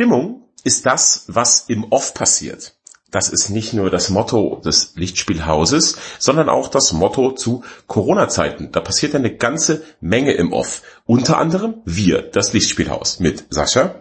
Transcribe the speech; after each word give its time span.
Stimmung 0.00 0.48
ist 0.64 0.86
das, 0.86 1.24
was 1.28 1.66
im 1.68 1.84
Off 1.92 2.14
passiert. 2.14 2.74
Das 3.10 3.28
ist 3.28 3.50
nicht 3.50 3.74
nur 3.74 3.90
das 3.90 4.08
Motto 4.08 4.62
des 4.64 4.94
Lichtspielhauses, 4.96 5.98
sondern 6.18 6.48
auch 6.48 6.68
das 6.68 6.94
Motto 6.94 7.32
zu 7.32 7.64
Corona-Zeiten. 7.86 8.72
Da 8.72 8.80
passiert 8.80 9.14
eine 9.14 9.36
ganze 9.36 9.82
Menge 10.00 10.32
im 10.32 10.54
Off. 10.54 10.80
Unter 11.04 11.36
anderem 11.36 11.82
wir, 11.84 12.22
das 12.22 12.54
Lichtspielhaus, 12.54 13.20
mit 13.20 13.44
Sascha 13.50 13.96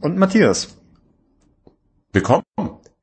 und 0.00 0.16
Matthias. 0.16 0.68
Willkommen. 2.14 2.44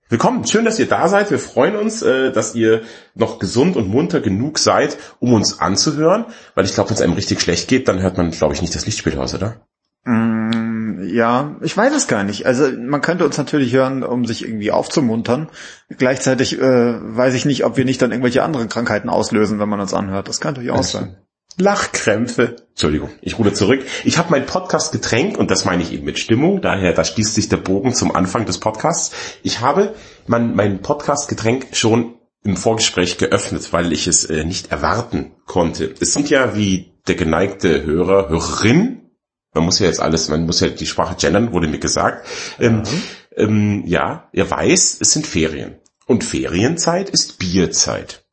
Willkommen. 0.09 0.47
Schön, 0.47 0.65
dass 0.65 0.79
ihr 0.79 0.87
da 0.87 1.07
seid. 1.07 1.29
Wir 1.29 1.37
freuen 1.37 1.75
uns, 1.75 2.01
äh, 2.01 2.31
dass 2.31 2.55
ihr 2.55 2.81
noch 3.13 3.37
gesund 3.37 3.75
und 3.75 3.89
munter 3.89 4.21
genug 4.21 4.57
seid, 4.57 4.97
um 5.19 5.33
uns 5.33 5.59
anzuhören. 5.59 6.25
Weil 6.55 6.65
ich 6.65 6.73
glaube, 6.73 6.89
wenn 6.89 6.95
es 6.95 7.01
einem 7.03 7.13
richtig 7.13 7.41
schlecht 7.41 7.67
geht, 7.67 7.87
dann 7.87 8.01
hört 8.01 8.17
man, 8.17 8.31
glaube 8.31 8.55
ich, 8.55 8.61
nicht 8.63 8.73
das 8.73 8.87
Lichtspielhaus, 8.87 9.35
oder? 9.35 9.61
Mm, 10.03 10.58
ja, 11.01 11.57
ich 11.61 11.75
weiß 11.75 11.93
es 11.95 12.07
gar 12.07 12.23
nicht. 12.23 12.45
Also 12.45 12.69
man 12.71 13.01
könnte 13.01 13.25
uns 13.25 13.37
natürlich 13.37 13.73
hören, 13.73 14.03
um 14.03 14.25
sich 14.25 14.43
irgendwie 14.43 14.71
aufzumuntern. 14.71 15.49
Gleichzeitig 15.89 16.59
äh, 16.59 16.61
weiß 16.61 17.33
ich 17.33 17.45
nicht, 17.45 17.65
ob 17.65 17.77
wir 17.77 17.85
nicht 17.85 18.01
dann 18.01 18.11
irgendwelche 18.11 18.43
anderen 18.43 18.69
Krankheiten 18.69 19.09
auslösen, 19.09 19.59
wenn 19.59 19.69
man 19.69 19.79
uns 19.79 19.93
anhört. 19.93 20.27
Das 20.27 20.39
kann 20.39 20.55
durchaus 20.55 20.91
sein. 20.91 21.17
Lachkrämpfe. 21.57 22.55
Entschuldigung, 22.69 23.09
ich 23.21 23.37
ruhe 23.37 23.53
zurück. 23.53 23.81
Ich 24.05 24.17
habe 24.17 24.31
mein 24.31 24.45
Podcast-Getränk, 24.45 25.37
und 25.37 25.51
das 25.51 25.65
meine 25.65 25.83
ich 25.83 25.91
eben 25.91 26.05
mit 26.05 26.17
Stimmung, 26.17 26.61
daher 26.61 26.93
da 26.93 27.03
schließt 27.03 27.35
sich 27.35 27.49
der 27.49 27.57
Bogen 27.57 27.93
zum 27.93 28.15
Anfang 28.15 28.45
des 28.45 28.59
Podcasts. 28.59 29.13
Ich 29.43 29.59
habe 29.59 29.93
mein, 30.25 30.55
mein 30.55 30.81
Podcast-Getränk 30.81 31.67
schon 31.73 32.15
im 32.43 32.55
Vorgespräch 32.55 33.17
geöffnet, 33.17 33.73
weil 33.73 33.91
ich 33.91 34.07
es 34.07 34.23
äh, 34.25 34.45
nicht 34.45 34.71
erwarten 34.71 35.33
konnte. 35.45 35.93
Es 35.99 36.13
sind 36.13 36.29
ja, 36.29 36.55
wie 36.55 36.93
der 37.07 37.15
geneigte 37.15 37.83
Hörer, 37.83 38.29
Hörerin 38.29 39.08
man 39.53 39.65
muss 39.65 39.79
ja 39.79 39.87
jetzt 39.87 39.99
alles, 39.99 40.29
man 40.29 40.45
muss 40.45 40.59
ja 40.59 40.69
die 40.69 40.85
Sprache 40.85 41.15
gendern, 41.15 41.51
wurde 41.53 41.67
mir 41.67 41.79
gesagt. 41.79 42.27
Ähm, 42.59 42.77
mhm. 42.77 43.03
ähm, 43.35 43.83
ja, 43.85 44.29
er 44.31 44.49
weiß, 44.49 44.97
es 44.99 45.11
sind 45.11 45.25
Ferien. 45.25 45.75
Und 46.05 46.23
Ferienzeit 46.23 47.09
ist 47.09 47.39
Bierzeit. 47.39 48.23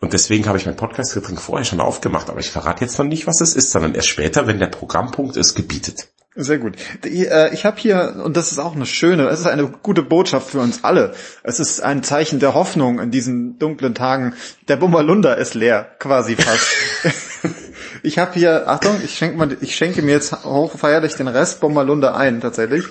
Und 0.00 0.14
deswegen 0.14 0.46
habe 0.46 0.56
ich 0.56 0.64
mein 0.64 0.76
Podcast-Getränk 0.76 1.40
vorher 1.40 1.66
schon 1.66 1.80
aufgemacht, 1.80 2.30
aber 2.30 2.40
ich 2.40 2.50
verrate 2.50 2.84
jetzt 2.84 2.98
noch 2.98 3.04
nicht, 3.04 3.26
was 3.26 3.42
es 3.42 3.54
ist, 3.54 3.70
sondern 3.70 3.94
erst 3.94 4.08
später, 4.08 4.46
wenn 4.46 4.58
der 4.58 4.68
Programmpunkt 4.68 5.36
es 5.36 5.54
gebietet. 5.54 6.08
Sehr 6.36 6.58
gut. 6.58 6.76
Äh, 7.04 7.52
ich 7.52 7.64
habe 7.64 7.78
hier, 7.78 8.22
und 8.24 8.36
das 8.36 8.52
ist 8.52 8.58
auch 8.58 8.74
eine 8.74 8.86
schöne, 8.86 9.28
es 9.28 9.40
ist 9.40 9.46
eine 9.46 9.66
gute 9.66 10.02
Botschaft 10.02 10.50
für 10.50 10.60
uns 10.60 10.84
alle. 10.84 11.12
Es 11.42 11.60
ist 11.60 11.80
ein 11.80 12.02
Zeichen 12.02 12.38
der 12.38 12.54
Hoffnung 12.54 13.00
in 13.00 13.10
diesen 13.10 13.58
dunklen 13.58 13.94
Tagen. 13.94 14.34
Der 14.68 14.76
Bummerlunder 14.76 15.36
ist 15.36 15.54
leer, 15.54 15.90
quasi 15.98 16.36
fast. 16.36 16.68
Ich 18.02 18.18
habe 18.18 18.34
hier, 18.34 18.68
Achtung, 18.68 19.00
ich 19.04 19.16
schenke, 19.16 19.36
mal, 19.36 19.56
ich 19.60 19.76
schenke 19.76 20.02
mir 20.02 20.12
jetzt 20.12 20.44
hochfeierlich 20.44 21.14
den 21.14 21.28
Rest 21.28 21.60
Bommerlunder 21.60 22.16
ein, 22.16 22.40
tatsächlich. 22.40 22.84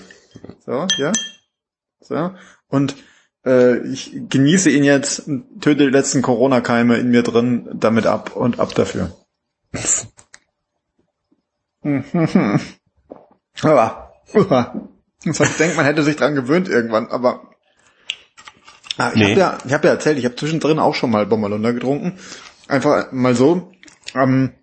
So, 0.66 0.88
ja. 0.98 1.12
So. 2.02 2.32
Und 2.68 2.96
äh, 3.46 3.78
ich 3.88 4.12
genieße 4.30 4.70
ihn 4.70 4.84
jetzt, 4.84 5.30
töte 5.62 5.86
die 5.86 5.92
letzten 5.92 6.22
Corona-Keime 6.22 6.98
in 6.98 7.10
mir 7.10 7.24
drin 7.24 7.70
damit 7.74 8.06
ab 8.06 8.36
und 8.36 8.60
ab 8.60 8.76
dafür. 8.76 9.16
aber, 13.62 14.14
ich 15.24 15.58
denke, 15.58 15.76
man 15.76 15.86
hätte 15.86 16.04
sich 16.04 16.16
dran 16.16 16.36
gewöhnt 16.36 16.68
irgendwann, 16.70 17.08
aber 17.08 17.50
ah, 18.98 19.12
ich 19.14 19.20
nee. 19.20 19.32
habe 19.32 19.40
ja, 19.40 19.58
ich 19.66 19.74
hab 19.74 19.84
ja 19.84 19.92
erzählt, 19.92 20.18
ich 20.18 20.26
habe 20.26 20.36
zwischendrin 20.36 20.80
auch 20.80 20.96
schon 20.96 21.12
mal 21.12 21.26
Bommerlunder 21.26 21.74
getrunken. 21.74 22.20
Einfach 22.68 23.12
mal 23.12 23.36
so. 23.36 23.72
Ähm, 24.14 24.54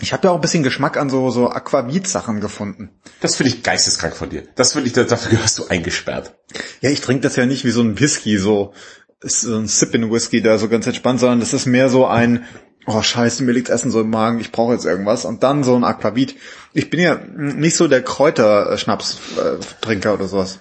ich 0.00 0.12
habe 0.12 0.26
ja 0.26 0.30
auch 0.30 0.36
ein 0.36 0.40
bisschen 0.40 0.62
Geschmack 0.62 0.96
an 0.96 1.10
so, 1.10 1.30
so 1.30 1.50
Aquavit-Sachen 1.50 2.40
gefunden. 2.40 2.90
Das 3.20 3.36
finde 3.36 3.52
ich 3.52 3.62
geisteskrank 3.62 4.14
von 4.14 4.30
dir. 4.30 4.44
Das 4.54 4.72
finde 4.72 4.86
ich, 4.86 4.92
dafür 4.92 5.30
gehörst 5.30 5.58
du 5.58 5.66
eingesperrt. 5.66 6.34
Ja, 6.80 6.90
ich 6.90 7.00
trinke 7.00 7.22
das 7.22 7.36
ja 7.36 7.46
nicht 7.46 7.64
wie 7.64 7.70
so 7.70 7.82
ein 7.82 7.98
Whisky, 7.98 8.38
so, 8.38 8.72
so 9.20 9.56
ein 9.56 9.66
Sip-in-Whisky 9.66 10.40
da 10.40 10.58
so 10.58 10.68
ganz 10.68 10.86
entspannt, 10.86 11.20
sondern 11.20 11.40
das 11.40 11.52
ist 11.52 11.66
mehr 11.66 11.88
so 11.88 12.06
ein, 12.06 12.44
oh 12.86 13.02
scheiße, 13.02 13.42
mir 13.42 13.52
liegt 13.52 13.70
Essen 13.70 13.90
so 13.90 14.00
im 14.00 14.10
Magen, 14.10 14.40
ich 14.40 14.52
brauche 14.52 14.72
jetzt 14.72 14.86
irgendwas. 14.86 15.24
Und 15.24 15.42
dann 15.42 15.64
so 15.64 15.74
ein 15.74 15.84
Aquavit. 15.84 16.36
Ich 16.72 16.90
bin 16.90 17.00
ja 17.00 17.16
nicht 17.16 17.76
so 17.76 17.88
der 17.88 18.02
Kräuterschnaps-Trinker 18.02 20.14
oder 20.14 20.28
sowas. 20.28 20.60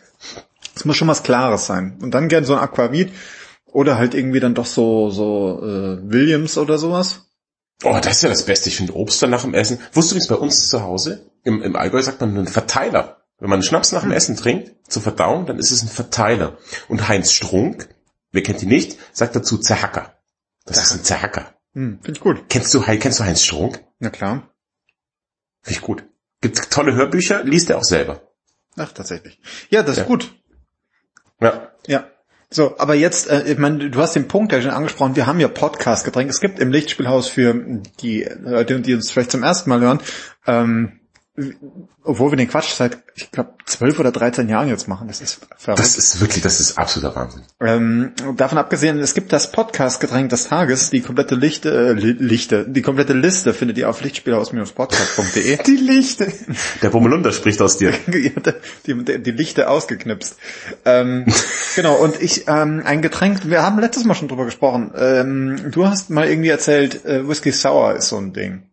Es 0.75 0.85
muss 0.85 0.97
schon 0.97 1.07
was 1.07 1.23
Klares 1.23 1.67
sein. 1.67 1.97
Und 2.01 2.11
dann 2.11 2.27
gern 2.27 2.43
so 2.43 2.55
ein 2.55 2.59
Aquavit 2.59 3.11
oder 3.67 3.97
halt 3.97 4.15
irgendwie 4.15 4.39
dann 4.39 4.55
doch 4.55 4.65
so, 4.65 5.09
so 5.09 5.61
äh, 5.63 6.11
Williams 6.11 6.57
oder 6.57 6.77
sowas. 6.77 7.26
Oh, 7.83 7.99
das 8.01 8.17
ist 8.17 8.21
ja 8.23 8.29
das 8.29 8.45
Beste. 8.45 8.69
Ich 8.69 8.77
finde 8.77 8.95
Obst 8.95 9.21
dann 9.21 9.29
nach 9.29 9.43
dem 9.43 9.53
Essen. 9.53 9.79
Wusstest 9.93 10.11
du 10.11 10.15
übrigens 10.15 10.27
bei 10.27 10.35
uns 10.35 10.69
zu 10.69 10.81
Hause? 10.81 11.29
Im, 11.43 11.61
Im 11.61 11.75
Allgäu 11.75 12.01
sagt 12.01 12.21
man 12.21 12.31
einen 12.31 12.47
Verteiler. 12.47 13.21
Wenn 13.39 13.49
man 13.51 13.61
Schnaps 13.61 13.91
nach 13.91 14.01
dem 14.01 14.09
hm. 14.09 14.17
Essen 14.17 14.35
trinkt, 14.35 14.91
zur 14.91 15.03
Verdauung, 15.03 15.45
dann 15.45 15.59
ist 15.59 15.71
es 15.71 15.83
ein 15.83 15.89
Verteiler. 15.89 16.57
Und 16.87 17.07
Heinz 17.07 17.31
Strunk, 17.31 17.87
wer 18.31 18.41
kennt 18.41 18.63
ihn 18.63 18.69
nicht, 18.69 18.97
sagt 19.13 19.35
dazu 19.35 19.59
Zerhacker. 19.59 20.17
Das, 20.65 20.77
das 20.77 20.87
ist 20.87 20.93
ein 20.93 21.03
Zerhacker. 21.03 21.53
Hm, 21.73 21.99
Finde 22.01 22.17
ich 22.17 22.19
gut. 22.19 22.49
Kennst 22.49 22.73
du, 22.73 22.81
kennst 22.81 23.19
du 23.19 23.23
Heinz 23.23 23.43
Strunk? 23.43 23.83
Na 23.99 24.09
klar. 24.09 24.49
Finde 25.61 25.79
ich 25.79 25.81
gut. 25.81 26.03
Gibt 26.41 26.71
tolle 26.71 26.95
Hörbücher, 26.95 27.43
liest 27.43 27.69
er 27.69 27.77
auch 27.77 27.83
selber. 27.83 28.21
Ach, 28.75 28.91
tatsächlich. 28.91 29.39
Ja, 29.69 29.83
das 29.83 29.97
ja. 29.97 30.03
ist 30.03 30.07
gut. 30.07 30.35
Ja. 31.39 31.71
Ja. 31.87 32.09
So, 32.49 32.77
aber 32.77 32.95
jetzt, 32.95 33.29
äh, 33.29 33.43
ich 33.43 33.57
meine, 33.57 33.89
du 33.89 33.99
hast 33.99 34.15
den 34.15 34.27
Punkt 34.27 34.53
ja 34.53 34.61
schon 34.61 34.71
angesprochen, 34.71 35.15
wir 35.15 35.27
haben 35.27 35.39
ja 35.39 35.49
Podcast-Getränk. 35.49 36.29
Es 36.29 36.39
gibt 36.39 36.59
im 36.59 36.71
Lichtspielhaus 36.71 37.27
für 37.27 37.81
die 38.01 38.27
Leute, 38.39 38.79
die 38.79 38.93
uns 38.93 39.11
vielleicht 39.11 39.31
zum 39.31 39.43
ersten 39.43 39.69
Mal 39.69 39.81
hören, 39.81 39.99
ähm, 40.45 40.99
obwohl 42.03 42.31
wir 42.31 42.37
den 42.37 42.47
Quatsch 42.47 42.73
seit, 42.73 42.97
ich 43.13 43.31
glaube, 43.31 43.51
zwölf 43.65 43.99
oder 43.99 44.11
dreizehn 44.11 44.49
Jahren 44.49 44.69
jetzt 44.69 44.87
machen. 44.87 45.07
Das 45.07 45.21
ist 45.21 45.45
verrückt. 45.55 45.79
Das 45.79 45.95
ist 45.95 46.19
wirklich, 46.19 46.41
das 46.41 46.59
ist 46.59 46.79
absoluter 46.79 47.15
Wahnsinn. 47.15 47.43
Ähm, 47.61 48.13
davon 48.35 48.57
abgesehen, 48.57 48.97
es 48.99 49.13
gibt 49.13 49.31
das 49.31 49.51
Podcast-Getränk 49.51 50.29
des 50.29 50.47
Tages. 50.47 50.89
Die 50.89 51.01
komplette 51.01 51.35
Lichte, 51.35 51.69
äh, 51.69 51.93
Lichte, 51.93 52.65
die 52.67 52.81
komplette 52.81 53.13
Liste 53.13 53.53
findet 53.53 53.77
ihr 53.77 53.87
auf 53.87 54.01
lichtspielhaus-podcast.de. 54.01 55.63
die 55.63 55.75
Lichte. 55.75 56.33
Der 56.81 56.89
Bummelunder 56.89 57.31
spricht 57.31 57.61
aus 57.61 57.77
dir. 57.77 57.91
die, 58.07 58.33
die, 58.87 59.21
die 59.21 59.31
Lichte 59.31 59.69
ausgeknipst. 59.69 60.37
Ähm, 60.85 61.25
genau, 61.75 61.97
und 61.97 62.19
ich, 62.19 62.47
ähm, 62.47 62.81
ein 62.83 63.03
Getränk, 63.03 63.47
wir 63.47 63.61
haben 63.61 63.79
letztes 63.79 64.05
Mal 64.05 64.15
schon 64.15 64.27
drüber 64.27 64.45
gesprochen. 64.45 64.91
Ähm, 64.97 65.71
du 65.71 65.85
hast 65.85 66.09
mal 66.09 66.27
irgendwie 66.27 66.49
erzählt, 66.49 67.05
äh, 67.05 67.27
Whisky 67.27 67.51
Sour 67.51 67.95
ist 67.95 68.09
so 68.09 68.17
ein 68.17 68.33
Ding. 68.33 68.63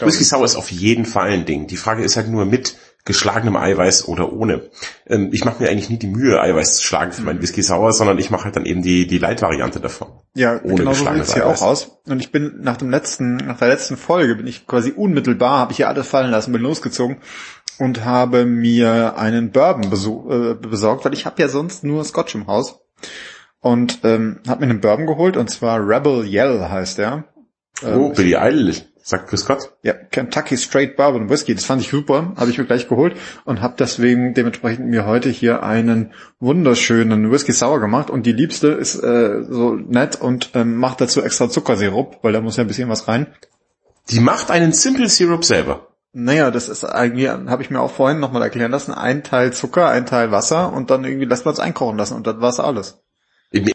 Whisky 0.00 0.24
Sour 0.24 0.44
ist 0.44 0.56
auf 0.56 0.70
jeden 0.70 1.04
Fall 1.04 1.30
ein 1.30 1.44
Ding. 1.44 1.66
Die 1.66 1.76
Frage 1.76 2.02
ist 2.02 2.16
halt 2.16 2.28
nur 2.28 2.44
mit 2.44 2.76
geschlagenem 3.04 3.56
Eiweiß 3.56 4.06
oder 4.06 4.32
ohne. 4.32 4.68
Ähm, 5.06 5.30
ich 5.32 5.44
mache 5.44 5.62
mir 5.62 5.70
eigentlich 5.70 5.88
nie 5.88 5.98
die 5.98 6.08
Mühe, 6.08 6.40
Eiweiß 6.40 6.76
zu 6.76 6.84
schlagen 6.84 7.12
für 7.12 7.22
meinen 7.22 7.40
Whisky 7.40 7.62
Sour, 7.62 7.92
sondern 7.92 8.18
ich 8.18 8.30
mache 8.30 8.44
halt 8.44 8.56
dann 8.56 8.66
eben 8.66 8.82
die, 8.82 9.06
die 9.06 9.18
Light-Variante 9.18 9.80
davon. 9.80 10.08
Ja, 10.34 10.60
ohne 10.62 10.74
genau 10.74 10.92
so 10.92 11.04
sieht 11.06 11.22
es 11.22 11.32
hier 11.32 11.46
auch 11.46 11.62
aus. 11.62 12.00
Und 12.06 12.20
ich 12.20 12.30
bin 12.30 12.58
nach 12.60 12.76
dem 12.76 12.90
letzten, 12.90 13.36
nach 13.36 13.58
der 13.58 13.68
letzten 13.68 13.96
Folge 13.96 14.34
bin 14.34 14.46
ich 14.46 14.66
quasi 14.66 14.92
unmittelbar, 14.92 15.58
habe 15.58 15.72
ich 15.72 15.78
hier 15.78 15.88
alles 15.88 16.06
fallen 16.06 16.30
lassen, 16.30 16.52
bin 16.52 16.60
losgezogen 16.60 17.18
und 17.78 18.04
habe 18.04 18.44
mir 18.44 19.16
einen 19.16 19.52
Bourbon 19.52 19.84
äh, 19.84 20.54
besorgt, 20.54 21.04
weil 21.04 21.14
ich 21.14 21.24
habe 21.24 21.40
ja 21.40 21.48
sonst 21.48 21.84
nur 21.84 22.04
Scotch 22.04 22.34
im 22.34 22.46
Haus. 22.46 22.80
Und 23.60 24.00
ähm, 24.04 24.40
habe 24.46 24.64
mir 24.66 24.70
einen 24.70 24.80
Bourbon 24.80 25.06
geholt 25.06 25.36
und 25.36 25.48
zwar 25.48 25.80
Rebel 25.80 26.26
Yell 26.26 26.68
heißt 26.68 26.98
der. 26.98 27.24
Oh, 27.82 27.86
ähm, 27.86 28.12
Billy 28.12 28.36
Eilish. 28.36 28.84
Sagt 29.08 29.30
Chris 29.30 29.40
Scott? 29.40 29.72
Ja, 29.82 29.94
Kentucky 29.94 30.58
Straight 30.58 30.98
Bourbon 30.98 31.30
Whiskey. 31.30 31.54
Das 31.54 31.64
fand 31.64 31.80
ich 31.80 31.88
super, 31.88 32.34
habe 32.36 32.50
ich 32.50 32.58
mir 32.58 32.66
gleich 32.66 32.88
geholt 32.88 33.16
und 33.46 33.62
habe 33.62 33.74
deswegen 33.78 34.34
dementsprechend 34.34 34.86
mir 34.88 35.06
heute 35.06 35.30
hier 35.30 35.62
einen 35.62 36.12
wunderschönen 36.40 37.32
Whisky 37.32 37.52
Sour 37.52 37.80
gemacht. 37.80 38.10
Und 38.10 38.26
die 38.26 38.32
Liebste 38.32 38.68
ist 38.68 38.96
äh, 38.96 39.44
so 39.48 39.72
nett 39.76 40.20
und 40.20 40.50
ähm, 40.52 40.76
macht 40.76 41.00
dazu 41.00 41.22
extra 41.22 41.48
Zuckersirup, 41.48 42.18
weil 42.20 42.34
da 42.34 42.42
muss 42.42 42.58
ja 42.58 42.64
ein 42.64 42.66
bisschen 42.66 42.90
was 42.90 43.08
rein. 43.08 43.28
Die 44.10 44.20
macht 44.20 44.50
einen 44.50 44.74
Simple 44.74 45.08
Syrup 45.08 45.42
selber. 45.42 45.86
Naja, 46.12 46.50
das 46.50 46.68
ist 46.68 46.84
eigentlich, 46.84 47.30
habe 47.30 47.62
ich 47.62 47.70
mir 47.70 47.80
auch 47.80 47.92
vorhin 47.92 48.20
nochmal 48.20 48.42
erklären 48.42 48.72
lassen, 48.72 48.92
ein 48.92 49.24
Teil 49.24 49.54
Zucker, 49.54 49.88
ein 49.88 50.04
Teil 50.04 50.32
Wasser 50.32 50.70
und 50.70 50.90
dann 50.90 51.04
irgendwie 51.04 51.24
lässt 51.24 51.46
man 51.46 51.54
es 51.54 51.60
einkochen 51.60 51.96
lassen 51.96 52.12
und 52.12 52.26
das 52.26 52.42
war's 52.42 52.60
alles. 52.60 52.98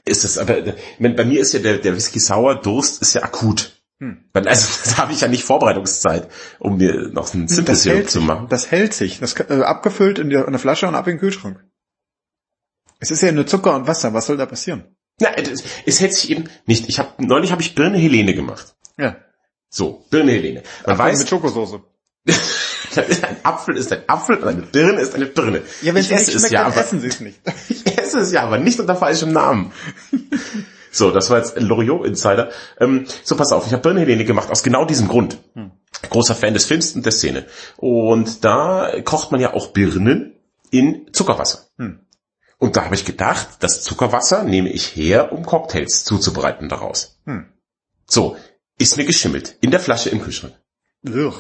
Ist 0.06 0.25
das 0.25 0.38
aber, 0.38 0.57
bei 1.00 1.25
mir 1.25 1.39
ist 1.39 1.53
ja 1.53 1.59
der, 1.59 1.80
der 1.80 1.95
Whisky 1.95 2.19
Sour 2.19 2.62
Durst 2.62 3.01
ist 3.01 3.15
ja 3.15 3.24
akut. 3.24 3.82
Hm. 4.00 4.25
Also 4.34 4.90
da 4.92 4.98
habe 4.98 5.13
ich 5.13 5.22
ja 5.22 5.28
nicht 5.28 5.44
Vorbereitungszeit, 5.44 6.30
um 6.60 6.78
mir 6.78 7.10
noch 7.10 7.34
einen 7.34 7.48
Simple 7.48 7.75
Syrup 7.75 8.10
zu 8.10 8.22
machen. 8.22 8.48
Das 8.50 8.72
hält 8.72 8.94
sich. 8.94 9.19
Das 9.19 9.40
äh, 9.40 9.62
abgefüllt 9.62 10.19
in, 10.19 10.30
der, 10.30 10.45
in 10.45 10.51
der 10.51 10.60
Flasche 10.60 10.88
und 10.88 10.95
ab 10.95 11.07
in 11.07 11.13
den 11.13 11.19
Kühlschrank. 11.19 11.63
Es 13.00 13.12
ist 13.12 13.22
ja 13.22 13.31
nur 13.31 13.48
Zucker 13.48 13.75
und 13.75 13.88
Wasser. 13.88 14.13
Was 14.13 14.28
soll 14.28 14.38
da 14.38 14.45
passieren? 14.45 14.95
Na, 15.19 15.34
es, 15.36 15.63
es 15.86 16.00
hält 16.00 16.13
sich 16.13 16.30
eben 16.31 16.50
nicht. 16.66 16.90
Ich 16.90 17.00
habe 17.00 17.10
neulich 17.24 17.51
habe 17.51 17.62
ich 17.62 17.75
Birne 17.75 17.98
Helene 17.98 18.34
gemacht. 18.34 18.75
Ja. 18.98 19.18
So, 19.69 20.06
Birne 20.10 20.31
Helene. 20.31 20.63
Man 20.86 20.94
Apfel 20.94 21.06
weiß 21.06 21.19
mit 21.19 21.30
Schokosauce. 21.30 21.80
ein 22.95 23.38
Apfel 23.44 23.75
ist 23.75 23.92
ein 23.92 24.04
Apfel 24.07 24.38
und 24.38 24.48
eine 24.48 24.62
Birne 24.62 25.01
ist 25.01 25.16
eine 25.16 25.25
Birne. 25.25 25.63
Ja, 25.81 25.94
wenn 25.94 26.01
ich 26.01 26.12
es 26.12 26.28
nicht 26.28 26.40
schmeckt, 26.40 26.54
ja, 26.54 26.69
dann 26.69 26.74
essen 26.74 27.01
Sie 27.01 27.07
es 27.07 27.19
nicht. 27.19 27.40
ich 27.69 27.98
esse 27.98 28.19
es 28.19 28.31
ja, 28.31 28.44
aber 28.44 28.57
nicht 28.57 28.80
unter 28.80 28.95
falschem 28.95 29.31
Namen. 29.31 29.72
So, 30.94 31.10
das 31.10 31.31
war 31.31 31.40
jetzt 31.40 31.60
Loriot 31.60 32.06
Insider. 32.06 32.51
Ähm, 32.80 33.07
so, 33.24 33.36
pass 33.36 33.51
auf, 33.51 33.66
ich 33.66 33.74
habe 33.74 33.81
Birnenhelene 33.81 34.25
gemacht 34.25 34.51
aus 34.51 34.62
genau 34.62 34.86
diesem 34.86 35.07
Grund. 35.07 35.40
Hm. 35.56 35.72
Großer 36.10 36.36
Fan 36.36 36.54
des 36.54 36.66
Films 36.66 36.94
und 36.94 37.04
der 37.04 37.12
Szene. 37.12 37.48
Und 37.78 38.45
da 38.45 38.92
kocht 39.04 39.31
man 39.31 39.42
ja 39.42 39.54
auch 39.54 39.68
Birnen 39.68 40.36
in 40.69 41.12
Zuckerwasser. 41.12 41.66
Hm. 41.78 42.00
Und 42.60 42.75
da 42.75 42.86
habe 42.86 42.94
ich 42.94 43.06
gedacht, 43.06 43.48
das 43.62 43.81
Zuckerwasser 43.81 44.44
nehme 44.44 44.69
ich 44.69 44.95
her, 44.95 45.31
um 45.31 45.45
Cocktails 45.45 46.04
zuzubereiten 46.04 46.69
daraus. 46.69 47.19
Hm. 47.25 47.48
So, 48.06 48.38
ist 48.78 48.95
mir 48.98 49.06
geschimmelt. 49.06 49.57
In 49.62 49.72
der 49.72 49.80
Flasche 49.80 50.12
im 50.12 50.22
Kühlschrank. 50.22 50.54
Ugh. 51.07 51.34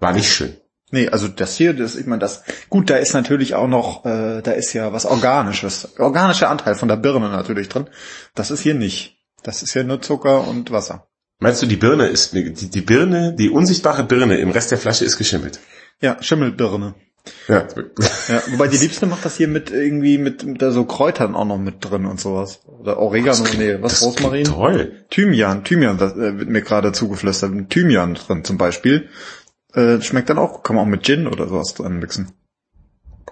War 0.00 0.12
nicht 0.12 0.30
schön. 0.30 0.56
Nee, 0.90 1.08
also 1.08 1.28
das 1.28 1.56
hier, 1.56 1.74
das, 1.74 1.96
ich 1.96 2.06
meine, 2.06 2.20
das, 2.20 2.42
gut, 2.70 2.88
da 2.88 2.96
ist 2.96 3.12
natürlich 3.12 3.54
auch 3.54 3.68
noch, 3.68 4.04
äh, 4.06 4.40
da 4.42 4.52
ist 4.52 4.72
ja 4.72 4.92
was 4.92 5.04
Organisches, 5.04 5.98
organischer 5.98 6.48
Anteil 6.48 6.74
von 6.74 6.88
der 6.88 6.96
Birne 6.96 7.28
natürlich 7.28 7.68
drin. 7.68 7.88
Das 8.34 8.50
ist 8.50 8.60
hier 8.60 8.74
nicht. 8.74 9.18
Das 9.42 9.62
ist 9.62 9.74
ja 9.74 9.82
nur 9.82 10.00
Zucker 10.00 10.48
und 10.48 10.70
Wasser. 10.70 11.08
Meinst 11.40 11.62
du, 11.62 11.66
die 11.66 11.76
Birne 11.76 12.06
ist, 12.06 12.32
die, 12.32 12.52
die 12.52 12.80
Birne, 12.80 13.34
die 13.34 13.50
unsichtbare 13.50 14.02
Birne 14.02 14.38
im 14.38 14.50
Rest 14.50 14.70
der 14.70 14.78
Flasche 14.78 15.04
ist 15.04 15.18
geschimmelt? 15.18 15.60
Ja, 16.00 16.20
Schimmelbirne. 16.20 16.94
Ja. 17.46 17.66
ja. 18.28 18.42
Wobei 18.50 18.68
die 18.68 18.78
Liebste 18.78 19.06
macht 19.06 19.24
das 19.24 19.36
hier 19.36 19.48
mit 19.48 19.70
irgendwie 19.70 20.18
mit, 20.18 20.44
mit 20.44 20.60
so 20.60 20.84
Kräutern 20.84 21.34
auch 21.34 21.44
noch 21.44 21.58
mit 21.58 21.76
drin 21.84 22.06
und 22.06 22.20
sowas. 22.20 22.60
Oder 22.66 22.98
Oregano, 22.98 23.44
klingt, 23.44 23.58
nee, 23.58 23.76
was 23.80 24.02
Rosmarin? 24.02 24.44
Toll. 24.44 25.04
Thymian, 25.10 25.64
Thymian, 25.64 25.98
das 25.98 26.12
äh, 26.14 26.38
wird 26.38 26.48
mir 26.48 26.62
gerade 26.62 26.92
zugeflüstert. 26.92 27.70
Thymian 27.70 28.14
drin 28.14 28.44
zum 28.44 28.58
Beispiel. 28.58 29.08
Äh, 29.74 30.00
schmeckt 30.00 30.30
dann 30.30 30.38
auch, 30.38 30.62
kann 30.62 30.76
man 30.76 30.84
auch 30.84 30.88
mit 30.88 31.04
Gin 31.04 31.26
oder 31.26 31.48
sowas 31.48 31.74
drin 31.74 31.98
mixen. 31.98 32.32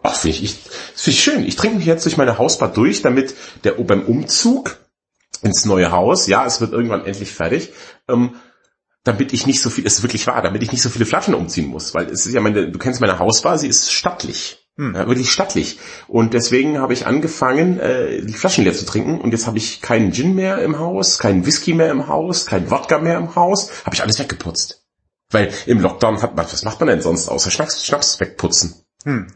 Ach, 0.03 0.15
finde 0.15 0.37
ich, 0.37 0.45
ich, 0.45 0.55
find 0.95 1.17
ich 1.17 1.23
schön. 1.23 1.45
Ich 1.47 1.57
trinke 1.57 1.79
mich 1.79 1.87
jetzt 1.87 2.05
durch 2.05 2.17
meine 2.17 2.39
Hausbar 2.39 2.73
durch, 2.73 3.03
damit 3.03 3.35
der 3.65 3.73
beim 3.73 4.03
Umzug 4.03 4.79
ins 5.43 5.65
neue 5.65 5.91
Haus, 5.91 6.27
ja, 6.27 6.47
es 6.47 6.61
wird 6.61 6.73
irgendwann 6.73 7.05
endlich 7.05 7.33
fertig, 7.33 7.73
ähm, 8.09 8.37
damit 9.05 9.33
ich 9.33 9.47
nicht 9.47 9.61
so 9.61 9.71
viel, 9.71 9.87
es 9.87 9.99
ist 9.99 10.03
wirklich 10.03 10.27
wahr, 10.27 10.43
damit 10.43 10.63
ich 10.63 10.73
nicht 10.73 10.83
so 10.83 10.89
viele 10.89 11.07
Flaschen 11.07 11.35
umziehen 11.35 11.69
muss, 11.69 11.95
weil 11.95 12.07
es 12.07 12.27
ist 12.27 12.35
ja 12.35 12.41
meine, 12.41 12.71
du 12.71 12.79
kennst 12.79 13.01
meine 13.01 13.19
Hausbar, 13.19 13.59
sie 13.59 13.69
ist 13.69 13.93
stattlich. 13.93 14.67
Hm. 14.79 14.95
Ja, 14.95 15.07
wirklich 15.07 15.31
stattlich. 15.31 15.79
Und 16.07 16.35
deswegen 16.35 16.79
habe 16.79 16.93
ich 16.93 17.07
angefangen, 17.07 17.81
äh, 17.81 18.21
die 18.23 18.35
Flaschen 18.35 18.65
leer 18.65 18.75
zu 18.75 18.85
trinken. 18.85 19.21
Und 19.21 19.33
jetzt 19.33 19.47
habe 19.47 19.57
ich 19.57 19.81
keinen 19.81 20.13
Gin 20.13 20.35
mehr 20.35 20.59
im 20.59 20.79
Haus, 20.79 21.19
keinen 21.19 21.47
Whisky 21.47 21.73
mehr 21.73 21.91
im 21.91 22.09
Haus, 22.09 22.45
keinen 22.45 22.71
Wodka 22.71 22.99
mehr 22.99 23.17
im 23.17 23.35
Haus. 23.35 23.71
Habe 23.87 23.95
ich 23.95 24.03
alles 24.03 24.19
weggeputzt. 24.19 24.86
Weil 25.31 25.53
im 25.67 25.81
Lockdown 25.81 26.23
hat 26.23 26.37
man, 26.37 26.47
was 26.47 26.65
macht 26.65 26.81
man 26.81 26.89
denn 26.89 27.01
sonst 27.01 27.29
außer 27.29 27.51
Schnaps, 27.51 27.85
Schnaps 27.85 28.21
wegputzen? 28.21 28.75
Hm. 29.05 29.27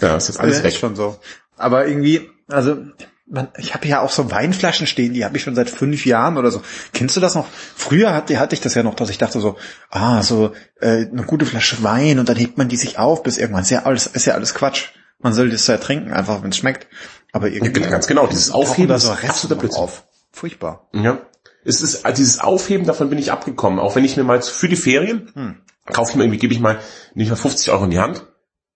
Ja, 0.00 0.16
ist 0.16 0.28
jetzt 0.28 0.40
alles 0.40 0.58
ja, 0.58 0.64
weg. 0.64 0.72
Ist 0.72 0.80
schon 0.80 0.96
so. 0.96 1.18
Aber 1.56 1.86
irgendwie, 1.86 2.28
also 2.48 2.78
man, 3.26 3.48
ich 3.58 3.74
habe 3.74 3.86
ja 3.86 4.00
auch 4.00 4.10
so 4.10 4.30
Weinflaschen 4.30 4.88
stehen, 4.88 5.14
die 5.14 5.24
habe 5.24 5.36
ich 5.36 5.44
schon 5.44 5.54
seit 5.54 5.70
fünf 5.70 6.04
Jahren 6.04 6.36
oder 6.36 6.50
so. 6.50 6.62
Kennst 6.92 7.16
du 7.16 7.20
das 7.20 7.36
noch? 7.36 7.46
Früher 7.76 8.12
hatte, 8.12 8.40
hatte 8.40 8.54
ich 8.54 8.60
das 8.60 8.74
ja 8.74 8.82
noch, 8.82 8.94
dass 8.94 9.10
ich 9.10 9.18
dachte 9.18 9.40
so, 9.40 9.56
ah, 9.90 10.22
so 10.22 10.52
äh, 10.80 11.06
eine 11.06 11.22
gute 11.22 11.46
Flasche 11.46 11.82
Wein 11.84 12.18
und 12.18 12.28
dann 12.28 12.36
hebt 12.36 12.58
man 12.58 12.68
die 12.68 12.76
sich 12.76 12.98
auf 12.98 13.22
bis 13.22 13.38
irgendwann. 13.38 13.62
Ist 13.62 13.70
ja 13.70 13.84
alles, 13.84 14.06
ist 14.08 14.24
ja 14.24 14.34
alles 14.34 14.54
Quatsch. 14.54 14.88
Man 15.20 15.32
soll 15.32 15.50
das 15.50 15.66
ja 15.66 15.76
trinken, 15.76 16.12
einfach 16.12 16.42
wenn 16.42 16.50
es 16.50 16.56
schmeckt. 16.56 16.88
Aber 17.32 17.48
irgendwie. 17.48 17.80
Ja, 17.80 17.90
ganz 17.90 18.08
genau, 18.08 18.26
dieses 18.26 18.50
Aufheben 18.50 18.88
da 18.88 18.98
so 18.98 19.12
absoluter 19.12 19.60
Blödsinn. 19.60 19.82
Auf. 19.82 20.06
Furchtbar. 20.32 20.88
Ja 20.92 21.20
es 21.64 21.82
ist 21.82 22.04
also 22.04 22.16
dieses 22.16 22.40
Aufheben, 22.40 22.86
davon 22.86 23.10
bin 23.10 23.18
ich 23.18 23.32
abgekommen. 23.32 23.78
Auch 23.78 23.96
wenn 23.96 24.04
ich 24.04 24.16
mir 24.16 24.24
mal 24.24 24.40
für 24.42 24.68
die 24.68 24.76
Ferien 24.76 25.30
hm. 25.34 25.56
kaufe 25.86 26.10
ich 26.10 26.16
mir 26.16 26.24
irgendwie, 26.24 26.38
gebe 26.38 26.52
ich 26.52 26.60
mal 26.60 26.80
nicht 27.14 27.28
mal 27.28 27.36
50 27.36 27.70
Euro 27.70 27.84
in 27.84 27.90
die 27.90 27.98
Hand 27.98 28.26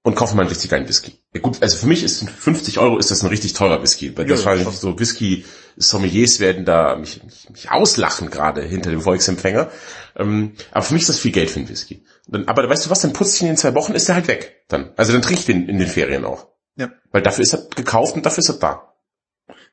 und 0.03 0.17
kaufe 0.17 0.37
mal 0.37 0.43
einen 0.43 0.51
richtig 0.51 0.71
geilen 0.71 0.87
Whisky. 0.87 1.19
Ja, 1.33 1.41
gut, 1.41 1.63
also 1.63 1.79
für 1.79 1.87
mich 1.87 2.05
ist 2.05 2.29
50 2.29 2.79
Euro 2.79 2.99
ist 2.99 3.11
das 3.11 3.23
ein 3.23 3.29
richtig 3.29 3.55
teurer 3.55 3.83
Whisky. 3.83 4.17
Weil 4.17 4.29
ja, 4.29 4.37
wahrscheinlich 4.37 4.69
so 4.69 4.99
Whisky-Sommeliers 4.99 6.41
werden 6.41 6.67
da 6.67 6.97
mich, 6.97 7.25
mich, 7.25 7.49
mich 7.51 7.71
auslachen 7.71 8.31
gerade 8.31 8.63
hinter 8.63 8.91
dem 8.91 9.01
Volksempfänger. 9.01 9.71
Ähm, 10.17 10.53
aber 10.73 10.83
für 10.85 10.93
mich 10.93 11.05
ist 11.05 11.09
das 11.09 11.19
viel 11.19 11.33
Geld 11.33 11.51
für 11.51 11.61
einen 11.61 11.71
Whisky. 11.71 12.05
Dann, 12.29 12.49
aber 12.49 12.69
weißt 12.69 12.85
du 12.85 12.91
was, 12.91 13.01
dann 13.01 13.15
putze 13.15 13.37
ich 13.37 13.43
ihn 13.43 13.49
in 13.49 13.57
zwei 13.57 13.75
Wochen, 13.75 13.95
ist 13.95 14.09
der 14.09 14.15
halt 14.15 14.29
weg. 14.29 14.65
Dann. 14.69 14.93
Also 14.97 15.13
dann 15.13 15.23
trinke 15.23 15.41
ich 15.41 15.47
den 15.47 15.69
in 15.71 15.79
den 15.79 15.89
Ferien 15.89 16.27
auch. 16.27 16.49
Ja. 16.77 16.91
Weil 17.11 17.23
dafür 17.23 17.43
ist 17.43 17.55
er 17.55 17.67
gekauft 17.75 18.15
und 18.15 18.27
dafür 18.27 18.43
ist 18.43 18.51
er 18.51 18.57
da. 18.57 18.94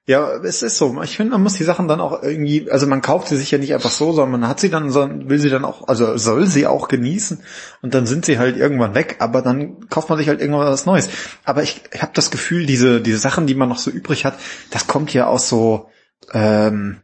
Ja, 0.08 0.34
es 0.38 0.64
ist 0.64 0.78
so. 0.78 1.00
Ich 1.04 1.16
finde, 1.16 1.34
man 1.34 1.44
muss 1.44 1.54
die 1.54 1.64
Sachen 1.64 1.88
dann 1.88 2.02
auch 2.02 2.24
irgendwie, 2.24 2.72
also 2.72 2.88
man 2.88 3.04
kauft 3.04 3.28
sie 3.28 3.38
sich 3.38 3.52
ja 3.52 3.60
nicht 3.60 3.74
einfach 3.74 3.92
so, 3.92 4.12
sondern 4.12 4.42
man 4.42 4.50
hat 4.50 4.60
sie 4.60 4.70
dann, 4.70 4.90
sondern 4.90 5.30
will 5.30 5.38
sie 5.38 5.52
dann 5.52 5.64
auch, 5.64 5.88
also 5.88 6.18
soll 6.18 6.48
sie 6.48 6.66
auch 6.66 6.88
genießen 6.88 7.44
und 7.84 7.94
dann 7.94 8.08
sind 8.08 8.26
sie 8.26 8.40
halt 8.40 8.58
irgendwann 8.58 8.96
weg, 8.96 9.18
aber 9.20 9.44
dann 9.44 9.88
kauft 9.90 10.10
man 10.10 10.18
sich 10.18 10.28
halt 10.28 10.42
irgendwann 10.42 10.66
was 10.66 10.88
Neues. 10.88 11.10
Aber 11.46 11.62
ich, 11.62 11.84
ich 11.94 12.02
habe 12.02 12.14
das 12.16 12.32
Gefühl, 12.32 12.66
diese, 12.66 13.00
diese 13.00 13.20
Sachen, 13.20 13.46
die 13.46 13.54
man 13.54 13.70
noch 13.70 13.78
so 13.78 13.92
übrig 13.92 14.26
hat, 14.26 14.40
das 14.72 14.88
kommt 14.88 15.14
ja 15.14 15.28
aus 15.28 15.48
so 15.48 15.90
ähm, 16.34 17.02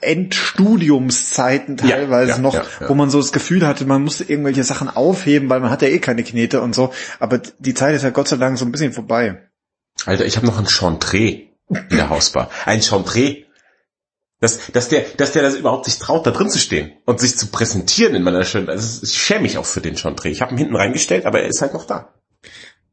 Endstudiumszeiten 0.00 1.76
teilweise 1.76 2.30
ja, 2.30 2.36
ja, 2.36 2.42
noch, 2.42 2.54
ja, 2.54 2.64
wo 2.88 2.94
man 2.94 3.10
so 3.10 3.18
das 3.18 3.30
Gefühl 3.30 3.64
hatte, 3.64 3.84
man 3.84 4.02
musste 4.02 4.24
irgendwelche 4.24 4.64
Sachen 4.64 4.88
aufheben, 4.88 5.48
weil 5.48 5.60
man 5.60 5.70
hat 5.70 5.82
ja 5.82 5.88
eh 5.88 6.00
keine 6.00 6.24
Knete 6.24 6.60
und 6.60 6.74
so. 6.74 6.92
Aber 7.20 7.38
die 7.38 7.74
Zeit 7.74 7.94
ist 7.94 8.02
ja 8.02 8.10
Gott 8.10 8.26
sei 8.26 8.36
Dank 8.36 8.58
so 8.58 8.64
ein 8.64 8.72
bisschen 8.72 8.92
vorbei. 8.92 9.48
Alter, 10.06 10.24
ich 10.24 10.36
habe 10.36 10.46
noch 10.46 10.58
ein 10.58 10.66
Chantre 10.66 11.49
in 11.70 11.96
der 11.96 12.10
Hausbar. 12.10 12.50
Ein 12.66 12.80
Champré. 12.80 13.44
Dass, 14.40 14.72
dass 14.72 14.88
der, 14.88 15.02
dass 15.18 15.32
der 15.32 15.42
das 15.42 15.54
überhaupt 15.54 15.84
sich 15.84 15.98
traut, 15.98 16.26
da 16.26 16.30
drin 16.30 16.48
zu 16.48 16.58
stehen 16.58 16.92
und 17.04 17.20
sich 17.20 17.36
zu 17.36 17.48
präsentieren 17.48 18.14
in 18.14 18.22
meiner 18.22 18.42
schönen, 18.44 18.70
also 18.70 19.02
ich 19.02 19.12
schäme 19.12 19.42
mich 19.42 19.58
auch 19.58 19.66
für 19.66 19.82
den 19.82 19.96
Chantré. 19.96 20.28
Ich 20.28 20.40
habe 20.40 20.52
ihn 20.52 20.58
hinten 20.58 20.76
reingestellt, 20.76 21.26
aber 21.26 21.42
er 21.42 21.48
ist 21.48 21.60
halt 21.60 21.74
noch 21.74 21.84
da. 21.84 22.14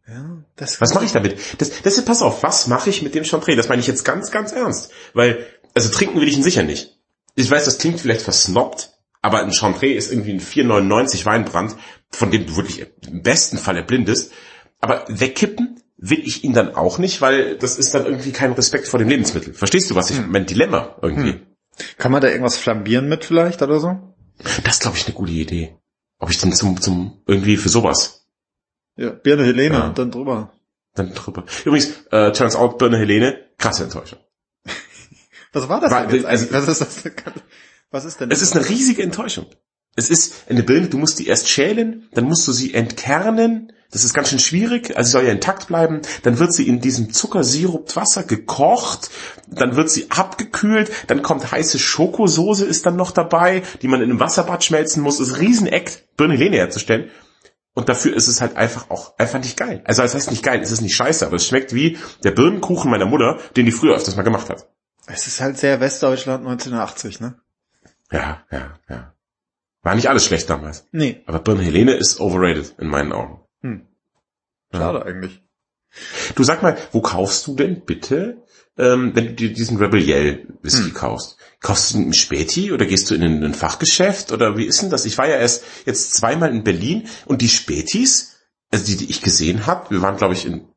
Ja, 0.07 0.43
das 0.57 0.81
was 0.81 0.93
mache 0.93 1.05
ich 1.05 1.13
damit? 1.13 1.37
Das, 1.57 1.81
das, 1.81 2.03
pass 2.03 2.21
auf, 2.21 2.43
was 2.43 2.67
mache 2.67 2.89
ich 2.89 3.01
mit 3.01 3.15
dem 3.15 3.23
Chantré? 3.23 3.55
Das 3.55 3.69
meine 3.69 3.79
ich 3.79 3.87
jetzt 3.87 4.03
ganz, 4.03 4.29
ganz 4.31 4.51
ernst. 4.51 4.91
Weil, 5.13 5.45
also 5.73 5.89
trinken 5.89 6.19
will 6.19 6.27
ich 6.27 6.35
ihn 6.35 6.43
sicher 6.43 6.63
nicht. 6.63 6.97
Ich 7.35 7.49
weiß, 7.49 7.63
das 7.63 7.77
klingt 7.77 8.01
vielleicht 8.01 8.21
versnobbt, 8.21 8.91
aber 9.21 9.39
ein 9.39 9.51
Chantré 9.51 9.93
ist 9.93 10.11
irgendwie 10.11 10.31
ein 10.33 10.41
4,99 10.41 11.25
Weinbrand, 11.25 11.75
von 12.09 12.29
dem 12.29 12.45
du 12.45 12.55
wirklich 12.57 12.85
im 13.07 13.21
besten 13.21 13.57
Fall 13.57 13.77
erblindest. 13.77 14.31
Aber 14.79 15.05
wegkippen 15.07 15.76
will 15.97 16.19
ich 16.19 16.43
ihn 16.43 16.53
dann 16.53 16.75
auch 16.75 16.99
nicht, 16.99 17.21
weil 17.21 17.57
das 17.57 17.77
ist 17.77 17.93
dann 17.93 18.05
irgendwie 18.05 18.31
kein 18.31 18.53
Respekt 18.53 18.87
vor 18.87 18.99
dem 18.99 19.09
Lebensmittel. 19.09 19.53
Verstehst 19.53 19.89
du, 19.89 19.95
was 19.95 20.11
ich, 20.11 20.17
hm. 20.17 20.31
mein 20.31 20.45
Dilemma 20.45 20.95
irgendwie? 21.01 21.33
Hm. 21.33 21.41
Kann 21.97 22.11
man 22.11 22.21
da 22.21 22.27
irgendwas 22.27 22.57
flambieren 22.57 23.09
mit 23.09 23.25
vielleicht 23.25 23.61
oder 23.61 23.79
so? 23.79 24.15
Das 24.63 24.75
ist, 24.75 24.81
glaube 24.81 24.97
ich, 24.97 25.05
eine 25.05 25.15
gute 25.15 25.31
Idee. 25.31 25.75
Ob 26.19 26.29
ich 26.29 26.39
dann 26.39 26.53
zum, 26.53 26.79
zum, 26.79 27.21
irgendwie 27.25 27.57
für 27.57 27.69
sowas. 27.69 28.27
Ja, 28.95 29.11
Birne 29.11 29.43
Helene, 29.43 29.75
ja. 29.75 29.89
dann 29.89 30.11
drüber. 30.11 30.51
Dann 30.95 31.13
drüber. 31.13 31.45
Übrigens, 31.65 32.05
äh, 32.11 32.31
turns 32.31 32.55
out, 32.55 32.77
Birne 32.77 32.97
Helene, 32.97 33.39
krasse 33.57 33.83
Enttäuschung. 33.83 34.19
was 35.53 35.69
war 35.69 35.81
das 35.81 35.91
war, 35.91 36.07
denn 36.07 36.15
jetzt 36.15 36.25
also, 36.25 36.51
was 36.51 36.67
ist 36.67 36.81
das? 36.81 37.03
Was 37.91 38.05
ist 38.05 38.19
denn? 38.19 38.31
Es 38.31 38.41
ist 38.41 38.55
eine 38.55 38.67
riesige 38.67 39.03
Enttäuschung. 39.03 39.45
Es 39.95 40.09
ist 40.09 40.45
eine 40.49 40.63
Birne, 40.63 40.89
du 40.89 40.97
musst 40.97 41.19
die 41.19 41.27
erst 41.27 41.49
schälen, 41.49 42.07
dann 42.13 42.25
musst 42.25 42.47
du 42.47 42.51
sie 42.51 42.73
entkernen, 42.73 43.71
das 43.91 44.03
ist 44.03 44.13
ganz 44.13 44.29
schön 44.29 44.39
schwierig, 44.39 44.97
also 44.97 45.07
sie 45.07 45.11
soll 45.11 45.23
ja 45.25 45.31
intakt 45.31 45.67
bleiben. 45.67 46.01
Dann 46.23 46.39
wird 46.39 46.53
sie 46.53 46.67
in 46.67 46.81
diesem 46.81 47.13
Zuckersirupwasser 47.13 48.23
gekocht, 48.23 49.09
dann 49.47 49.75
wird 49.75 49.89
sie 49.89 50.11
abgekühlt, 50.11 50.91
dann 51.07 51.21
kommt 51.21 51.51
heiße 51.51 51.79
Schokosoße 51.79 52.65
ist 52.65 52.85
dann 52.85 52.97
noch 52.97 53.11
dabei, 53.11 53.63
die 53.81 53.87
man 53.87 54.01
in 54.01 54.09
einem 54.09 54.19
Wasserbad 54.19 54.63
schmelzen 54.63 55.01
muss. 55.03 55.19
Das 55.19 55.29
ist 55.29 55.35
ein 55.35 55.39
Rieseneck, 55.39 56.07
Birne 56.17 56.33
Helene 56.35 56.57
herzustellen. 56.57 57.09
Und 57.73 57.89
dafür 57.89 58.15
ist 58.15 58.27
es 58.27 58.41
halt 58.41 58.57
einfach 58.57 58.89
auch 58.89 59.17
einfach 59.19 59.39
nicht 59.39 59.55
geil. 59.55 59.83
Also 59.85 60.01
es 60.01 60.15
heißt 60.15 60.31
nicht 60.31 60.43
geil, 60.43 60.59
es 60.61 60.71
ist 60.71 60.81
nicht 60.81 60.95
scheiße, 60.95 61.25
aber 61.25 61.35
es 61.35 61.47
schmeckt 61.47 61.73
wie 61.73 61.97
der 62.23 62.31
Birnenkuchen 62.31 62.89
meiner 62.89 63.05
Mutter, 63.05 63.37
den 63.55 63.65
die 63.65 63.71
früher 63.71 63.95
öfters 63.95 64.15
mal 64.15 64.23
gemacht 64.23 64.49
hat. 64.49 64.67
Es 65.05 65.27
ist 65.27 65.39
halt 65.39 65.57
sehr 65.57 65.79
Westdeutschland 65.79 66.39
1980, 66.39 67.19
ne? 67.19 67.39
Ja, 68.11 68.43
ja, 68.51 68.79
ja. 68.89 69.13
War 69.83 69.95
nicht 69.95 70.09
alles 70.09 70.25
schlecht 70.25 70.49
damals. 70.49 70.85
Nee. 70.91 71.21
Aber 71.27 71.39
Birne 71.39 71.61
Helene 71.61 71.93
ist 71.93 72.19
overrated 72.19 72.75
in 72.79 72.87
meinen 72.87 73.13
Augen. 73.13 73.41
Schade 74.71 74.99
ja. 74.99 75.05
eigentlich. 75.05 75.41
Du 76.35 76.43
sag 76.43 76.61
mal, 76.61 76.77
wo 76.91 77.01
kaufst 77.01 77.47
du 77.47 77.55
denn 77.55 77.85
bitte, 77.85 78.43
ähm, 78.77 79.15
wenn 79.15 79.27
du 79.27 79.33
dir 79.33 79.53
diesen 79.53 79.77
Rebel 79.77 80.01
Yell 80.01 80.47
Whisky 80.61 80.89
hm. 80.89 80.93
kaufst? 80.93 81.37
Kaufst 81.59 81.93
du 81.93 81.97
ihn 81.97 82.03
im 82.05 82.13
Späti 82.13 82.71
oder 82.71 82.85
gehst 82.85 83.09
du 83.09 83.15
in 83.15 83.23
ein, 83.23 83.53
Fachgeschäft 83.53 84.31
oder 84.31 84.57
wie 84.57 84.65
ist 84.65 84.81
denn 84.81 84.89
das? 84.89 85.05
Ich 85.05 85.17
war 85.17 85.27
ja 85.27 85.37
erst 85.37 85.63
jetzt 85.85 86.13
zweimal 86.15 86.51
in 86.51 86.63
Berlin 86.63 87.07
und 87.25 87.41
die 87.41 87.49
Spätis, 87.49 88.35
also 88.69 88.85
die, 88.85 88.97
die 88.97 89.09
ich 89.09 89.21
gesehen 89.21 89.65
habe, 89.65 89.89
wir 89.89 90.01
waren 90.01 90.17
glaube 90.17 90.35
ich 90.35 90.45
in 90.45 90.67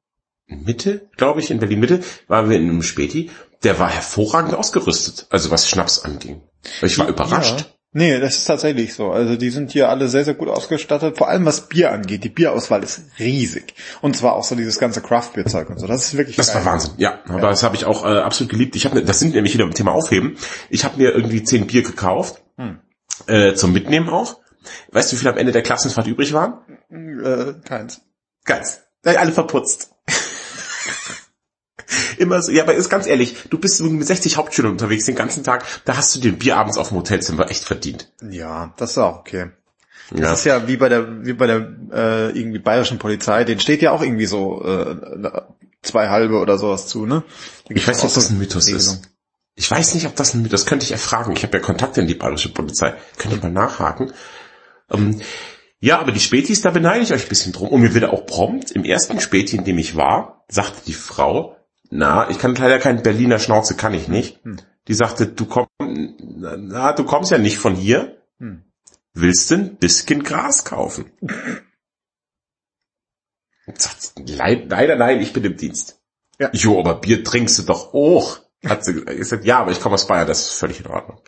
Mitte, 0.47 1.09
glaube 1.17 1.41
ich, 1.41 1.51
in 1.51 1.61
Berlin 1.61 1.81
Mitte, 1.81 2.03
waren 2.27 2.51
wir 2.51 2.57
in 2.57 2.69
einem 2.69 2.83
Späti, 2.83 3.31
der 3.63 3.79
war 3.79 3.91
hervorragend 3.91 4.55
ausgerüstet, 4.55 5.27
also 5.31 5.51
was 5.51 5.69
Schnaps 5.69 6.01
anging. 6.01 6.43
Ich 6.83 6.99
war 6.99 7.09
überrascht. 7.09 7.61
Ja. 7.61 7.67
Nee, 7.93 8.21
das 8.21 8.37
ist 8.39 8.45
tatsächlich 8.45 8.95
so. 8.95 9.11
Also 9.11 9.35
die 9.35 9.51
sind 9.51 9.73
hier 9.73 9.89
alle 9.89 10.09
sehr, 10.09 10.25
sehr 10.25 10.35
gut 10.35 10.49
ausgestattet, 10.49 11.19
vor 11.19 11.29
allem 11.29 11.45
was 11.45 11.69
Bier 11.69 11.91
angeht. 11.91 12.23
Die 12.23 12.29
Bierauswahl 12.29 12.85
ist 12.85 13.03
riesig. 13.19 13.75
Und 14.01 14.17
zwar 14.17 14.35
auch 14.35 14.45
so 14.45 14.55
dieses 14.55 14.79
ganze 14.79 15.01
Craft-Bier-Zeug 15.01 15.69
und 15.71 15.81
so. 15.81 15.89
Das 15.89 16.05
ist 16.05 16.17
wirklich 16.17 16.37
Das 16.37 16.53
geil. 16.53 16.65
war 16.65 16.73
Wahnsinn, 16.73 16.93
ja. 16.99 17.19
Aber 17.25 17.41
ja. 17.41 17.51
das 17.51 17.65
habe 17.65 17.75
ich 17.75 17.87
auch 17.87 18.05
äh, 18.05 18.19
absolut 18.21 18.53
geliebt. 18.53 18.77
Ich 18.77 18.85
hab, 18.87 18.95
ne, 18.95 19.03
das 19.03 19.19
sind 19.19 19.35
nämlich 19.35 19.55
wieder 19.55 19.65
im 19.65 19.75
Thema 19.75 19.91
Aufheben. 19.91 20.37
Ich 20.69 20.85
habe 20.85 20.99
mir 20.99 21.11
irgendwie 21.11 21.43
zehn 21.43 21.67
Bier 21.67 21.83
gekauft, 21.83 22.43
hm. 22.57 22.79
äh, 23.27 23.55
zum 23.55 23.73
Mitnehmen 23.73 24.09
auch. 24.09 24.39
Weißt 24.93 25.11
du, 25.11 25.17
wie 25.17 25.21
viel 25.21 25.29
am 25.29 25.39
Ende 25.39 25.51
der 25.51 25.63
Klassenfahrt 25.63 26.07
übrig 26.07 26.33
waren? 26.33 26.59
Äh, 26.91 27.55
keins. 27.67 28.03
Keins. 28.45 28.83
Alle 29.03 29.33
verputzt. 29.33 29.91
immer 32.19 32.43
so, 32.43 32.53
ja, 32.53 32.63
aber 32.63 32.75
ist 32.75 32.89
ganz 32.91 33.07
ehrlich, 33.07 33.37
du 33.51 33.59
bist 33.59 33.81
mit 33.83 34.07
60 34.07 34.37
Hauptschülern 34.37 34.73
unterwegs 34.73 35.07
den 35.07 35.15
ganzen 35.15 35.45
Tag, 35.45 35.65
da 35.85 35.97
hast 35.97 36.15
du 36.15 36.21
den 36.21 36.39
Bier 36.39 36.57
abends 36.57 36.79
auf 36.79 36.89
dem 36.89 36.99
Hotelzimmer 36.99 37.51
echt 37.51 37.65
verdient. 37.65 38.11
Ja, 38.31 38.73
das 38.77 38.93
ist 38.93 38.99
auch 38.99 39.19
okay. 39.19 39.51
Das 40.11 40.21
Ja. 40.21 40.33
ist 40.33 40.45
ja 40.45 40.69
wie 40.69 40.77
bei 40.77 40.89
der, 40.89 41.25
wie 41.25 41.33
bei 41.35 41.47
der 41.47 41.69
äh, 41.93 42.39
irgendwie 42.39 42.59
bayerischen 42.59 42.99
Polizei, 42.99 43.45
denen 43.45 43.61
steht 43.61 43.81
ja 43.83 43.93
auch 43.93 44.03
irgendwie 44.03 44.27
so 44.27 44.65
äh, 44.65 44.97
zwei 45.83 46.09
halbe 46.09 46.39
oder 46.39 46.59
sowas 46.59 46.87
zu, 46.89 47.07
ne? 47.07 47.23
Ich 47.69 47.87
weiß 47.87 47.97
nicht, 48.03 48.07
ob 48.11 48.15
das 48.15 48.31
ein 48.31 48.39
Mythos 48.39 48.67
Regelungen. 48.67 48.89
ist. 49.03 49.11
Ich 49.55 49.71
weiß 49.71 49.95
nicht, 49.95 50.07
ob 50.07 50.17
das 50.17 50.35
ein 50.35 50.43
Mythos, 50.43 50.63
das 50.63 50.67
könnte 50.69 50.85
ich 50.85 50.93
erfragen. 50.93 51.33
Ich 51.37 51.43
habe 51.43 51.57
ja 51.59 51.63
Kontakte 51.63 52.01
in 52.01 52.07
die 52.07 52.15
bayerische 52.15 52.53
Polizei. 52.53 52.95
Könnte 53.19 53.37
ich 53.37 53.43
mal 53.43 53.51
nachhaken. 53.53 54.13
Ähm, 54.91 55.21
ja, 55.81 55.99
aber 56.01 56.13
die 56.13 56.21
Spätis, 56.21 56.61
da 56.61 56.71
beneide 56.71 57.03
ich 57.05 57.13
euch 57.13 57.23
ein 57.25 57.29
bisschen 57.29 57.53
drum. 57.53 57.69
Und 57.69 57.81
mir 57.81 57.95
wird 57.95 58.05
auch 58.05 58.27
prompt, 58.27 58.71
im 58.73 58.85
ersten 58.85 59.21
Späti, 59.21 59.57
in 59.57 59.65
dem 59.65 59.79
ich 59.79 59.97
war, 59.97 60.45
sagte 60.49 60.81
die 60.87 60.93
Frau, 60.95 61.57
na, 61.91 62.31
ich 62.31 62.39
kann 62.39 62.55
leider 62.55 62.79
kein 62.79 63.03
Berliner 63.03 63.39
Schnauze, 63.39 63.77
kann 63.77 63.95
ich 63.95 64.09
nicht. 64.09 64.43
Hm. 64.45 64.59
Die 64.89 64.95
sagte, 64.95 65.27
du 65.27 65.45
kommst, 65.47 65.71
na, 65.79 66.93
du 66.93 67.05
kommst 67.05 67.31
ja 67.31 67.39
nicht 67.39 67.59
von 67.59 67.75
hier. 67.75 68.17
Hm. 68.39 68.63
Willst 69.13 69.51
du 69.51 69.57
ein 69.57 69.77
bisschen 69.77 70.23
Gras 70.23 70.65
kaufen? 70.65 71.11
Sagt, 73.77 74.13
"Leid- 74.29 74.69
Leider 74.71 74.97
nein, 74.97 75.21
ich 75.21 75.33
bin 75.33 75.45
im 75.45 75.57
Dienst. 75.57 76.01
Ja. 76.39 76.51
Jo, 76.53 76.79
aber 76.81 76.95
Bier 76.95 77.23
trinkst 77.23 77.59
du 77.59 77.63
doch 77.65 77.93
auch. 77.95 78.41
Hat 78.67 78.85
sie 78.85 79.05
gesagt, 79.05 79.45
ja, 79.45 79.61
aber 79.61 79.71
ich 79.73 79.81
komme 79.81 79.95
aus 79.95 80.07
Bayern, 80.07 80.27
das 80.27 80.41
ist 80.41 80.53
völlig 80.59 80.81
in 80.81 80.87
Ordnung. 80.87 81.21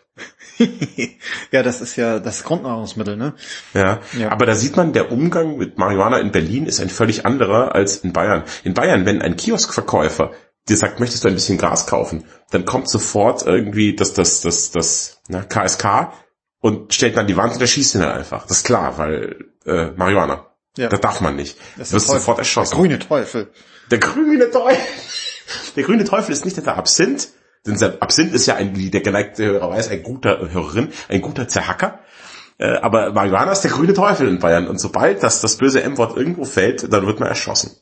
ja, 1.51 1.63
das 1.63 1.81
ist 1.81 1.97
ja 1.97 2.19
das 2.19 2.45
Grundnahrungsmittel, 2.45 3.17
ne? 3.17 3.35
Ja, 3.75 4.01
Ja. 4.19 4.31
aber 4.31 4.45
da 4.45 4.55
sieht 4.55 4.77
man, 4.77 4.93
der 4.93 5.11
Umgang 5.11 5.57
mit 5.57 5.79
Marihuana 5.79 6.19
in 6.19 6.31
Berlin 6.31 6.67
ist 6.67 6.81
ein 6.81 6.91
völlig 6.91 7.25
anderer 7.25 7.75
als 7.75 7.99
in 7.99 8.13
Bayern. 8.13 8.45
In 8.65 8.75
Bayern, 8.75 9.07
wenn 9.07 9.23
ein 9.23 9.37
Kioskverkäufer 9.37 10.33
dir 10.69 10.77
sagt, 10.77 11.01
möchtest 11.01 11.25
du 11.25 11.29
ein 11.29 11.35
bisschen 11.35 11.59
Gras 11.59 11.87
kaufen, 11.87 12.25
dann 12.51 12.65
kommt 12.65 12.89
sofort 12.89 13.47
irgendwie 13.47 13.95
das, 13.97 14.13
das, 14.15 14.41
das, 14.43 14.71
das, 14.71 15.21
na, 15.29 15.43
KSK 15.43 16.13
und 16.61 16.95
stellt 16.95 17.17
dann 17.17 17.27
die 17.27 17.37
Wand 17.37 17.55
und 17.55 17.61
der 17.61 17.67
schießt 17.67 17.97
ihn 17.97 18.03
dann 18.03 18.13
einfach. 18.13 18.47
Das 18.47 18.59
ist 18.59 18.65
klar, 18.67 18.99
weil 18.99 19.47
äh, 19.67 19.87
Marihuana. 19.97 20.47
Ja. 20.77 20.89
Das 20.89 21.01
darf 21.01 21.21
man 21.21 21.37
nicht. 21.37 21.59
Das 21.77 21.91
Du 21.91 21.97
wirst 21.97 22.07
Teufel. 22.07 22.21
sofort 22.21 22.39
erschossen. 22.39 22.71
Der 22.71 22.79
grüne 22.81 22.99
Teufel. 22.99 23.51
Der 23.91 23.99
grüne 23.99 24.51
Teufel. 24.51 24.79
Der 25.77 25.83
grüne 25.85 26.05
Teufel 26.05 26.33
ist 26.33 26.45
nicht 26.47 26.57
der 26.57 26.77
Absinth. 26.77 27.29
Denn 27.67 27.79
der 27.79 28.01
Absinth 28.01 28.33
ist 28.33 28.47
ja 28.47 28.55
ein, 28.55 28.75
wie 28.77 28.91
der 28.91 29.03
geneigte 29.03 29.45
Hörer 29.45 29.71
weiß, 29.71 29.89
ein 29.89 30.03
guter 30.03 30.51
Hörerin, 30.51 30.89
ein 31.09 31.21
guter 31.21 31.47
Zerhacker. 31.47 32.01
Äh, 32.59 32.77
aber 32.79 33.13
Marihuana 33.13 33.53
ist 33.53 33.61
der 33.61 33.71
grüne 33.71 33.93
Teufel 33.93 34.29
in 34.29 34.39
Bayern. 34.39 34.67
Und 34.67 34.79
sobald 34.79 35.23
das, 35.23 35.41
das 35.43 35.57
böse 35.59 35.83
M-Wort 35.83 36.17
irgendwo 36.17 36.45
fällt, 36.45 36.91
dann 36.93 37.07
wird 37.07 37.21
man 37.21 37.29
erschossen. 37.29 37.73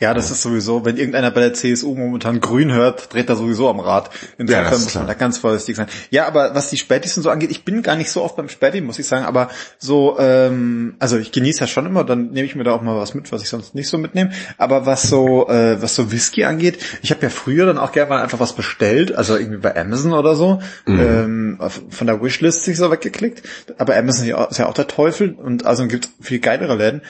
Ja, 0.00 0.12
das 0.12 0.30
ist 0.30 0.42
sowieso, 0.42 0.84
wenn 0.84 0.96
irgendeiner 0.98 1.30
bei 1.30 1.40
der 1.40 1.54
CSU 1.54 1.94
momentan 1.94 2.40
grün 2.40 2.72
hört, 2.72 3.14
dreht 3.14 3.28
er 3.30 3.36
sowieso 3.36 3.70
am 3.70 3.80
Rad. 3.80 4.10
Insofern 4.36 4.64
Ja, 4.64 4.70
das 4.70 4.84
muss 4.84 4.94
man 4.94 5.06
da 5.06 5.14
ganz 5.14 5.38
vorsichtig 5.38 5.76
sein. 5.76 5.86
Ja, 6.10 6.26
aber 6.26 6.54
was 6.54 6.68
die 6.68 6.76
Spätis 6.76 7.16
und 7.16 7.22
so 7.22 7.30
angeht, 7.30 7.50
ich 7.50 7.64
bin 7.64 7.82
gar 7.82 7.96
nicht 7.96 8.10
so 8.10 8.22
oft 8.22 8.36
beim 8.36 8.48
Späti, 8.48 8.80
muss 8.82 8.98
ich 8.98 9.06
sagen, 9.06 9.24
aber 9.24 9.48
so, 9.78 10.18
ähm, 10.18 10.96
also 10.98 11.16
ich 11.16 11.32
genieße 11.32 11.60
ja 11.60 11.66
schon 11.66 11.86
immer, 11.86 12.04
dann 12.04 12.30
nehme 12.32 12.44
ich 12.46 12.54
mir 12.54 12.64
da 12.64 12.72
auch 12.72 12.82
mal 12.82 12.96
was 12.96 13.14
mit, 13.14 13.30
was 13.32 13.42
ich 13.42 13.48
sonst 13.48 13.74
nicht 13.74 13.88
so 13.88 13.96
mitnehme. 13.96 14.30
Aber 14.58 14.84
was 14.84 15.04
so, 15.04 15.48
äh, 15.48 15.80
was 15.80 15.94
so 15.94 16.12
Whisky 16.12 16.44
angeht, 16.44 16.78
ich 17.02 17.10
habe 17.10 17.22
ja 17.22 17.30
früher 17.30 17.64
dann 17.64 17.78
auch 17.78 17.92
gerne 17.92 18.10
mal 18.10 18.22
einfach 18.22 18.40
was 18.40 18.54
bestellt, 18.54 19.14
also 19.14 19.36
irgendwie 19.36 19.58
bei 19.58 19.74
Amazon 19.76 20.12
oder 20.12 20.34
so, 20.34 20.60
Mhm. 20.86 21.00
ähm, 21.00 21.58
von 21.88 22.06
der 22.06 22.22
Wishlist 22.22 22.64
sich 22.64 22.76
so 22.76 22.90
weggeklickt. 22.90 23.42
Aber 23.78 23.96
Amazon 23.96 24.24
ist 24.24 24.28
ja 24.28 24.36
auch- 24.38 24.50
ist 24.50 24.58
ja 24.58 24.66
auch 24.66 24.74
der 24.74 24.88
Teufel 24.88 25.32
und 25.32 25.64
also 25.64 25.86
gibt 25.86 26.08
viel 26.20 26.40
geilere 26.40 26.74
Läden. 26.76 27.00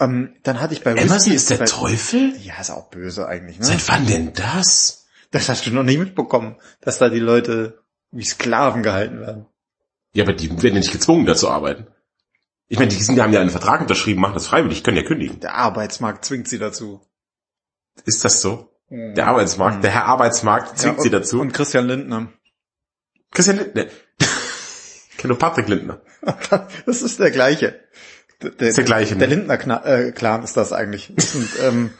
Ähm, 0.00 0.34
dann 0.42 0.60
hatte 0.60 0.74
ich 0.74 0.82
bei 0.82 0.92
Amazon 0.92 1.16
Whisky 1.16 1.34
ist 1.34 1.50
der 1.50 1.58
bei- 1.58 1.64
Teufel? 1.66 2.34
ja, 2.42 2.60
ist 2.60 2.70
auch 2.70 2.90
böse 2.90 3.26
eigentlich, 3.28 3.58
ne? 3.58 3.64
Seit 3.66 3.88
wann 3.88 4.06
denn 4.06 4.32
das? 4.32 5.06
Das 5.30 5.48
hast 5.48 5.66
du 5.66 5.70
noch 5.70 5.82
nicht 5.84 5.98
mitbekommen, 5.98 6.56
dass 6.80 6.98
da 6.98 7.08
die 7.08 7.20
Leute 7.20 7.82
wie 8.10 8.24
Sklaven 8.24 8.82
gehalten 8.82 9.20
werden. 9.20 9.46
Ja, 10.12 10.24
aber 10.24 10.32
die 10.32 10.50
werden 10.50 10.74
ja 10.74 10.80
nicht 10.80 10.92
gezwungen, 10.92 11.26
da 11.26 11.34
zu 11.34 11.48
arbeiten. 11.48 11.86
Ich 12.68 12.78
meine, 12.78 12.90
die, 12.90 13.02
sind, 13.02 13.16
die 13.16 13.22
haben 13.22 13.32
ja 13.32 13.40
einen 13.40 13.50
Vertrag 13.50 13.80
unterschrieben, 13.82 14.20
machen 14.20 14.34
das 14.34 14.46
freiwillig, 14.46 14.82
können 14.84 14.96
ja 14.96 15.02
kündigen. 15.02 15.38
Der 15.40 15.54
Arbeitsmarkt 15.54 16.24
zwingt 16.24 16.48
sie 16.48 16.58
dazu. 16.58 17.00
Ist 18.04 18.24
das 18.24 18.40
so? 18.40 18.70
Der 18.90 19.26
Arbeitsmarkt, 19.26 19.82
der 19.84 19.90
Herr 19.90 20.06
Arbeitsmarkt 20.06 20.78
zwingt 20.78 20.96
Ja, 20.96 21.02
sie 21.02 21.08
und- 21.08 21.12
dazu. 21.14 21.40
Und 21.40 21.52
Christian 21.52 21.86
Lindner. 21.86 22.32
Christian 23.30 23.56
Lindner. 23.58 23.86
Ich 25.10 25.16
kenne 25.18 25.32
nur 25.34 25.38
Patrick 25.38 25.68
Lindner. 25.68 26.00
Das 26.86 27.02
ist 27.02 27.18
der 27.18 27.30
gleiche. 27.30 27.80
Der, 28.44 28.50
der, 28.50 28.68
Ist 28.68 28.76
der 28.76 28.84
gleiche, 28.84 29.14
ne? 29.14 29.20
Der 29.20 29.28
Lindner-Clan 29.28 30.44
ist 30.44 30.56
das 30.56 30.72
eigentlich. 30.72 31.12
Sind, 31.16 31.48
ähm, 31.62 31.90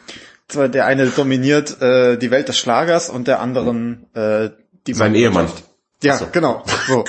zwar 0.49 0.69
der 0.69 0.87
eine 0.87 1.07
dominiert 1.07 1.81
äh, 1.81 2.17
die 2.17 2.31
Welt 2.31 2.49
des 2.49 2.59
Schlagers 2.59 3.09
und 3.09 3.29
der 3.29 3.41
anderen 3.41 4.07
äh, 4.15 4.51
die 4.87 4.95
Sein 4.95 5.15
Ehemann. 5.15 5.49
Ja, 6.03 6.19
so. 6.19 6.27
genau. 6.31 6.63
So. 6.87 7.05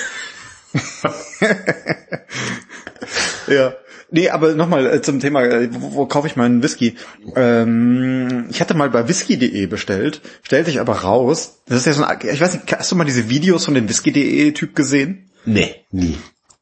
ja. 3.52 3.74
Nee, 4.10 4.30
aber 4.30 4.54
nochmal 4.54 4.86
äh, 4.86 5.02
zum 5.02 5.20
Thema, 5.20 5.44
äh, 5.44 5.68
wo, 5.72 5.94
wo 5.94 6.06
kaufe 6.06 6.28
ich 6.28 6.36
meinen 6.36 6.62
Whisky? 6.62 6.94
Ähm, 7.34 8.46
ich 8.50 8.60
hatte 8.60 8.74
mal 8.74 8.88
bei 8.88 9.08
whisky.de 9.08 9.66
bestellt, 9.66 10.22
stellte 10.42 10.70
ich 10.70 10.80
aber 10.80 11.00
raus, 11.00 11.58
das 11.66 11.78
ist 11.78 11.86
ja 11.86 11.92
so 11.92 12.04
ein, 12.04 12.18
ich 12.22 12.40
weiß 12.40 12.54
nicht, 12.54 12.72
hast 12.72 12.92
du 12.92 12.96
mal 12.96 13.04
diese 13.04 13.28
Videos 13.28 13.64
von 13.64 13.74
dem 13.74 13.88
whisky.de 13.88 14.52
Typ 14.52 14.76
gesehen? 14.76 15.30
Nee, 15.44 15.84
nie. 15.90 16.16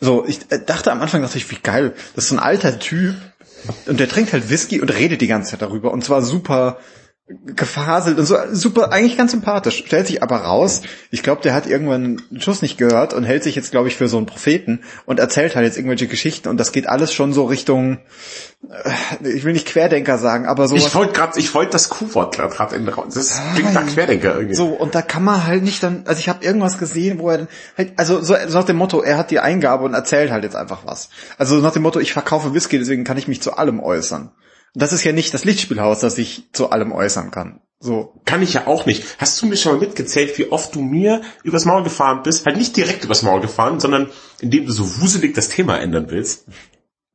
So, 0.04 0.22
ich 0.26 0.40
äh, 0.50 0.60
dachte 0.62 0.92
am 0.92 1.00
Anfang, 1.00 1.22
dachte 1.22 1.38
ich, 1.38 1.50
wie 1.50 1.56
geil, 1.56 1.94
das 2.14 2.24
ist 2.24 2.30
so 2.30 2.36
ein 2.36 2.38
alter 2.38 2.78
Typ 2.78 3.14
und 3.86 3.98
der 3.98 4.06
trinkt 4.06 4.34
halt 4.34 4.50
Whisky 4.50 4.78
und 4.82 4.90
redet 4.90 5.22
die 5.22 5.26
ganze 5.26 5.52
Zeit 5.52 5.62
darüber 5.62 5.92
und 5.92 6.04
zwar 6.04 6.20
super 6.20 6.78
gefaselt 7.26 8.18
und 8.18 8.26
so 8.26 8.36
super, 8.52 8.92
eigentlich 8.92 9.16
ganz 9.16 9.30
sympathisch. 9.30 9.82
Stellt 9.86 10.06
sich 10.06 10.22
aber 10.22 10.36
raus, 10.36 10.82
ich 11.10 11.22
glaube, 11.22 11.40
der 11.40 11.54
hat 11.54 11.66
irgendwann 11.66 12.20
einen 12.30 12.40
Schuss 12.40 12.60
nicht 12.60 12.76
gehört 12.76 13.14
und 13.14 13.24
hält 13.24 13.42
sich 13.44 13.54
jetzt, 13.54 13.70
glaube 13.70 13.88
ich, 13.88 13.96
für 13.96 14.08
so 14.08 14.18
einen 14.18 14.26
Propheten 14.26 14.80
und 15.06 15.18
erzählt 15.18 15.56
halt 15.56 15.64
jetzt 15.64 15.78
irgendwelche 15.78 16.06
Geschichten 16.06 16.48
und 16.48 16.58
das 16.58 16.70
geht 16.70 16.86
alles 16.86 17.14
schon 17.14 17.32
so 17.32 17.46
Richtung, 17.46 17.98
äh, 18.70 19.28
ich 19.30 19.44
will 19.44 19.54
nicht 19.54 19.66
Querdenker 19.66 20.18
sagen, 20.18 20.44
aber 20.44 20.68
sowas. 20.68 20.86
Ich 20.86 20.94
wollte 20.94 21.14
gerade, 21.14 21.38
ich 21.38 21.54
wollte 21.54 21.72
das 21.72 21.88
Q-Wort 21.88 22.36
gerade 22.36 22.76
in 22.76 22.84
den 22.84 22.92
Raum. 22.92 23.06
Das 23.12 23.40
klingt 23.54 23.72
nach 23.72 23.86
Querdenker 23.86 24.34
irgendwie. 24.34 24.54
So, 24.54 24.68
und 24.68 24.94
da 24.94 25.00
kann 25.00 25.24
man 25.24 25.46
halt 25.46 25.62
nicht 25.62 25.82
dann, 25.82 26.02
also 26.06 26.20
ich 26.20 26.28
habe 26.28 26.44
irgendwas 26.44 26.76
gesehen, 26.76 27.18
wo 27.18 27.30
er 27.30 27.38
dann 27.38 27.48
halt, 27.78 27.92
also 27.96 28.20
so, 28.20 28.36
so 28.46 28.58
nach 28.58 28.66
dem 28.66 28.76
Motto, 28.76 29.00
er 29.00 29.16
hat 29.16 29.30
die 29.30 29.40
Eingabe 29.40 29.84
und 29.84 29.94
erzählt 29.94 30.30
halt 30.30 30.44
jetzt 30.44 30.56
einfach 30.56 30.84
was. 30.84 31.08
Also 31.38 31.56
nach 31.56 31.72
dem 31.72 31.84
Motto, 31.84 32.00
ich 32.00 32.12
verkaufe 32.12 32.52
Whisky, 32.52 32.78
deswegen 32.78 33.04
kann 33.04 33.16
ich 33.16 33.28
mich 33.28 33.40
zu 33.40 33.56
allem 33.56 33.80
äußern. 33.80 34.30
Das 34.74 34.92
ist 34.92 35.04
ja 35.04 35.12
nicht 35.12 35.32
das 35.32 35.44
Lichtspielhaus, 35.44 36.00
das 36.00 36.18
ich 36.18 36.48
zu 36.52 36.70
allem 36.70 36.92
äußern 36.92 37.30
kann. 37.30 37.60
So. 37.78 38.20
Kann 38.24 38.42
ich 38.42 38.54
ja 38.54 38.66
auch 38.66 38.86
nicht. 38.86 39.04
Hast 39.18 39.40
du 39.40 39.46
mir 39.46 39.56
schon 39.56 39.74
mal 39.74 39.80
mitgezählt, 39.80 40.36
wie 40.38 40.50
oft 40.50 40.74
du 40.74 40.80
mir 40.80 41.22
übers 41.42 41.64
Maul 41.64 41.84
gefahren 41.84 42.22
bist? 42.22 42.46
Halt 42.46 42.56
nicht 42.56 42.76
direkt 42.76 43.04
übers 43.04 43.22
Maul 43.22 43.40
gefahren, 43.40 43.78
sondern 43.78 44.10
indem 44.40 44.66
du 44.66 44.72
so 44.72 45.00
wuselig 45.02 45.34
das 45.34 45.48
Thema 45.48 45.78
ändern 45.78 46.06
willst. 46.08 46.46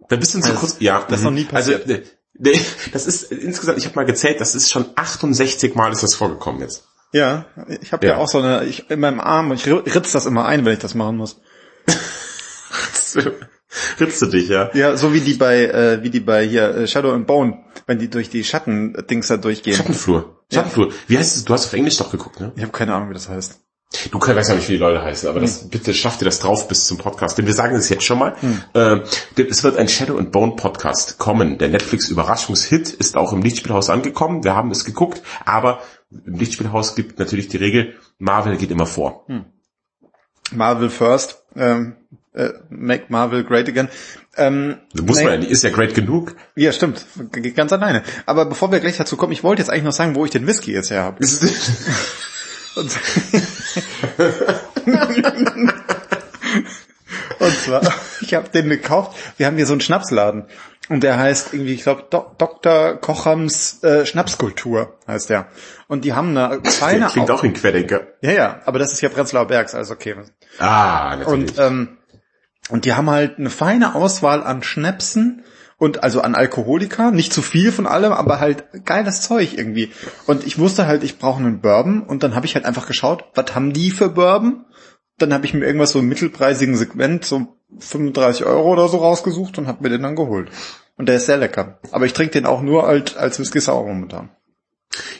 Da 0.09 0.15
bist 0.15 0.33
du 0.35 0.41
so 0.41 0.45
Also, 0.49 0.59
kurz, 0.59 0.75
ja. 0.79 1.05
das 1.09 1.19
ist 1.19 1.23
noch 1.23 1.31
nie. 1.31 1.47
Also, 1.51 1.71
passiert. 1.73 1.89
äh, 1.89 2.03
nee, 2.37 2.61
das 2.93 3.07
ist 3.07 3.31
äh, 3.31 3.35
insgesamt, 3.35 3.77
ich 3.77 3.85
habe 3.85 3.95
mal 3.95 4.05
gezählt, 4.05 4.39
das 4.39 4.55
ist 4.55 4.71
schon 4.71 4.85
68 4.95 5.75
Mal 5.75 5.91
ist 5.91 6.03
das 6.03 6.15
vorgekommen 6.15 6.61
jetzt. 6.61 6.85
Ja, 7.11 7.45
ich 7.81 7.91
habe 7.91 8.05
ja. 8.05 8.13
Ja. 8.13 8.17
auch 8.19 8.27
so 8.27 8.37
eine, 8.37 8.65
ich 8.65 8.89
in 8.91 8.99
meinem 8.99 9.19
Arm, 9.19 9.51
ich 9.51 9.65
ritz 9.67 10.11
das 10.11 10.25
immer 10.27 10.45
ein, 10.45 10.65
wenn 10.65 10.73
ich 10.73 10.79
das 10.79 10.93
machen 10.93 11.17
muss. 11.17 11.41
Ritzt 13.99 14.21
du 14.21 14.25
dich, 14.25 14.49
ja? 14.49 14.71
Ja, 14.73 14.97
so 14.97 15.13
wie 15.13 15.21
die 15.21 15.35
bei, 15.35 15.65
äh, 15.65 16.03
wie 16.03 16.09
die 16.09 16.19
bei 16.19 16.45
hier 16.45 16.75
äh, 16.75 16.87
Shadow 16.87 17.11
and 17.11 17.27
Bone, 17.27 17.63
wenn 17.85 17.99
die 17.99 18.09
durch 18.09 18.29
die 18.29 18.43
Schatten-Dings 18.43 19.27
da 19.27 19.37
durchgehen. 19.37 19.75
Schattenflur. 19.75 20.43
Schattenflur. 20.51 20.91
Wie 21.07 21.17
heißt 21.17 21.37
es? 21.37 21.45
Du 21.45 21.53
hast 21.53 21.67
auf 21.67 21.73
Englisch 21.73 21.97
doch 21.97 22.11
geguckt, 22.11 22.39
ne? 22.39 22.51
Ich 22.55 22.63
habe 22.63 22.71
keine 22.71 22.95
Ahnung, 22.95 23.09
wie 23.09 23.13
das 23.13 23.29
heißt. 23.29 23.59
Du 24.11 24.19
weißt 24.19 24.49
ja 24.49 24.55
nicht, 24.55 24.67
wie 24.67 24.73
die 24.73 24.77
Leute 24.77 25.01
heißen, 25.01 25.27
aber 25.27 25.39
das, 25.39 25.67
bitte 25.67 25.95
schaff 25.95 26.19
dir 26.19 26.25
das 26.25 26.39
drauf 26.39 26.67
bis 26.67 26.85
zum 26.85 26.99
Podcast. 26.99 27.39
Denn 27.39 27.47
wir 27.47 27.55
sagen 27.55 27.75
es 27.75 27.89
jetzt 27.89 28.03
schon 28.03 28.19
mal. 28.19 28.35
Äh, 28.75 28.99
es 29.35 29.63
wird 29.63 29.77
ein 29.77 29.87
Shadow 29.87 30.17
and 30.17 30.31
Bone 30.31 30.55
Podcast 30.55 31.17
kommen. 31.17 31.57
Der 31.57 31.69
Netflix 31.69 32.07
Überraschungshit 32.07 32.89
ist 32.89 33.17
auch 33.17 33.33
im 33.33 33.41
Lichtspielhaus 33.41 33.89
angekommen. 33.89 34.43
Wir 34.43 34.55
haben 34.55 34.69
es 34.69 34.85
geguckt, 34.85 35.23
aber 35.43 35.79
im 36.11 36.35
Lichtspielhaus 36.35 36.95
gibt 36.95 37.17
natürlich 37.17 37.47
die 37.47 37.57
Regel, 37.57 37.95
Marvel 38.19 38.57
geht 38.57 38.69
immer 38.69 38.85
vor. 38.85 39.25
Marvel 40.51 40.89
first, 40.89 41.43
ähm, 41.55 41.95
äh, 42.33 42.49
make 42.69 43.05
Marvel 43.09 43.43
great 43.43 43.67
again. 43.67 43.89
Ähm, 44.37 44.77
muss 44.93 45.21
man 45.23 45.41
ist 45.41 45.63
ja 45.63 45.69
great 45.69 45.95
genug. 45.95 46.35
Ja, 46.55 46.71
stimmt, 46.71 47.05
geht 47.31 47.55
ganz 47.55 47.73
alleine. 47.73 48.03
Aber 48.25 48.45
bevor 48.45 48.71
wir 48.71 48.79
gleich 48.79 48.97
dazu 48.97 49.17
kommen, 49.17 49.33
ich 49.33 49.43
wollte 49.43 49.61
jetzt 49.61 49.69
eigentlich 49.69 49.83
noch 49.83 49.91
sagen, 49.91 50.15
wo 50.15 50.25
ich 50.25 50.31
den 50.31 50.47
Whisky 50.47 50.71
jetzt 50.71 50.91
her 50.91 51.03
habe. 51.03 51.17
Und, 52.75 52.91
und 57.39 57.51
zwar, 57.57 57.81
ich 58.21 58.33
habe 58.33 58.49
den 58.49 58.69
gekauft. 58.69 59.17
Wir 59.37 59.47
haben 59.47 59.57
hier 59.57 59.65
so 59.65 59.73
einen 59.73 59.81
Schnapsladen 59.81 60.45
und 60.89 61.03
der 61.03 61.17
heißt 61.17 61.53
irgendwie, 61.53 61.73
ich 61.73 61.83
glaube, 61.83 62.05
Do 62.09 62.31
Dr. 62.37 62.95
Kochams 62.95 63.83
äh, 63.83 64.05
Schnapskultur 64.05 64.97
heißt 65.07 65.29
der. 65.29 65.47
Und 65.87 66.05
die 66.05 66.13
haben 66.13 66.37
eine 66.37 66.61
feine, 66.63 67.07
Klingt 67.07 67.31
auch 67.31 67.43
ein 67.43 67.53
Querdenker. 67.53 68.07
ja 68.21 68.31
ja, 68.31 68.61
aber 68.65 68.79
das 68.79 68.93
ist 68.93 69.01
ja 69.01 69.09
Prenzlauer 69.09 69.47
Bergs, 69.47 69.75
also 69.75 69.93
okay. 69.93 70.15
Ah, 70.57 71.15
natürlich. 71.17 71.51
Und, 71.51 71.59
ähm, 71.59 71.98
und 72.69 72.85
die 72.85 72.93
haben 72.93 73.09
halt 73.09 73.39
eine 73.39 73.49
feine 73.49 73.95
Auswahl 73.95 74.43
an 74.43 74.63
Schnäpsen 74.63 75.43
und 75.77 76.03
also 76.03 76.21
an 76.21 76.35
Alkoholika, 76.35 77.09
nicht 77.09 77.33
zu 77.33 77.41
viel 77.41 77.71
von 77.71 77.87
allem, 77.87 78.11
aber 78.11 78.39
halt 78.39 78.85
geiles 78.85 79.21
Zeug 79.21 79.57
irgendwie. 79.57 79.91
Und 80.27 80.45
ich 80.45 80.59
wusste 80.59 80.85
halt, 80.85 81.03
ich 81.03 81.17
brauche 81.17 81.39
einen 81.39 81.61
Bourbon 81.61 82.03
und 82.03 82.21
dann 82.21 82.35
habe 82.35 82.45
ich 82.45 82.55
halt 82.55 82.65
einfach 82.65 82.85
geschaut, 82.85 83.25
was 83.33 83.55
haben 83.55 83.73
die 83.73 83.89
für 83.89 84.09
Bourbon? 84.09 84.65
Dann 85.17 85.33
habe 85.33 85.45
ich 85.45 85.53
mir 85.53 85.65
irgendwas 85.65 85.91
so 85.91 85.99
im 85.99 86.07
mittelpreisigen 86.07 86.75
Segment, 86.75 87.25
so 87.25 87.47
35 87.79 88.45
Euro 88.45 88.71
oder 88.71 88.87
so 88.87 88.97
rausgesucht 88.97 89.57
und 89.57 89.67
habe 89.67 89.83
mir 89.83 89.89
den 89.89 90.03
dann 90.03 90.15
geholt. 90.15 90.49
Und 90.97 91.07
der 91.07 91.15
ist 91.15 91.25
sehr 91.25 91.37
lecker. 91.37 91.79
Aber 91.91 92.05
ich 92.05 92.13
trinke 92.13 92.33
den 92.33 92.45
auch 92.45 92.61
nur 92.61 92.87
als, 92.87 93.15
als 93.15 93.39
Whisky 93.39 93.61
Sour 93.61 93.87
momentan. 93.87 94.29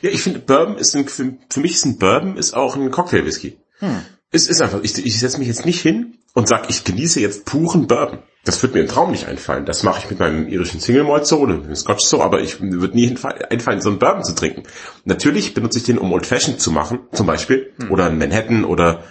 Ja, 0.02 0.10
ich 0.10 0.22
finde, 0.22 0.40
Bourbon 0.40 0.78
ist 0.78 0.96
ein, 0.96 1.08
für, 1.08 1.38
für 1.50 1.60
mich 1.62 1.76
ist 1.76 1.86
ein 1.86 1.98
Bourbon 1.98 2.38
ist 2.38 2.54
auch 2.54 2.76
ein 2.76 2.92
Cocktail-Whisky. 2.92 3.58
Hm. 3.80 4.02
Es 4.32 4.48
ist 4.48 4.62
einfach, 4.62 4.82
ich, 4.84 4.98
ich 5.04 5.20
setze 5.20 5.40
mich 5.40 5.48
jetzt 5.48 5.66
nicht 5.66 5.82
hin 5.82 6.19
und 6.40 6.48
sag, 6.48 6.70
ich 6.70 6.86
genieße 6.86 7.20
jetzt 7.20 7.46
puren 7.46 7.86
Bourbon. 7.86 8.20
Das 8.46 8.64
wird 8.64 8.74
mir 8.74 8.80
im 8.80 8.88
Traum 8.88 9.12
nicht 9.12 9.28
einfallen. 9.28 9.66
Das 9.66 9.84
mache 9.84 10.00
ich 10.00 10.10
mit 10.10 10.20
meinem 10.20 10.48
irischen 10.48 10.80
Single 10.80 11.04
Malt 11.04 11.28
so 11.28 11.40
oder 11.40 11.56
mit 11.56 11.66
dem 11.66 11.76
Scotch 11.76 12.06
so, 12.06 12.22
aber 12.22 12.40
ich 12.40 12.62
würde 12.62 12.96
nie 12.96 13.14
einfallen, 13.50 13.82
so 13.82 13.90
einen 13.90 14.00
Bourbon 14.00 14.24
zu 14.24 14.34
trinken. 14.34 14.64
Natürlich 15.04 15.54
benutze 15.54 15.80
ich 15.80 15.84
den, 15.84 15.98
um 15.98 16.14
Old 16.14 16.26
Fashioned 16.26 16.62
zu 16.62 16.72
machen, 16.72 17.00
zum 17.12 17.28
Beispiel, 17.28 17.74
hm. 17.78 17.92
oder 17.92 18.06
ein 18.06 18.18
Manhattan 18.18 18.64
oder 18.64 19.04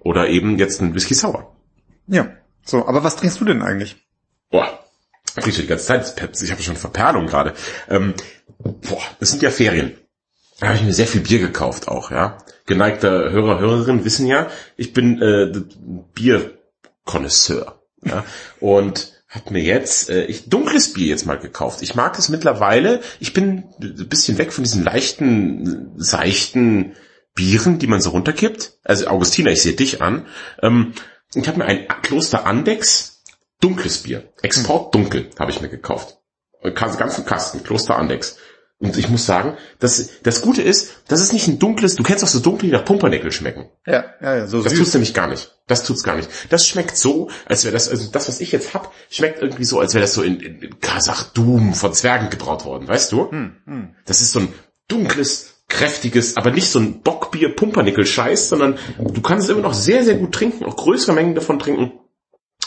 oder 0.00 0.28
eben 0.28 0.58
jetzt 0.58 0.82
ein 0.82 0.94
Whisky 0.94 1.14
Sour. 1.14 1.56
Ja. 2.08 2.28
So, 2.62 2.86
aber 2.86 3.02
was 3.02 3.16
trinkst 3.16 3.40
du 3.40 3.46
denn 3.46 3.62
eigentlich? 3.62 3.96
Boah, 4.50 4.68
trinkst 5.34 5.56
du 5.56 5.62
die 5.62 5.68
ganze 5.68 5.86
Zeit. 5.86 6.14
Ich 6.42 6.52
habe 6.52 6.62
schon 6.62 6.76
Verperlung 6.76 7.26
gerade. 7.26 7.54
Ähm, 7.88 8.12
boah, 8.58 9.02
das 9.18 9.30
sind 9.30 9.42
ja 9.42 9.50
Ferien. 9.50 9.96
Da 10.60 10.68
habe 10.68 10.76
ich 10.76 10.84
mir 10.84 10.92
sehr 10.92 11.06
viel 11.06 11.20
Bier 11.20 11.38
gekauft 11.38 11.88
auch, 11.88 12.10
ja. 12.10 12.38
Geneigter 12.66 13.30
Hörer, 13.30 13.60
Hörerinnen 13.60 14.04
wissen 14.04 14.26
ja, 14.26 14.48
ich 14.76 14.92
bin 14.92 15.20
äh, 15.22 15.52
Bierkonnoisseur. 17.06 17.80
Ja? 18.04 18.24
Und 18.60 19.12
habe 19.28 19.52
mir 19.52 19.62
jetzt 19.62 20.10
äh, 20.10 20.24
ich 20.26 20.48
dunkles 20.48 20.92
Bier 20.92 21.06
jetzt 21.06 21.26
mal 21.26 21.38
gekauft. 21.38 21.82
Ich 21.82 21.94
mag 21.94 22.18
es 22.18 22.28
mittlerweile. 22.28 23.00
Ich 23.20 23.32
bin 23.32 23.64
ein 23.80 24.08
bisschen 24.08 24.38
weg 24.38 24.52
von 24.52 24.64
diesen 24.64 24.84
leichten, 24.84 25.92
seichten 25.96 26.94
Bieren, 27.34 27.78
die 27.78 27.86
man 27.86 28.00
so 28.00 28.10
runterkippt. 28.10 28.78
Also 28.84 29.08
Augustina, 29.08 29.50
ich 29.50 29.62
sehe 29.62 29.74
dich 29.74 30.02
an. 30.02 30.26
Ähm, 30.62 30.92
ich 31.34 31.48
habe 31.48 31.58
mir 31.58 31.64
ein 31.64 31.86
Kloster 32.02 32.46
Andex 32.46 33.22
dunkles 33.60 33.98
Bier, 33.98 34.32
Export 34.42 34.94
dunkel, 34.94 35.30
habe 35.38 35.50
ich 35.50 35.60
mir 35.60 35.68
gekauft. 35.68 36.18
Ganzen 36.62 37.24
Kasten, 37.24 37.62
Kloster 37.62 37.96
Andex. 37.96 38.38
Und 38.78 38.98
ich 38.98 39.08
muss 39.08 39.24
sagen, 39.24 39.56
das, 39.78 40.10
das 40.22 40.42
Gute 40.42 40.60
ist, 40.60 40.90
das 41.08 41.22
ist 41.22 41.32
nicht 41.32 41.48
ein 41.48 41.58
dunkles, 41.58 41.94
du 41.94 42.02
kennst 42.02 42.22
auch 42.22 42.28
so 42.28 42.40
dunkel, 42.40 42.68
die 42.68 42.74
nach 42.74 42.84
Pumpernickel 42.84 43.32
schmecken. 43.32 43.70
Ja, 43.86 44.04
ja, 44.20 44.36
ja, 44.36 44.46
so 44.46 44.62
Das 44.62 44.72
süß. 44.72 44.80
tut's 44.80 44.94
nämlich 44.94 45.14
gar 45.14 45.28
nicht. 45.28 45.56
Das 45.66 45.82
tut's 45.84 46.02
gar 46.02 46.16
nicht. 46.16 46.28
Das 46.50 46.66
schmeckt 46.66 46.96
so, 46.96 47.30
als 47.46 47.64
wäre 47.64 47.72
das, 47.72 47.88
also 47.88 48.10
das, 48.10 48.28
was 48.28 48.40
ich 48.40 48.52
jetzt 48.52 48.74
hab, 48.74 48.92
schmeckt 49.08 49.40
irgendwie 49.40 49.64
so, 49.64 49.80
als 49.80 49.94
wäre 49.94 50.02
das 50.02 50.12
so 50.12 50.22
in, 50.22 50.40
in, 50.40 50.60
in 50.60 50.80
Kasachdum 50.80 51.72
von 51.72 51.94
Zwergen 51.94 52.28
gebraut 52.28 52.66
worden, 52.66 52.86
weißt 52.86 53.12
du? 53.12 53.30
Hm, 53.30 53.56
hm. 53.64 53.94
Das 54.04 54.20
ist 54.20 54.32
so 54.32 54.40
ein 54.40 54.52
dunkles, 54.88 55.54
kräftiges, 55.68 56.36
aber 56.36 56.50
nicht 56.50 56.70
so 56.70 56.78
ein 56.78 57.00
Bockbier-Pumpernickel-Scheiß, 57.02 58.50
sondern 58.50 58.78
du 58.98 59.20
kannst 59.22 59.44
es 59.48 59.50
immer 59.50 59.62
noch 59.62 59.74
sehr, 59.74 60.04
sehr 60.04 60.16
gut 60.16 60.32
trinken, 60.32 60.64
auch 60.64 60.76
größere 60.76 61.14
Mengen 61.14 61.34
davon 61.34 61.58
trinken 61.58 61.92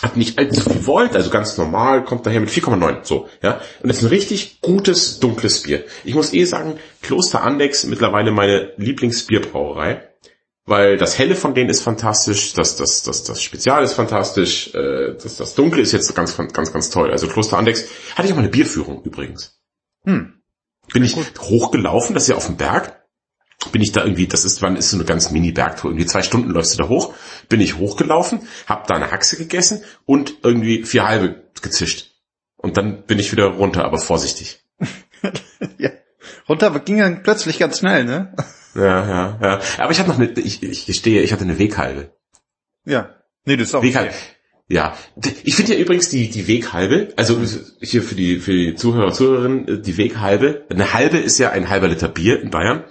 hat 0.02 0.18
nicht 0.18 0.38
allzu 0.38 0.62
viel 0.70 0.86
Volt, 0.86 1.16
also 1.16 1.30
ganz 1.30 1.58
normal, 1.58 2.04
kommt 2.04 2.26
daher 2.26 2.40
mit 2.40 2.50
4,9, 2.50 3.00
so, 3.04 3.28
ja. 3.42 3.62
Und 3.82 3.90
das 3.90 3.98
ist 3.98 4.04
ein 4.04 4.10
richtig 4.10 4.62
gutes, 4.62 5.20
dunkles 5.20 5.64
Bier. 5.64 5.84
Ich 6.04 6.16
muss 6.16 6.34
eh 6.34 6.46
sagen, 6.46 6.78
Kloster 7.02 7.44
Andex 7.44 7.86
mittlerweile 7.86 8.32
meine 8.32 8.74
Lieblingsbierbrauerei, 8.78 10.10
weil 10.66 10.98
das 10.98 11.18
Helle 11.18 11.36
von 11.36 11.54
denen 11.54 11.70
ist 11.70 11.82
fantastisch, 11.82 12.54
das, 12.54 12.76
das, 12.76 13.04
das, 13.04 13.24
das 13.24 13.42
Spezial 13.42 13.84
ist 13.84 13.94
fantastisch, 13.94 14.74
äh, 14.74 15.16
das, 15.22 15.38
das 15.38 15.56
Dunkle 15.56 15.82
ist 15.82 15.92
jetzt 15.92 16.16
ganz, 16.16 16.38
ganz, 16.38 16.72
ganz 16.72 16.90
toll. 16.90 17.12
Also 17.12 17.28
Kloster 17.28 17.58
Andex 17.58 17.86
hatte 18.16 18.28
ich 18.28 18.32
auch 18.32 18.38
mal 18.38 18.44
eine 18.44 18.52
Bierführung 18.52 19.02
übrigens. 19.04 19.60
Hm. 20.06 20.36
Bin 20.94 21.04
ich 21.04 21.16
hochgelaufen, 21.16 22.14
das 22.14 22.24
ist 22.24 22.30
ja 22.30 22.36
auf 22.36 22.48
dem 22.48 22.58
Berg, 22.58 22.99
bin 23.72 23.82
ich 23.82 23.92
da 23.92 24.04
irgendwie, 24.04 24.28
das 24.28 24.46
ist, 24.46 24.62
wann 24.62 24.78
ist 24.78 24.90
so 24.90 24.98
eine 24.98 25.06
ganz 25.06 25.32
Mini-Bergtour, 25.32 25.92
irgendwie 25.92 26.06
zwei 26.06 26.24
Stunden 26.24 26.50
läufst 26.50 26.74
du 26.74 26.84
da 26.84 26.90
hoch, 26.90 27.14
bin 27.50 27.60
ich 27.60 27.78
hochgelaufen, 27.78 28.48
hab 28.68 28.88
da 28.88 28.96
eine 28.96 29.12
Haxe 29.12 29.38
gegessen 29.38 29.84
und 30.06 30.36
irgendwie 30.44 30.84
vier 30.84 31.08
halbe 31.08 31.44
gezischt. 31.62 32.12
Und 32.56 32.78
dann 32.78 33.04
bin 33.04 33.20
ich 33.20 33.32
wieder 33.32 33.46
runter, 33.46 33.86
aber 33.86 33.98
vorsichtig. 33.98 34.64
ja. 35.78 35.92
Runter 36.48 36.78
ging 36.80 37.00
dann 37.00 37.24
plötzlich 37.24 37.60
ganz 37.60 37.80
schnell, 37.80 38.06
ne? 38.06 38.34
Ja, 38.76 39.08
ja, 39.08 39.40
ja. 39.42 39.60
Aber 39.78 39.92
ich 39.92 40.00
hatte 40.00 40.10
noch 40.10 40.20
eine, 40.20 40.32
ich, 40.32 40.64
ich 40.64 40.96
stehe, 40.96 41.22
ich 41.22 41.32
hatte 41.32 41.44
eine 41.44 41.60
Weghalbe. 41.60 42.14
Ja. 42.86 43.16
Nee, 43.46 43.58
das 43.58 43.70
ist 43.70 43.76
auch. 43.76 43.84
Weghalbe. 43.84 44.10
Okay. 44.10 44.20
Ja, 44.72 44.96
ich 45.44 45.56
finde 45.56 45.74
ja 45.74 45.80
übrigens 45.80 46.10
die, 46.10 46.30
die 46.30 46.48
Weghalbe, 46.48 47.12
also 47.16 47.42
hier 47.82 48.04
für 48.04 48.14
die, 48.14 48.40
für 48.40 48.52
die 48.52 48.76
Zuhörer, 48.76 49.12
Zuhörerinnen, 49.12 49.82
die 49.82 49.98
Weghalbe, 49.98 50.68
eine 50.70 50.94
halbe 50.94 51.18
ist 51.18 51.40
ja 51.40 51.50
ein 51.50 51.70
halber 51.70 51.88
Liter 51.88 52.08
Bier 52.08 52.40
in 52.40 52.52
Bayern 52.52 52.84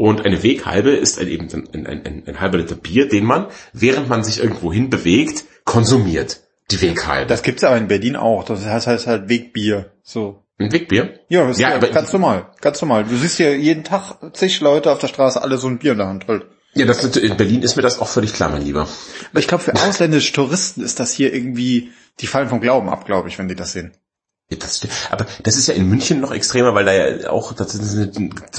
und 0.00 0.24
eine 0.24 0.42
Weghalbe 0.42 0.92
ist 0.92 1.20
ein, 1.20 1.28
eben 1.28 1.48
ein, 1.52 1.86
ein, 1.86 2.06
ein, 2.06 2.22
ein 2.26 2.40
halber 2.40 2.56
Liter 2.56 2.74
Bier, 2.74 3.06
den 3.06 3.26
man, 3.26 3.48
während 3.74 4.08
man 4.08 4.24
sich 4.24 4.42
irgendwo 4.42 4.72
hin 4.72 4.88
bewegt, 4.88 5.44
konsumiert. 5.66 6.40
Die 6.70 6.80
Weghalbe. 6.80 7.26
Das 7.26 7.42
gibt's 7.42 7.64
aber 7.64 7.76
in 7.76 7.86
Berlin 7.86 8.16
auch, 8.16 8.44
das 8.44 8.64
heißt, 8.64 8.86
heißt 8.86 9.06
halt 9.06 9.28
Wegbier, 9.28 9.92
so. 10.02 10.42
Ein 10.56 10.72
Wegbier? 10.72 11.20
Ja, 11.28 11.46
das 11.46 11.58
ja, 11.58 11.68
ist 11.72 11.82
ja 11.82 11.90
ganz 11.90 12.14
normal, 12.14 12.46
ganz 12.62 12.80
normal. 12.80 13.04
Du 13.04 13.14
siehst 13.14 13.38
ja 13.40 13.50
jeden 13.50 13.84
Tag 13.84 14.14
zig 14.32 14.60
Leute 14.60 14.90
auf 14.90 15.00
der 15.00 15.08
Straße 15.08 15.42
alle 15.42 15.58
so 15.58 15.68
ein 15.68 15.78
Bier 15.78 15.92
in 15.92 15.98
der 15.98 16.06
Hand 16.06 16.28
halt. 16.28 16.46
Ja, 16.72 16.86
das, 16.86 17.04
in 17.04 17.36
Berlin 17.36 17.60
ist 17.60 17.76
mir 17.76 17.82
das 17.82 17.98
auch 17.98 18.08
völlig 18.08 18.32
klar, 18.32 18.48
mein 18.48 18.62
Lieber. 18.62 18.88
Aber 19.30 19.38
ich 19.38 19.48
glaube, 19.48 19.64
für 19.64 19.74
ausländische 19.74 20.32
Touristen 20.32 20.82
ist 20.82 20.98
das 20.98 21.12
hier 21.12 21.34
irgendwie, 21.34 21.90
die 22.20 22.26
fallen 22.26 22.48
vom 22.48 22.62
Glauben 22.62 22.88
ab, 22.88 23.04
glaube 23.04 23.28
ich, 23.28 23.38
wenn 23.38 23.48
die 23.48 23.54
das 23.54 23.72
sehen. 23.72 23.92
Ja, 24.50 24.56
das, 24.56 24.80
aber 25.10 25.26
das 25.42 25.58
ist 25.58 25.66
ja 25.66 25.74
in 25.74 25.90
München 25.90 26.20
noch 26.20 26.32
extremer, 26.32 26.74
weil 26.74 26.86
da 26.86 26.92
ja 26.94 27.30
auch, 27.30 27.52
das 27.52 27.78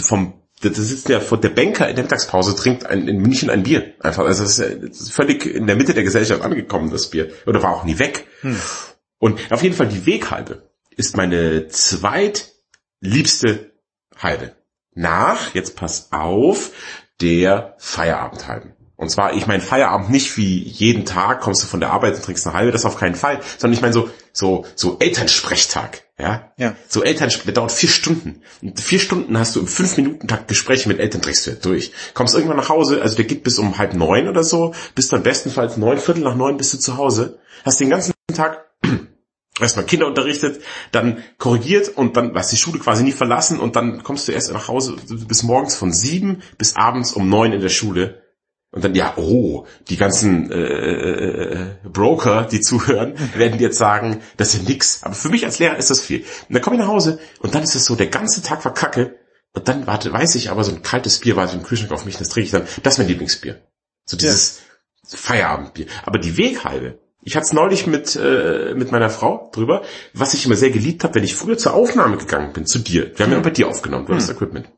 vom, 0.08 0.41
da 0.70 0.82
sitzt 0.82 1.10
ja 1.10 1.20
vor 1.20 1.40
der 1.40 1.50
Banker 1.50 1.90
in 1.90 1.96
der 1.96 2.04
Mittagspause, 2.04 2.56
trinkt 2.56 2.86
ein, 2.86 3.08
in 3.08 3.18
München 3.18 3.50
ein 3.50 3.64
Bier. 3.64 3.94
Einfach, 4.00 4.26
also 4.26 4.44
das 4.44 4.60
ist, 4.60 4.84
das 4.84 5.02
ist 5.02 5.12
völlig 5.12 5.46
in 5.46 5.68
der 5.68 5.76
Mitte 5.76 5.94
der 5.94 6.04
Gesellschaft 6.04 6.42
angekommen, 6.42 6.92
das 6.92 7.10
Bier. 7.10 7.32
Oder 7.46 7.64
war 7.64 7.76
auch 7.76 7.84
nie 7.84 8.00
weg. 8.00 8.28
Hm. 8.42 8.60
Und 9.18 9.52
auf 9.52 9.64
jeden 9.64 9.76
Fall 9.76 9.88
die 9.88 10.06
Weghalbe 10.06 10.70
ist 10.96 11.18
meine 11.18 11.68
zweitliebste 11.68 13.72
Halbe. 14.18 14.56
Nach, 14.94 15.54
jetzt 15.54 15.76
pass 15.76 16.12
auf, 16.12 16.72
der 17.22 17.76
Feierabendhalben. 17.78 18.74
Und 19.02 19.10
zwar, 19.10 19.34
ich 19.34 19.48
meine 19.48 19.64
Feierabend 19.64 20.12
nicht 20.12 20.38
wie 20.38 20.60
jeden 20.60 21.06
Tag 21.06 21.42
kommst 21.42 21.64
du 21.64 21.68
von 21.68 21.80
der 21.80 21.90
Arbeit 21.90 22.14
und 22.14 22.24
trinkst 22.24 22.46
eine 22.46 22.56
halbe, 22.56 22.72
das 22.72 22.86
auf 22.86 22.98
keinen 22.98 23.16
Fall, 23.16 23.40
sondern 23.58 23.74
ich 23.74 23.82
meine 23.82 23.94
so, 23.94 24.12
so, 24.32 24.64
so 24.76 24.98
Elternsprechtag, 25.00 26.04
ja? 26.20 26.52
Ja. 26.58 26.76
So 26.88 27.02
Elternsprechtag, 27.02 27.46
der 27.46 27.54
dauert 27.56 27.72
vier 27.72 27.90
Stunden. 27.90 28.44
Und 28.62 28.80
vier 28.80 29.00
Stunden 29.00 29.40
hast 29.40 29.56
du 29.56 29.60
im 29.62 29.66
fünf 29.66 29.98
Minuten 29.98 30.28
Tag 30.28 30.48
Gespräche 30.48 30.88
mit 30.88 31.00
Eltern, 31.00 31.24
trinkst 31.24 31.48
du 31.48 31.56
durch. 31.56 31.94
Kommst 32.14 32.36
irgendwann 32.36 32.58
nach 32.58 32.70
Hause, 32.70 33.02
also 33.02 33.16
der 33.16 33.26
geht 33.26 33.44
bis 33.44 33.58
um 33.58 33.80
halb 33.80 33.96
neun 33.96 34.28
oder 34.28 34.44
so, 34.44 34.76
bist 34.94 35.12
dann 35.12 35.24
bestenfalls 35.24 35.78
neun, 35.78 35.98
Viertel 35.98 36.22
nach 36.22 36.36
neun 36.36 36.58
bist 36.58 36.76
du 36.76 36.78
zu 36.78 36.98
Hause, 36.98 37.40
hast 37.66 37.80
den 37.80 37.90
ganzen 37.90 38.14
Tag 38.36 38.68
erstmal 39.60 39.86
Kinder 39.86 40.06
unterrichtet, 40.06 40.62
dann 40.92 41.24
korrigiert 41.40 41.90
und 41.90 42.18
dann 42.18 42.36
hast 42.36 42.52
die 42.52 42.58
Schule 42.58 42.78
quasi 42.78 43.04
nie 43.04 43.14
verlassen 43.14 43.60
und 43.60 43.76
dann 43.76 44.04
kommst 44.04 44.28
du 44.28 44.32
erst 44.32 44.54
nach 44.54 44.68
Hause 44.68 44.96
bis 45.10 45.42
morgens 45.42 45.76
von 45.76 45.92
sieben 45.92 46.44
bis 46.60 46.76
abends 46.76 47.14
um 47.14 47.30
neun 47.30 47.52
in 47.52 47.62
der 47.62 47.70
Schule. 47.70 48.21
Und 48.72 48.86
dann, 48.86 48.96
ja, 48.96 49.14
oh, 49.18 49.66
die 49.90 49.98
ganzen 49.98 50.50
äh, 50.50 50.58
äh, 50.58 51.68
Broker, 51.84 52.48
die 52.50 52.62
zuhören, 52.62 53.16
werden 53.36 53.60
jetzt 53.60 53.78
sagen, 53.78 54.22
das 54.38 54.54
ist 54.54 54.62
ja 54.62 54.70
nix. 54.70 55.04
Aber 55.04 55.14
für 55.14 55.30
mich 55.30 55.44
als 55.44 55.60
Lehrer 55.60 55.78
ist 55.78 55.90
das 55.90 56.02
viel. 56.02 56.22
Und 56.48 56.54
dann 56.54 56.62
komme 56.62 56.78
ich 56.78 56.82
nach 56.82 56.88
Hause 56.88 57.20
und 57.40 57.54
dann 57.54 57.64
ist 57.64 57.76
es 57.76 57.86
so, 57.86 57.96
der 57.96 58.08
ganze 58.08 58.42
Tag 58.42 58.62
verkacke. 58.62 59.18
Und 59.54 59.68
dann 59.68 59.88
warte, 59.88 60.14
weiß 60.14 60.36
ich 60.36 60.50
aber, 60.50 60.64
so 60.64 60.72
ein 60.72 60.82
kaltes 60.82 61.20
Bier 61.20 61.36
war 61.36 61.50
so 61.50 61.58
im 61.58 61.64
Kühlschrank 61.64 61.92
auf 61.92 62.06
mich, 62.06 62.18
das 62.18 62.30
trinke 62.30 62.46
ich 62.46 62.52
dann. 62.52 62.66
Das 62.84 62.94
ist 62.94 62.98
mein 63.00 63.10
Lieblingsbier. 63.10 63.62
So 64.06 64.16
dieses 64.16 64.62
ja. 65.10 65.18
Feierabendbier. 65.18 65.88
Aber 66.06 66.20
die 66.20 66.38
Weghalbe, 66.38 67.00
ich 67.24 67.36
hatte 67.36 67.48
es 67.48 67.54
neulich 67.54 67.88
mit, 67.88 68.16
äh, 68.16 68.74
mit 68.74 68.94
meiner 68.94 69.10
Frau 69.10 69.50
drüber, 69.54 69.84
was 70.14 70.34
ich 70.34 70.46
immer 70.46 70.56
sehr 70.56 70.72
geliebt 70.72 71.04
habe, 71.04 71.16
wenn 71.16 71.26
ich 71.26 71.36
früher 71.36 71.58
zur 71.58 71.74
Aufnahme 71.74 72.16
gegangen 72.16 72.54
bin, 72.54 72.66
zu 72.66 72.80
dir. 72.80 73.12
Wir 73.18 73.26
haben 73.26 73.34
ja 73.34 73.40
auch 73.40 73.44
bei 73.44 73.50
dir 73.50 73.68
aufgenommen, 73.68 74.06
du 74.06 74.16
hast 74.16 74.30
das 74.30 74.36
Equipment. 74.38 74.70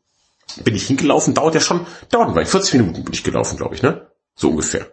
Bin 0.63 0.75
ich 0.75 0.87
hingelaufen, 0.87 1.33
dauert 1.33 1.55
ja 1.55 1.61
schon, 1.61 1.85
dauert 2.09 2.35
weil 2.35 2.45
40 2.45 2.73
Minuten 2.73 3.03
bin 3.03 3.13
ich 3.13 3.23
gelaufen, 3.23 3.57
glaube 3.57 3.75
ich, 3.75 3.81
ne? 3.81 4.11
So 4.35 4.49
ungefähr. 4.49 4.87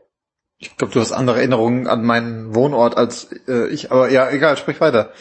Ich 0.58 0.76
glaube, 0.76 0.92
du 0.92 1.00
hast 1.00 1.12
andere 1.12 1.38
Erinnerungen 1.38 1.86
an 1.86 2.04
meinen 2.04 2.54
Wohnort 2.54 2.96
als 2.96 3.28
äh, 3.48 3.68
ich, 3.68 3.90
aber 3.90 4.10
ja, 4.10 4.28
egal, 4.30 4.56
sprich 4.56 4.80
weiter. 4.80 5.12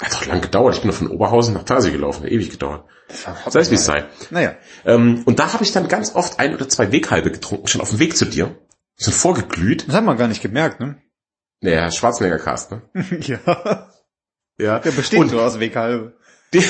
Hat 0.00 0.12
doch 0.12 0.26
lang 0.26 0.40
gedauert. 0.40 0.74
Ich 0.74 0.80
bin 0.80 0.88
nur 0.88 0.96
von 0.96 1.08
Oberhausen 1.08 1.54
nach 1.54 1.62
Tassi 1.62 1.92
gelaufen, 1.92 2.26
ewig 2.26 2.50
gedauert. 2.50 2.84
Sei 3.08 3.60
es 3.60 3.70
wie 3.70 3.76
es 3.76 3.84
sei. 3.84 4.04
Naja. 4.30 4.56
Ähm, 4.84 5.22
und 5.24 5.38
da 5.38 5.52
habe 5.52 5.62
ich 5.62 5.72
dann 5.72 5.88
ganz 5.88 6.14
oft 6.14 6.40
ein 6.40 6.54
oder 6.54 6.68
zwei 6.68 6.90
Weghalbe 6.90 7.30
getrunken, 7.30 7.68
schon 7.68 7.80
auf 7.80 7.90
dem 7.90 8.00
Weg 8.00 8.16
zu 8.16 8.24
dir. 8.24 8.58
Sind 8.96 9.14
vorgeglüht. 9.14 9.86
Das 9.88 9.94
hat 9.94 10.04
man 10.04 10.16
gar 10.16 10.28
nicht 10.28 10.42
gemerkt, 10.42 10.80
ne? 10.80 11.00
Naja, 11.60 11.90
Schwarzenegger 11.90 12.38
Cast, 12.38 12.72
ne? 12.72 12.82
ja. 13.20 13.88
Ja. 14.58 14.78
Der 14.80 14.90
besteht 14.90 15.20
und, 15.20 15.28
so 15.30 15.40
aus 15.40 15.58
Weghalbe. 15.58 16.16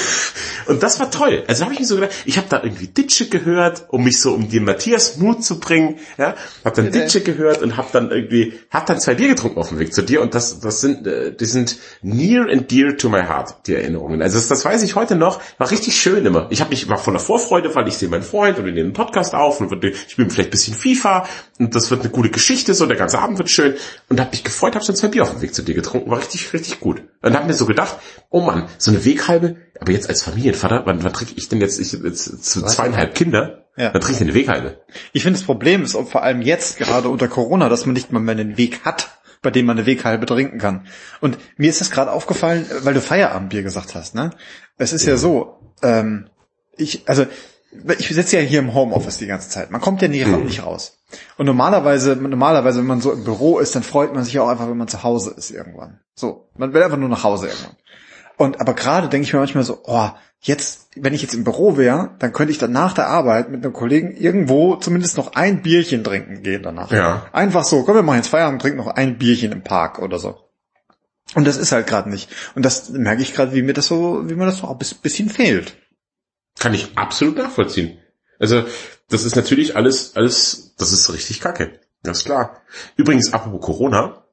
Und 0.66 0.82
das 0.82 1.00
war 1.00 1.10
toll. 1.10 1.44
Also 1.46 1.64
habe 1.64 1.74
ich 1.74 1.80
mir 1.80 1.86
so 1.86 1.96
gedacht, 1.96 2.12
ich 2.24 2.36
habe 2.36 2.46
da 2.48 2.62
irgendwie 2.62 2.88
Ditsche 2.88 3.28
gehört, 3.28 3.84
um 3.88 4.04
mich 4.04 4.20
so 4.20 4.32
um 4.32 4.48
den 4.48 4.64
Matthias 4.64 5.16
Mut 5.16 5.44
zu 5.44 5.60
bringen. 5.60 5.96
Ja, 6.18 6.34
habe 6.64 6.76
dann 6.76 6.92
Ditsche 6.92 7.20
gehört 7.20 7.62
und 7.62 7.76
habe 7.76 7.88
dann 7.92 8.10
irgendwie, 8.10 8.54
habe 8.70 8.86
dann 8.86 9.00
zwei 9.00 9.14
Bier 9.14 9.28
getrunken 9.28 9.58
auf 9.58 9.68
dem 9.68 9.78
Weg 9.78 9.94
zu 9.94 10.02
dir. 10.02 10.22
Und 10.22 10.34
das, 10.34 10.60
das 10.60 10.80
sind, 10.80 11.06
äh, 11.06 11.34
die 11.34 11.44
sind 11.44 11.76
near 12.02 12.46
and 12.50 12.70
dear 12.70 12.96
to 12.96 13.08
my 13.08 13.22
heart, 13.22 13.66
die 13.66 13.74
Erinnerungen. 13.74 14.22
Also 14.22 14.38
das, 14.38 14.48
das 14.48 14.64
weiß 14.64 14.82
ich 14.82 14.94
heute 14.94 15.16
noch. 15.16 15.40
War 15.58 15.70
richtig 15.70 15.96
schön 15.96 16.24
immer. 16.26 16.48
Ich 16.50 16.60
habe 16.60 16.70
mich 16.70 16.88
war 16.88 16.98
voller 16.98 17.18
Vorfreude, 17.18 17.74
weil 17.74 17.88
ich 17.88 17.94
sehe 17.94 18.08
meinen 18.08 18.22
Freund 18.22 18.58
und 18.58 18.64
wir 18.64 18.72
nehmen 18.72 18.86
einen 18.86 18.92
Podcast 18.94 19.34
auf 19.34 19.60
und 19.60 19.72
ich 19.84 20.16
bin 20.16 20.30
vielleicht 20.30 20.48
ein 20.48 20.50
bisschen 20.50 20.74
FIFA 20.74 21.26
und 21.58 21.74
das 21.74 21.90
wird 21.90 22.00
eine 22.00 22.10
gute 22.10 22.30
Geschichte, 22.30 22.74
so 22.74 22.86
der 22.86 22.96
ganze 22.96 23.18
Abend 23.20 23.38
wird 23.38 23.50
schön. 23.50 23.74
Und 24.08 24.20
habe 24.20 24.30
mich 24.30 24.42
gefreut, 24.42 24.74
habe 24.74 24.84
schon 24.84 24.96
zwei 24.96 25.08
Bier 25.08 25.22
auf 25.22 25.30
dem 25.30 25.42
Weg 25.42 25.54
zu 25.54 25.62
dir 25.62 25.74
getrunken. 25.74 26.10
War 26.10 26.18
richtig, 26.18 26.52
richtig 26.52 26.80
gut. 26.80 27.02
Und 27.22 27.34
habe 27.34 27.46
mir 27.46 27.54
so 27.54 27.66
gedacht, 27.66 27.96
oh 28.30 28.40
Mann, 28.40 28.68
so 28.78 28.90
eine 28.90 29.04
Weghalbe, 29.04 29.56
aber 29.80 29.92
jetzt 29.92 30.08
als 30.08 30.22
Familienvater, 30.22 30.82
wann, 30.86 31.02
wann 31.02 31.12
trinke 31.12 31.34
ich 31.36 31.48
denn 31.48 31.60
jetzt, 31.60 31.80
ich, 31.80 31.92
jetzt 31.92 32.44
zu 32.44 32.62
zweieinhalb 32.62 33.14
Kinder, 33.14 33.66
ja. 33.76 33.90
dann 33.90 34.00
trinke 34.00 34.22
ich 34.22 34.22
eine 34.22 34.34
Weghalbe. 34.34 34.82
Ich 35.12 35.22
finde, 35.22 35.38
das 35.38 35.46
Problem 35.46 35.82
ist, 35.82 35.96
vor 35.96 36.22
allem 36.22 36.42
jetzt, 36.42 36.78
gerade 36.78 37.08
unter 37.08 37.28
Corona, 37.28 37.68
dass 37.68 37.86
man 37.86 37.94
nicht 37.94 38.12
mal 38.12 38.20
mehr 38.20 38.36
einen 38.36 38.56
Weg 38.56 38.84
hat, 38.84 39.18
bei 39.42 39.50
dem 39.50 39.66
man 39.66 39.76
eine 39.76 39.86
Weghalbe 39.86 40.26
trinken 40.26 40.58
kann. 40.58 40.86
Und 41.20 41.38
mir 41.56 41.70
ist 41.70 41.80
das 41.80 41.90
gerade 41.90 42.12
aufgefallen, 42.12 42.66
weil 42.82 42.94
du 42.94 43.00
Feierabendbier 43.00 43.62
gesagt 43.62 43.94
hast, 43.94 44.14
ne? 44.14 44.30
Es 44.78 44.92
ist 44.92 45.04
ja, 45.04 45.12
ja 45.12 45.18
so, 45.18 45.60
ähm, 45.82 46.30
ich, 46.76 47.02
also, 47.06 47.26
ich 47.98 48.08
sitze 48.08 48.36
ja 48.38 48.42
hier 48.42 48.60
im 48.60 48.74
Homeoffice 48.74 49.18
die 49.18 49.26
ganze 49.26 49.48
Zeit. 49.48 49.70
Man 49.70 49.80
kommt 49.80 50.00
ja 50.00 50.08
nie, 50.08 50.24
mhm. 50.24 50.44
nicht 50.44 50.64
raus. 50.64 50.98
Und 51.36 51.46
normalerweise, 51.46 52.16
normalerweise, 52.16 52.78
wenn 52.78 52.86
man 52.86 53.00
so 53.00 53.12
im 53.12 53.24
Büro 53.24 53.58
ist, 53.58 53.74
dann 53.74 53.82
freut 53.82 54.14
man 54.14 54.24
sich 54.24 54.38
auch 54.38 54.48
einfach, 54.48 54.68
wenn 54.68 54.76
man 54.76 54.88
zu 54.88 55.02
Hause 55.02 55.34
ist 55.36 55.50
irgendwann. 55.50 56.00
So, 56.14 56.48
man 56.56 56.72
will 56.72 56.82
einfach 56.82 56.96
nur 56.96 57.08
nach 57.08 57.24
Hause 57.24 57.48
irgendwann. 57.48 57.76
Und 58.36 58.60
aber 58.60 58.74
gerade 58.74 59.08
denke 59.08 59.26
ich 59.26 59.32
mir 59.32 59.38
manchmal 59.38 59.64
so, 59.64 59.80
oh, 59.84 60.10
jetzt, 60.40 60.88
wenn 60.96 61.14
ich 61.14 61.22
jetzt 61.22 61.34
im 61.34 61.44
Büro 61.44 61.76
wäre, 61.76 62.10
dann 62.18 62.32
könnte 62.32 62.52
ich 62.52 62.58
dann 62.58 62.72
nach 62.72 62.92
der 62.92 63.08
Arbeit 63.08 63.50
mit 63.50 63.64
einem 63.64 63.72
Kollegen 63.72 64.16
irgendwo 64.16 64.76
zumindest 64.76 65.16
noch 65.16 65.34
ein 65.34 65.62
Bierchen 65.62 66.04
trinken 66.04 66.42
gehen 66.42 66.62
danach. 66.62 66.90
Ja. 66.90 67.26
Einfach 67.32 67.64
so, 67.64 67.82
komm, 67.84 67.96
wir 67.96 68.02
machen 68.02 68.16
jetzt 68.16 68.28
Feierabend, 68.28 68.60
trinken 68.60 68.78
noch 68.78 68.88
ein 68.88 69.18
Bierchen 69.18 69.52
im 69.52 69.62
Park 69.62 70.00
oder 70.00 70.18
so. 70.18 70.38
Und 71.34 71.46
das 71.46 71.56
ist 71.56 71.72
halt 71.72 71.86
gerade 71.86 72.10
nicht. 72.10 72.30
Und 72.54 72.64
das 72.64 72.90
merke 72.90 73.22
ich 73.22 73.34
gerade, 73.34 73.54
wie 73.54 73.62
mir 73.62 73.72
das 73.72 73.86
so, 73.86 74.28
wie 74.28 74.34
mir 74.34 74.46
das 74.46 74.58
so 74.58 74.68
ein 74.68 74.78
bisschen 74.78 75.30
fehlt. 75.30 75.76
Kann 76.58 76.74
ich 76.74 76.96
absolut 76.96 77.36
nachvollziehen. 77.36 77.98
Also, 78.38 78.64
das 79.08 79.24
ist 79.24 79.36
natürlich 79.36 79.76
alles, 79.76 80.16
alles, 80.16 80.74
das 80.76 80.92
ist 80.92 81.12
richtig 81.12 81.40
kacke. 81.40 81.80
Das 82.02 82.18
ist 82.18 82.24
klar. 82.26 82.62
Übrigens, 82.96 83.32
apropos 83.32 83.62
Corona, 83.62 84.24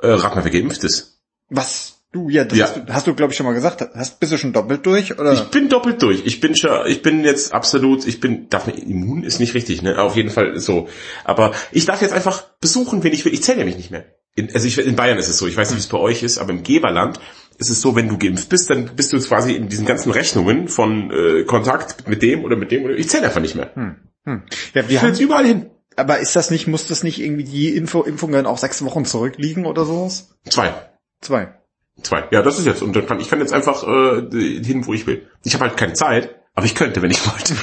äh, 0.00 0.08
rat 0.08 0.34
mal, 0.34 0.44
wer 0.44 0.50
geimpft 0.50 0.84
ist. 0.84 1.22
Was? 1.48 2.01
Du, 2.12 2.28
ja, 2.28 2.44
das 2.44 2.58
ja. 2.58 2.66
hast 2.66 2.76
du, 2.76 2.92
hast 2.92 3.06
du 3.06 3.14
glaube 3.14 3.32
ich 3.32 3.38
schon 3.38 3.46
mal 3.46 3.54
gesagt. 3.54 3.88
Hast, 3.94 4.20
bist 4.20 4.32
du 4.32 4.36
schon 4.36 4.52
doppelt 4.52 4.84
durch, 4.84 5.18
oder? 5.18 5.32
Ich 5.32 5.44
bin 5.44 5.70
doppelt 5.70 6.02
durch. 6.02 6.22
Ich 6.26 6.40
bin 6.40 6.54
schon, 6.54 6.86
ich 6.86 7.00
bin 7.00 7.24
jetzt 7.24 7.54
absolut, 7.54 8.06
ich 8.06 8.20
bin, 8.20 8.50
darf 8.50 8.66
man, 8.66 8.76
immun 8.76 9.24
ist 9.24 9.40
nicht 9.40 9.54
richtig, 9.54 9.80
ne? 9.80 9.98
Auf 9.98 10.14
jeden 10.14 10.28
Fall 10.28 10.58
so. 10.60 10.88
Aber 11.24 11.52
ich 11.70 11.86
darf 11.86 12.02
jetzt 12.02 12.12
einfach 12.12 12.42
besuchen, 12.60 13.02
wenn 13.02 13.14
ich 13.14 13.24
will. 13.24 13.32
Ich 13.32 13.42
zähle 13.42 13.60
ja 13.60 13.64
mich 13.64 13.78
nicht 13.78 13.90
mehr. 13.90 14.04
In, 14.34 14.52
also 14.52 14.66
ich, 14.66 14.78
in 14.78 14.94
Bayern 14.94 15.16
ist 15.16 15.28
es 15.28 15.38
so. 15.38 15.46
Ich 15.46 15.56
weiß 15.56 15.70
nicht, 15.70 15.78
wie 15.78 15.80
es 15.80 15.88
bei 15.88 15.98
euch 15.98 16.22
ist, 16.22 16.36
aber 16.36 16.50
im 16.50 16.62
Geberland 16.62 17.18
ist 17.58 17.70
es 17.70 17.80
so, 17.80 17.96
wenn 17.96 18.08
du 18.08 18.18
geimpft 18.18 18.50
bist, 18.50 18.68
dann 18.68 18.90
bist 18.94 19.12
du 19.14 19.20
quasi 19.20 19.52
in 19.52 19.68
diesen 19.68 19.86
ganzen 19.86 20.10
Rechnungen 20.10 20.68
von 20.68 21.10
äh, 21.10 21.44
Kontakt 21.44 22.08
mit 22.08 22.20
dem 22.20 22.44
oder 22.44 22.56
mit 22.56 22.72
dem 22.72 22.84
oder 22.84 22.94
ich 22.94 23.08
zähle 23.08 23.24
einfach 23.24 23.40
nicht 23.40 23.54
mehr. 23.54 23.74
Hm. 23.74 23.96
Hm. 24.24 24.42
Ja, 24.74 24.88
wir 24.88 25.00
haben 25.00 25.18
überall 25.18 25.46
hin. 25.46 25.70
Aber 25.96 26.18
ist 26.18 26.36
das 26.36 26.50
nicht, 26.50 26.66
muss 26.66 26.88
das 26.88 27.02
nicht 27.02 27.20
irgendwie 27.20 27.44
die 27.44 27.74
Info, 27.74 28.02
Impfungen 28.02 28.46
auch 28.46 28.58
sechs 28.58 28.84
Wochen 28.84 29.04
zurückliegen 29.04 29.66
oder 29.66 29.84
sowas? 29.84 30.34
Zwei. 30.48 30.74
Zwei. 31.20 31.54
Zwei. 32.02 32.24
Ja, 32.30 32.42
das 32.42 32.58
ist 32.58 32.66
jetzt. 32.66 32.82
Und 32.82 32.96
dann 32.96 33.06
kann 33.06 33.20
ich 33.20 33.28
kann 33.28 33.40
jetzt 33.40 33.52
einfach 33.52 33.82
äh, 33.86 34.22
hin, 34.30 34.86
wo 34.86 34.94
ich 34.94 35.06
will. 35.06 35.28
Ich 35.44 35.54
habe 35.54 35.64
halt 35.64 35.76
keine 35.76 35.92
Zeit, 35.92 36.34
aber 36.54 36.66
ich 36.66 36.74
könnte, 36.74 37.02
wenn 37.02 37.10
ich 37.10 37.20
wollte. 37.26 37.54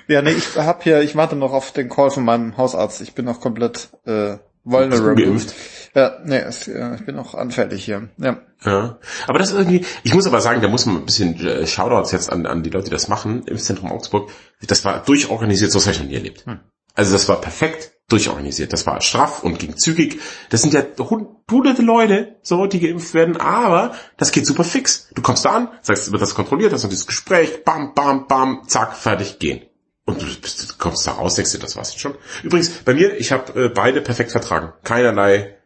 ja, 0.08 0.22
nee, 0.22 0.32
ich 0.32 0.56
hab 0.56 0.82
hier, 0.82 1.02
ich 1.02 1.14
warte 1.14 1.37
noch 1.37 1.52
auf 1.52 1.72
den 1.72 1.88
Call 1.88 2.11
von 2.11 2.24
meinem 2.24 2.56
Hausarzt. 2.56 3.00
Ich 3.02 3.14
bin 3.14 3.26
noch 3.26 3.40
komplett 3.40 3.90
äh, 4.06 4.38
vulnerable. 4.64 5.14
Geimpft? 5.14 5.54
Ja, 5.94 6.18
nee, 6.24 6.38
es, 6.38 6.66
ja, 6.66 6.94
ich 6.94 7.04
bin 7.04 7.16
noch 7.16 7.35
anfällig 7.35 7.85
hier. 7.85 8.08
Ja. 8.16 8.38
ja. 8.64 8.98
Aber 9.26 9.38
das 9.38 9.50
ist 9.50 9.58
irgendwie, 9.58 9.85
ich 10.02 10.14
muss 10.14 10.26
aber 10.26 10.40
sagen, 10.40 10.62
da 10.62 10.68
muss 10.68 10.87
man 10.87 10.96
ein 10.96 11.04
bisschen 11.04 11.38
äh, 11.46 11.66
Shoutouts 11.66 12.12
jetzt 12.12 12.32
an, 12.32 12.46
an 12.46 12.62
die 12.62 12.70
Leute, 12.70 12.87
die 12.87 12.90
das 12.90 13.08
machen 13.08 13.44
im 13.46 13.58
Zentrum 13.58 13.92
Augsburg. 13.92 14.30
Das 14.66 14.85
war 14.87 15.02
durchorganisiert, 15.02 15.70
so 15.70 15.80
habe 15.80 15.90
ich 15.90 16.00
noch 16.00 16.06
nie 16.06 16.14
erlebt. 16.14 16.46
Hm. 16.46 16.61
Also 16.94 17.12
das 17.12 17.28
war 17.28 17.40
perfekt 17.40 17.91
durchorganisiert. 18.12 18.72
Das 18.72 18.87
war 18.87 19.01
straff 19.01 19.42
und 19.42 19.59
ging 19.59 19.77
zügig. 19.77 20.20
Das 20.51 20.62
sind 20.62 20.75
ja 20.75 20.85
hunderte 20.98 21.83
Leute, 21.83 22.37
so, 22.42 22.66
die 22.66 22.81
geimpft 22.81 23.14
werden, 23.14 23.37
aber 23.38 23.94
das 24.18 24.31
geht 24.31 24.46
super 24.46 24.64
fix. 24.64 25.09
Du 25.14 25.22
kommst 25.22 25.44
da 25.44 25.51
an, 25.51 25.68
sagst, 25.81 26.12
wird 26.12 26.22
das 26.22 26.35
kontrolliert, 26.35 26.72
hast 26.72 26.83
noch 26.83 26.90
dieses 26.90 27.07
Gespräch, 27.07 27.64
bam, 27.64 27.94
bam, 27.94 28.27
bam, 28.27 28.62
zack, 28.68 28.96
fertig, 28.96 29.38
gehen. 29.38 29.62
Und 30.05 30.20
du, 30.20 30.27
bist, 30.40 30.70
du 30.70 30.75
kommst 30.79 31.07
da 31.07 31.12
raus, 31.12 31.37
denkst 31.37 31.53
dir, 31.53 31.59
das 31.59 31.77
war's 31.77 31.90
jetzt 31.90 32.01
schon. 32.01 32.14
Übrigens, 32.42 32.70
bei 32.85 32.94
mir, 32.94 33.16
ich 33.18 33.33
habe 33.33 33.64
äh, 33.64 33.68
beide 33.68 34.01
perfekt 34.01 34.33
vertragen. 34.33 34.72
Keinerlei, 34.83 35.57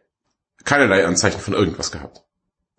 keinerlei 0.63 1.05
Anzeichen 1.05 1.41
von 1.41 1.53
irgendwas 1.53 1.91
gehabt. 1.91 2.23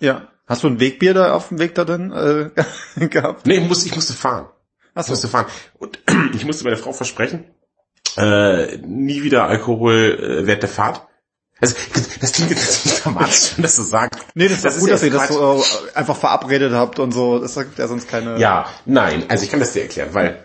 Ja. 0.01 0.29
Hast 0.47 0.63
du 0.63 0.69
ein 0.69 0.81
Wegbier 0.81 1.13
da 1.13 1.35
auf 1.35 1.49
dem 1.49 1.59
Weg 1.59 1.75
da 1.75 1.85
drin 1.85 2.11
äh, 2.11 3.07
gehabt? 3.09 3.47
Nee, 3.47 3.57
ich 3.57 3.69
musste, 3.69 3.87
ich 3.87 3.95
musste 3.95 4.15
fahren. 4.15 4.49
Ach 4.95 5.03
so. 5.03 5.07
Ich 5.07 5.11
musste 5.11 5.29
fahren. 5.29 5.47
Und 5.75 5.99
ich 6.35 6.47
musste 6.47 6.65
meiner 6.65 6.79
Frau 6.79 6.93
versprechen, 6.93 7.45
äh, 8.19 8.79
nie 8.79 9.23
wieder 9.23 9.45
Alkohol 9.45 10.19
äh, 10.43 10.47
während 10.47 10.63
der 10.63 10.71
Fahrt. 10.71 11.07
Also, 11.61 11.75
das 12.21 12.33
klingt 12.33 12.51
jetzt 12.51 12.87
nicht 12.87 13.05
dramatisch, 13.05 13.53
wenn 13.57 13.63
das 13.63 13.77
so 13.77 13.83
sagt. 13.83 14.19
Nee, 14.35 14.49
das, 14.49 14.63
das 14.63 14.77
ist 14.77 14.81
gut, 14.81 14.91
dass 14.91 15.03
ihr 15.03 15.11
das 15.11 15.29
so 15.29 15.63
äh, 15.63 15.97
einfach 15.97 16.17
verabredet 16.17 16.73
habt 16.73 16.99
und 16.99 17.13
so. 17.13 17.39
Das 17.41 17.55
sagt 17.55 17.79
ja 17.79 17.89
sonst 17.89 18.09
keine... 18.09 18.39
Ja, 18.39 18.67
nein, 18.87 19.25
also 19.29 19.45
ich 19.45 19.51
kann 19.51 19.61
das 19.61 19.73
dir 19.73 19.83
erklären, 19.83 20.11
weil 20.13 20.45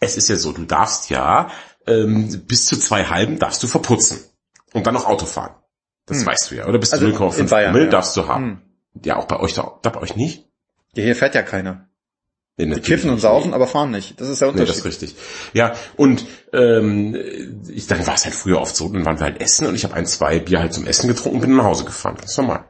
es 0.00 0.16
ist 0.16 0.28
ja 0.28 0.36
so, 0.36 0.52
du 0.52 0.64
darfst 0.64 1.10
ja 1.10 1.50
ähm, 1.86 2.44
bis 2.46 2.66
zu 2.66 2.78
zwei 2.78 3.04
halben 3.04 3.38
darfst 3.38 3.62
du 3.62 3.66
verputzen 3.66 4.20
und 4.72 4.86
dann 4.86 4.94
noch 4.94 5.06
Auto 5.06 5.26
fahren. 5.26 5.54
Das 6.06 6.20
hm. 6.20 6.26
weißt 6.26 6.50
du 6.50 6.54
ja. 6.56 6.66
Oder 6.66 6.78
bis 6.78 6.90
zu 6.90 6.96
also 6.96 7.06
0,5 7.06 7.48
Promille 7.48 7.84
ja. 7.84 7.90
darfst 7.90 8.16
du 8.16 8.28
haben. 8.28 8.44
Hm. 8.44 9.02
Ja, 9.04 9.16
auch 9.16 9.26
bei 9.26 9.40
euch 9.40 9.54
da, 9.54 9.78
da 9.82 9.90
bei 9.90 10.00
euch 10.00 10.16
nicht? 10.16 10.48
Ja, 10.94 11.04
hier 11.04 11.16
fährt 11.16 11.34
ja 11.34 11.42
keiner. 11.42 11.87
Nee, 12.58 12.66
die 12.66 12.80
kiffen 12.80 13.10
und 13.10 13.20
saufen, 13.20 13.54
aber 13.54 13.68
fahren 13.68 13.92
nicht. 13.92 14.20
Das 14.20 14.28
ist 14.28 14.40
der 14.40 14.48
Unterschied. 14.48 14.66
Nee, 14.66 14.72
das 14.72 14.78
ist 14.78 14.84
richtig. 14.84 15.14
Ja, 15.52 15.74
und 15.96 16.26
ähm, 16.52 17.16
ich, 17.68 17.86
dann 17.86 18.04
war 18.04 18.14
es 18.14 18.24
halt 18.24 18.34
früher 18.34 18.60
oft 18.60 18.74
so, 18.74 18.88
dann 18.88 19.04
waren 19.04 19.18
wir 19.18 19.26
halt 19.26 19.40
essen 19.40 19.68
und 19.68 19.76
ich 19.76 19.84
habe 19.84 19.94
ein, 19.94 20.06
zwei 20.06 20.40
Bier 20.40 20.58
halt 20.58 20.74
zum 20.74 20.84
Essen 20.84 21.06
getrunken 21.06 21.36
und 21.36 21.40
bin 21.42 21.56
nach 21.56 21.64
Hause 21.64 21.84
gefahren. 21.84 22.16
Das 22.20 22.32
ist 22.32 22.36
normal. 22.36 22.64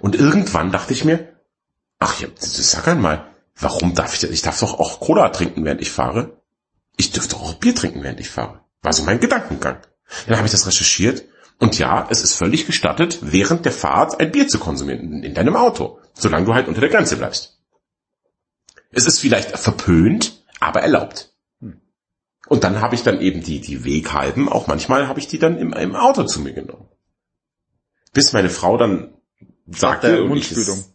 Und 0.00 0.16
irgendwann 0.16 0.72
dachte 0.72 0.92
ich 0.92 1.04
mir, 1.04 1.28
ach 2.00 2.20
ja, 2.20 2.26
sag 2.36 2.88
einmal, 2.88 3.26
warum 3.56 3.94
darf 3.94 4.12
ich 4.12 4.20
das? 4.20 4.30
Ich 4.30 4.42
darf 4.42 4.58
doch 4.58 4.80
auch 4.80 4.98
Cola 4.98 5.28
trinken, 5.28 5.64
während 5.64 5.82
ich 5.82 5.92
fahre. 5.92 6.40
Ich 6.96 7.12
dürfte 7.12 7.36
auch 7.36 7.54
Bier 7.54 7.76
trinken, 7.76 8.02
während 8.02 8.18
ich 8.18 8.30
fahre. 8.30 8.62
War 8.82 8.92
so 8.92 9.04
mein 9.04 9.20
Gedankengang. 9.20 9.78
Dann 10.26 10.36
habe 10.36 10.46
ich 10.46 10.52
das 10.52 10.66
recherchiert 10.66 11.24
und 11.58 11.78
ja, 11.78 12.06
es 12.10 12.22
ist 12.22 12.34
völlig 12.34 12.66
gestattet, 12.66 13.18
während 13.20 13.64
der 13.64 13.72
Fahrt 13.72 14.18
ein 14.20 14.32
Bier 14.32 14.48
zu 14.48 14.58
konsumieren 14.58 15.22
in 15.22 15.34
deinem 15.34 15.54
Auto, 15.54 15.98
solange 16.14 16.46
du 16.46 16.54
halt 16.54 16.66
unter 16.66 16.80
der 16.80 16.90
Grenze 16.90 17.16
bleibst. 17.16 17.57
Es 18.90 19.06
ist 19.06 19.20
vielleicht 19.20 19.58
verpönt, 19.58 20.44
aber 20.60 20.80
erlaubt. 20.80 21.32
Hm. 21.60 21.80
Und 22.46 22.64
dann 22.64 22.80
habe 22.80 22.94
ich 22.94 23.02
dann 23.02 23.20
eben 23.20 23.42
die, 23.42 23.60
die 23.60 23.84
Weghalben, 23.84 24.48
auch 24.48 24.66
manchmal 24.66 25.08
habe 25.08 25.20
ich 25.20 25.26
die 25.26 25.38
dann 25.38 25.58
im, 25.58 25.72
im 25.72 25.96
Auto 25.96 26.24
zu 26.24 26.40
mir 26.40 26.52
genommen. 26.52 26.88
Bis 28.12 28.32
meine 28.32 28.50
Frau 28.50 28.76
dann 28.76 29.14
sagte, 29.66 30.26
ich 30.34 30.52
es, 30.52 30.90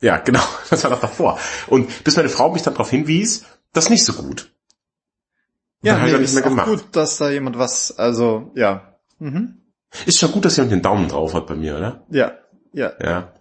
ja, 0.00 0.18
genau, 0.18 0.42
das 0.70 0.82
war 0.84 0.90
doch 0.90 1.00
davor. 1.00 1.38
Und 1.68 2.04
bis 2.04 2.16
meine 2.16 2.28
Frau 2.28 2.52
mich 2.52 2.62
dann 2.62 2.74
darauf 2.74 2.90
hinwies, 2.90 3.44
das 3.72 3.90
nicht 3.90 4.04
so 4.04 4.12
gut. 4.14 4.52
Und 5.82 5.88
ja, 5.88 5.98
nee, 5.98 6.12
ist 6.12 6.20
nicht 6.20 6.34
mehr 6.34 6.42
gemacht. 6.42 6.68
gut, 6.68 6.84
dass 6.92 7.18
da 7.18 7.30
jemand 7.30 7.58
was, 7.58 7.96
also, 7.96 8.50
ja. 8.54 8.98
Mhm. 9.18 9.62
Ist 10.04 10.18
schon 10.18 10.32
gut, 10.32 10.44
dass 10.44 10.56
jemand 10.56 10.72
den 10.72 10.82
Daumen 10.82 11.08
drauf 11.08 11.34
hat 11.34 11.46
bei 11.46 11.54
mir, 11.54 11.76
oder? 11.76 12.04
Ja, 12.10 12.32
ja. 12.72 12.92
Ja. 13.00 13.32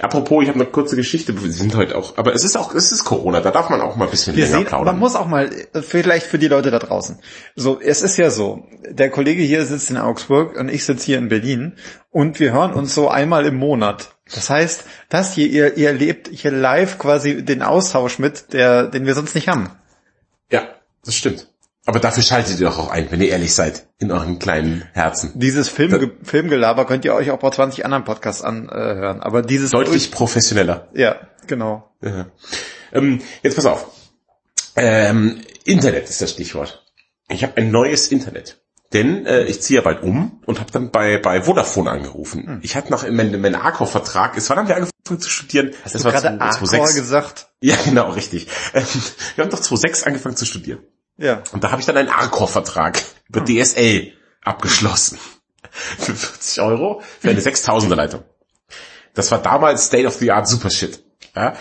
Apropos, 0.00 0.42
ich 0.42 0.48
habe 0.48 0.60
eine 0.60 0.68
kurze 0.68 0.96
Geschichte. 0.96 1.42
Wir 1.42 1.52
sind 1.52 1.74
heute 1.74 1.96
auch, 1.96 2.18
aber 2.18 2.34
es 2.34 2.44
ist 2.44 2.56
auch, 2.56 2.74
es 2.74 2.92
ist 2.92 3.04
Corona. 3.04 3.40
Da 3.40 3.50
darf 3.50 3.70
man 3.70 3.80
auch 3.80 3.96
mal 3.96 4.06
ein 4.06 4.10
bisschen 4.10 4.36
Wir 4.36 4.44
länger 4.44 4.58
sehen, 4.58 4.66
plaudern. 4.66 4.94
Man 4.94 4.98
muss 4.98 5.14
auch 5.14 5.26
mal, 5.26 5.50
vielleicht 5.80 6.26
für 6.26 6.38
die 6.38 6.48
Leute 6.48 6.70
da 6.70 6.78
draußen. 6.78 7.18
So, 7.56 7.80
es 7.80 8.02
ist 8.02 8.16
ja 8.16 8.30
so. 8.30 8.66
Der 8.88 9.10
Kollege 9.10 9.42
hier 9.42 9.64
sitzt 9.64 9.90
in 9.90 9.96
Augsburg 9.96 10.56
und 10.58 10.68
ich 10.68 10.84
sitze 10.84 11.06
hier 11.06 11.18
in 11.18 11.28
Berlin 11.28 11.76
und 12.10 12.40
wir 12.40 12.52
hören 12.52 12.72
uns 12.72 12.94
so 12.94 13.08
einmal 13.08 13.46
im 13.46 13.56
Monat. 13.56 14.16
Das 14.32 14.50
heißt, 14.50 14.84
das 15.08 15.34
hier, 15.34 15.48
ihr, 15.48 15.76
ihr 15.76 15.88
erlebt 15.88 16.28
hier 16.32 16.50
live 16.50 16.98
quasi 16.98 17.44
den 17.44 17.62
Austausch 17.62 18.18
mit, 18.18 18.52
der, 18.52 18.86
den 18.86 19.06
wir 19.06 19.14
sonst 19.14 19.34
nicht 19.34 19.48
haben. 19.48 19.70
Ja, 20.50 20.68
das 21.04 21.14
stimmt. 21.14 21.48
Aber 21.90 21.98
dafür 21.98 22.22
schaltet 22.22 22.60
ihr 22.60 22.68
doch 22.68 22.78
auch 22.78 22.88
ein, 22.88 23.10
wenn 23.10 23.20
ihr 23.20 23.30
ehrlich 23.30 23.52
seid, 23.52 23.88
in 23.98 24.12
euren 24.12 24.38
kleinen 24.38 24.84
Herzen. 24.92 25.32
Dieses 25.34 25.68
Film, 25.68 26.12
Filmgelaber 26.22 26.86
könnt 26.86 27.04
ihr 27.04 27.12
euch 27.12 27.32
auch 27.32 27.40
bei 27.40 27.50
20 27.50 27.84
anderen 27.84 28.04
Podcasts 28.04 28.42
anhören. 28.42 29.20
Aber 29.20 29.42
dieses 29.42 29.72
deutlich 29.72 30.12
professioneller. 30.12 30.86
Ja, 30.94 31.16
genau. 31.48 31.90
Ja. 32.00 32.26
Ähm, 32.92 33.20
jetzt 33.42 33.56
pass 33.56 33.66
auf. 33.66 33.88
Ähm, 34.76 35.40
Internet 35.64 36.08
ist 36.08 36.22
das 36.22 36.30
Stichwort. 36.30 36.86
Ich 37.28 37.42
habe 37.42 37.56
ein 37.56 37.72
neues 37.72 38.12
Internet. 38.12 38.62
Denn 38.92 39.26
äh, 39.26 39.42
ich 39.46 39.60
ziehe 39.60 39.80
ja 39.80 39.82
bald 39.82 40.04
um 40.04 40.40
und 40.46 40.60
habe 40.60 40.70
dann 40.70 40.92
bei 40.92 41.18
bei 41.18 41.42
Vodafone 41.42 41.90
angerufen. 41.90 42.46
Hm. 42.46 42.60
Ich 42.62 42.76
hatte 42.76 42.92
noch 42.92 43.02
in 43.02 43.16
meinem 43.16 43.40
mein 43.40 43.56
Arcor-Vertrag, 43.56 44.36
ist 44.36 44.48
wann 44.48 44.58
haben 44.58 44.68
wir 44.68 44.76
angefangen 44.76 45.20
zu 45.20 45.28
studieren? 45.28 45.72
Hast 45.82 45.96
das 45.96 46.02
du 46.02 46.08
gerade 46.08 46.40
Arcor 46.40 46.92
gesagt? 46.92 47.48
Ja, 47.60 47.74
genau, 47.84 48.10
richtig. 48.10 48.46
Ähm, 48.74 48.84
wir 49.34 49.42
haben 49.42 49.50
doch 49.50 49.58
2006 49.58 50.04
angefangen 50.04 50.36
zu 50.36 50.44
studieren. 50.44 50.78
Ja. 51.20 51.42
Und 51.52 51.62
da 51.62 51.70
habe 51.70 51.80
ich 51.80 51.86
dann 51.86 51.98
einen 51.98 52.08
Arcor-Vertrag 52.08 53.00
über 53.28 53.46
hm. 53.46 53.46
DSL 53.46 54.12
abgeschlossen. 54.42 55.18
Für 55.70 56.14
40 56.14 56.62
Euro 56.62 57.00
für 57.20 57.30
eine 57.30 57.40
6000er 57.40 57.94
Leitung. 57.94 58.24
Das 59.14 59.30
war 59.30 59.40
damals 59.40 59.86
State 59.86 60.06
of 60.06 60.14
the 60.14 60.32
Art 60.32 60.48
Super 60.48 60.70
Shit. 60.70 61.04
Ja? 61.36 61.54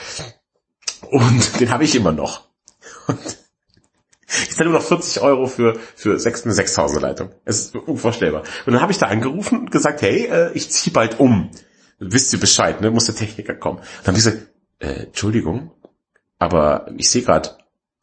Und 1.02 1.60
den 1.60 1.70
habe 1.70 1.84
ich 1.84 1.94
immer 1.94 2.12
noch. 2.12 2.48
Und 3.06 3.20
ich 4.28 4.56
zahle 4.56 4.72
nur 4.72 4.80
noch 4.80 4.86
40 4.86 5.22
Euro 5.22 5.46
für, 5.46 5.78
für 5.96 6.18
6, 6.18 6.46
eine 6.46 6.54
6000er 6.54 7.00
Leitung. 7.00 7.32
Es 7.46 7.60
ist 7.60 7.76
unvorstellbar. 7.76 8.44
Und 8.66 8.74
dann 8.74 8.82
habe 8.82 8.92
ich 8.92 8.98
da 8.98 9.08
angerufen 9.08 9.60
und 9.60 9.72
gesagt, 9.72 10.02
hey, 10.02 10.26
äh, 10.26 10.52
ich 10.54 10.72
ziehe 10.72 10.94
bald 10.94 11.20
um. 11.20 11.52
Wisst 12.00 12.34
ihr 12.34 12.40
Bescheid, 12.40 12.82
ne? 12.82 12.90
Muss 12.92 13.06
der 13.06 13.16
Techniker 13.16 13.54
kommen. 13.54 13.80
dann 14.04 14.08
haben 14.08 14.16
die 14.16 14.24
gesagt, 14.24 14.48
äh, 14.80 15.04
Entschuldigung, 15.04 15.72
aber 16.40 16.90
ich 16.98 17.10
sehe 17.10 17.22
gerade, 17.22 17.58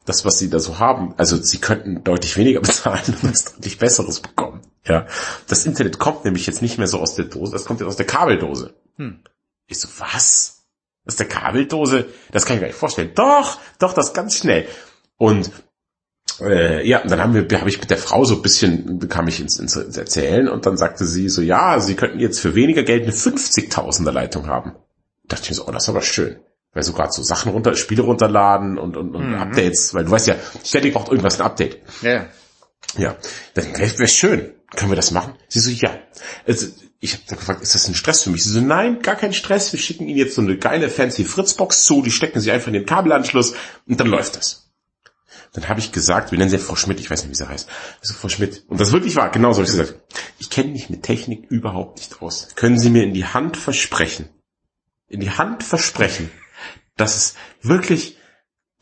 das, 0.07 0.23
was 0.23 0.39
sie 0.39 0.49
da 0.49 0.59
so 0.59 0.79
haben, 0.79 1.13
also 1.17 1.35
sie 1.35 1.59
könnten 1.59 2.03
deutlich 2.03 2.37
weniger 2.37 2.61
bezahlen 2.61 3.03
und 3.21 3.31
was 3.31 3.53
deutlich 3.53 3.77
Besseres 3.77 4.21
bekommen. 4.21 4.61
Ja, 4.85 5.05
das 5.47 5.65
Internet 5.65 5.99
kommt 5.99 6.23
nämlich 6.25 6.47
jetzt 6.47 6.61
nicht 6.61 6.77
mehr 6.77 6.87
so 6.87 6.99
aus 6.99 7.15
der 7.15 7.25
Dose, 7.25 7.51
das 7.51 7.65
kommt 7.65 7.81
jetzt 7.81 7.89
aus 7.89 7.97
der 7.97 8.07
Kabeldose. 8.07 8.73
Hm. 8.95 9.19
Ich 9.67 9.79
so, 9.79 9.89
was? 9.99 10.63
Aus 11.05 11.17
der 11.17 11.27
Kabeldose? 11.27 12.05
Das 12.31 12.45
kann 12.45 12.55
ich 12.55 12.61
mir 12.61 12.67
nicht 12.67 12.79
vorstellen. 12.79 13.11
Doch, 13.15 13.59
doch, 13.79 13.93
das 13.93 14.13
ganz 14.13 14.37
schnell. 14.37 14.67
Und 15.17 15.51
äh, 16.39 16.87
ja, 16.87 17.05
dann 17.05 17.21
haben 17.21 17.33
wir, 17.33 17.59
habe 17.59 17.69
ich 17.69 17.79
mit 17.79 17.89
der 17.89 17.97
Frau 17.97 18.23
so 18.23 18.35
ein 18.35 18.41
bisschen, 18.41 18.99
bekam 18.99 19.27
ich 19.27 19.41
ins, 19.41 19.59
ins 19.59 19.75
Erzählen 19.75 20.47
und 20.47 20.65
dann 20.65 20.77
sagte 20.77 21.05
sie 21.05 21.27
so, 21.27 21.41
ja, 21.41 21.79
sie 21.81 21.95
könnten 21.95 22.19
jetzt 22.19 22.39
für 22.39 22.55
weniger 22.55 22.83
Geld 22.83 23.03
eine 23.03 23.11
50.000er 23.11 24.11
Leitung 24.11 24.47
haben. 24.47 24.73
Da 25.23 25.35
dachte 25.35 25.43
ich 25.43 25.49
mir 25.49 25.55
so, 25.55 25.67
oh, 25.67 25.71
das 25.71 25.83
ist 25.83 25.89
aber 25.89 26.01
schön. 26.01 26.37
Weil 26.77 26.83
so 26.83 26.93
gerade 26.93 27.11
so 27.11 27.23
Sachen 27.23 27.51
runter, 27.51 27.75
Spiele 27.75 28.03
runterladen 28.03 28.77
und, 28.77 28.95
und, 28.95 29.15
und 29.15 29.31
mhm. 29.31 29.39
Updates, 29.39 29.95
weil 29.95 30.05
du 30.05 30.11
weißt 30.11 30.27
ja, 30.27 30.35
ständig 30.63 30.93
braucht 30.93 31.09
irgendwas 31.09 31.39
ein 31.39 31.45
Update. 31.47 31.79
Ja. 32.03 32.27
Ja, 32.95 33.17
dann 33.55 33.75
wäre 33.75 33.97
wär 33.97 34.07
schön. 34.07 34.53
Können 34.75 34.91
wir 34.91 34.95
das 34.95 35.09
machen? 35.09 35.33
Sie 35.47 35.59
so, 35.59 35.71
ja. 35.71 35.97
Also, 36.45 36.67
ich 36.99 37.13
habe 37.13 37.23
gefragt, 37.35 37.63
ist 37.63 37.73
das 37.73 37.87
ein 37.87 37.95
Stress 37.95 38.21
für 38.21 38.29
mich? 38.29 38.43
Sie 38.43 38.51
so, 38.51 38.61
nein, 38.61 39.01
gar 39.01 39.15
kein 39.15 39.33
Stress. 39.33 39.73
Wir 39.73 39.79
schicken 39.79 40.07
Ihnen 40.07 40.19
jetzt 40.19 40.35
so 40.35 40.41
eine 40.43 40.55
geile 40.55 40.87
fancy 40.87 41.25
Fritzbox 41.25 41.83
zu, 41.83 42.03
die 42.03 42.11
stecken 42.11 42.41
Sie 42.41 42.51
einfach 42.51 42.67
in 42.67 42.73
den 42.73 42.85
Kabelanschluss 42.85 43.55
und 43.87 43.99
dann 43.99 44.07
läuft 44.07 44.35
das. 44.35 44.67
Dann 45.53 45.67
habe 45.67 45.79
ich 45.79 45.91
gesagt, 45.91 46.31
wir 46.31 46.37
nennen 46.37 46.51
sie 46.51 46.57
ja 46.57 46.61
Frau 46.61 46.75
Schmidt, 46.75 46.99
ich 46.99 47.09
weiß 47.09 47.23
nicht, 47.23 47.31
wie 47.31 47.35
sie 47.35 47.49
heißt. 47.49 47.67
Also 48.01 48.13
Frau 48.13 48.29
Schmidt. 48.29 48.63
Und 48.67 48.79
das 48.79 48.91
wirklich 48.91 49.15
war, 49.15 49.31
genau 49.31 49.53
so 49.53 49.61
habe 49.61 49.65
ich 49.65 49.75
gesagt. 49.75 49.95
Ich 50.37 50.51
kenne 50.51 50.69
mich 50.69 50.91
mit 50.91 51.01
Technik 51.01 51.49
überhaupt 51.49 51.97
nicht 51.97 52.21
aus. 52.21 52.49
Können 52.53 52.77
Sie 52.77 52.91
mir 52.91 53.03
in 53.03 53.15
die 53.15 53.25
Hand 53.25 53.57
versprechen, 53.57 54.29
in 55.07 55.19
die 55.19 55.31
Hand 55.31 55.63
versprechen, 55.63 56.29
dass 56.97 57.15
es 57.15 57.35
wirklich 57.61 58.17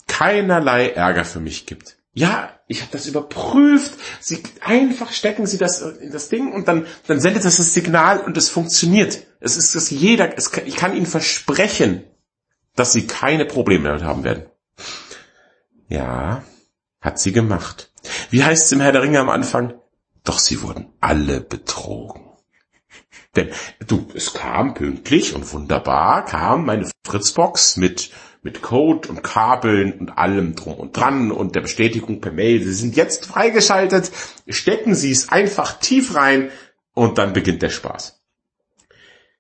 keinerlei 0.07 0.89
Ärger 0.89 1.25
für 1.25 1.39
mich 1.39 1.65
gibt? 1.65 1.97
Ja, 2.13 2.59
ich 2.67 2.81
habe 2.81 2.91
das 2.91 3.07
überprüft. 3.07 3.93
Sie 4.19 4.41
einfach 4.61 5.11
stecken 5.11 5.45
Sie 5.45 5.57
das 5.57 5.81
in 5.81 6.11
das 6.11 6.29
Ding 6.29 6.53
und 6.53 6.67
dann 6.67 6.87
dann 7.07 7.19
sendet 7.19 7.45
das 7.45 7.57
das 7.57 7.73
Signal 7.73 8.21
und 8.21 8.37
es 8.37 8.49
funktioniert. 8.49 9.19
Es 9.39 9.57
ist 9.57 9.75
dass 9.75 9.89
jeder. 9.89 10.37
Es 10.37 10.51
ich 10.65 10.75
kann 10.77 10.95
Ihnen 10.95 11.05
versprechen, 11.05 12.03
dass 12.75 12.93
Sie 12.93 13.05
keine 13.05 13.45
Probleme 13.45 13.89
damit 13.89 14.03
haben 14.03 14.23
werden. 14.23 14.45
Ja, 15.87 16.43
hat 17.01 17.19
sie 17.19 17.31
gemacht. 17.31 17.91
Wie 18.29 18.43
heißt 18.43 18.65
es 18.65 18.71
im 18.71 18.81
Herr 18.81 18.91
der 18.91 19.03
Ringe 19.03 19.19
am 19.19 19.29
Anfang? 19.29 19.75
Doch 20.23 20.39
sie 20.39 20.61
wurden 20.61 20.91
alle 20.99 21.41
betrogen. 21.41 22.23
Denn 23.35 23.51
du, 23.85 24.07
es 24.15 24.33
kam 24.33 24.73
pünktlich 24.73 25.35
und 25.35 25.51
wunderbar, 25.53 26.25
kam 26.25 26.65
meine 26.65 26.89
Fritzbox 27.05 27.77
mit, 27.77 28.11
mit 28.41 28.61
Code 28.61 29.09
und 29.09 29.23
Kabeln 29.23 29.93
und 29.93 30.17
allem 30.17 30.55
drum 30.55 30.75
und 30.75 30.97
dran 30.97 31.31
und 31.31 31.55
der 31.55 31.61
Bestätigung 31.61 32.21
per 32.21 32.31
Mail. 32.31 32.63
Sie 32.63 32.73
sind 32.73 32.95
jetzt 32.95 33.25
freigeschaltet. 33.25 34.11
Stecken 34.47 34.95
Sie 34.95 35.11
es 35.11 35.29
einfach 35.29 35.79
tief 35.79 36.15
rein 36.15 36.49
und 36.93 37.17
dann 37.17 37.33
beginnt 37.33 37.61
der 37.61 37.69
Spaß. 37.69 38.19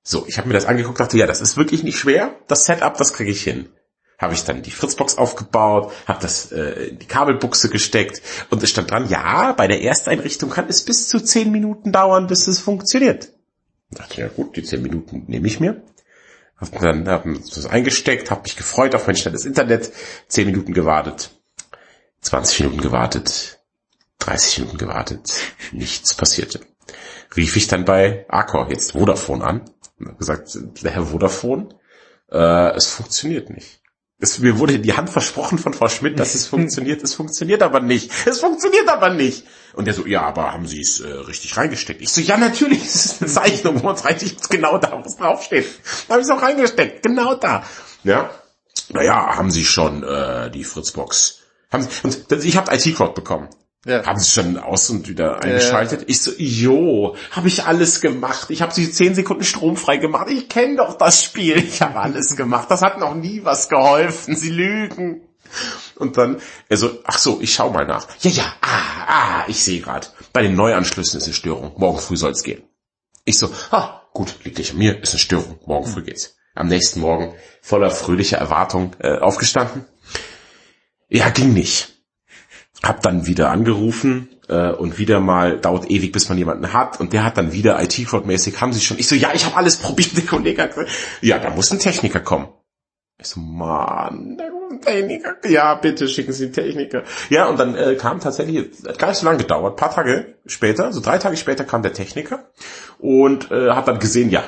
So, 0.03 0.25
ich 0.27 0.37
habe 0.37 0.47
mir 0.47 0.53
das 0.53 0.65
angeguckt, 0.65 0.99
dachte, 0.99 1.17
ja, 1.17 1.25
das 1.25 1.41
ist 1.41 1.57
wirklich 1.57 1.83
nicht 1.83 1.97
schwer. 1.97 2.35
Das 2.47 2.65
Setup, 2.65 2.95
das 2.95 3.13
kriege 3.13 3.31
ich 3.31 3.43
hin 3.43 3.69
habe 4.17 4.33
ich 4.33 4.43
dann 4.43 4.61
die 4.61 4.71
Fritzbox 4.71 5.17
aufgebaut, 5.17 5.91
habe 6.07 6.21
das 6.21 6.51
äh, 6.51 6.87
in 6.89 6.99
die 6.99 7.05
Kabelbuchse 7.05 7.69
gesteckt 7.69 8.21
und 8.49 8.63
es 8.63 8.69
stand 8.69 8.91
dran, 8.91 9.09
ja, 9.09 9.53
bei 9.53 9.67
der 9.67 9.81
Ersteinrichtung 9.81 10.49
kann 10.49 10.67
es 10.69 10.83
bis 10.83 11.07
zu 11.07 11.19
zehn 11.19 11.51
Minuten 11.51 11.91
dauern, 11.91 12.27
bis 12.27 12.47
es 12.47 12.59
funktioniert. 12.59 13.29
Ich 13.91 13.97
dachte, 13.97 14.21
ja 14.21 14.27
gut, 14.27 14.55
die 14.55 14.63
zehn 14.63 14.81
Minuten 14.81 15.25
nehme 15.27 15.47
ich 15.47 15.59
mir. 15.59 15.81
Hab 16.57 16.79
dann 16.79 17.07
hab 17.07 17.25
das 17.25 17.65
eingesteckt, 17.65 18.31
habe 18.31 18.43
mich 18.43 18.55
gefreut 18.55 18.95
auf 18.95 19.07
mein 19.07 19.15
schnelles 19.15 19.45
Internet, 19.45 19.91
zehn 20.27 20.45
Minuten 20.45 20.73
gewartet, 20.73 21.31
20 22.21 22.61
Minuten 22.61 22.81
gewartet, 22.81 23.59
30 24.19 24.59
Minuten 24.59 24.77
gewartet, 24.77 25.33
nichts 25.71 26.13
passierte. 26.13 26.61
Rief 27.35 27.57
ich 27.57 27.67
dann 27.67 27.83
bei 27.83 28.25
Accor, 28.29 28.69
jetzt 28.69 28.93
Vodafone 28.93 29.43
an, 29.43 29.61
und 29.99 30.07
habe 30.07 30.17
gesagt, 30.17 30.57
der 30.81 30.91
Herr 30.91 31.07
Vodafone, 31.07 31.69
äh, 32.31 32.75
es 32.75 32.87
funktioniert 32.87 33.49
nicht. 33.49 33.81
Es, 34.19 34.39
mir 34.39 34.57
wurde 34.59 34.73
in 34.73 34.83
die 34.83 34.93
Hand 34.93 35.09
versprochen 35.09 35.57
von 35.57 35.73
Frau 35.73 35.89
Schmidt, 35.89 36.19
dass 36.19 36.35
es 36.35 36.47
funktioniert. 36.47 37.03
Es 37.03 37.13
funktioniert 37.13 37.61
aber 37.61 37.81
nicht. 37.81 38.11
Es 38.25 38.39
funktioniert 38.39 38.87
aber 38.87 39.09
nicht. 39.09 39.45
Und 39.75 39.85
der 39.85 39.93
so, 39.93 40.05
ja, 40.05 40.21
aber 40.21 40.53
haben 40.53 40.67
Sie 40.67 40.79
es 40.79 40.99
äh, 40.99 41.07
richtig 41.07 41.57
reingesteckt? 41.57 42.01
Ich 42.01 42.09
so, 42.09 42.21
ja, 42.21 42.37
natürlich, 42.37 42.81
es 42.85 43.05
ist 43.05 43.21
eine 43.21 43.31
Zeichnung, 43.31 43.83
wo 43.83 43.89
uns 43.89 44.05
reicht 44.05 44.49
genau 44.49 44.77
da, 44.77 44.93
wo 44.93 45.07
es 45.07 45.17
draufsteht. 45.17 45.67
Da 46.07 46.13
habe 46.13 46.21
ich 46.21 46.27
es 46.27 46.33
auch 46.33 46.41
reingesteckt, 46.41 47.03
genau 47.03 47.35
da. 47.35 47.63
Ja, 48.03 48.29
naja, 48.89 49.35
haben 49.35 49.51
Sie 49.51 49.65
schon 49.65 50.03
äh, 50.03 50.51
die 50.51 50.63
Fritzbox. 50.63 51.39
Haben 51.71 51.83
Sie, 51.83 51.89
und 52.03 52.43
ich 52.43 52.57
habe 52.57 52.75
IT-Crowd 52.75 53.13
bekommen. 53.13 53.49
Ja. 53.85 54.03
Haben 54.03 54.19
sie 54.19 54.31
schon 54.31 54.57
aus 54.57 54.89
und 54.89 55.07
wieder 55.07 55.43
eingeschaltet? 55.43 56.01
Ja. 56.01 56.05
Ich 56.07 56.21
so, 56.21 56.31
jo, 56.37 57.15
habe 57.29 57.47
ich 57.47 57.65
alles 57.65 58.01
gemacht. 58.01 58.49
Ich 58.49 58.63
habe 58.63 58.73
sie 58.73 58.91
zehn 58.91 59.13
Sekunden 59.13 59.43
stromfrei 59.43 59.97
gemacht. 59.97 60.27
Ich 60.31 60.49
kenne 60.49 60.77
doch 60.77 60.97
das 60.97 61.23
Spiel. 61.23 61.57
Ich 61.57 61.83
habe 61.83 61.99
alles 61.99 62.35
gemacht. 62.35 62.71
Das 62.71 62.81
hat 62.81 62.99
noch 62.99 63.13
nie 63.13 63.41
was 63.43 63.69
geholfen. 63.69 64.35
Sie 64.35 64.49
lügen. 64.49 65.21
Und 65.97 66.17
dann, 66.17 66.41
er 66.69 66.77
so, 66.77 66.99
ach 67.03 67.17
so, 67.17 67.39
ich 67.41 67.53
schau 67.53 67.69
mal 67.69 67.85
nach. 67.85 68.07
Ja, 68.21 68.31
ja, 68.31 68.53
ah, 68.61 69.05
ah, 69.07 69.43
ich 69.47 69.63
sehe 69.63 69.81
gerade. 69.81 70.07
Bei 70.33 70.41
den 70.41 70.55
Neuanschlüssen 70.55 71.19
ist 71.19 71.25
eine 71.25 71.33
Störung. 71.33 71.73
Morgen 71.77 71.99
früh 71.99 72.17
soll's 72.17 72.43
gehen. 72.43 72.63
Ich 73.23 73.37
so, 73.37 73.49
ah, 73.71 74.01
gut, 74.13 74.35
liegt 74.43 74.57
nicht 74.57 74.71
an 74.71 74.77
mir, 74.77 75.01
ist 75.01 75.11
eine 75.11 75.19
Störung. 75.19 75.59
Morgen 75.65 75.87
früh 75.87 76.03
geht's. 76.03 76.35
Am 76.53 76.67
nächsten 76.67 77.01
Morgen 77.01 77.33
voller 77.61 77.91
fröhlicher 77.91 78.37
Erwartung 78.37 78.95
äh, 78.99 79.17
aufgestanden. 79.17 79.85
Ja, 81.09 81.29
ging 81.29 81.53
nicht 81.53 81.95
hab 82.85 83.01
dann 83.01 83.25
wieder 83.25 83.49
angerufen 83.49 84.29
äh, 84.47 84.69
und 84.69 84.97
wieder 84.97 85.19
mal 85.19 85.59
dauert 85.59 85.89
ewig, 85.89 86.11
bis 86.11 86.29
man 86.29 86.37
jemanden 86.37 86.71
hat 86.71 86.99
und 86.99 87.13
der 87.13 87.23
hat 87.23 87.37
dann 87.37 87.51
wieder 87.51 87.81
IT-Crowd-mäßig, 87.81 88.61
haben 88.61 88.73
sie 88.73 88.81
schon. 88.81 88.99
Ich 88.99 89.07
so, 89.07 89.15
ja, 89.15 89.33
ich 89.33 89.45
habe 89.45 89.55
alles 89.57 89.77
probiert, 89.77 90.15
der 90.15 90.25
Kollege 90.25 90.61
hat 90.61 90.75
gesagt, 90.75 90.91
ja, 91.21 91.39
da 91.39 91.49
muss 91.49 91.71
ein 91.71 91.79
Techniker 91.79 92.19
kommen. 92.19 92.47
Ich 93.17 93.27
so, 93.27 93.39
Mann, 93.39 94.37
Techniker. 94.81 95.35
Ja, 95.47 95.75
bitte 95.75 96.07
schicken 96.07 96.33
Sie 96.33 96.45
einen 96.45 96.53
Techniker. 96.53 97.03
Ja, 97.29 97.47
und 97.47 97.57
dann 97.57 97.75
äh, 97.75 97.95
kam 97.95 98.19
tatsächlich, 98.19 98.71
hat 98.85 98.99
gar 98.99 99.09
nicht 99.09 99.19
so 99.19 99.25
lange 99.25 99.37
gedauert, 99.37 99.77
paar 99.77 99.93
Tage 99.93 100.35
später, 100.45 100.91
so 100.91 100.99
drei 100.99 101.17
Tage 101.17 101.37
später 101.37 101.63
kam 101.63 101.81
der 101.81 101.93
Techniker 101.93 102.51
und 102.99 103.51
äh, 103.51 103.71
hat 103.71 103.87
dann 103.87 103.99
gesehen, 103.99 104.29
ja, 104.31 104.43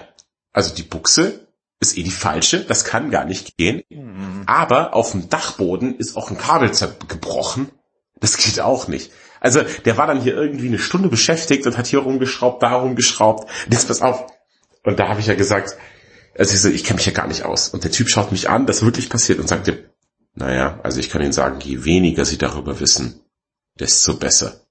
also 0.52 0.76
die 0.76 0.84
Buchse 0.84 1.48
ist 1.80 1.98
eh 1.98 2.04
die 2.04 2.12
falsche, 2.12 2.66
das 2.66 2.84
kann 2.84 3.10
gar 3.10 3.24
nicht 3.24 3.56
gehen. 3.56 3.84
Mhm. 3.90 4.44
Aber 4.48 4.96
auf 4.96 5.12
dem 5.12 5.30
Dachboden 5.30 5.98
ist 5.98 6.18
auch 6.18 6.30
ein 6.30 6.38
Kabel 6.38 6.72
gebrochen 7.08 7.72
das 8.20 8.38
geht 8.38 8.60
auch 8.60 8.88
nicht. 8.88 9.12
Also 9.40 9.62
der 9.86 9.98
war 9.98 10.08
dann 10.08 10.22
hier 10.22 10.36
irgendwie 10.36 10.68
eine 10.68 10.80
Stunde 10.80 11.10
beschäftigt 11.10 11.66
und 11.68 11.78
hat 11.78 11.88
hier 11.88 12.00
rumgeschraubt, 12.00 12.64
da 12.64 12.74
rumgeschraubt. 12.76 13.50
Jetzt 13.70 13.88
pass 13.88 14.02
auf. 14.02 14.28
Und 14.84 15.00
da 15.00 15.08
habe 15.10 15.20
ich 15.20 15.28
ja 15.28 15.36
gesagt, 15.36 15.78
also 16.38 16.54
ich, 16.54 16.62
so, 16.62 16.70
ich 16.70 16.84
kenne 16.84 16.98
mich 16.98 17.06
ja 17.06 17.12
gar 17.12 17.28
nicht 17.28 17.44
aus. 17.44 17.70
Und 17.70 17.84
der 17.84 17.92
Typ 17.92 18.10
schaut 18.10 18.32
mich 18.32 18.50
an, 18.50 18.66
das 18.66 18.84
wirklich 18.84 19.10
passiert 19.10 19.40
und 19.40 19.48
sagte, 19.48 19.92
naja, 20.36 20.80
also 20.84 21.00
ich 21.00 21.10
kann 21.10 21.22
Ihnen 21.22 21.34
sagen, 21.34 21.60
je 21.62 21.84
weniger 21.84 22.26
Sie 22.26 22.38
darüber 22.38 22.80
wissen, 22.80 23.22
desto 23.80 24.16
besser. 24.16 24.62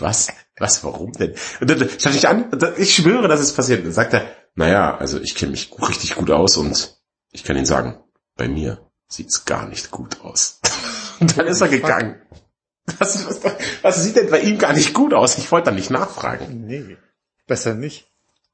was? 0.00 0.28
Was? 0.58 0.82
Warum 0.82 1.12
denn? 1.12 1.34
Und 1.60 1.70
dann 1.70 1.88
schaut 1.98 2.14
mich 2.14 2.26
an, 2.26 2.50
ich 2.76 2.94
schwöre, 2.94 3.28
dass 3.28 3.40
es 3.40 3.52
passiert. 3.52 3.80
Und 3.80 3.86
dann 3.86 3.92
sagt 3.92 4.14
er, 4.14 4.26
naja, 4.56 4.96
also 4.96 5.20
ich 5.20 5.36
kenne 5.36 5.52
mich 5.52 5.70
richtig 5.88 6.16
gut 6.16 6.30
aus 6.30 6.56
und 6.56 6.98
ich 7.30 7.44
kann 7.44 7.56
Ihnen 7.56 7.66
sagen, 7.66 8.02
bei 8.36 8.48
mir 8.48 8.80
sieht's 9.08 9.44
gar 9.44 9.68
nicht 9.68 9.90
gut 9.90 10.20
aus. 10.22 10.60
Und 11.20 11.36
dann 11.36 11.48
ist 11.48 11.60
er 11.60 11.68
gegangen. 11.68 12.22
Was, 12.98 13.26
was, 13.26 13.40
was 13.82 14.02
sieht 14.04 14.14
denn 14.14 14.30
bei 14.30 14.40
ihm 14.40 14.56
gar 14.56 14.72
nicht 14.72 14.94
gut 14.94 15.12
aus? 15.12 15.36
Ich 15.36 15.50
wollte 15.50 15.66
da 15.66 15.72
nicht 15.72 15.90
nachfragen. 15.90 16.66
Nee, 16.66 16.96
besser 17.46 17.74
nicht. 17.74 18.08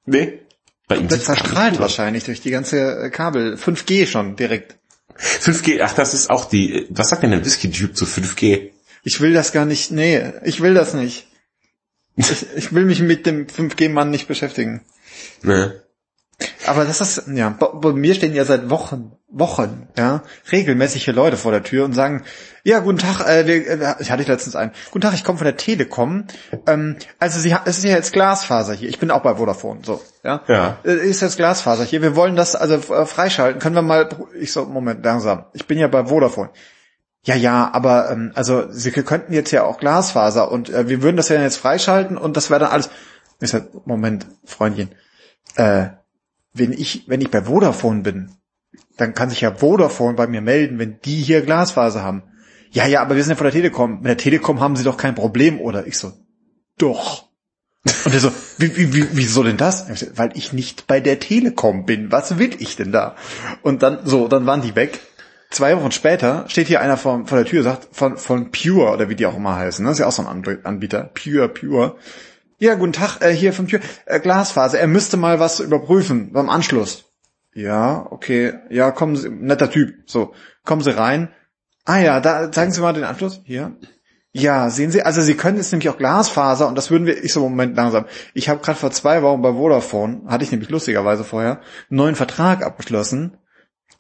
Nee. 0.07 0.44
Bei 0.87 0.97
ihm 0.97 1.11
wird 1.11 1.23
verstrahlt 1.23 1.79
wahrscheinlich 1.79 2.25
durch 2.25 2.41
die 2.41 2.51
ganze 2.51 3.05
äh, 3.05 3.11
Kabel. 3.11 3.55
5G 3.55 4.07
schon 4.07 4.37
direkt. 4.37 4.77
5G, 5.19 5.81
ach, 5.83 5.95
das 5.95 6.13
ist 6.13 6.29
auch 6.29 6.47
die, 6.47 6.87
was 6.91 7.09
sagt 7.09 7.23
denn 7.23 7.31
der 7.31 7.45
Whisky-Duke 7.45 7.95
zu 7.95 8.05
5G? 8.05 8.71
Ich 9.05 9.21
will 9.21 9.33
das 9.33 9.53
gar 9.53 9.65
nicht, 9.65 9.91
nee, 9.91 10.33
ich 10.45 10.61
will 10.61 10.75
das 10.75 10.95
nicht. 10.95 11.27
Ich, 12.17 12.47
ich 12.55 12.73
will 12.73 12.85
mich 12.85 13.01
mit 13.01 13.27
dem 13.27 13.49
5G-Mann 13.49 14.09
nicht 14.09 14.29
beschäftigen. 14.29 14.83
Ne? 15.43 15.83
Aber 16.67 16.85
das 16.85 17.01
ist, 17.01 17.29
ja, 17.29 17.51
bei, 17.51 17.93
mir 17.93 18.15
stehen 18.15 18.35
ja 18.35 18.45
seit 18.45 18.69
Wochen, 18.71 19.13
Wochen, 19.29 19.89
ja, 19.97 20.23
regelmäßig 20.51 21.05
hier 21.05 21.15
Leute 21.15 21.37
vor 21.37 21.53
der 21.53 21.63
Tür 21.63 21.85
und 21.85 21.93
sagen, 21.93 22.25
ja, 22.65 22.81
guten 22.81 22.99
Tag, 22.99 23.21
äh, 23.21 23.47
wir, 23.47 23.69
äh, 23.69 23.95
ich 24.01 24.11
hatte 24.11 24.23
ich 24.23 24.29
letztens 24.29 24.57
einen, 24.57 24.73
guten 24.91 25.03
Tag, 25.03 25.15
ich 25.15 25.25
komme 25.25 25.39
von 25.39 25.45
der 25.45 25.57
Telekom, 25.57 26.25
ähm, 26.67 26.97
also 27.19 27.39
Sie, 27.39 27.55
es 27.65 27.79
ist 27.79 27.85
ja 27.85 27.93
jetzt 27.93 28.13
Glasfaser 28.13 28.75
hier, 28.75 28.89
ich 28.89 28.99
bin 28.99 29.11
auch 29.11 29.23
bei 29.23 29.37
Vodafone, 29.37 29.81
so, 29.85 30.03
ja, 30.25 30.43
Ja. 30.49 30.79
Äh, 30.85 31.09
ist 31.09 31.23
jetzt 31.23 31.37
Glasfaser 31.37 31.85
hier, 31.85 32.03
wir 32.03 32.17
wollen 32.17 32.37
das 32.37 32.57
also 32.57 32.75
äh, 32.75 33.07
freischalten, 33.07 33.61
können 33.61 33.77
wir 33.77 33.83
mal, 33.83 34.09
ich 34.39 34.53
so, 34.53 34.65
Moment, 34.65 35.05
langsam, 35.05 35.45
ich 35.53 35.67
bin 35.67 35.79
ja 35.79 35.89
bei 35.89 36.07
Vodafone. 36.07 36.51
Ja, 37.27 37.35
ja, 37.35 37.71
aber 37.73 38.11
ähm, 38.11 38.33
also 38.35 38.71
Sie 38.71 38.91
könnten 38.91 39.33
jetzt 39.33 39.51
ja 39.51 39.65
auch 39.65 39.79
Glasfaser 39.79 40.53
und 40.53 40.69
äh, 40.69 40.89
wir 40.89 41.03
würden 41.03 41.17
das 41.17 41.31
ja 41.31 41.41
jetzt 41.41 41.57
freischalten 41.57 42.19
und 42.19 42.37
das 42.37 42.51
wäre 42.51 42.61
dann 42.61 42.71
alles. 42.71 42.91
Ich 43.41 43.49
sag, 43.49 43.87
Moment, 43.87 44.27
Freundchen, 44.45 44.91
äh, 45.57 45.87
wenn 46.55 46.73
ich 46.73 47.05
wenn 47.09 47.21
ich 47.21 47.31
bei 47.31 47.43
Vodafone 47.43 48.03
bin, 48.03 48.31
dann 48.97 49.15
kann 49.15 49.31
sich 49.31 49.41
ja 49.41 49.55
Vodafone 49.55 50.15
bei 50.15 50.27
mir 50.27 50.41
melden, 50.41 50.79
wenn 50.79 51.01
die 51.05 51.17
hier 51.17 51.43
Glasfaser 51.43 52.03
haben. 52.03 52.23
Ja, 52.71 52.87
ja, 52.87 53.03
aber 53.03 53.17
wir 53.17 53.23
sind 53.23 53.31
ja 53.31 53.37
von 53.37 53.45
der 53.45 53.53
Telekom. 53.53 53.97
Mit 53.99 54.07
der 54.07 54.17
Telekom 54.17 54.61
haben 54.61 54.77
sie 54.77 54.85
doch 54.85 54.97
kein 54.97 55.15
Problem, 55.15 55.61
oder? 55.61 55.87
Ich 55.87 55.99
so, 55.99 56.13
doch. 56.79 57.29
Und 58.05 58.15
er 58.15 58.21
so, 58.21 58.33
wie, 58.59 58.77
wie, 58.77 58.95
wie, 58.95 59.09
wieso 59.13 59.43
denn 59.43 59.59
das? 59.59 59.89
Ich 59.91 59.99
so, 60.01 60.07
Weil 60.17 60.31
ich 60.35 60.53
nicht 60.53 60.87
bei 60.87 61.01
der 61.01 61.21
Telekom 61.21 61.85
bin. 61.85 62.11
Was 62.11 62.39
will 62.39 62.51
ich 62.59 62.77
denn 62.77 62.93
da? 62.93 63.15
Und 63.63 63.83
dann, 63.83 64.07
so, 64.07 64.27
dann 64.27 64.47
waren 64.47 64.63
die 64.63 64.75
weg. 64.75 65.01
Zwei 65.51 65.77
Wochen 65.77 65.93
später 65.93 66.47
steht 66.49 66.67
hier 66.67 66.81
einer 66.81 66.97
vor, 66.97 67.27
vor 67.27 67.39
der 67.39 67.47
Tür, 67.47 67.63
sagt, 67.63 67.89
von, 67.95 68.17
von 68.17 68.51
Pure, 68.51 68.91
oder 68.91 69.09
wie 69.09 69.15
die 69.15 69.27
auch 69.27 69.37
immer 69.37 69.55
heißen, 69.57 69.85
ne? 69.85 69.91
Das 69.91 69.99
ist 69.99 70.01
ja 70.01 70.07
auch 70.07 70.13
so 70.13 70.27
ein 70.27 70.43
Anb- 70.43 70.65
Anbieter. 70.65 71.11
Pure, 71.15 71.49
Pure. 71.49 71.97
Ja, 72.65 72.77
guten 72.77 72.95
Tag, 72.95 73.21
äh, 73.21 73.31
hier 73.31 73.53
von 73.53 73.67
Pure, 73.67 73.83
äh, 74.07 74.19
Glasfaser. 74.21 74.79
Er 74.79 74.87
müsste 74.87 75.19
mal 75.19 75.39
was 75.39 75.61
überprüfen 75.61 76.33
beim 76.33 76.49
Anschluss. 76.49 77.05
Ja, 77.53 78.07
okay. 78.09 78.55
Ja, 78.71 78.91
kommen 78.91 79.17
Sie, 79.17 79.29
netter 79.29 79.71
Typ. 79.71 79.97
So, 80.07 80.33
kommen 80.65 80.81
Sie 80.81 80.97
rein. 80.97 81.29
Ah 81.85 81.99
ja, 81.99 82.21
da 82.21 82.51
zeigen 82.51 82.73
Sie 82.73 82.81
mal 82.81 82.95
den 82.95 83.05
Anschluss. 83.05 83.43
Hier. 83.45 83.77
Ja, 84.33 84.71
sehen 84.71 84.91
Sie, 84.91 85.03
also 85.03 85.21
Sie 85.21 85.35
können 85.35 85.59
jetzt 85.59 85.73
nämlich 85.73 85.91
auch 85.91 85.99
Glasfaser 85.99 86.67
und 86.67 86.75
das 86.79 86.91
würden 86.91 87.07
wir, 87.07 87.23
ich 87.23 87.35
so, 87.35 87.47
Moment, 87.47 87.77
langsam. 87.77 88.07
Ich 88.33 88.49
habe 88.49 88.63
gerade 88.63 88.79
vor 88.79 88.93
zwei 88.93 89.23
Wochen 89.23 89.43
bei 89.43 89.53
Vodafone, 89.53 90.23
hatte 90.27 90.45
ich 90.45 90.51
nämlich 90.51 90.71
lustigerweise 90.71 91.23
vorher, 91.23 91.61
einen 91.91 91.99
neuen 91.99 92.15
Vertrag 92.15 92.65
abgeschlossen. 92.65 93.37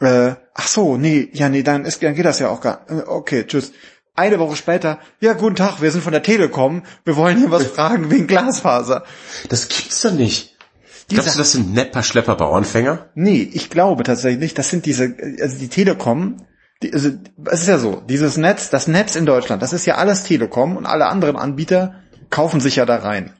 Äh, 0.00 0.36
ach 0.54 0.68
so, 0.68 0.96
nee, 0.96 1.28
ja, 1.34 1.50
nee, 1.50 1.62
dann, 1.62 1.84
ist, 1.84 2.02
dann 2.02 2.14
geht 2.14 2.24
das 2.24 2.38
ja 2.38 2.48
auch 2.48 2.62
gar 2.62 2.90
äh, 2.90 3.02
Okay, 3.06 3.44
tschüss. 3.46 3.72
Eine 4.16 4.38
Woche 4.38 4.54
später, 4.54 5.00
ja, 5.20 5.32
guten 5.32 5.56
Tag, 5.56 5.82
wir 5.82 5.90
sind 5.90 6.02
von 6.02 6.12
der 6.12 6.22
Telekom, 6.22 6.84
wir 7.04 7.16
wollen 7.16 7.36
hier 7.36 7.50
was 7.50 7.66
fragen 7.66 8.10
wegen 8.12 8.28
Glasfaser. 8.28 9.02
Das 9.48 9.66
gibt's 9.68 10.02
doch 10.02 10.12
nicht. 10.12 10.56
Dieser- 11.10 11.22
Glaubst 11.22 11.34
du, 11.34 11.38
das 11.40 11.52
sind 11.52 11.74
Nepper, 11.74 12.02
Schlepper, 12.04 12.36
Bauernfänger? 12.36 13.06
Nee, 13.14 13.50
ich 13.52 13.70
glaube 13.70 14.04
tatsächlich, 14.04 14.54
das 14.54 14.70
sind 14.70 14.86
diese, 14.86 15.14
also 15.40 15.58
die 15.58 15.68
Telekom, 15.68 16.36
die, 16.82 16.92
also 16.92 17.10
es 17.46 17.62
ist 17.62 17.68
ja 17.68 17.78
so, 17.78 18.02
dieses 18.08 18.36
Netz, 18.36 18.70
das 18.70 18.86
Netz 18.86 19.16
in 19.16 19.26
Deutschland, 19.26 19.62
das 19.62 19.72
ist 19.72 19.84
ja 19.84 19.96
alles 19.96 20.22
Telekom 20.22 20.76
und 20.76 20.86
alle 20.86 21.06
anderen 21.06 21.36
Anbieter 21.36 21.96
kaufen 22.30 22.60
sich 22.60 22.76
ja 22.76 22.86
da 22.86 22.96
rein. 22.96 23.32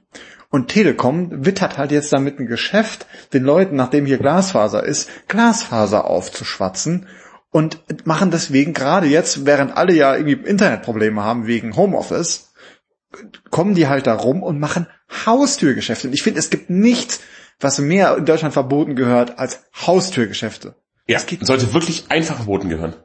Und 0.51 0.69
Telekom 0.69 1.45
wittert 1.45 1.79
halt 1.79 1.93
jetzt 1.93 2.13
damit 2.13 2.39
ein 2.41 2.47
Geschäft, 2.47 3.07
den 3.33 3.45
Leuten, 3.45 3.77
nachdem 3.77 4.07
hier 4.07 4.19
Glasfaser 4.19 4.85
ist, 4.85 5.09
Glasfaser 5.29 6.05
aufzuschwatzen 6.05 7.07
und 7.55 7.79
machen 8.05 8.33
deswegen 8.33 8.73
gerade 8.73 9.07
jetzt, 9.07 9.47
während 9.47 9.77
alle 9.77 9.95
ja 9.95 10.17
irgendwie 10.17 10.33
Internetprobleme 10.49 11.23
haben 11.23 11.47
wegen 11.47 11.77
Homeoffice, 11.77 12.53
kommen 13.51 13.77
die 13.77 13.87
halt 13.87 14.09
da 14.09 14.15
rum 14.15 14.43
und 14.43 14.59
machen 14.59 14.89
Haustürgeschäfte. 15.25 16.09
Und 16.09 16.15
ich 16.15 16.25
finde, 16.25 16.41
es 16.41 16.51
gibt 16.51 16.69
nichts, 16.69 17.21
was 17.61 17.79
mehr 17.79 18.17
in 18.17 18.27
Deutschland 18.27 18.55
verboten 18.55 18.97
gehört 18.97 19.39
als 19.39 19.61
Haustürgeschäfte. 19.87 20.75
Ja, 21.07 21.21
geht- 21.21 21.47
sollte 21.47 21.73
wirklich 21.73 22.07
einfach 22.09 22.35
verboten 22.35 22.69
gehören. 22.69 22.97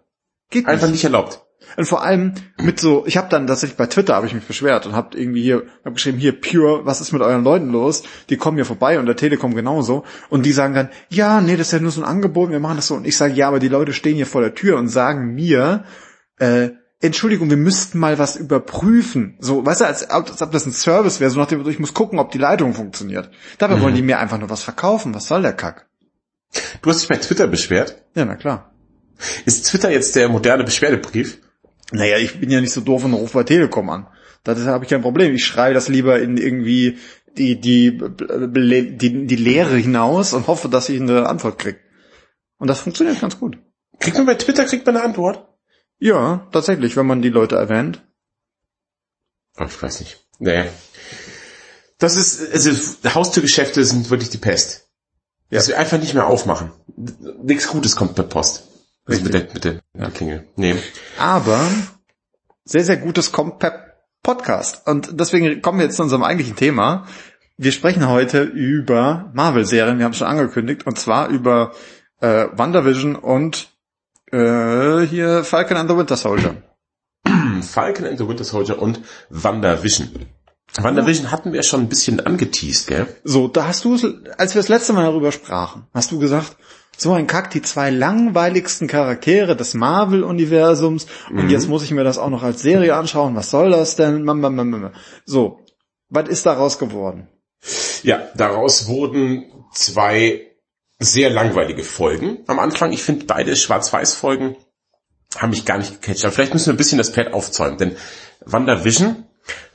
Geht 0.49 0.65
Einfach 0.65 0.87
nicht. 0.87 0.93
nicht 0.93 1.03
erlaubt. 1.03 1.45
Und 1.77 1.85
vor 1.85 2.03
allem 2.03 2.33
mit 2.57 2.79
so, 2.79 3.05
ich 3.05 3.17
habe 3.17 3.29
dann 3.29 3.47
tatsächlich 3.47 3.77
bei 3.77 3.85
Twitter 3.85 4.15
habe 4.15 4.27
ich 4.27 4.33
mich 4.33 4.45
beschwert 4.45 4.85
und 4.85 4.93
habe 4.93 5.17
irgendwie 5.17 5.41
hier, 5.41 5.63
hab 5.85 5.93
geschrieben, 5.93 6.17
hier 6.17 6.39
Pure, 6.39 6.85
was 6.85 7.01
ist 7.01 7.11
mit 7.11 7.21
euren 7.21 7.43
Leuten 7.43 7.71
los? 7.71 8.03
Die 8.29 8.37
kommen 8.37 8.57
hier 8.57 8.65
vorbei 8.65 8.99
und 8.99 9.05
der 9.05 9.15
Telekom 9.15 9.55
genauso. 9.55 10.03
Und 10.29 10.45
die 10.45 10.51
sagen 10.51 10.73
dann, 10.73 10.89
ja, 11.09 11.41
nee, 11.41 11.57
das 11.57 11.67
ist 11.67 11.73
ja 11.73 11.79
nur 11.79 11.91
so 11.91 12.01
ein 12.01 12.07
Angebot, 12.07 12.51
wir 12.51 12.59
machen 12.59 12.77
das 12.77 12.87
so. 12.87 12.95
Und 12.95 13.07
ich 13.07 13.17
sage, 13.17 13.33
ja, 13.33 13.47
aber 13.47 13.59
die 13.59 13.67
Leute 13.67 13.93
stehen 13.93 14.15
hier 14.15 14.27
vor 14.27 14.41
der 14.41 14.55
Tür 14.55 14.77
und 14.77 14.87
sagen 14.87 15.33
mir, 15.33 15.83
äh, 16.37 16.69
Entschuldigung, 17.01 17.49
wir 17.49 17.57
müssten 17.57 17.97
mal 17.97 18.19
was 18.19 18.35
überprüfen. 18.35 19.37
So, 19.39 19.65
weißt 19.65 19.81
du, 19.81 19.85
als, 19.85 20.09
als 20.09 20.41
ob 20.41 20.51
das 20.51 20.65
ein 20.65 20.73
Service 20.73 21.21
wäre, 21.21 21.31
so 21.31 21.39
nach 21.39 21.47
dem 21.47 21.59
Motto, 21.59 21.69
ich 21.69 21.79
muss 21.79 21.93
gucken, 21.93 22.19
ob 22.19 22.31
die 22.31 22.37
Leitung 22.37 22.73
funktioniert. 22.73 23.29
Dabei 23.57 23.79
wollen 23.79 23.95
die 23.95 24.01
mir 24.01 24.19
einfach 24.19 24.37
nur 24.37 24.49
was 24.49 24.63
verkaufen. 24.63 25.13
Was 25.15 25.27
soll 25.27 25.41
der 25.41 25.53
Kack? 25.53 25.87
Du 26.81 26.89
hast 26.89 27.01
dich 27.01 27.07
bei 27.07 27.15
Twitter 27.15 27.47
beschwert. 27.47 28.03
Ja, 28.15 28.25
na 28.25 28.35
klar. 28.35 28.73
Ist 29.45 29.67
Twitter 29.67 29.91
jetzt 29.91 30.15
der 30.15 30.27
moderne 30.27 30.65
Beschwerdebrief? 30.65 31.39
Naja, 31.91 32.17
ich 32.17 32.39
bin 32.39 32.51
ja 32.51 32.61
nicht 32.61 32.73
so 32.73 32.81
doof 32.81 33.03
und 33.03 33.13
rufe 33.13 33.39
bei 33.39 33.43
Telekom 33.43 33.89
an. 33.89 34.07
Da 34.43 34.55
habe 34.55 34.85
ich 34.85 34.89
kein 34.89 35.01
Problem. 35.01 35.33
Ich 35.35 35.45
schreibe 35.45 35.73
das 35.73 35.87
lieber 35.87 36.19
in 36.19 36.37
irgendwie 36.37 36.97
die, 37.37 37.59
die, 37.59 37.97
die, 37.97 39.27
die 39.27 39.35
Leere 39.35 39.75
hinaus 39.75 40.33
und 40.33 40.47
hoffe, 40.47 40.69
dass 40.69 40.89
ich 40.89 40.99
eine 40.99 41.27
Antwort 41.27 41.59
krieg. 41.59 41.79
Und 42.57 42.67
das 42.67 42.79
funktioniert 42.79 43.19
ganz 43.19 43.39
gut. 43.39 43.57
Kriegt 43.99 44.17
man 44.17 44.25
bei 44.25 44.35
Twitter, 44.35 44.65
kriegt 44.65 44.85
man 44.85 44.95
eine 44.95 45.05
Antwort? 45.05 45.47
Ja, 45.99 46.47
tatsächlich, 46.51 46.95
wenn 46.95 47.07
man 47.07 47.21
die 47.21 47.29
Leute 47.29 47.55
erwähnt. 47.55 48.01
Oh, 49.59 49.65
ich 49.65 49.81
weiß 49.81 49.99
nicht. 49.99 50.25
Nee. 50.39 50.65
Das 51.97 52.15
ist, 52.15 52.53
also 52.53 52.71
Haustürgeschäfte 53.13 53.83
sind 53.83 54.09
wirklich 54.09 54.29
die 54.29 54.37
Pest. 54.37 54.89
Ja. 55.49 55.57
Dass 55.57 55.67
wir 55.67 55.77
einfach 55.77 55.99
nicht 55.99 56.13
mehr 56.13 56.27
aufmachen. 56.27 56.71
Nichts 57.43 57.67
Gutes 57.67 57.95
kommt 57.95 58.15
per 58.15 58.23
Post. 58.23 58.68
Also 59.09 59.23
mit 59.23 59.33
der, 59.33 59.47
mit 59.53 59.63
der, 59.63 59.79
der 59.93 60.11
Klingel. 60.11 60.47
Nee. 60.55 60.75
Aber 61.17 61.59
sehr, 62.65 62.83
sehr 62.83 62.97
gutes 62.97 63.31
Podcast. 63.31 64.87
Und 64.87 65.19
deswegen 65.19 65.61
kommen 65.61 65.79
wir 65.79 65.85
jetzt 65.85 65.95
zu 65.95 66.03
unserem 66.03 66.23
eigentlichen 66.23 66.55
Thema. 66.55 67.07
Wir 67.57 67.71
sprechen 67.71 68.07
heute 68.07 68.43
über 68.43 69.31
Marvel-Serien, 69.33 69.97
wir 69.97 70.05
haben 70.05 70.11
es 70.11 70.17
schon 70.17 70.27
angekündigt, 70.27 70.85
und 70.85 70.97
zwar 70.97 71.27
über 71.27 71.73
äh, 72.21 72.45
WandaVision 72.53 73.15
und 73.15 73.69
äh, 74.31 75.01
hier 75.01 75.43
Falcon 75.43 75.77
and 75.77 75.89
the 75.89 75.97
Winter 75.97 76.15
Soldier. 76.15 76.55
Falcon 77.61 78.05
and 78.05 78.17
the 78.17 78.27
Winter 78.27 78.43
Soldier 78.43 78.81
und 78.81 79.01
WandaVision. 79.29 80.27
WandaVision 80.75 81.31
hatten 81.31 81.51
wir 81.51 81.63
schon 81.63 81.81
ein 81.81 81.89
bisschen 81.89 82.19
angeteased, 82.19 82.87
gell? 82.87 83.07
So, 83.23 83.47
da 83.47 83.67
hast 83.67 83.83
du, 83.83 83.93
als 84.37 84.53
wir 84.53 84.61
das 84.61 84.69
letzte 84.69 84.93
Mal 84.93 85.03
darüber 85.03 85.31
sprachen, 85.31 85.87
hast 85.93 86.11
du 86.11 86.19
gesagt, 86.19 86.55
so 87.01 87.13
ein 87.13 87.27
Kack, 87.27 87.51
die 87.51 87.61
zwei 87.61 87.89
langweiligsten 87.89 88.87
Charaktere 88.87 89.55
des 89.55 89.73
Marvel-Universums 89.73 91.07
und 91.29 91.49
jetzt 91.49 91.67
muss 91.67 91.83
ich 91.83 91.91
mir 91.91 92.03
das 92.03 92.17
auch 92.17 92.29
noch 92.29 92.43
als 92.43 92.61
Serie 92.61 92.95
anschauen, 92.95 93.35
was 93.35 93.49
soll 93.49 93.71
das 93.71 93.95
denn? 93.95 94.25
So, 95.25 95.59
was 96.09 96.29
ist 96.29 96.45
daraus 96.45 96.79
geworden? 96.79 97.27
Ja, 98.03 98.27
daraus 98.35 98.87
wurden 98.87 99.45
zwei 99.73 100.47
sehr 100.99 101.29
langweilige 101.29 101.83
Folgen 101.83 102.39
am 102.47 102.59
Anfang. 102.59 102.91
Ich 102.91 103.03
finde 103.03 103.25
beide 103.25 103.55
Schwarz-Weiß-Folgen 103.55 104.55
haben 105.37 105.51
mich 105.51 105.65
gar 105.65 105.77
nicht 105.77 106.01
gecatcht. 106.01 106.25
Aber 106.25 106.33
vielleicht 106.33 106.53
müssen 106.53 106.67
wir 106.67 106.73
ein 106.73 106.77
bisschen 106.77 106.97
das 106.97 107.11
Pad 107.11 107.33
aufzäumen, 107.33 107.77
denn 107.77 107.95
WandaVision 108.45 109.25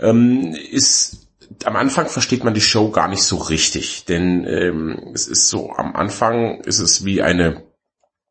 ähm, 0.00 0.54
ist 0.70 1.23
am 1.64 1.76
Anfang 1.76 2.08
versteht 2.08 2.44
man 2.44 2.54
die 2.54 2.60
Show 2.60 2.90
gar 2.90 3.08
nicht 3.08 3.22
so 3.22 3.36
richtig, 3.36 4.04
denn 4.06 4.46
ähm, 4.46 5.12
es 5.14 5.26
ist 5.26 5.48
so, 5.48 5.72
am 5.72 5.94
Anfang 5.94 6.60
ist 6.60 6.80
es 6.80 7.04
wie 7.04 7.22
eine 7.22 7.62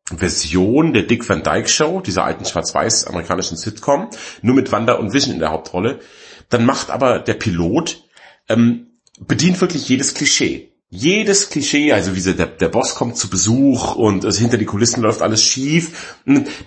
Version 0.08 0.92
der 0.92 1.04
Dick 1.04 1.26
Van 1.28 1.42
Dyke 1.42 1.68
Show, 1.68 2.00
dieser 2.00 2.24
alten 2.24 2.44
schwarz-weiß 2.44 3.06
amerikanischen 3.06 3.56
Sitcom, 3.56 4.10
nur 4.42 4.54
mit 4.54 4.70
Wanda 4.70 4.94
und 4.94 5.12
Vision 5.14 5.34
in 5.34 5.40
der 5.40 5.50
Hauptrolle. 5.50 6.00
Dann 6.50 6.66
macht 6.66 6.90
aber 6.90 7.18
der 7.18 7.34
Pilot, 7.34 8.04
ähm, 8.48 8.98
bedient 9.18 9.60
wirklich 9.60 9.88
jedes 9.88 10.14
Klischee. 10.14 10.72
Jedes 10.90 11.48
Klischee, 11.48 11.92
also 11.92 12.14
wie 12.14 12.34
der, 12.34 12.46
der 12.46 12.68
Boss 12.68 12.94
kommt 12.94 13.16
zu 13.16 13.28
Besuch 13.28 13.96
und 13.96 14.24
also 14.24 14.38
hinter 14.38 14.58
die 14.58 14.66
Kulissen 14.66 15.02
läuft 15.02 15.22
alles 15.22 15.42
schief. 15.42 16.16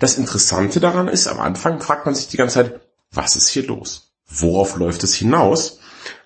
Das 0.00 0.18
Interessante 0.18 0.80
daran 0.80 1.08
ist, 1.08 1.28
am 1.28 1.40
Anfang 1.40 1.80
fragt 1.80 2.04
man 2.04 2.14
sich 2.14 2.28
die 2.28 2.36
ganze 2.36 2.54
Zeit, 2.54 2.80
was 3.12 3.36
ist 3.36 3.48
hier 3.48 3.66
los? 3.66 4.12
Worauf 4.26 4.76
läuft 4.76 5.02
es 5.04 5.14
hinaus? 5.14 5.77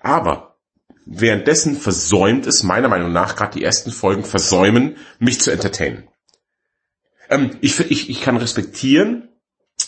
Aber 0.03 0.57
währenddessen 1.05 1.75
versäumt 1.75 2.45
es 2.45 2.61
meiner 2.61 2.89
Meinung 2.89 3.11
nach, 3.11 3.35
gerade 3.35 3.57
die 3.57 3.63
ersten 3.63 3.89
Folgen 3.89 4.23
versäumen, 4.23 4.97
mich 5.17 5.41
zu 5.41 5.49
entertainen. 5.49 6.07
Ähm, 7.29 7.57
ich, 7.61 7.79
ich, 7.79 8.09
ich 8.09 8.21
kann 8.21 8.37
respektieren, 8.37 9.29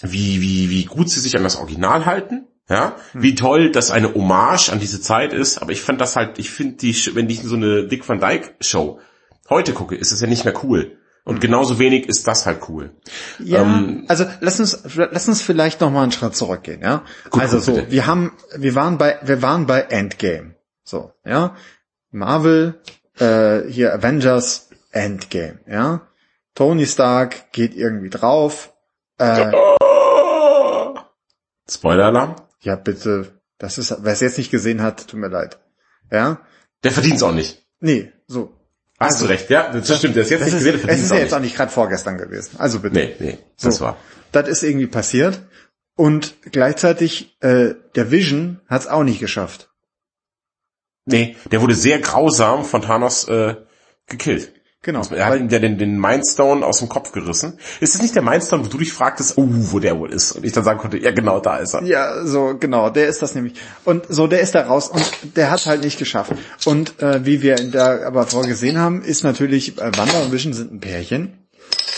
wie, 0.02 0.42
wie, 0.42 0.70
wie 0.72 0.86
gut 0.86 1.10
sie 1.10 1.20
sich 1.20 1.38
an 1.38 1.44
das 1.44 1.58
Original 1.58 2.08
halten. 2.08 2.48
Ja, 2.68 2.96
wie 3.14 3.36
toll 3.36 3.72
das 3.72 3.92
eine 3.92 4.16
Hommage 4.16 4.70
an 4.72 4.80
diese 4.80 5.00
Zeit 5.00 5.34
ist, 5.34 5.60
aber 5.60 5.72
ich 5.72 5.82
fand 5.82 6.02
das 6.02 6.16
halt, 6.16 6.40
ich 6.40 6.50
finde 6.50 6.78
die, 6.78 6.96
wenn 7.14 7.30
ich 7.30 7.44
so 7.44 7.56
eine 7.56 7.88
Dick 7.88 8.10
Van 8.10 8.20
Dyke 8.20 8.56
Show 8.60 9.00
heute 9.52 9.74
gucke, 9.74 9.96
ist 9.96 10.12
es 10.12 10.20
ja 10.20 10.26
nicht 10.26 10.46
mehr 10.46 10.64
cool. 10.64 10.98
Und 11.26 11.42
genauso 11.42 11.80
wenig 11.80 12.08
ist 12.08 12.28
das 12.28 12.46
halt 12.46 12.70
cool. 12.70 12.92
Ja, 13.40 13.64
Ähm, 13.64 14.06
also 14.08 14.26
lass 14.42 14.60
uns 14.60 14.80
lass 14.96 15.28
uns 15.28 15.42
vielleicht 15.42 15.82
noch 15.82 15.90
mal 15.90 16.04
einen 16.04 16.12
Schritt 16.12 16.36
zurückgehen, 16.36 16.82
ja? 16.82 17.04
Gut, 17.32 17.42
also 17.42 17.58
gut, 17.58 17.66
so, 17.66 17.74
bitte. 17.74 17.92
wir 17.92 18.06
haben 18.06 18.32
wir 18.56 18.76
waren 18.76 19.00
bei 19.00 19.18
wir 19.24 19.42
waren 19.42 19.66
bei 19.66 19.82
Endgame. 19.82 20.56
So, 20.84 21.12
ja. 21.26 21.56
Marvel, 22.12 22.80
äh, 23.20 23.62
hier 23.68 23.94
Avengers 23.94 24.70
Endgame, 24.92 25.60
ja. 25.68 26.08
Tony 26.54 26.86
Stark 26.86 27.52
geht 27.52 27.76
irgendwie 27.76 28.10
drauf. 28.10 28.72
Äh, 29.18 29.52
Spoiler-Alarm? 31.68 32.36
ja, 32.62 32.76
bitte. 32.76 33.42
Das 33.58 33.78
ist, 33.78 33.96
wer 34.02 34.14
es 34.14 34.20
jetzt 34.20 34.38
nicht 34.38 34.52
gesehen 34.52 34.82
hat, 34.82 35.08
tut 35.08 35.20
mir 35.20 35.30
leid. 35.30 35.60
Ja. 36.12 36.42
Der 36.84 36.92
verdient 36.92 37.16
es 37.16 37.24
auch 37.24 37.34
nicht. 37.34 37.66
Nee, 37.80 38.12
so. 38.28 38.54
Hast 39.00 39.22
du 39.22 39.26
recht, 39.26 39.50
ja, 39.50 39.72
das 39.72 39.98
stimmt. 39.98 40.16
Der 40.16 40.24
ist 40.24 40.30
jetzt 40.30 40.42
Das 40.42 40.54
nicht 40.54 40.62
ist, 40.62 40.66
gesehen, 40.66 40.86
der 40.88 40.96
es 40.96 41.02
ist 41.04 41.12
ja 41.12 41.18
jetzt 41.18 41.34
auch 41.34 41.40
nicht. 41.40 41.48
nicht 41.50 41.58
gerade 41.58 41.72
vorgestern 41.72 42.18
gewesen. 42.18 42.52
Also 42.58 42.80
bitte. 42.80 42.96
Nee, 42.96 43.16
nee, 43.20 43.38
das 43.62 43.76
So. 43.78 43.86
war. 43.86 43.98
Das 44.32 44.48
ist 44.48 44.64
irgendwie 44.64 44.88
passiert. 44.88 45.42
Und 45.98 46.36
gleichzeitig, 46.52 47.38
äh, 47.42 47.74
der 47.96 48.12
Vision 48.12 48.60
hat 48.68 48.82
es 48.82 48.88
auch 48.88 49.04
nicht 49.04 49.20
geschafft. 49.20 49.70
Nee, 51.06 51.36
der 51.52 51.62
wurde 51.62 51.76
sehr 51.76 52.00
grausam 52.00 52.66
von 52.66 52.82
Thanos 52.82 53.28
äh, 53.28 53.56
gekillt. 54.08 54.52
Genau. 54.86 55.02
Er 55.10 55.26
hat 55.26 55.40
ihm 55.40 55.48
den, 55.48 55.80
den 55.80 56.00
Mindstone 56.00 56.64
aus 56.64 56.78
dem 56.78 56.90
Kopf 56.90 57.12
gerissen. 57.12 57.58
Ist 57.80 57.96
es 57.96 58.04
nicht 58.04 58.14
der 58.14 58.22
Mindstone, 58.22 58.64
wo 58.64 58.70
du 58.70 58.78
dich 58.78 58.94
fragtest, 58.94 59.36
oh, 59.36 59.48
wo 59.48 59.80
der 59.80 59.98
wohl 59.98 60.14
ist? 60.14 60.34
Und 60.34 60.46
ich 60.46 60.52
dann 60.52 60.64
sagen 60.64 60.78
konnte, 60.78 61.00
ja 61.00 61.10
genau, 61.10 61.40
da 61.40 61.58
ist 61.58 61.74
er. 61.74 61.82
Ja, 61.82 62.24
so 62.24 62.56
genau, 62.60 62.92
der 62.92 63.08
ist 63.08 63.20
das 63.24 63.34
nämlich. 63.34 63.56
Und 63.84 64.06
so, 64.10 64.28
der 64.28 64.42
ist 64.42 64.54
da 64.54 64.62
raus 64.62 64.90
und 64.90 65.04
der 65.36 65.50
hat 65.50 65.66
halt 65.66 65.84
nicht 65.84 65.98
geschafft. 65.98 66.34
Und 66.66 67.02
äh, 67.02 67.26
wie 67.26 67.42
wir 67.42 67.56
da 67.56 68.06
aber 68.06 68.28
vorgesehen 68.28 68.78
haben, 68.78 69.02
ist 69.02 69.24
natürlich, 69.24 69.80
äh, 69.80 69.90
Wanda 69.98 70.20
und 70.22 70.32
Vision 70.32 70.54
sind 70.54 70.72
ein 70.72 70.80
Pärchen. 70.82 71.48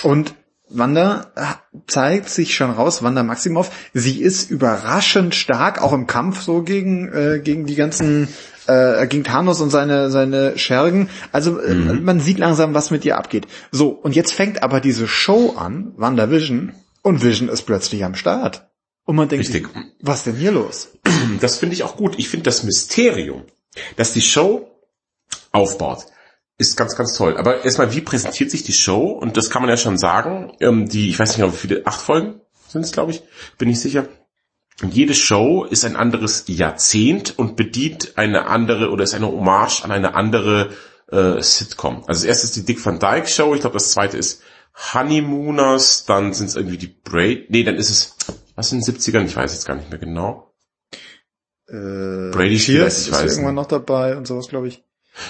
Und 0.04 0.34
Wanda 0.70 1.32
äh, 1.36 1.44
zeigt 1.88 2.30
sich 2.30 2.56
schon 2.56 2.72
raus, 2.72 3.04
Wanda 3.04 3.22
Maximoff, 3.22 3.70
sie 3.94 4.22
ist 4.22 4.50
überraschend 4.50 5.36
stark, 5.36 5.82
auch 5.82 5.92
im 5.92 6.08
Kampf 6.08 6.42
so 6.42 6.62
gegen, 6.62 7.12
äh, 7.12 7.42
gegen 7.44 7.66
die 7.66 7.76
ganzen, 7.76 8.30
äh, 8.68 9.08
gegen 9.08 9.24
Thanos 9.24 9.62
und 9.62 9.70
seine, 9.70 10.12
seine 10.12 10.58
Schergen. 10.58 11.10
Also 11.32 11.60
äh, 11.60 11.74
man 11.74 12.20
sieht 12.20 12.40
langsam, 12.40 12.74
was 12.74 12.92
mit 12.92 13.06
ihr 13.06 13.18
abgeht. 13.18 13.48
So, 13.72 13.90
und 13.90 14.16
jetzt 14.16 14.34
fängt 14.34 14.64
aber 14.64 14.80
diese 14.82 15.08
Show 15.08 15.56
an, 15.58 15.94
Wanda 15.98 16.30
Vision, 16.30 16.74
und 17.02 17.24
Vision 17.24 17.50
ist 17.50 17.64
plötzlich 17.64 18.04
am 18.04 18.16
Start. 18.16 18.68
Und 19.06 19.16
man 19.16 19.30
denkt, 19.30 19.48
Richtig. 19.48 19.68
sich, 19.68 19.86
was 20.02 20.26
denn 20.26 20.36
hier 20.36 20.52
los? 20.52 20.90
Das 21.40 21.58
finde 21.58 21.74
ich 21.74 21.84
auch 21.84 21.96
gut. 21.96 22.16
Ich 22.18 22.30
finde 22.30 22.44
das 22.44 22.64
Mysterium, 22.64 23.44
dass 23.96 24.12
die 24.12 24.22
Show 24.22 24.68
aufbaut, 25.52 26.06
ist 26.58 26.76
ganz, 26.76 26.96
ganz 26.96 27.14
toll. 27.14 27.38
Aber 27.38 27.64
erstmal, 27.64 27.94
wie 27.94 28.02
präsentiert 28.02 28.52
sich 28.52 28.64
die 28.64 28.74
Show? 28.74 29.12
Und 29.12 29.38
das 29.38 29.50
kann 29.50 29.62
man 29.62 29.70
ja 29.70 29.78
schon 29.78 29.98
sagen. 29.98 30.52
Ähm, 30.60 30.90
die, 30.90 31.10
ich 31.10 31.20
weiß 31.20 31.38
nicht 31.38 31.54
wie 31.54 31.56
viele, 31.56 31.86
acht 31.86 32.02
Folgen 32.02 32.42
sind 32.68 32.82
es, 32.82 32.92
glaube 32.92 33.12
ich, 33.12 33.24
bin 33.58 33.70
ich 33.70 33.80
sicher. 33.80 34.08
Jede 34.84 35.16
Show 35.16 35.64
ist 35.64 35.86
ein 35.86 35.96
anderes 35.96 36.44
Jahrzehnt 36.48 37.38
und 37.38 37.56
bedient 37.56 38.18
eine 38.18 38.46
andere 38.48 38.92
oder 38.92 39.04
ist 39.04 39.16
eine 39.16 39.28
Hommage 39.28 39.84
an 39.84 39.92
eine 39.92 40.14
andere 40.14 40.70
äh, 41.12 41.42
Sitcom. 41.42 42.04
Also 42.08 42.22
das 42.22 42.24
erste 42.24 42.46
ist 42.46 42.56
die 42.58 42.66
Dick 42.66 42.86
Van 42.86 43.00
Dyke 43.00 43.28
Show, 43.28 43.56
ich 43.56 43.62
glaube 43.62 43.76
das 43.76 43.92
zweite 43.92 44.18
ist 44.18 44.42
Honeymooners, 44.94 46.06
dann 46.06 46.34
sind 46.34 46.48
es 46.48 46.56
irgendwie 46.56 46.78
die 46.78 46.88
Braid, 46.88 47.50
nee, 47.50 47.64
dann 47.64 47.76
ist 47.76 47.90
es, 47.90 48.16
was 48.56 48.72
in 48.72 48.82
den 48.82 48.96
70ern, 48.96 49.26
ich 49.26 49.36
weiß 49.36 49.52
jetzt 49.52 49.66
gar 49.66 49.76
nicht 49.76 49.90
mehr 49.90 50.00
genau. 50.00 50.54
Äh, 51.68 52.32
Brady 52.32 52.58
Cheers 52.58 53.02
ich 53.02 53.08
ist 53.08 53.14
weiß 53.14 53.32
irgendwann 53.32 53.56
noch 53.56 53.66
dabei 53.66 54.16
und 54.16 54.28
sowas, 54.28 54.48
glaube 54.48 54.68
ich. 54.68 54.84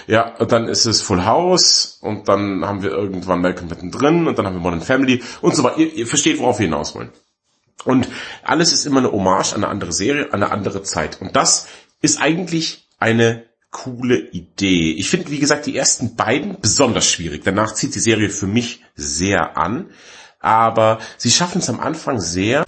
Ja, 0.05 0.35
und 0.35 0.51
dann 0.51 0.67
ist 0.67 0.85
es 0.85 1.01
Full 1.01 1.25
House 1.25 1.99
und 2.01 2.27
dann 2.27 2.65
haben 2.65 2.83
wir 2.83 2.91
irgendwann 2.91 3.39
Malcolm 3.39 3.69
mittendrin 3.69 4.27
und 4.27 4.37
dann 4.37 4.45
haben 4.45 4.55
wir 4.55 4.59
Modern 4.59 4.81
Family 4.81 5.23
und 5.41 5.55
so 5.55 5.63
weiter. 5.63 5.77
Ihr, 5.77 5.93
ihr 5.93 6.07
versteht, 6.07 6.39
worauf 6.39 6.59
wir 6.59 6.65
hinaus 6.65 6.93
wollen. 6.93 7.11
Und 7.83 8.07
alles 8.43 8.73
ist 8.73 8.85
immer 8.85 8.99
eine 8.99 9.11
Hommage 9.11 9.53
an 9.53 9.63
eine 9.63 9.67
andere 9.69 9.93
Serie, 9.93 10.33
an 10.33 10.43
eine 10.43 10.51
andere 10.51 10.83
Zeit. 10.83 11.21
Und 11.21 11.35
das 11.35 11.67
ist 12.01 12.19
eigentlich 12.19 12.87
eine 12.99 13.45
coole 13.71 14.17
Idee. 14.31 14.93
Ich 14.93 15.09
finde, 15.09 15.29
wie 15.29 15.39
gesagt, 15.39 15.65
die 15.65 15.77
ersten 15.77 16.15
beiden 16.15 16.59
besonders 16.59 17.09
schwierig. 17.09 17.43
Danach 17.43 17.73
zieht 17.73 17.95
die 17.95 17.99
Serie 17.99 18.29
für 18.29 18.47
mich 18.47 18.83
sehr 18.95 19.57
an. 19.57 19.91
Aber 20.39 20.99
sie 21.17 21.31
schaffen 21.31 21.59
es 21.59 21.69
am 21.69 21.79
Anfang 21.79 22.19
sehr, 22.19 22.63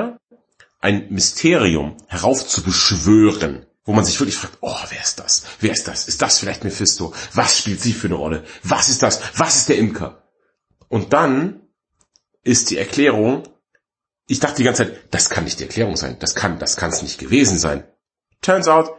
ein 0.82 1.08
Mysterium 1.10 1.98
heraufzubeschwören, 2.08 3.66
wo 3.84 3.94
man 3.94 4.06
sich 4.06 4.20
wirklich 4.20 4.38
fragt, 4.38 4.58
oh, 4.62 4.76
wer 4.90 5.02
ist 5.02 5.20
das? 5.20 5.44
Wer 5.60 5.72
ist 5.72 5.88
das? 5.88 6.08
Ist 6.08 6.22
das 6.22 6.40
vielleicht 6.40 6.64
Mephisto? 6.64 7.14
Was 7.34 7.58
spielt 7.58 7.82
sie 7.82 7.94
für 7.94 8.08
eine 8.08 8.16
Rolle? 8.16 8.44
Was 8.64 8.90
ist 8.90 9.04
das? 9.04 9.22
Was 9.36 9.58
ist 9.58 9.70
der 9.70 9.78
Imker? 9.78 10.24
Und 10.88 11.14
dann 11.14 11.62
ist 12.44 12.70
die 12.70 12.78
Erklärung, 12.78 13.44
ich 14.30 14.40
dachte 14.40 14.58
die 14.58 14.64
ganze 14.64 14.86
Zeit, 14.86 15.00
das 15.10 15.32
kann 15.32 15.44
nicht 15.44 15.60
die 15.60 15.64
Erklärung 15.64 15.98
sein. 15.98 16.18
Das 16.20 16.36
kann, 16.36 16.60
das 16.60 16.78
kann 16.78 16.92
es 16.92 17.02
nicht 17.02 17.18
gewesen 17.18 17.58
sein. 17.58 17.84
Turns 18.42 18.68
out, 18.68 18.94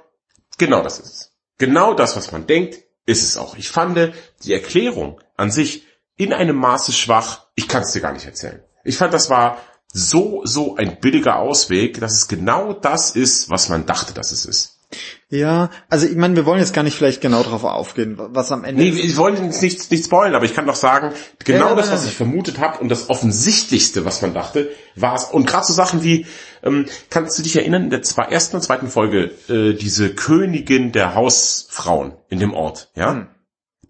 genau 0.59 0.83
das 0.83 0.99
ist 0.99 1.07
es. 1.07 1.33
Genau 1.57 1.95
das, 1.95 2.17
was 2.17 2.33
man 2.33 2.49
denkt, 2.49 2.83
ist 3.07 3.23
es 3.23 3.37
auch. 3.37 3.57
Ich 3.57 3.69
fand 3.69 4.13
die 4.43 4.53
Erklärung 4.53 5.21
an 5.37 5.53
sich 5.53 5.87
in 6.17 6.33
einem 6.33 6.57
Maße 6.57 6.93
schwach. 6.93 7.47
Ich 7.55 7.69
kann 7.69 7.85
es 7.85 7.93
dir 7.93 8.01
gar 8.01 8.13
nicht 8.13 8.27
erzählen. 8.27 8.61
Ich 8.83 8.97
fand, 8.97 9.15
das 9.15 9.31
war 9.31 9.59
so, 9.93 10.43
so 10.45 10.75
ein 10.75 10.99
billiger 10.99 11.37
Ausweg, 11.37 12.01
dass 12.01 12.15
es 12.15 12.27
genau 12.27 12.73
das 12.73 13.13
ist, 13.13 13.51
was 13.51 13.69
man 13.69 13.87
dachte, 13.87 14.13
dass 14.13 14.33
es 14.33 14.45
ist. 14.45 14.80
Ja, 15.29 15.71
also 15.89 16.07
ich 16.07 16.17
meine, 16.17 16.35
wir 16.35 16.45
wollen 16.47 16.59
jetzt 16.59 16.75
gar 16.75 16.83
nicht 16.83 16.97
vielleicht 16.97 17.21
genau 17.21 17.45
drauf 17.45 17.63
aufgehen, 17.63 18.17
was 18.19 18.51
am 18.51 18.65
Ende 18.65 18.83
Nee, 18.83 18.89
ist. 18.89 18.99
ich 19.05 19.17
wollte 19.17 19.43
jetzt 19.43 19.63
nicht, 19.63 19.91
nicht 19.91 20.05
spoilen, 20.05 20.35
aber 20.35 20.45
ich 20.45 20.55
kann 20.55 20.67
doch 20.67 20.75
sagen, 20.75 21.13
genau 21.45 21.69
Ja, 21.71 21.75
das, 21.77 21.93
was 21.93 22.07
ich 22.07 22.15
vermutet 22.17 22.59
habe 22.59 22.79
und 22.79 22.89
das 22.89 23.09
Offensichtlichste, 23.09 24.05
was 24.05 24.21
man 24.23 24.35
dachte, 24.35 24.71
war 24.97 25.15
es. 25.15 25.25
Und 25.25 25.47
gerade 25.47 25.65
so 25.65 25.73
Sachen 25.73 26.03
wie, 26.03 26.27
ähm, 26.65 26.87
kannst 27.11 27.39
du 27.39 27.43
dich 27.45 27.55
erinnern, 27.57 27.85
in 27.85 27.91
der 27.91 28.03
zwei, 28.03 28.25
ersten 28.25 28.57
und 28.57 28.63
zweiten 28.63 28.89
Folge, 28.89 29.31
äh, 29.49 29.75
diese 29.75 30.13
Königin 30.15 30.91
der 30.91 31.15
Hausfrauen 31.15 32.15
in 32.29 32.41
dem 32.41 32.53
Ort, 32.53 32.91
ja? 32.97 33.13
Hm. 33.13 33.29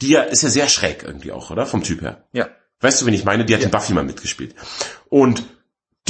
Die 0.02 0.08
ja, 0.10 0.22
ist 0.22 0.42
ja 0.42 0.48
sehr 0.50 0.68
schräg 0.68 1.02
irgendwie 1.02 1.32
auch, 1.32 1.50
oder? 1.50 1.66
Vom 1.66 1.82
Typ 1.82 2.02
her. 2.02 2.24
Ja. 2.32 2.48
Weißt 2.80 3.00
du, 3.02 3.06
wen 3.06 3.12
ich 3.14 3.24
meine? 3.24 3.44
Die 3.44 3.54
hat 3.54 3.62
in 3.62 3.70
Buffy 3.70 3.92
mal 3.92 4.04
mitgespielt. 4.04 4.54
Und 5.10 5.42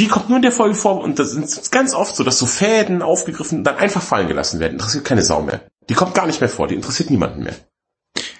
die 0.01 0.09
kommt 0.09 0.31
nur 0.31 0.37
in 0.37 0.43
der 0.43 0.51
Folge 0.51 0.75
vor 0.75 1.03
und 1.03 1.19
das 1.19 1.35
ist 1.35 1.71
ganz 1.71 1.95
oft 1.95 2.17
so, 2.17 2.25
dass 2.25 2.39
so 2.39 2.47
Fäden 2.47 3.03
aufgegriffen 3.03 3.59
und 3.59 3.65
dann 3.65 3.77
einfach 3.77 4.03
fallen 4.03 4.29
gelassen 4.29 4.59
werden. 4.59 4.73
Interessiert 4.73 5.05
keine 5.05 5.23
Sau 5.23 5.43
mehr. 5.43 5.61
Die 5.91 5.95
kommt 5.95 6.15
gar 6.15 6.27
nicht 6.27 6.41
mehr 6.41 6.49
vor, 6.49 6.69
die 6.69 6.75
interessiert 6.75 7.11
niemanden 7.11 7.43
mehr. 7.43 7.55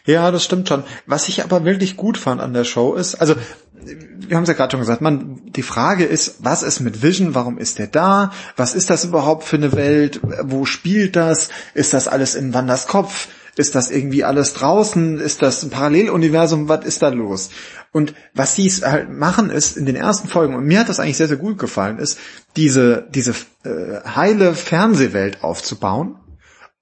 Ja, 0.07 0.31
das 0.31 0.43
stimmt 0.43 0.69
schon. 0.69 0.85
Was 1.05 1.29
ich 1.29 1.45
aber 1.45 1.67
wirklich 1.67 1.99
gut 1.99 2.17
fand 2.17 2.41
an 2.41 2.55
der 2.55 2.65
Show 2.65 2.95
ist, 2.95 3.17
also 3.17 3.35
wir 3.83 4.37
haben 4.37 4.45
es 4.45 4.49
ja 4.49 4.55
gerade 4.55 4.71
schon 4.71 4.81
gesagt, 4.81 5.03
man, 5.03 5.43
die 5.53 5.63
Frage 5.63 6.05
ist, 6.05 6.37
was 6.41 6.63
ist 6.63 6.81
mit 6.81 7.03
Vision? 7.03 7.35
Warum 7.35 7.59
ist 7.59 7.79
der 7.79 7.89
da? 7.89 8.33
Was 8.57 8.75
ist 8.75 8.89
das 8.89 9.05
überhaupt 9.05 9.45
für 9.45 9.57
eine 9.57 9.73
Welt? 9.73 10.21
Wo 10.43 10.65
spielt 10.65 11.15
das? 11.15 11.51
Ist 11.75 11.93
das 11.93 12.09
alles 12.09 12.35
in 12.35 12.55
Wanders 12.55 12.87
Kopf? 12.87 13.29
Ist 13.61 13.75
das 13.75 13.91
irgendwie 13.91 14.25
alles 14.25 14.55
draußen? 14.55 15.21
Ist 15.21 15.43
das 15.43 15.63
ein 15.63 15.69
Paralleluniversum? 15.69 16.69
Was 16.71 16.87
ist 16.87 17.03
da 17.03 17.11
los? 17.11 17.51
Und 17.93 18.15
was 18.33 18.55
sie 18.55 18.67
es 18.67 18.83
halt 18.83 19.11
machen 19.11 19.51
ist 19.51 19.77
in 19.77 19.85
den 19.85 19.97
ersten 19.97 20.29
Folgen, 20.29 20.55
und 20.55 20.65
mir 20.65 20.81
hat 20.81 20.89
das 20.89 20.99
eigentlich 20.99 21.19
sehr, 21.19 21.29
sehr 21.29 21.37
gut 21.37 21.59
gefallen, 21.59 21.99
ist 21.99 22.19
diese, 22.57 23.07
diese 23.11 23.35
äh, 23.65 24.01
heile 24.09 24.55
Fernsehwelt 24.55 25.45
aufzubauen. 25.45 26.17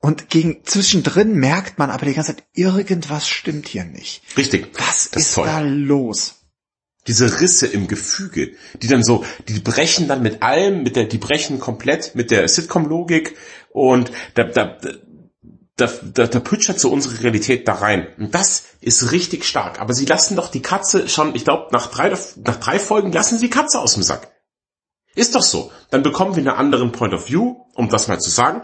Und 0.00 0.30
gegen 0.30 0.64
zwischendrin 0.64 1.34
merkt 1.34 1.80
man 1.80 1.90
aber 1.90 2.06
die 2.06 2.14
ganze 2.14 2.36
Zeit, 2.36 2.44
irgendwas 2.54 3.26
stimmt 3.26 3.66
hier 3.66 3.84
nicht. 3.84 4.22
Richtig. 4.36 4.68
Was 4.78 5.10
das 5.10 5.22
ist 5.22 5.34
toll. 5.34 5.46
da 5.46 5.58
los? 5.58 6.36
diese 7.08 7.40
Risse 7.40 7.66
im 7.66 7.88
Gefüge, 7.88 8.52
die 8.82 8.86
dann 8.86 9.02
so, 9.02 9.24
die 9.48 9.60
brechen 9.60 10.08
dann 10.08 10.22
mit 10.22 10.42
allem, 10.42 10.82
mit 10.82 10.94
der, 10.94 11.04
die 11.04 11.16
brechen 11.16 11.58
komplett 11.58 12.14
mit 12.14 12.30
der 12.30 12.46
Sitcom-Logik 12.46 13.34
und 13.70 14.12
da, 14.34 14.44
da, 14.44 14.76
da, 15.78 15.88
da, 16.02 16.26
da 16.26 16.40
pütschert 16.40 16.80
so 16.80 16.90
unsere 16.90 17.22
Realität 17.22 17.66
da 17.68 17.74
rein. 17.74 18.08
Und 18.18 18.34
das 18.34 18.64
ist 18.80 19.12
richtig 19.12 19.44
stark. 19.44 19.80
Aber 19.80 19.94
sie 19.94 20.04
lassen 20.04 20.36
doch 20.36 20.50
die 20.50 20.60
Katze 20.60 21.08
schon, 21.08 21.34
ich 21.34 21.44
glaube, 21.44 21.68
nach 21.70 21.86
drei, 21.86 22.10
nach 22.44 22.56
drei 22.56 22.78
Folgen 22.78 23.12
lassen 23.12 23.38
sie 23.38 23.46
die 23.46 23.50
Katze 23.50 23.78
aus 23.78 23.94
dem 23.94 24.02
Sack. 24.02 24.32
Ist 25.14 25.34
doch 25.34 25.42
so. 25.42 25.70
Dann 25.90 26.02
bekommen 26.02 26.36
wir 26.36 26.40
einen 26.40 26.58
anderen 26.58 26.92
Point 26.92 27.14
of 27.14 27.28
View, 27.28 27.56
um 27.74 27.88
das 27.88 28.08
mal 28.08 28.20
zu 28.20 28.30
sagen. 28.30 28.62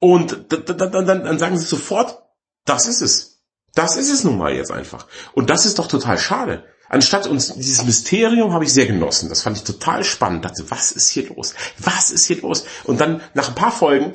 Und 0.00 0.46
dann, 0.48 0.64
dann, 0.66 1.06
dann, 1.06 1.24
dann 1.24 1.38
sagen 1.38 1.58
sie 1.58 1.66
sofort, 1.66 2.22
das 2.64 2.86
ist 2.86 3.02
es. 3.02 3.42
Das 3.74 3.96
ist 3.96 4.10
es 4.10 4.24
nun 4.24 4.38
mal 4.38 4.54
jetzt 4.54 4.72
einfach. 4.72 5.06
Und 5.34 5.50
das 5.50 5.66
ist 5.66 5.78
doch 5.78 5.86
total 5.86 6.18
schade. 6.18 6.64
Anstatt 6.88 7.26
uns 7.26 7.54
dieses 7.54 7.84
Mysterium 7.84 8.52
habe 8.52 8.64
ich 8.64 8.72
sehr 8.72 8.86
genossen. 8.86 9.28
Das 9.28 9.42
fand 9.42 9.56
ich 9.56 9.64
total 9.64 10.04
spannend. 10.04 10.44
Dachte, 10.44 10.70
was 10.70 10.92
ist 10.92 11.08
hier 11.08 11.28
los? 11.28 11.54
Was 11.78 12.10
ist 12.10 12.26
hier 12.26 12.40
los? 12.42 12.64
Und 12.84 13.00
dann 13.00 13.22
nach 13.32 13.48
ein 13.48 13.54
paar 13.54 13.72
Folgen 13.72 14.12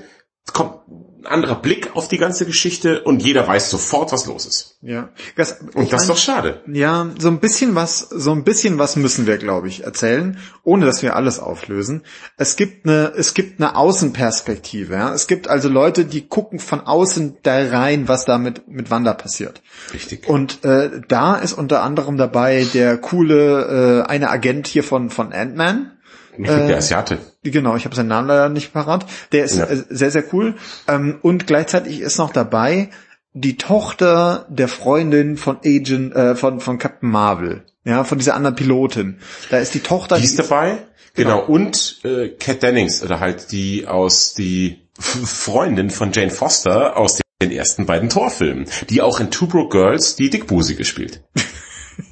kommt 0.54 0.88
ein 0.88 1.26
anderer 1.26 1.56
Blick 1.56 1.96
auf 1.96 2.08
die 2.08 2.18
ganze 2.18 2.46
Geschichte 2.46 3.02
und 3.04 3.22
jeder 3.24 3.48
weiß 3.48 3.70
sofort, 3.70 4.12
was 4.12 4.26
los 4.28 4.46
ist. 4.46 4.78
Ja. 4.82 5.10
Das, 5.36 5.60
Und 5.74 5.92
das 5.92 6.04
ist 6.04 6.10
doch 6.10 6.18
schade. 6.18 6.62
Ja, 6.68 7.10
so 7.20 7.28
ein 7.28 7.40
bisschen 7.40 7.76
was, 7.76 8.00
so 8.00 8.32
ein 8.32 8.44
bisschen 8.44 8.78
was 8.78 8.96
müssen 8.96 9.26
wir, 9.26 9.38
glaube 9.38 9.68
ich, 9.68 9.84
erzählen, 9.84 10.38
ohne 10.64 10.86
dass 10.86 11.02
wir 11.02 11.16
alles 11.16 11.40
auflösen. 11.40 12.04
Es 12.38 12.56
gibt 12.56 12.86
eine, 12.86 13.14
es 13.16 13.34
gibt 13.34 13.60
eine 13.60 13.76
Außenperspektive. 13.76 14.94
Ja? 14.94 15.14
Es 15.14 15.28
gibt 15.28 15.48
also 15.50 15.70
Leute, 15.70 16.06
die 16.06 16.28
gucken 16.28 16.60
von 16.60 16.82
außen 16.82 17.38
da 17.44 17.68
rein, 17.68 18.08
was 18.08 18.26
da 18.26 18.38
mit, 18.38 18.68
mit 18.68 18.92
Wanda 18.92 19.14
passiert. 19.14 19.62
Richtig. 19.94 20.28
Und 20.30 20.64
äh, 20.64 21.02
da 21.08 21.36
ist 21.36 21.54
unter 21.54 21.82
anderem 21.84 22.18
dabei 22.18 22.66
der 22.74 22.98
coole 22.98 24.04
äh, 24.06 24.10
eine 24.10 24.30
Agent 24.30 24.68
hier 24.68 24.84
von 24.84 25.10
von 25.10 25.34
Ant-Man. 25.34 25.97
Äh, 26.48 26.68
der 26.68 26.78
Asiate. 26.78 27.20
Genau, 27.44 27.76
ich 27.76 27.86
habe 27.86 27.96
seinen 27.96 28.08
Namen 28.08 28.28
leider 28.28 28.50
nicht 28.50 28.74
parat. 28.74 29.06
Der 29.32 29.44
ist 29.44 29.58
ja. 29.58 29.66
Äh, 29.66 29.84
sehr, 29.90 30.12
sehr 30.12 30.24
cool. 30.34 30.56
Ähm, 30.88 31.20
und 31.22 31.48
gleichzeitig 31.48 32.02
ist 32.02 32.18
noch 32.18 32.32
dabei 32.32 32.90
die 33.34 33.58
Tochter 33.58 34.46
der 34.50 34.68
Freundin 34.68 35.38
von 35.38 35.58
Agent, 35.64 36.16
äh, 36.16 36.36
von, 36.36 36.60
von 36.60 36.78
Captain 36.78 37.10
Marvel. 37.10 37.64
Ja, 37.84 38.04
von 38.04 38.18
dieser 38.18 38.36
anderen 38.36 38.56
Pilotin. 38.56 39.20
Da 39.50 39.60
ist 39.60 39.74
die 39.74 39.80
Tochter. 39.80 40.18
Die 40.18 40.26
ist 40.26 40.38
dabei. 40.40 40.80
Genau. 41.14 41.42
genau. 41.42 41.46
Und 41.46 42.02
äh, 42.04 42.30
Kat 42.30 42.62
Dennings, 42.62 43.02
oder 43.04 43.20
halt 43.20 43.52
die 43.52 43.88
aus 43.88 44.34
die 44.34 44.88
Freundin 45.00 45.90
von 45.90 46.12
Jane 46.12 46.32
Foster 46.32 46.98
aus 46.98 47.20
den 47.42 47.52
ersten 47.52 47.86
beiden 47.86 48.10
Torfilmen, 48.10 48.66
die 48.90 49.02
auch 49.02 49.20
in 49.20 49.30
Two 49.30 49.48
Broke 49.48 49.78
Girls 49.78 50.16
die 50.16 50.30
Dickbusige 50.30 50.80
gespielt. 50.80 51.22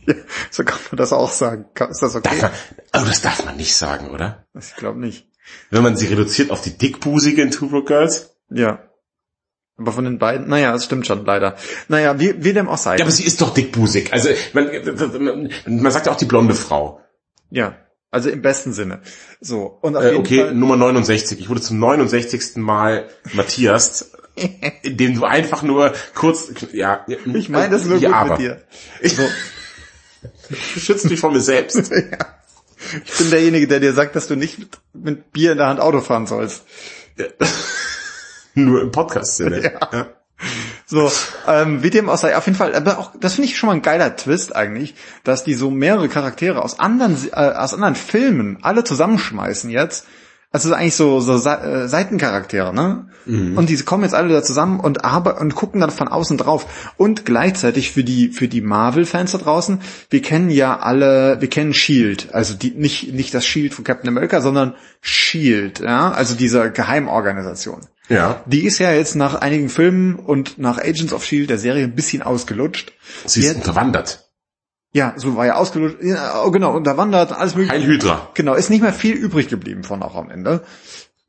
ja, 0.08 0.14
so 0.52 0.64
kann 0.64 0.80
man 0.92 0.98
das 0.98 1.14
auch 1.14 1.32
sagen. 1.32 1.66
Ist 1.90 2.02
das 2.02 2.16
okay? 2.16 2.40
Darf 2.40 2.52
man, 2.94 3.04
oh, 3.04 3.08
das 3.08 3.22
darf 3.22 3.46
man 3.46 3.58
nicht 3.58 3.76
sagen, 3.76 4.10
oder? 4.10 4.46
Ich 4.60 4.76
glaube 4.76 5.00
nicht. 5.00 5.28
Wenn 5.70 5.84
man 5.84 5.96
sie 5.96 6.08
reduziert 6.08 6.52
auf 6.52 6.62
die 6.62 6.78
Dickbusige 6.78 7.42
in 7.42 7.52
Two 7.52 7.68
Broke 7.68 7.86
Girls? 7.86 8.36
Ja. 8.50 8.80
Aber 9.78 9.92
von 9.92 10.06
den 10.06 10.20
beiden, 10.20 10.48
naja, 10.48 10.72
das 10.72 10.86
stimmt 10.86 11.06
schon, 11.06 11.26
leider. 11.26 11.58
Naja, 11.90 12.18
wie, 12.20 12.44
wie 12.44 12.54
dem 12.54 12.70
auch 12.70 12.78
sei. 12.78 12.96
Ja, 12.96 13.04
aber 13.04 13.12
sie 13.12 13.26
ist 13.26 13.42
doch 13.42 13.54
dickbusig. 13.54 14.14
Also, 14.14 14.30
man, 14.54 14.70
man 15.66 15.92
sagt 15.92 16.06
ja 16.06 16.14
auch 16.14 16.18
die 16.18 16.26
blonde 16.26 16.56
Frau. 16.56 17.02
Ja, 17.50 17.76
also 18.10 18.30
im 18.30 18.42
besten 18.42 18.72
Sinne. 18.72 19.02
So. 19.42 19.78
Und 19.82 19.98
auf 19.98 20.04
äh, 20.04 20.12
jeden 20.12 20.20
okay, 20.20 20.46
Fall, 20.46 20.56
Nummer 20.56 20.78
69. 20.78 21.42
Ich 21.42 21.50
wurde 21.50 21.60
zum 21.60 21.80
69. 21.80 22.56
Mal 22.56 23.10
Matthias, 23.34 24.12
indem 24.84 25.16
du 25.16 25.26
einfach 25.26 25.64
nur 25.64 25.94
kurz, 26.14 26.50
ja. 26.72 27.06
Ich 27.08 27.50
meine 27.50 27.72
das 27.72 27.84
nur 27.84 27.98
ja, 27.98 28.10
gut 28.10 28.18
aber. 28.18 28.30
mit 28.32 28.40
dir. 28.40 28.62
Ich, 29.02 29.18
so. 29.18 29.24
Schützt 30.78 31.10
dich 31.10 31.20
vor 31.20 31.32
mir 31.32 31.42
selbst. 31.42 31.92
ja. 31.92 32.18
Ich 33.04 33.18
bin 33.18 33.30
derjenige, 33.30 33.68
der 33.68 33.80
dir 33.80 33.94
sagt, 33.94 34.16
dass 34.16 34.28
du 34.28 34.36
nicht 34.36 34.60
mit, 34.60 34.78
mit 34.94 35.32
Bier 35.32 35.54
in 35.54 35.58
der 35.58 35.68
Hand 35.68 35.80
Auto 35.80 36.02
fahren 36.02 36.28
sollst. 36.28 36.64
Ja. 37.18 37.26
Nur 38.56 38.82
im 38.82 38.92
Podcast-Sinne. 38.92 39.64
Ja. 39.64 39.80
ja. 39.92 40.08
So, 40.86 41.12
ähm, 41.48 41.82
wie 41.82 41.90
dem 41.90 42.10
auch 42.10 42.18
sei, 42.18 42.38
auf 42.38 42.46
jeden 42.46 42.58
Fall, 42.58 42.76
aber 42.76 43.00
auch, 43.00 43.12
das 43.20 43.36
finde 43.36 43.50
ich 43.50 43.58
schon 43.58 43.68
mal 43.68 43.74
ein 43.74 43.82
geiler 43.82 44.16
Twist 44.16 44.56
eigentlich, 44.56 44.94
dass 45.24 45.44
die 45.44 45.56
so 45.56 45.72
mehrere 45.72 46.10
Charaktere 46.10 46.62
aus 46.62 46.80
anderen, 46.80 47.18
äh, 47.32 47.36
aus 47.36 47.74
anderen 47.74 47.96
Filmen 47.96 48.60
alle 48.62 48.84
zusammenschmeißen 48.84 49.70
jetzt. 49.70 50.06
Also 50.52 50.74
eigentlich 50.74 50.96
so, 50.96 51.20
so 51.20 51.34
äh, 51.50 51.88
Seitencharaktere, 51.88 52.74
ne? 52.74 53.08
Mhm. 53.26 53.58
Und 53.58 53.70
diese 53.70 53.84
kommen 53.84 54.04
jetzt 54.04 54.14
alle 54.14 54.34
da 54.34 54.44
zusammen 54.44 54.80
und 54.80 55.04
aber 55.04 55.42
und 55.42 55.56
gucken 55.56 55.82
dann 55.82 55.90
von 55.90 56.08
außen 56.08 56.38
drauf. 56.38 56.94
Und 56.98 57.26
gleichzeitig 57.26 57.92
für 57.92 58.04
die 58.04 58.30
für 58.30 58.48
die 58.48 58.62
Marvel-Fans 58.62 59.34
da 59.34 59.38
draußen, 59.40 59.82
wir 60.10 60.22
kennen 60.22 60.50
ja 60.50 60.80
alle, 60.80 61.42
wir 61.42 61.50
kennen 61.50 61.74
Shield, 61.74 62.34
also 62.34 62.54
die 62.54 62.72
nicht 62.72 63.14
nicht 63.14 63.34
das 63.34 63.46
Shield 63.46 63.74
von 63.74 63.84
Captain 63.84 64.08
America, 64.08 64.42
sondern 64.42 64.76
Shield, 65.02 65.80
ja, 65.80 66.12
also 66.12 66.36
dieser 66.36 66.70
Geheimorganisation. 66.70 67.82
Ja. 68.10 68.44
Die 68.46 68.66
ist 68.66 68.80
ja 68.80 68.92
jetzt 68.92 69.16
nach 69.16 69.36
einigen 69.36 69.70
Filmen 69.70 70.16
und 70.16 70.58
nach 70.58 70.78
Agents 70.78 71.12
of 71.12 71.26
Shield 71.26 71.50
der 71.50 71.58
Serie 71.58 71.84
ein 71.84 71.96
bisschen 71.96 72.22
ausgelutscht. 72.22 72.94
Sie 73.26 73.40
ist 73.40 73.48
jetzt, 73.48 73.56
unterwandert. 73.58 74.25
Ja, 74.96 75.14
so 75.18 75.36
war 75.36 75.46
ja 75.46 75.56
ausgelutscht. 75.56 76.02
Ja, 76.04 76.42
oh, 76.46 76.52
genau, 76.52 76.74
unterwandert, 76.74 77.34
alles 77.34 77.54
mögliche. 77.56 77.74
Ein 77.74 77.84
Hydra. 77.84 78.30
Genau, 78.34 78.54
ist 78.54 78.70
nicht 78.70 78.82
mehr 78.82 78.94
viel 78.94 79.16
übrig 79.16 79.50
geblieben 79.50 79.84
von 79.84 80.02
auch 80.02 80.16
am 80.16 80.32
Ende. 80.32 80.64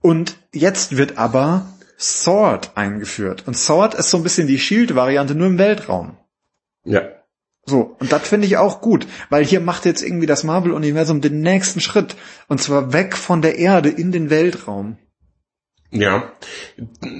Und 0.01 0.37
jetzt 0.53 0.97
wird 0.97 1.19
aber 1.19 1.67
Sword 1.99 2.77
eingeführt. 2.77 3.43
Und 3.45 3.57
Sword 3.57 3.95
ist 3.95 4.11
so 4.11 4.19
ein 4.19 4.23
bisschen 4.23 4.47
die 4.47 4.61
Shield-Variante 4.61 5.35
nur 5.35 5.49
im 5.49 5.59
Weltraum. 5.59 6.17
Ja. 6.85 7.03
So, 7.65 7.97
und 7.99 8.13
das 8.13 8.29
finde 8.29 8.47
ich 8.47 8.57
auch 8.57 8.81
gut, 8.81 9.09
weil 9.31 9.45
hier 9.45 9.59
macht 9.59 9.85
jetzt 9.85 10.03
irgendwie 10.03 10.27
das 10.27 10.45
Marvel-Universum 10.45 11.21
den 11.21 11.41
nächsten 11.41 11.81
Schritt. 11.81 12.15
Und 12.47 12.63
zwar 12.63 12.93
weg 12.93 13.17
von 13.17 13.43
der 13.43 13.59
Erde 13.59 13.89
in 13.89 14.13
den 14.13 14.31
Weltraum. 14.31 14.97
Ja, 15.91 16.31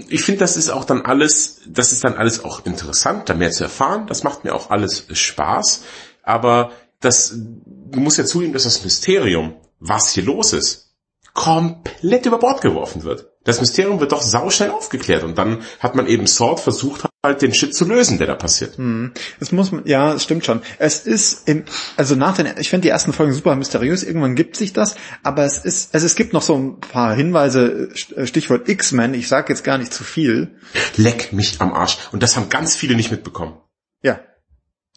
ich 0.09 0.23
finde, 0.23 0.41
das 0.41 0.57
ist 0.57 0.71
auch 0.71 0.85
dann 0.85 1.03
alles, 1.03 1.63
das 1.67 1.91
ist 1.91 2.05
dann 2.05 2.15
alles 2.15 2.45
auch 2.45 2.65
interessant, 2.67 3.29
da 3.29 3.35
mehr 3.35 3.51
zu 3.51 3.65
erfahren. 3.65 4.07
Das 4.07 4.23
macht 4.23 4.45
mir 4.45 4.55
auch 4.55 4.71
alles 4.71 5.07
Spaß. 5.11 5.83
Aber 6.27 6.73
das, 7.01 7.33
du 7.35 8.01
musst 8.01 8.19
ja 8.19 8.27
zugeben, 8.27 8.53
dass 8.53 8.65
das 8.65 8.85
Mysterium, 8.85 9.55
was 9.81 10.11
hier 10.11 10.25
los 10.25 10.53
ist, 10.53 10.87
komplett 11.33 12.27
über 12.27 12.39
Bord 12.39 12.63
geworfen 12.63 13.05
wird. 13.05 13.31
Das 13.45 13.61
Mysterium 13.61 14.01
wird 14.01 14.11
doch 14.11 14.23
sauschnell 14.23 14.71
aufgeklärt 14.71 15.23
und 15.23 15.39
dann 15.39 15.63
hat 15.79 15.95
man 15.95 16.07
eben 16.07 16.27
Sword 16.27 16.59
versucht 16.59 17.05
halt 17.23 17.43
den 17.43 17.53
Shit 17.53 17.75
zu 17.75 17.85
lösen, 17.85 18.19
der 18.19 18.27
da 18.27 18.35
passiert. 18.35 18.79
Hm. 18.79 19.13
Es 19.39 19.53
muss 19.53 19.71
man, 19.71 19.87
ja, 19.87 20.15
es 20.15 20.23
stimmt 20.23 20.47
schon. 20.47 20.63
Es 20.79 21.07
ist 21.07 21.47
im, 21.47 21.65
also 21.97 22.17
nach 22.17 22.35
den, 22.37 22.49
ich 22.59 22.71
finde 22.71 22.83
die 22.83 22.89
ersten 22.89 23.13
Folgen 23.13 23.33
super 23.33 23.55
mysteriös, 23.55 24.03
irgendwann 24.03 24.35
gibt 24.35 24.57
sich 24.57 24.73
das, 24.73 24.97
aber 25.23 25.45
es 25.45 25.59
ist, 25.59 25.95
also 25.95 26.07
es 26.07 26.17
gibt 26.17 26.33
noch 26.33 26.43
so 26.43 26.57
ein 26.57 26.81
paar 26.81 27.15
Hinweise, 27.15 27.91
Stichwort 27.95 28.69
X-Men, 28.69 29.15
ich 29.15 29.29
sag 29.29 29.49
jetzt 29.49 29.63
gar 29.63 29.79
nicht 29.79 29.93
zu 29.93 30.03
viel. 30.05 30.57
Leck 30.97 31.33
mich 31.33 31.61
am 31.61 31.73
Arsch. 31.73 31.99
Und 32.13 32.23
das 32.23 32.37
haben 32.37 32.49
ganz 32.49 32.75
viele 32.75 32.97
nicht 32.97 33.11
mitbekommen. 33.11 33.59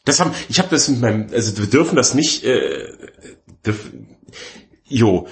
Das 0.09 0.19
haben, 0.19 0.33
ich 0.47 0.59
habe 0.59 0.69
das 0.69 0.87
mit 0.87 1.01
meinem, 1.01 1.27
also 1.31 1.57
wir 1.57 1.67
dürfen 1.67 1.95
das 1.95 2.13
nicht, 2.13 2.43
äh, 2.43 2.87
dürf, 3.65 3.91
jo, 4.85 5.27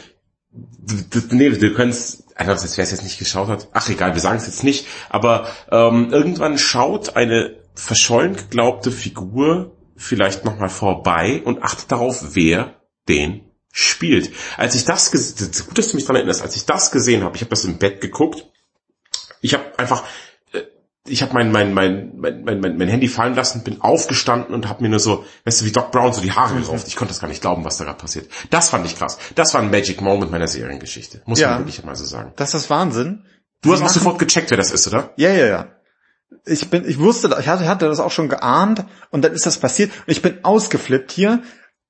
nee, 1.31 1.49
du 1.49 1.73
kannst, 1.73 2.23
also 2.35 2.77
wer 2.77 2.83
es 2.83 2.91
jetzt 2.91 3.03
nicht 3.03 3.19
geschaut 3.19 3.47
hat, 3.47 3.69
ach 3.73 3.89
egal, 3.89 4.13
wir 4.13 4.21
sagen 4.21 4.37
es 4.37 4.45
jetzt 4.45 4.63
nicht, 4.63 4.85
aber 5.09 5.47
ähm, 5.71 6.09
irgendwann 6.11 6.57
schaut 6.57 7.15
eine 7.15 7.55
verschollen 7.73 8.35
geglaubte 8.35 8.91
Figur 8.91 9.75
vielleicht 9.95 10.45
nochmal 10.45 10.69
vorbei 10.69 11.41
und 11.43 11.63
achtet 11.63 11.91
darauf, 11.91 12.35
wer 12.35 12.75
den 13.07 13.41
spielt. 13.71 14.31
Als 14.57 14.75
ich 14.75 14.85
das, 14.85 15.11
gut, 15.11 15.77
dass 15.77 15.89
du 15.89 15.95
mich 15.95 16.05
daran 16.05 16.17
erinnerst, 16.17 16.41
als 16.41 16.55
ich 16.55 16.65
das 16.65 16.91
gesehen 16.91 17.23
habe, 17.23 17.35
ich 17.35 17.41
habe 17.41 17.49
das 17.49 17.65
im 17.65 17.77
Bett 17.77 18.01
geguckt, 18.01 18.45
ich 19.41 19.53
habe 19.53 19.77
einfach 19.77 20.03
ich 21.07 21.21
habe 21.21 21.33
mein, 21.33 21.51
mein, 21.51 21.73
mein, 21.73 22.13
mein, 22.17 22.43
mein, 22.43 22.77
mein 22.77 22.87
Handy 22.87 23.07
fallen 23.07 23.35
lassen, 23.35 23.63
bin 23.63 23.81
aufgestanden 23.81 24.53
und 24.53 24.67
habe 24.67 24.83
mir 24.83 24.89
nur 24.89 24.99
so, 24.99 25.25
weißt 25.45 25.61
du, 25.61 25.65
wie 25.65 25.71
Doc 25.71 25.91
Brown 25.91 26.13
so 26.13 26.21
die 26.21 26.31
Haare 26.31 26.59
gerauft. 26.59 26.87
Ich 26.87 26.95
konnte 26.95 27.13
das 27.13 27.19
gar 27.19 27.27
nicht 27.27 27.41
glauben, 27.41 27.63
was 27.65 27.77
da 27.77 27.85
gerade 27.85 27.97
passiert. 27.97 28.29
Das 28.49 28.69
fand 28.69 28.85
ich 28.85 28.97
krass. 28.97 29.17
Das 29.35 29.53
war 29.53 29.61
ein 29.61 29.71
Magic 29.71 30.01
Moment 30.01 30.31
meiner 30.31 30.47
Seriengeschichte. 30.47 31.21
Muss 31.25 31.39
ja, 31.39 31.49
man 31.49 31.59
wirklich 31.59 31.83
mal 31.83 31.95
so 31.95 32.05
sagen. 32.05 32.33
Das 32.35 32.53
ist 32.53 32.69
Wahnsinn. 32.69 33.23
Du 33.61 33.73
hast 33.73 33.81
auch 33.81 33.89
sofort 33.89 34.19
gecheckt, 34.19 34.51
wer 34.51 34.57
das 34.57 34.71
ist, 34.71 34.87
oder? 34.87 35.13
Ja, 35.17 35.29
ja, 35.29 35.47
ja. 35.47 35.67
Ich 36.45 36.69
bin, 36.69 36.87
ich 36.87 36.99
wusste, 36.99 37.35
ich 37.39 37.47
hatte, 37.47 37.67
hatte 37.67 37.87
das 37.87 37.99
auch 37.99 38.11
schon 38.11 38.29
geahnt 38.29 38.85
und 39.09 39.23
dann 39.23 39.33
ist 39.33 39.45
das 39.45 39.57
passiert 39.57 39.91
und 39.91 40.11
ich 40.11 40.21
bin 40.21 40.43
ausgeflippt 40.43 41.11
hier. 41.11 41.41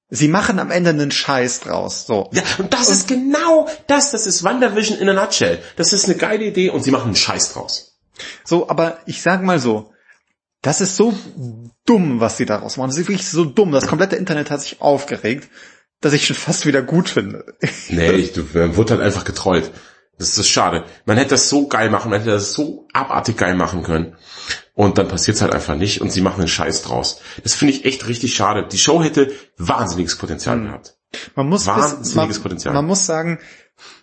Sie 0.10 0.30
machen 0.30 0.60
am 0.60 0.72
Ende 0.72 0.92
einen 0.92 1.12
Scheiß 1.12 1.60
draus, 1.62 2.06
so. 2.08 2.30
Ja, 2.32 2.42
und 2.60 2.74
das 2.74 2.88
und 2.88 2.94
ist 2.94 3.08
genau 3.10 3.68
das, 3.88 4.12
das 4.12 4.26
ist 4.26 4.44
WandaVision 4.44 5.00
in 5.00 5.10
a 5.10 5.14
nutshell. 5.14 5.60
Das 5.76 5.92
ist 5.92 6.06
eine 6.06 6.16
geile 6.16 6.46
Idee 6.46 6.70
und 6.70 6.82
sie 6.82 6.92
machen 6.92 7.08
einen 7.08 7.16
Scheiß 7.16 7.54
draus. 7.54 7.97
So, 8.44 8.70
aber 8.70 9.00
ich 9.06 9.22
sag 9.22 9.44
mal 9.44 9.60
so, 9.60 9.92
das 10.62 10.82
ist 10.82 10.96
so 10.98 11.14
dumm, 11.86 12.20
was 12.20 12.38
sie 12.38 12.46
daraus 12.46 12.78
machen. 12.78 12.90
Das 12.90 12.98
ist 12.98 13.08
wirklich 13.08 13.28
so 13.28 13.46
dumm. 13.46 13.72
Das 13.72 13.88
komplette 13.88 14.16
Internet 14.16 14.52
hat 14.52 14.62
sich 14.62 14.82
aufgeregt, 14.82 15.50
dass 16.02 16.14
ich 16.14 16.26
schon 16.26 16.36
fast 16.36 16.66
wieder 16.66 16.82
gut 16.82 17.10
finde. 17.10 17.46
Nee, 17.90 18.12
ich, 18.12 18.34
du, 18.34 18.46
man 18.54 18.76
wurde 18.76 18.96
halt 18.96 19.04
einfach 19.04 19.24
getrollt. 19.24 19.72
Das 20.18 20.38
ist 20.38 20.50
schade. 20.50 20.84
Man 21.06 21.18
hätte 21.18 21.32
das 21.32 21.48
so 21.48 21.68
geil 21.68 21.92
machen, 21.92 22.10
man 22.10 22.20
hätte 22.20 22.32
das 22.32 22.54
so 22.54 22.88
abartig 22.92 23.38
geil 23.38 23.56
machen 23.56 23.84
können. 23.84 24.16
Und 24.74 24.98
dann 24.98 25.08
passiert's 25.08 25.42
halt 25.42 25.54
einfach 25.54 25.76
nicht 25.76 26.02
und 26.02 26.12
sie 26.12 26.22
machen 26.22 26.40
einen 26.40 26.48
Scheiß 26.48 26.84
draus. 26.84 27.22
Das 27.44 27.54
finde 27.54 27.76
ich 27.76 27.86
echt 27.86 28.08
richtig 28.08 28.36
schade. 28.36 28.68
Die 28.68 28.78
Show 28.78 29.04
hätte 29.04 29.32
wahnsinniges 29.58 30.18
Potenzial 30.18 30.58
hm. 30.58 30.66
gehabt. 30.66 30.98
Man 31.36 31.48
muss, 31.48 31.68
wahnsinniges 31.68 32.38
man, 32.38 32.44
Potenzial. 32.44 32.74
Man 32.74 32.86
muss 32.86 33.06
sagen, 33.06 33.40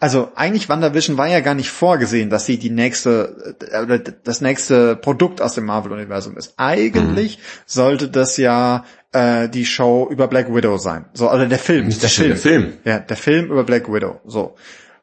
also 0.01 0.31
eigentlich 0.35 0.69
WandaVision 0.69 1.17
war 1.17 1.29
ja 1.29 1.41
gar 1.41 1.55
nicht 1.55 1.71
vorgesehen, 1.71 2.31
dass 2.31 2.47
sie 2.47 2.59
die 2.59 2.71
nächste 2.71 3.57
äh, 3.71 3.83
oder 3.83 3.99
das 3.99 4.41
nächste 4.41 4.97
Produkt 4.97 5.41
aus 5.41 5.55
dem 5.55 5.65
Marvel-Universum 5.65 6.37
ist. 6.37 6.55
Eigentlich 6.57 7.39
mhm. 7.39 7.43
sollte 7.67 8.09
das 8.09 8.37
ja 8.37 8.85
äh, 9.13 9.49
die 9.49 9.65
Show 9.65 10.09
über 10.11 10.29
Black 10.29 10.55
Widow 10.55 10.79
sein. 10.79 11.07
So, 11.15 11.31
oder 11.31 11.47
der 11.47 11.59
Film. 11.59 11.89
Der, 11.89 12.09
Film. 12.09 12.29
der 12.29 12.37
Film. 12.37 12.73
Ja, 12.85 12.99
der 12.99 13.17
Film 13.17 13.47
über 13.47 13.65
Black 13.65 13.93
Widow. 13.93 14.21
So. 14.27 14.57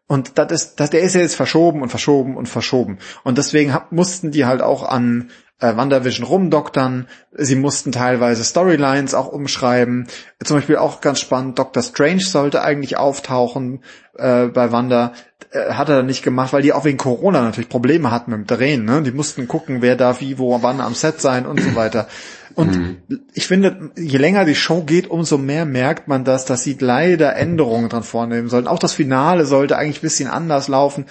Und 0.07 0.37
das 0.37 0.51
ist, 0.51 0.79
das, 0.79 0.89
der 0.89 1.01
ist 1.01 1.15
ja 1.15 1.21
jetzt 1.21 1.35
verschoben 1.35 1.81
und 1.81 1.89
verschoben 1.89 2.35
und 2.35 2.47
verschoben. 2.47 2.99
Und 3.23 3.37
deswegen 3.37 3.73
hab, 3.73 3.91
mussten 3.93 4.31
die 4.31 4.45
halt 4.45 4.61
auch 4.61 4.83
an 4.83 5.31
äh, 5.61 5.77
WandaVision 5.77 6.25
rumdoktern. 6.25 7.07
Sie 7.33 7.55
mussten 7.55 7.91
teilweise 7.91 8.43
Storylines 8.43 9.13
auch 9.13 9.27
umschreiben. 9.27 10.07
Zum 10.43 10.57
Beispiel 10.57 10.77
auch 10.77 10.99
ganz 10.99 11.19
spannend, 11.19 11.57
Doctor 11.59 11.83
Strange 11.83 12.21
sollte 12.21 12.61
eigentlich 12.63 12.97
auftauchen 12.97 13.81
äh, 14.17 14.47
bei 14.47 14.71
Wanda. 14.71 15.13
Äh, 15.51 15.73
hat 15.73 15.89
er 15.89 15.97
dann 15.97 16.07
nicht 16.07 16.23
gemacht, 16.23 16.51
weil 16.51 16.63
die 16.63 16.73
auch 16.73 16.83
wegen 16.83 16.97
Corona 16.97 17.41
natürlich 17.41 17.69
Probleme 17.69 18.11
hatten 18.11 18.31
mit 18.31 18.39
dem 18.39 18.57
Drehen. 18.57 18.85
Ne? 18.85 19.03
Die 19.03 19.11
mussten 19.11 19.47
gucken, 19.47 19.81
wer 19.81 19.95
darf 19.95 20.19
wie, 20.19 20.37
wo, 20.39 20.61
wann 20.61 20.81
am 20.81 20.95
Set 20.95 21.21
sein 21.21 21.45
und 21.45 21.61
so 21.61 21.75
weiter. 21.75 22.07
Und 22.55 22.77
mhm. 22.77 22.97
ich 23.33 23.47
finde, 23.47 23.91
je 23.95 24.17
länger 24.17 24.43
die 24.43 24.55
Show 24.55 24.83
geht, 24.83 25.09
umso 25.09 25.37
mehr 25.37 25.65
merkt 25.65 26.07
man 26.07 26.25
das, 26.25 26.43
dass 26.43 26.63
sie 26.63 26.75
leider 26.79 27.35
Änderungen 27.35 27.87
dran 27.87 28.03
vornehmen 28.03 28.49
sollten. 28.49 28.67
Auch 28.67 28.79
das 28.79 28.93
Finale 28.93 29.45
sollte 29.45 29.77
eigentlich 29.77 29.99
ein 29.99 30.01
bisschen 30.01 30.29
anders 30.29 30.67
laufen. 30.67 31.05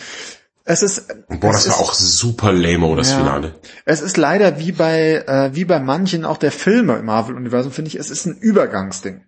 Es 0.70 0.84
ist, 0.84 1.08
Boah, 1.26 1.50
das 1.50 1.68
war 1.68 1.74
ist, 1.74 1.80
auch 1.80 1.92
super 1.94 2.52
lame, 2.52 2.94
das 2.94 3.10
ja, 3.10 3.18
Finale. 3.18 3.58
Es 3.86 4.00
ist 4.00 4.16
leider 4.16 4.60
wie 4.60 4.70
bei, 4.70 5.24
äh, 5.26 5.50
wie 5.52 5.64
bei 5.64 5.80
manchen 5.80 6.24
auch 6.24 6.36
der 6.36 6.52
Filme 6.52 6.96
im 6.96 7.06
Marvel-Universum, 7.06 7.72
finde 7.72 7.88
ich, 7.88 7.96
es 7.96 8.08
ist 8.08 8.24
ein 8.26 8.36
Übergangsding. 8.36 9.24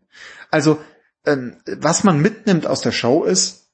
Also, 0.52 0.78
ähm, 1.26 1.56
was 1.66 2.04
man 2.04 2.20
mitnimmt 2.20 2.68
aus 2.68 2.80
der 2.80 2.92
Show 2.92 3.24
ist, 3.24 3.72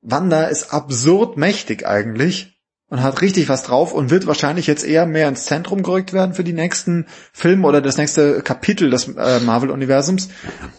Wanda 0.00 0.44
ist 0.44 0.72
absurd 0.72 1.36
mächtig 1.36 1.86
eigentlich 1.86 2.51
und 2.92 3.02
hat 3.02 3.22
richtig 3.22 3.48
was 3.48 3.62
drauf 3.62 3.94
und 3.94 4.10
wird 4.10 4.26
wahrscheinlich 4.26 4.66
jetzt 4.66 4.84
eher 4.84 5.06
mehr 5.06 5.26
ins 5.26 5.46
Zentrum 5.46 5.82
gerückt 5.82 6.12
werden 6.12 6.34
für 6.34 6.44
die 6.44 6.52
nächsten 6.52 7.06
Filme 7.32 7.66
oder 7.66 7.80
das 7.80 7.96
nächste 7.96 8.42
Kapitel 8.42 8.90
des 8.90 9.08
äh, 9.08 9.40
Marvel-Universums. 9.40 10.28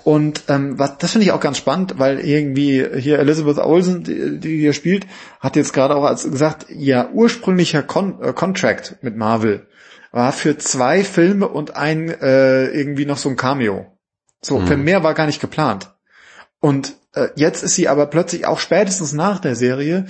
Und 0.04 0.44
ähm, 0.48 0.78
was, 0.78 1.00
das 1.00 1.14
finde 1.14 1.26
ich 1.26 1.32
auch 1.32 1.40
ganz 1.40 1.58
spannend, 1.58 1.96
weil 1.98 2.20
irgendwie 2.20 2.86
hier 3.00 3.18
Elizabeth 3.18 3.58
Olsen, 3.58 4.04
die, 4.04 4.38
die 4.40 4.60
hier 4.60 4.74
spielt, 4.74 5.08
hat 5.40 5.56
jetzt 5.56 5.74
gerade 5.74 5.96
auch 5.96 6.04
als 6.04 6.30
gesagt, 6.30 6.68
ihr 6.70 7.10
ursprünglicher 7.14 7.82
Con 7.82 8.22
äh, 8.22 8.32
Contract 8.32 8.98
mit 9.02 9.18
Marvel 9.18 9.66
war 10.12 10.34
für 10.34 10.56
zwei 10.60 11.04
Filme 11.04 11.48
und 11.48 11.76
ein 11.76 12.10
äh, 12.10 12.68
irgendwie 12.68 13.08
noch 13.08 13.18
so 13.18 13.28
ein 13.28 13.38
Cameo. 13.38 13.88
So, 14.40 14.60
mhm. 14.60 14.68
für 14.68 14.78
mehr 14.78 15.04
war 15.04 15.16
gar 15.16 15.26
nicht 15.26 15.42
geplant. 15.42 15.96
Und 16.60 16.94
äh, 17.16 17.30
jetzt 17.38 17.64
ist 17.64 17.74
sie 17.74 17.88
aber 17.88 18.06
plötzlich 18.06 18.46
auch 18.46 18.60
spätestens 18.60 19.14
nach 19.14 19.40
der 19.40 19.56
Serie 19.56 20.06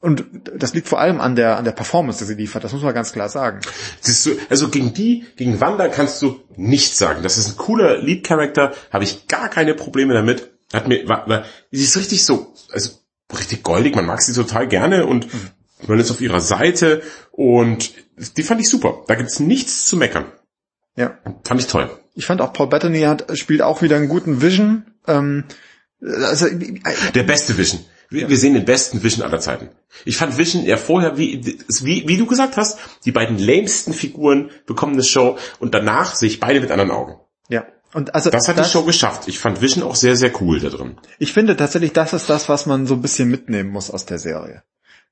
und 0.00 0.24
das 0.54 0.74
liegt 0.74 0.88
vor 0.88 1.00
allem 1.00 1.20
an 1.20 1.36
der, 1.36 1.56
an 1.56 1.64
der 1.64 1.72
Performance, 1.72 2.18
die 2.18 2.26
sie 2.26 2.34
liefert. 2.34 2.62
Das 2.62 2.72
muss 2.72 2.82
man 2.82 2.94
ganz 2.94 3.12
klar 3.12 3.28
sagen. 3.28 3.60
Siehst 4.00 4.26
du, 4.26 4.36
also 4.50 4.68
gegen 4.68 4.92
die, 4.92 5.24
gegen 5.36 5.60
Wanda 5.60 5.88
kannst 5.88 6.20
du 6.22 6.40
nichts 6.56 6.98
sagen. 6.98 7.22
Das 7.22 7.38
ist 7.38 7.48
ein 7.48 7.56
cooler 7.56 7.98
Lead-Character, 7.98 8.74
habe 8.92 9.04
ich 9.04 9.26
gar 9.26 9.48
keine 9.48 9.74
Probleme 9.74 10.14
damit. 10.14 10.50
Hat 10.72 10.86
mir, 10.86 11.08
war, 11.08 11.28
war, 11.28 11.44
sie 11.70 11.84
ist 11.84 11.96
richtig 11.96 12.24
so, 12.24 12.52
also 12.72 12.90
richtig 13.36 13.62
goldig, 13.62 13.94
man 13.94 14.06
mag 14.06 14.20
sie 14.20 14.32
total 14.32 14.68
gerne 14.68 15.06
und 15.06 15.32
mhm. 15.32 15.50
man 15.86 15.98
ist 15.98 16.10
auf 16.10 16.20
ihrer 16.20 16.40
Seite 16.40 17.02
und 17.30 17.92
die 18.36 18.42
fand 18.42 18.60
ich 18.60 18.68
super. 18.68 19.02
Da 19.06 19.14
gibt's 19.14 19.40
nichts 19.40 19.86
zu 19.86 19.96
meckern. 19.96 20.26
Ja. 20.96 21.18
Fand 21.44 21.60
ich 21.60 21.66
toll. 21.66 21.90
Ich 22.14 22.26
fand 22.26 22.40
auch 22.40 22.52
Paul 22.52 22.68
Bettany 22.68 23.00
hat, 23.02 23.26
spielt 23.38 23.62
auch 23.62 23.82
wieder 23.82 23.96
einen 23.96 24.08
guten 24.08 24.40
Vision. 24.40 24.86
Ähm, 25.06 25.44
also, 26.02 26.46
äh, 26.46 26.80
der 27.14 27.22
beste 27.22 27.56
Vision. 27.56 27.84
Wir, 28.08 28.22
ja. 28.22 28.28
wir 28.28 28.36
sehen 28.36 28.54
den 28.54 28.64
besten 28.64 29.02
Vision 29.02 29.24
aller 29.24 29.40
Zeiten. 29.40 29.70
Ich 30.04 30.16
fand 30.16 30.38
Vision 30.38 30.64
ja 30.64 30.76
vorher, 30.76 31.18
wie, 31.18 31.58
wie, 31.82 32.08
wie 32.08 32.16
du 32.16 32.26
gesagt 32.26 32.56
hast, 32.56 32.78
die 33.04 33.12
beiden 33.12 33.38
lamesten 33.38 33.92
Figuren 33.92 34.50
bekommen 34.66 34.94
eine 34.94 35.02
Show 35.02 35.38
und 35.58 35.74
danach 35.74 36.14
sehe 36.14 36.28
ich 36.28 36.40
beide 36.40 36.60
mit 36.60 36.70
anderen 36.70 36.90
Augen. 36.90 37.16
Ja. 37.48 37.66
Und 37.92 38.14
also 38.14 38.30
das 38.30 38.48
hat 38.48 38.58
das, 38.58 38.66
die 38.66 38.72
Show 38.72 38.82
geschafft. 38.82 39.26
Ich 39.26 39.38
fand 39.38 39.62
Vision 39.62 39.82
auch 39.82 39.94
sehr, 39.94 40.16
sehr 40.16 40.30
cool 40.40 40.60
da 40.60 40.68
drin. 40.68 40.98
Ich 41.18 41.32
finde 41.32 41.56
tatsächlich, 41.56 41.92
das 41.92 42.12
ist 42.12 42.28
das, 42.28 42.48
was 42.48 42.66
man 42.66 42.86
so 42.86 42.94
ein 42.94 43.02
bisschen 43.02 43.30
mitnehmen 43.30 43.70
muss 43.70 43.90
aus 43.90 44.04
der 44.04 44.18
Serie. 44.18 44.62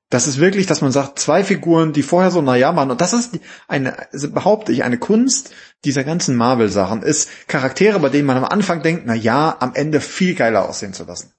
Das 0.09 0.27
ist 0.27 0.39
wirklich, 0.39 0.67
dass 0.67 0.81
man 0.81 0.91
sagt, 0.91 1.17
zwei 1.17 1.43
Figuren, 1.43 1.91
die 1.91 2.03
vorher 2.03 2.29
so 2.29 2.41
naja 2.41 2.75
waren, 2.75 2.91
und 2.91 3.01
das 3.01 3.13
ist 3.13 3.39
eine, 3.67 3.97
also 4.13 4.29
behaupte 4.29 4.71
ich, 4.71 4.83
eine 4.83 4.99
Kunst 4.99 5.51
dieser 5.83 6.03
ganzen 6.03 6.35
Marvel-Sachen, 6.35 7.01
ist 7.01 7.29
Charaktere, 7.47 7.99
bei 7.99 8.09
denen 8.09 8.27
man 8.27 8.37
am 8.37 8.45
Anfang 8.45 8.83
denkt, 8.83 9.03
na 9.05 9.15
ja, 9.15 9.57
am 9.59 9.73
Ende 9.73 10.01
viel 10.01 10.35
geiler 10.35 10.69
aussehen 10.69 10.93
zu 10.93 11.05
lassen. 11.05 11.31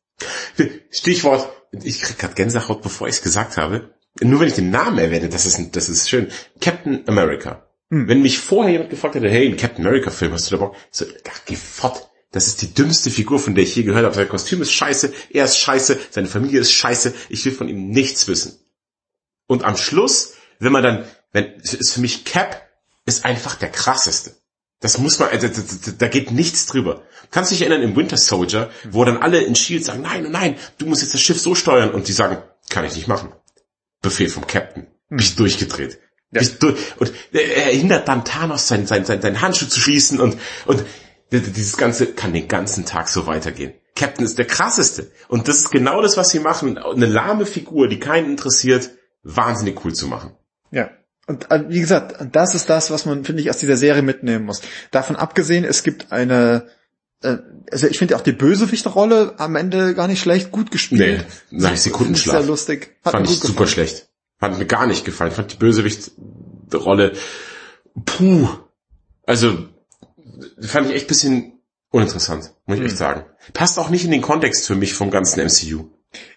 Stichwort, 0.91 1.49
ich 1.73 2.01
krieg 2.01 2.19
gerade 2.19 2.35
Gänsehaut, 2.35 2.83
bevor 2.83 3.09
ich 3.09 3.17
es 3.17 3.23
gesagt 3.23 3.57
habe. 3.57 3.95
Nur 4.21 4.41
wenn 4.41 4.49
ich 4.49 4.55
den 4.55 4.71
Namen 4.71 4.99
erwähne, 4.99 5.29
das 5.29 5.45
ist, 5.47 5.77
das 5.77 5.89
ist 5.89 6.09
schön. 6.09 6.29
Captain 6.61 7.07
America. 7.07 7.67
Hm. 7.91 8.09
Wenn 8.09 8.23
mich 8.23 8.39
vorher 8.39 8.73
jemand 8.73 8.91
gefragt 8.91 9.15
hätte, 9.15 9.29
hey, 9.29 9.47
ein 9.47 9.57
Captain 9.57 9.87
America 9.87 10.11
Film, 10.11 10.33
hast 10.33 10.51
du 10.51 10.57
da 10.57 10.65
Bock? 10.65 10.77
So, 10.91 11.05
ach, 11.29 11.41
geh 11.45 11.57
fort. 11.57 12.11
Das 12.33 12.49
ist 12.49 12.61
die 12.63 12.75
dümmste 12.75 13.11
Figur, 13.11 13.39
von 13.39 13.55
der 13.55 13.65
ich 13.65 13.77
je 13.77 13.83
gehört 13.83 14.05
habe. 14.05 14.15
Sein 14.15 14.29
Kostüm 14.29 14.63
ist 14.63 14.73
scheiße, 14.73 15.13
er 15.31 15.45
ist 15.45 15.59
scheiße, 15.59 15.99
seine 16.11 16.27
Familie 16.27 16.61
ist 16.61 16.73
scheiße, 16.73 17.15
ich 17.29 17.45
will 17.45 17.53
von 17.53 17.69
ihm 17.69 17.91
nichts 17.91 18.27
wissen. 18.27 18.59
Und 19.47 19.65
am 19.65 19.77
Schluss, 19.77 20.35
wenn 20.59 20.73
man 20.73 20.83
dann, 20.83 21.05
wenn, 21.33 21.55
ist 21.61 21.93
für 21.93 22.01
mich 22.01 22.25
Cap, 22.25 22.69
ist 23.07 23.25
einfach 23.25 23.55
der 23.55 23.71
krasseste. 23.71 24.35
Das 24.87 24.99
muss 24.99 25.19
man, 25.19 25.31
also, 25.31 25.49
da 25.99 26.07
geht 26.07 26.31
nichts 26.31 26.67
drüber. 26.67 27.03
Kannst 27.33 27.51
dich 27.51 27.61
erinnern 27.61 27.83
im 27.83 27.97
Winter 27.97 28.17
Soldier, 28.17 28.71
wo 28.89 29.05
dann 29.05 29.17
alle 29.17 29.41
in 29.41 29.57
Shield 29.57 29.85
sagen, 29.85 30.03
nein, 30.03 30.31
nein, 30.31 30.55
du 30.79 30.87
musst 30.87 31.03
jetzt 31.03 31.13
das 31.13 31.21
Schiff 31.21 31.41
so 31.41 31.57
steuern 31.57 31.91
und 31.91 32.07
die 32.07 32.13
sagen, 32.13 32.39
kann 32.71 32.85
ich 32.85 32.95
nicht 32.95 33.09
machen. 33.09 33.33
Befehl 34.01 34.29
vom 34.29 34.47
Captain. 34.47 34.87
Hm. 35.09 35.17
Bist 35.17 35.41
durchgedreht. 35.41 35.99
Ja. 36.31 36.39
Bist 36.39 36.63
durch, 36.63 36.79
und 37.01 37.13
er 37.33 37.73
hindert 37.73 38.07
dann 38.07 38.25
Thanos, 38.25 38.69
sein, 38.69 38.87
sein, 38.87 39.05
sein, 39.05 39.21
sein 39.21 39.41
Handschuh 39.41 39.67
zu 39.67 39.81
schließen 39.81 40.21
und, 40.21 40.39
und 40.67 40.85
dieses 41.33 41.77
Ganze 41.77 42.13
kann 42.13 42.33
den 42.33 42.47
ganzen 42.47 42.87
Tag 42.87 43.09
so 43.09 43.27
weitergehen. 43.27 43.75
Captain 43.97 44.25
ist 44.25 44.39
der 44.39 44.47
krasseste. 44.47 45.11
Und 45.27 45.49
das 45.49 45.59
ist 45.59 45.73
genau 45.73 46.01
das, 46.01 46.17
was 46.17 46.31
sie 46.31 46.39
machen. 46.39 46.79
Eine 46.79 47.07
lahme 47.07 47.45
Figur, 47.45 47.89
die 47.89 47.99
keinen 47.99 48.31
interessiert, 48.31 48.91
wahnsinnig 49.25 49.85
cool 49.85 49.95
zu 49.95 50.07
machen. 50.07 50.37
Ja. 50.71 50.91
Und 51.27 51.51
äh, 51.51 51.65
wie 51.69 51.81
gesagt, 51.81 52.17
das 52.33 52.55
ist 52.55 52.71
das, 52.71 52.91
was 52.91 53.05
man, 53.05 53.25
finde 53.25 53.43
ich, 53.43 53.51
aus 53.51 53.59
dieser 53.59 53.77
Serie 53.77 54.03
mitnehmen 54.03 54.45
muss. 54.45 54.63
Davon 54.93 55.17
abgesehen, 55.17 55.65
es 55.65 55.83
gibt 55.83 56.13
eine, 56.13 56.67
äh, 57.23 57.39
also 57.71 57.89
ich 57.89 57.99
finde 57.99 58.17
auch 58.17 58.21
die 58.21 58.33
Bösewichterrolle 58.33 59.35
am 59.39 59.57
Ende 59.57 59.95
gar 59.95 60.07
nicht 60.07 60.21
schlecht, 60.21 60.53
gut 60.53 60.71
gespielt. 60.71 61.27
Nee, 61.51 61.61
sag 61.61 61.75
ich 61.75 61.81
Sekundenschlaf. 61.81 62.37
Sehr 62.37 62.47
lustig. 62.47 62.97
Hat 63.05 63.13
Fand 63.13 63.29
ich 63.29 63.37
super 63.37 63.49
gefallen. 63.49 63.69
schlecht. 63.69 64.09
Hat 64.41 64.57
mir 64.57 64.67
gar 64.67 64.87
nicht 64.87 65.05
gefallen. 65.05 65.33
Fand 65.33 65.53
die 65.53 65.57
Bösewichterrolle, 65.57 67.13
puh. 68.05 68.49
Also, 69.25 69.69
fand 70.61 70.89
ich 70.89 70.95
echt 70.95 71.09
bisschen 71.09 71.61
uninteressant, 71.91 72.53
muss 72.67 72.77
ich 72.77 72.83
hm. 72.83 72.87
echt 72.87 72.99
sagen. 72.99 73.25
Passt 73.53 73.79
auch 73.79 73.91
nicht 73.91 74.05
in 74.05 74.13
den 74.13 74.23
Kontext 74.23 74.67
für 74.67 74.77
mich 74.77 74.95
vom 74.95 75.11
ganzen 75.11 75.45
MCU. 75.45 75.89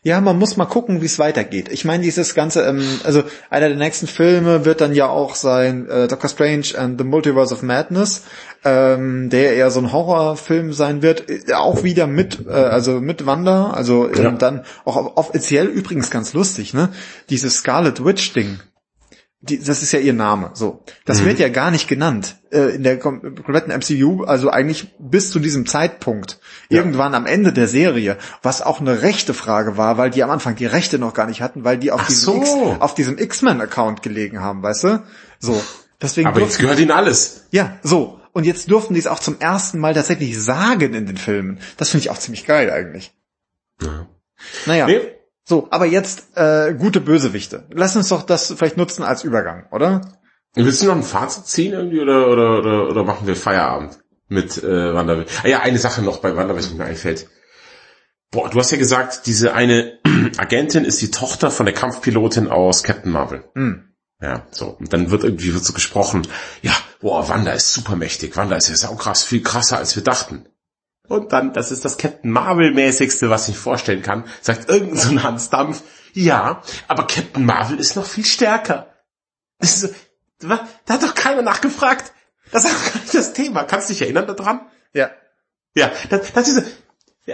Ja, 0.01 0.21
man 0.21 0.39
muss 0.39 0.57
mal 0.57 0.65
gucken, 0.65 1.01
wie 1.01 1.05
es 1.05 1.19
weitergeht. 1.19 1.69
Ich 1.71 1.85
meine, 1.85 2.03
dieses 2.03 2.33
ganze, 2.33 2.63
ähm, 2.63 2.83
also 3.03 3.23
einer 3.49 3.67
der 3.67 3.77
nächsten 3.77 4.07
Filme 4.07 4.65
wird 4.65 4.81
dann 4.81 4.93
ja 4.93 5.07
auch 5.09 5.35
sein 5.35 5.87
äh, 5.89 6.07
Doctor 6.07 6.29
Strange 6.29 6.67
and 6.77 6.99
the 6.99 7.05
Multiverse 7.05 7.53
of 7.53 7.61
Madness, 7.61 8.23
ähm, 8.63 9.29
der 9.29 9.55
eher 9.55 9.71
so 9.71 9.79
ein 9.79 9.91
Horrorfilm 9.91 10.73
sein 10.73 11.01
wird, 11.01 11.29
äh, 11.29 11.53
auch 11.53 11.83
wieder 11.83 12.07
mit, 12.07 12.45
äh, 12.47 12.51
also 12.51 12.99
mit 13.01 13.25
Wanda, 13.25 13.71
also 13.71 14.09
ähm, 14.09 14.23
ja. 14.23 14.31
dann 14.31 14.63
auch 14.85 15.17
offiziell 15.17 15.67
übrigens 15.67 16.09
ganz 16.09 16.33
lustig, 16.33 16.73
ne? 16.73 16.89
Dieses 17.29 17.55
Scarlet 17.55 18.03
Witch 18.03 18.33
Ding 18.33 18.59
die, 19.41 19.57
das 19.57 19.81
ist 19.81 19.93
ja 19.93 19.99
ihr 19.99 20.13
Name, 20.13 20.51
so. 20.53 20.83
Das 21.05 21.21
mhm. 21.21 21.27
wird 21.27 21.39
ja 21.39 21.47
gar 21.47 21.71
nicht 21.71 21.87
genannt 21.87 22.37
äh, 22.51 22.75
in 22.75 22.83
der 22.83 22.99
kompletten 22.99 23.73
MCU, 23.73 24.25
also 24.25 24.49
eigentlich 24.49 24.93
bis 24.99 25.31
zu 25.31 25.39
diesem 25.39 25.65
Zeitpunkt, 25.65 26.39
ja. 26.69 26.77
irgendwann 26.77 27.15
am 27.15 27.25
Ende 27.25 27.53
der 27.53 27.69
Serie, 27.69 28.17
was 28.43 28.61
auch 28.61 28.81
eine 28.81 29.01
rechte 29.01 29.33
Frage 29.33 29.77
war, 29.77 29.97
weil 29.97 30.09
die 30.09 30.23
am 30.23 30.29
Anfang 30.29 30.55
die 30.55 30.65
Rechte 30.65 30.99
noch 30.99 31.13
gar 31.13 31.25
nicht 31.25 31.41
hatten, 31.41 31.63
weil 31.63 31.77
die 31.77 31.91
auf 31.91 32.05
diesem, 32.07 32.43
so. 32.43 32.71
X, 32.71 32.81
auf 32.81 32.95
diesem 32.95 33.17
X-Men-Account 33.17 34.01
gelegen 34.01 34.41
haben, 34.41 34.61
weißt 34.61 34.83
du? 34.83 35.03
So. 35.39 35.61
Deswegen 36.01 36.27
Aber 36.27 36.41
jetzt 36.41 36.59
gehört 36.59 36.79
ihnen 36.79 36.91
alles. 36.91 37.47
Ja, 37.51 37.77
so. 37.81 38.19
Und 38.33 38.45
jetzt 38.45 38.69
durften 38.69 38.93
die 38.93 38.99
es 38.99 39.07
auch 39.07 39.19
zum 39.19 39.39
ersten 39.39 39.79
Mal 39.79 39.93
tatsächlich 39.93 40.41
sagen 40.41 40.93
in 40.93 41.05
den 41.05 41.17
Filmen. 41.17 41.59
Das 41.77 41.89
finde 41.89 42.03
ich 42.03 42.09
auch 42.09 42.17
ziemlich 42.17 42.45
geil 42.45 42.71
eigentlich. 42.71 43.13
Ja. 43.81 44.07
Naja. 44.65 44.85
Nee 44.85 45.18
so, 45.49 45.67
aber 45.71 45.87
jetzt 45.87 46.37
äh, 46.37 46.75
gute 46.75 47.01
Bösewichte. 47.01 47.65
Lass 47.71 47.95
uns 47.95 48.09
doch 48.09 48.21
das 48.21 48.53
vielleicht 48.55 48.77
nutzen 48.77 49.01
als 49.01 49.23
Übergang, 49.23 49.65
oder? 49.71 50.01
Willst 50.53 50.83
du 50.83 50.85
noch 50.85 50.95
ein 50.95 51.01
Fazit 51.01 51.47
ziehen 51.47 51.73
irgendwie 51.73 51.99
oder 51.99 52.27
oder 52.27 52.59
oder, 52.59 52.87
oder 52.87 53.03
machen 53.03 53.25
wir 53.25 53.35
Feierabend 53.35 53.97
mit 54.27 54.63
äh, 54.63 54.93
Wanderwild? 54.93 55.27
Ah 55.43 55.47
ja, 55.47 55.61
eine 55.61 55.79
Sache 55.79 56.03
noch 56.03 56.19
bei 56.19 56.35
Wanderwild, 56.35 56.69
die 56.69 56.75
mir 56.75 56.85
einfällt. 56.85 57.27
Boah, 58.29 58.47
du 58.51 58.59
hast 58.59 58.69
ja 58.69 58.77
gesagt, 58.77 59.25
diese 59.25 59.55
eine 59.55 59.97
Agentin 60.37 60.85
ist 60.85 61.01
die 61.01 61.09
Tochter 61.09 61.49
von 61.49 61.65
der 61.65 61.73
Kampfpilotin 61.73 62.47
aus 62.47 62.83
Captain 62.83 63.11
Marvel. 63.11 63.43
Mhm. 63.55 63.85
Ja, 64.21 64.45
so. 64.51 64.67
Und 64.79 64.93
dann 64.93 65.09
wird 65.09 65.23
irgendwie 65.23 65.55
wird 65.55 65.65
so 65.65 65.73
gesprochen, 65.73 66.27
ja, 66.61 66.73
boah, 67.01 67.27
Wanda 67.27 67.53
ist 67.53 67.73
supermächtig. 67.73 68.37
Wanda 68.37 68.55
ist 68.55 68.69
ja 68.69 68.75
saukrass, 68.75 69.23
viel 69.23 69.41
krasser 69.41 69.79
als 69.79 69.95
wir 69.95 70.03
dachten. 70.03 70.45
Und 71.09 71.33
dann, 71.33 71.53
das 71.53 71.71
ist 71.71 71.83
das 71.83 71.97
Captain 71.97 72.31
Marvel-mäßigste, 72.31 73.29
was 73.29 73.49
ich 73.49 73.57
vorstellen 73.57 74.03
kann, 74.03 74.25
sagt 74.41 74.69
irgend 74.69 74.97
so 74.97 75.21
Hans 75.21 75.49
Dampf, 75.49 75.83
ja, 76.13 76.61
aber 76.87 77.07
Captain 77.07 77.45
Marvel 77.45 77.79
ist 77.79 77.95
noch 77.95 78.05
viel 78.05 78.25
stärker. 78.25 78.93
Das 79.57 79.83
ist, 79.83 79.95
da 80.39 80.67
hat 80.87 81.03
doch 81.03 81.15
keiner 81.15 81.41
nachgefragt. 81.41 82.13
Das 82.51 82.63
ist 82.63 82.75
auch 82.75 82.93
gar 82.93 83.01
nicht 83.01 83.13
das 83.13 83.33
Thema. 83.33 83.63
Kannst 83.63 83.89
du 83.89 83.93
dich 83.93 84.01
erinnern 84.01 84.27
daran? 84.27 84.61
Ja. 84.93 85.11
Ja, 85.75 85.91
das, 86.09 86.31
das 86.33 86.47
ist, 86.47 86.83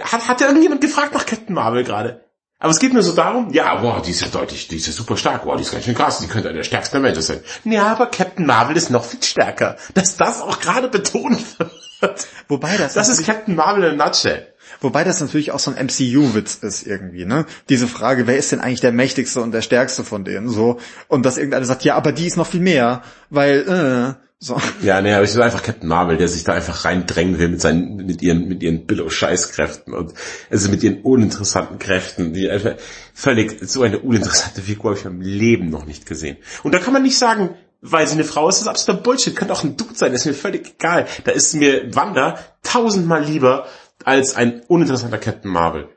hat, 0.00 0.28
hat 0.28 0.40
ja 0.40 0.48
irgendjemand 0.48 0.80
gefragt 0.80 1.14
nach 1.14 1.24
Captain 1.24 1.54
Marvel 1.54 1.84
gerade? 1.84 2.25
Aber 2.58 2.70
es 2.70 2.78
geht 2.78 2.94
nur 2.94 3.02
so 3.02 3.14
darum, 3.14 3.52
ja, 3.52 3.74
boah, 3.76 4.00
die 4.00 4.12
ist 4.12 4.22
ja 4.22 4.28
deutlich, 4.28 4.68
die 4.68 4.76
ist 4.76 4.86
ja 4.86 4.92
super 4.92 5.16
stark, 5.16 5.44
boah, 5.44 5.56
die 5.56 5.62
ist 5.62 5.72
ganz 5.72 5.84
schön 5.84 5.94
krass, 5.94 6.20
die 6.20 6.26
könnte 6.26 6.48
einer 6.48 6.58
der 6.58 6.64
stärksten 6.64 6.96
Avengers 6.96 7.26
sein. 7.26 7.40
Ja, 7.64 7.88
aber 7.88 8.06
Captain 8.06 8.46
Marvel 8.46 8.76
ist 8.76 8.90
noch 8.90 9.04
viel 9.04 9.22
stärker. 9.22 9.76
Dass 9.92 10.16
das 10.16 10.40
auch 10.40 10.58
gerade 10.58 10.88
betont 10.88 11.38
wird. 11.58 12.26
Wobei 12.48 12.76
das... 12.78 12.94
Das 12.94 13.10
ist 13.10 13.26
Captain 13.26 13.54
Marvel 13.54 13.84
in 13.84 14.00
a 14.00 14.06
nutshell. 14.06 14.46
Wobei 14.80 15.04
das 15.04 15.20
natürlich 15.20 15.52
auch 15.52 15.58
so 15.58 15.70
ein 15.70 15.86
MCU-Witz 15.86 16.56
ist 16.56 16.86
irgendwie, 16.86 17.24
ne? 17.24 17.46
Diese 17.68 17.88
Frage, 17.88 18.26
wer 18.26 18.36
ist 18.36 18.52
denn 18.52 18.60
eigentlich 18.60 18.80
der 18.80 18.92
mächtigste 18.92 19.40
und 19.40 19.52
der 19.52 19.62
stärkste 19.62 20.04
von 20.04 20.24
denen, 20.24 20.48
so? 20.48 20.78
Und 21.08 21.24
dass 21.24 21.38
irgendeiner 21.38 21.66
sagt, 21.66 21.84
ja, 21.84 21.94
aber 21.94 22.12
die 22.12 22.26
ist 22.26 22.36
noch 22.36 22.46
viel 22.46 22.60
mehr, 22.60 23.02
weil, 23.30 24.16
äh, 24.18 24.25
so. 24.38 24.60
Ja, 24.82 25.00
nee, 25.00 25.14
aber 25.14 25.24
ich 25.24 25.34
will 25.34 25.42
einfach 25.42 25.62
Captain 25.62 25.88
Marvel, 25.88 26.18
der 26.18 26.28
sich 26.28 26.44
da 26.44 26.52
einfach 26.52 26.84
reindrängen 26.84 27.38
will 27.38 27.48
mit 27.48 27.60
seinen, 27.60 27.96
mit 27.96 28.20
ihren, 28.22 28.48
mit 28.48 28.62
ihren 28.62 28.86
Billow-Scheißkräften 28.86 29.94
und, 29.94 30.12
also 30.50 30.70
mit 30.70 30.82
ihren 30.82 31.02
uninteressanten 31.02 31.78
Kräften, 31.78 32.34
die 32.34 32.50
einfach 32.50 32.74
völlig, 33.14 33.58
so 33.68 33.82
eine 33.82 33.98
uninteressante 33.98 34.60
Figur 34.60 34.90
habe 34.90 34.98
ich 34.98 35.06
im 35.06 35.22
Leben 35.22 35.70
noch 35.70 35.86
nicht 35.86 36.04
gesehen. 36.04 36.36
Und 36.62 36.72
da 36.72 36.78
kann 36.78 36.92
man 36.92 37.02
nicht 37.02 37.18
sagen, 37.18 37.56
weil 37.80 38.06
sie 38.06 38.14
eine 38.14 38.24
Frau 38.24 38.48
ist, 38.48 38.56
das 38.56 38.62
ist 38.62 38.68
absoluter 38.68 39.02
Bullshit, 39.02 39.36
könnte 39.36 39.54
auch 39.54 39.64
ein 39.64 39.76
Dude 39.76 39.94
sein, 39.94 40.12
ist 40.12 40.26
mir 40.26 40.34
völlig 40.34 40.74
egal. 40.78 41.06
Da 41.24 41.32
ist 41.32 41.54
mir 41.54 41.94
Wanda 41.94 42.38
tausendmal 42.62 43.24
lieber 43.24 43.66
als 44.04 44.36
ein 44.36 44.60
uninteressanter 44.68 45.18
Captain 45.18 45.50
Marvel. 45.50 45.88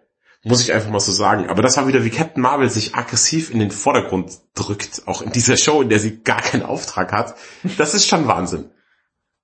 Muss 0.44 0.62
ich 0.62 0.72
einfach 0.72 0.90
mal 0.90 1.02
so 1.02 1.12
sagen. 1.12 1.50
Aber 1.50 1.62
das 1.62 1.76
war 1.76 1.88
wieder, 1.88 2.06
wie 2.06 2.10
Captain 2.10 2.42
Marvel 2.42 2.70
sich 2.70 2.96
aggressiv 2.96 3.52
in 3.52 3.60
den 3.60 3.72
Vordergrund 3.72 4.40
drückt, 4.56 5.04
auch 5.06 5.22
in 5.22 5.32
dieser 5.32 5.58
Show, 5.58 5.82
in 5.82 5.90
der 5.90 6.00
sie 6.00 6.24
gar 6.24 6.42
keinen 6.42 6.64
Auftrag 6.64 7.12
hat. 7.12 7.36
Das 7.78 7.94
ist 7.94 8.08
schon 8.08 8.28
Wahnsinn. 8.28 8.70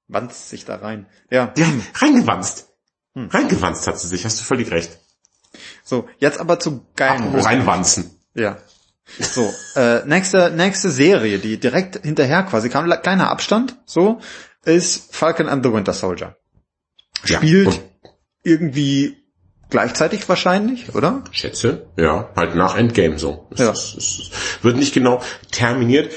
Wanzt 0.07 0.49
sich 0.49 0.63
da 0.63 0.77
rein. 0.77 1.07
Ja. 1.29 1.53
Ja, 1.57 1.67
reingewanzt. 1.95 2.69
Hm. 3.13 3.27
Reingewanzt 3.27 3.87
hat 3.87 3.99
sie 3.99 4.07
sich, 4.07 4.23
hast 4.23 4.39
du 4.39 4.43
völlig 4.43 4.71
recht. 4.71 4.97
So, 5.83 6.07
jetzt 6.19 6.39
aber 6.39 6.59
zu 6.59 6.85
geilen 6.95 7.23
Apropos 7.23 7.45
reinwanzen. 7.45 8.11
Ja. 8.33 8.57
So, 9.19 9.53
äh, 9.75 10.05
nächste, 10.05 10.49
nächste 10.49 10.89
Serie, 10.89 11.39
die 11.39 11.59
direkt 11.59 12.03
hinterher 12.03 12.43
quasi 12.43 12.69
kam, 12.69 12.89
kleiner 13.01 13.29
Abstand, 13.29 13.77
so, 13.85 14.19
ist 14.63 15.15
Falcon 15.15 15.47
and 15.47 15.63
the 15.63 15.71
Winter 15.71 15.93
Soldier. 15.93 16.35
Spielt 17.23 17.73
ja, 17.73 18.09
irgendwie 18.43 19.24
gleichzeitig 19.69 20.27
wahrscheinlich, 20.29 20.93
oder? 20.95 21.23
Schätze, 21.31 21.87
ja, 21.97 22.29
halt 22.35 22.55
nach 22.55 22.75
Endgame 22.75 23.17
so. 23.19 23.47
Es, 23.51 23.59
ja. 23.59 23.71
es, 23.71 23.95
es 23.95 24.31
wird 24.61 24.77
nicht 24.77 24.93
genau 24.93 25.21
terminiert. 25.51 26.13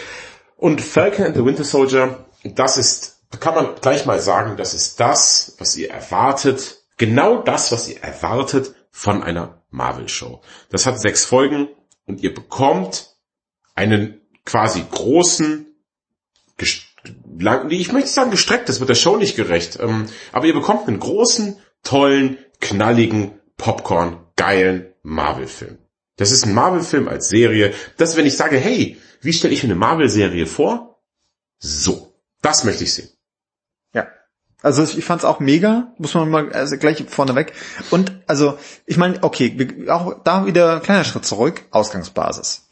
Und 0.57 0.81
Falcon 0.81 1.27
and 1.27 1.37
the 1.37 1.45
Winter 1.45 1.65
Soldier, 1.65 2.27
das 2.45 2.79
ist, 2.79 3.23
kann 3.41 3.55
man 3.55 3.75
gleich 3.81 4.07
mal 4.07 4.21
sagen, 4.21 4.57
das 4.57 4.75
ist 4.75 5.01
das, 5.01 5.55
was 5.59 5.77
ihr 5.77 5.91
erwartet, 5.91 6.83
genau 6.97 7.43
das, 7.43 7.73
was 7.73 7.89
ihr 7.89 8.03
erwartet 8.03 8.75
von 8.91 9.23
einer 9.23 9.63
Marvel-Show. 9.71 10.41
Das 10.71 10.87
hat 10.87 11.01
sechs 11.01 11.25
Folgen 11.25 11.69
und 12.07 12.23
ihr 12.23 12.35
bekommt 12.35 13.15
einen 13.75 14.21
quasi 14.45 14.85
großen, 14.91 15.67
lang, 17.39 17.71
ich 17.71 17.93
möchte 17.93 18.09
sagen 18.09 18.31
gestreckt, 18.31 18.69
das 18.69 18.81
wird 18.81 18.91
der 18.91 18.95
Show 18.95 19.17
nicht 19.17 19.37
gerecht, 19.37 19.79
ähm, 19.81 20.07
aber 20.33 20.47
ihr 20.47 20.55
bekommt 20.55 20.89
einen 20.89 20.99
großen, 20.99 21.59
tollen, 21.85 22.39
knalligen, 22.61 23.33
Popcorn, 23.57 24.19
geilen 24.37 24.93
Marvel-Film. 25.03 25.79
Das 26.17 26.33
ist 26.33 26.47
ein 26.47 26.55
Marvel-Film 26.55 27.09
als 27.09 27.29
Serie. 27.29 27.73
Das, 27.97 28.17
wenn 28.17 28.27
ich 28.27 28.37
sage, 28.37 28.59
hey, 28.59 28.99
wie 29.21 29.33
stelle 29.33 29.55
ich 29.55 29.63
mir 29.63 29.71
eine 29.71 29.79
Marvel-Serie 29.79 30.47
vor? 30.47 31.03
So, 31.59 32.15
das 32.43 32.65
möchte 32.65 32.85
ich 32.85 32.95
sehen. 32.95 33.09
Also 34.61 34.83
ich 34.83 35.05
fand's 35.05 35.25
auch 35.25 35.39
mega, 35.39 35.93
muss 35.99 36.15
man 36.15 36.29
mal 36.31 36.53
also 36.53 36.77
gleich 36.79 37.05
vorneweg. 37.09 37.53
Und 37.91 38.13
also 38.27 38.59
ich 38.87 38.97
meine, 38.97 39.23
okay, 39.23 39.87
auch 39.89 40.23
da 40.25 40.47
wieder 40.47 40.81
kleiner 40.81 41.05
Schritt 41.05 41.25
zurück, 41.25 41.63
Ausgangsbasis. 41.71 42.67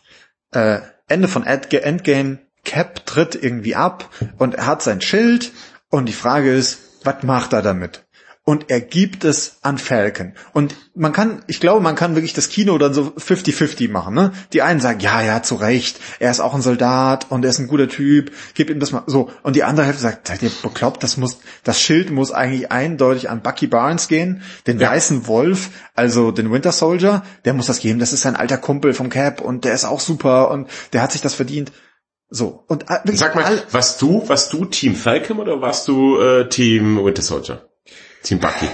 Äh, 0.52 0.80
Ende 1.06 1.28
von 1.28 1.46
Endgame, 1.46 2.40
Cap 2.64 3.06
tritt 3.06 3.36
irgendwie 3.36 3.76
ab 3.76 4.10
und 4.38 4.56
er 4.56 4.66
hat 4.66 4.82
sein 4.82 5.00
Schild 5.00 5.52
und 5.88 6.06
die 6.06 6.12
Frage 6.12 6.52
ist, 6.52 6.78
was 7.04 7.22
macht 7.22 7.52
er 7.52 7.62
damit? 7.62 8.04
Und 8.48 8.70
er 8.70 8.80
gibt 8.80 9.24
es 9.24 9.58
an 9.62 9.76
Falcon. 9.76 10.32
Und 10.52 10.76
man 10.94 11.12
kann, 11.12 11.42
ich 11.48 11.58
glaube, 11.58 11.80
man 11.80 11.96
kann 11.96 12.14
wirklich 12.14 12.32
das 12.32 12.48
Kino 12.48 12.78
dann 12.78 12.94
so 12.94 13.12
50-50 13.18 13.90
machen. 13.90 14.14
Ne? 14.14 14.32
Die 14.52 14.62
einen 14.62 14.78
sagen, 14.78 15.00
ja, 15.00 15.20
ja, 15.20 15.42
zu 15.42 15.56
Recht, 15.56 15.98
er 16.20 16.30
ist 16.30 16.38
auch 16.38 16.54
ein 16.54 16.62
Soldat 16.62 17.26
und 17.28 17.44
er 17.44 17.50
ist 17.50 17.58
ein 17.58 17.66
guter 17.66 17.88
Typ, 17.88 18.30
gib 18.54 18.70
ihm 18.70 18.78
das 18.78 18.92
mal 18.92 19.02
so. 19.08 19.30
Und 19.42 19.56
die 19.56 19.64
andere 19.64 19.86
Hälfte 19.86 20.02
sagt, 20.02 20.28
seid 20.28 20.44
ihr 20.44 20.52
bekloppt, 20.62 21.02
das 21.02 21.16
muss, 21.16 21.40
das 21.64 21.80
Schild 21.80 22.12
muss 22.12 22.30
eigentlich 22.30 22.70
eindeutig 22.70 23.28
an 23.28 23.42
Bucky 23.42 23.66
Barnes 23.66 24.06
gehen, 24.06 24.42
den 24.68 24.78
ja. 24.78 24.92
weißen 24.92 25.26
Wolf, 25.26 25.70
also 25.96 26.30
den 26.30 26.52
Winter 26.52 26.70
Soldier, 26.70 27.24
der 27.44 27.52
muss 27.52 27.66
das 27.66 27.80
geben, 27.80 27.98
das 27.98 28.12
ist 28.12 28.22
sein 28.22 28.36
alter 28.36 28.58
Kumpel 28.58 28.94
vom 28.94 29.08
Cap 29.08 29.40
und 29.40 29.64
der 29.64 29.74
ist 29.74 29.84
auch 29.84 29.98
super 29.98 30.52
und 30.52 30.68
der 30.92 31.02
hat 31.02 31.10
sich 31.10 31.20
das 31.20 31.34
verdient. 31.34 31.72
So 32.28 32.62
und 32.68 32.84
äh, 32.88 33.00
sag 33.06 33.34
mal, 33.34 33.60
warst 33.72 34.00
du, 34.00 34.28
warst 34.28 34.52
du 34.52 34.66
Team 34.66 34.94
Falcon 34.94 35.40
oder 35.40 35.60
warst 35.60 35.88
du 35.88 36.20
äh, 36.20 36.48
Team 36.48 37.04
Winter 37.04 37.22
Soldier? 37.22 37.65
Team 38.26 38.40
Bucky. 38.40 38.68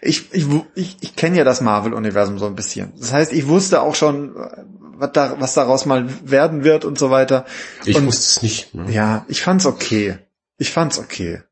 Ich, 0.00 0.32
ich, 0.32 0.46
ich, 0.74 0.96
ich 1.00 1.16
kenne 1.16 1.36
ja 1.36 1.44
das 1.44 1.60
Marvel-Universum 1.60 2.38
so 2.38 2.46
ein 2.46 2.54
bisschen. 2.54 2.92
Das 2.98 3.12
heißt, 3.12 3.32
ich 3.32 3.46
wusste 3.46 3.82
auch 3.82 3.94
schon, 3.94 4.34
was, 4.34 5.12
da, 5.12 5.40
was 5.40 5.54
daraus 5.54 5.86
mal 5.86 6.08
werden 6.28 6.64
wird 6.64 6.84
und 6.84 6.98
so 6.98 7.10
weiter. 7.10 7.44
Ich 7.84 7.96
und, 7.96 8.06
wusste 8.06 8.22
es 8.22 8.42
nicht. 8.42 8.74
Ne? 8.74 8.90
Ja, 8.90 9.24
ich 9.28 9.42
fand's 9.42 9.66
okay. 9.66 10.18
Ich 10.58 10.70
fand's 10.70 10.98
okay. 10.98 11.42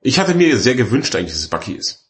Ich 0.00 0.18
hatte 0.18 0.34
mir 0.34 0.58
sehr 0.58 0.74
gewünscht 0.76 1.14
eigentlich, 1.16 1.32
dass 1.32 1.40
es 1.40 1.48
Bucky 1.48 1.74
ist. 1.74 2.05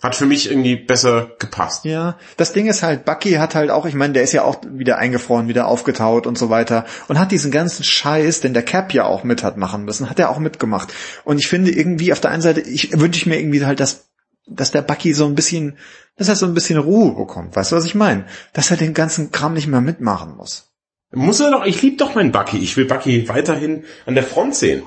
Hat 0.00 0.14
für 0.14 0.26
mich 0.26 0.48
irgendwie 0.48 0.76
besser 0.76 1.32
gepasst. 1.40 1.84
Ja, 1.84 2.18
das 2.36 2.52
Ding 2.52 2.68
ist 2.68 2.84
halt, 2.84 3.04
Bucky 3.04 3.32
hat 3.32 3.56
halt 3.56 3.70
auch, 3.70 3.84
ich 3.84 3.94
meine, 3.94 4.12
der 4.12 4.22
ist 4.22 4.32
ja 4.32 4.44
auch 4.44 4.60
wieder 4.68 4.96
eingefroren, 4.98 5.48
wieder 5.48 5.66
aufgetaut 5.66 6.28
und 6.28 6.38
so 6.38 6.50
weiter 6.50 6.86
und 7.08 7.18
hat 7.18 7.32
diesen 7.32 7.50
ganzen 7.50 7.82
Scheiß, 7.82 8.40
den 8.40 8.54
der 8.54 8.62
Cap 8.62 8.94
ja 8.94 9.06
auch 9.06 9.24
mit 9.24 9.42
hat 9.42 9.56
machen 9.56 9.84
müssen, 9.84 10.08
hat 10.08 10.20
er 10.20 10.30
auch 10.30 10.38
mitgemacht. 10.38 10.92
Und 11.24 11.38
ich 11.38 11.48
finde 11.48 11.72
irgendwie 11.72 12.12
auf 12.12 12.20
der 12.20 12.30
einen 12.30 12.42
Seite, 12.42 12.60
ich 12.60 12.96
wünsche 13.00 13.18
ich 13.18 13.26
mir 13.26 13.40
irgendwie 13.40 13.64
halt, 13.66 13.80
dass, 13.80 14.06
dass 14.46 14.70
der 14.70 14.82
Bucky 14.82 15.14
so 15.14 15.26
ein 15.26 15.34
bisschen, 15.34 15.76
dass 16.16 16.28
er 16.28 16.36
so 16.36 16.46
ein 16.46 16.54
bisschen 16.54 16.78
Ruhe 16.78 17.16
bekommt. 17.16 17.56
Weißt 17.56 17.72
du, 17.72 17.76
was 17.76 17.84
ich 17.84 17.96
meine? 17.96 18.26
Dass 18.52 18.70
er 18.70 18.76
den 18.76 18.94
ganzen 18.94 19.32
Kram 19.32 19.54
nicht 19.54 19.66
mehr 19.66 19.80
mitmachen 19.80 20.36
muss. 20.36 20.70
Muss 21.10 21.40
er 21.40 21.50
doch, 21.50 21.64
ich 21.64 21.82
liebe 21.82 21.96
doch 21.96 22.14
meinen 22.14 22.30
Bucky. 22.30 22.58
Ich 22.58 22.76
will 22.76 22.84
Bucky 22.84 23.28
weiterhin 23.28 23.84
an 24.06 24.14
der 24.14 24.24
Front 24.24 24.54
sehen. 24.54 24.84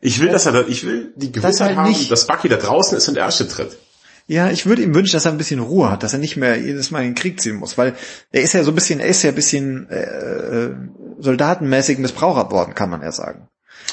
Ich 0.00 0.20
will, 0.20 0.28
dass 0.28 0.46
er 0.46 0.52
da, 0.52 0.64
ich 0.68 0.84
will 0.84 1.12
die 1.16 1.32
Gewissheit 1.32 1.68
halt 1.68 1.78
haben, 1.78 1.88
nicht. 1.88 2.12
dass 2.12 2.28
Bucky 2.28 2.48
da 2.48 2.56
draußen 2.56 2.96
ist 2.96 3.08
und 3.08 3.14
der 3.14 3.24
Erste 3.24 3.48
tritt. 3.48 3.76
Ja, 4.26 4.50
ich 4.50 4.66
würde 4.66 4.82
ihm 4.82 4.94
wünschen, 4.94 5.14
dass 5.14 5.24
er 5.24 5.32
ein 5.32 5.38
bisschen 5.38 5.60
Ruhe 5.60 5.90
hat, 5.90 6.02
dass 6.02 6.12
er 6.12 6.18
nicht 6.18 6.36
mehr 6.36 6.58
jedes 6.58 6.90
Mal 6.90 7.00
in 7.00 7.10
den 7.10 7.14
Krieg 7.14 7.40
ziehen 7.40 7.56
muss, 7.56 7.76
weil 7.76 7.94
er 8.30 8.42
ist 8.42 8.52
ja 8.54 8.62
so 8.62 8.70
ein 8.70 8.74
bisschen, 8.74 9.00
er 9.00 9.08
ist 9.08 9.22
ja 9.22 9.30
ein 9.30 9.34
bisschen 9.34 9.88
äh, 9.90 10.02
äh, 10.02 10.74
soldatenmäßig 11.18 11.98
missbraucht 11.98 12.50
worden, 12.50 12.74
kann 12.74 12.90
man 12.90 13.02
ja 13.02 13.12
sagen. 13.12 13.48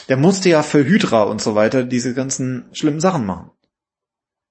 Der 0.08 0.18
musste 0.18 0.50
ja 0.50 0.64
für 0.64 0.86
Hydra 0.86 1.24
und 1.24 1.42
so 1.42 1.56
weiter 1.56 1.84
diese 1.84 2.14
ganzen 2.14 2.66
schlimmen 2.74 3.00
Sachen 3.00 3.26
machen. 3.26 3.52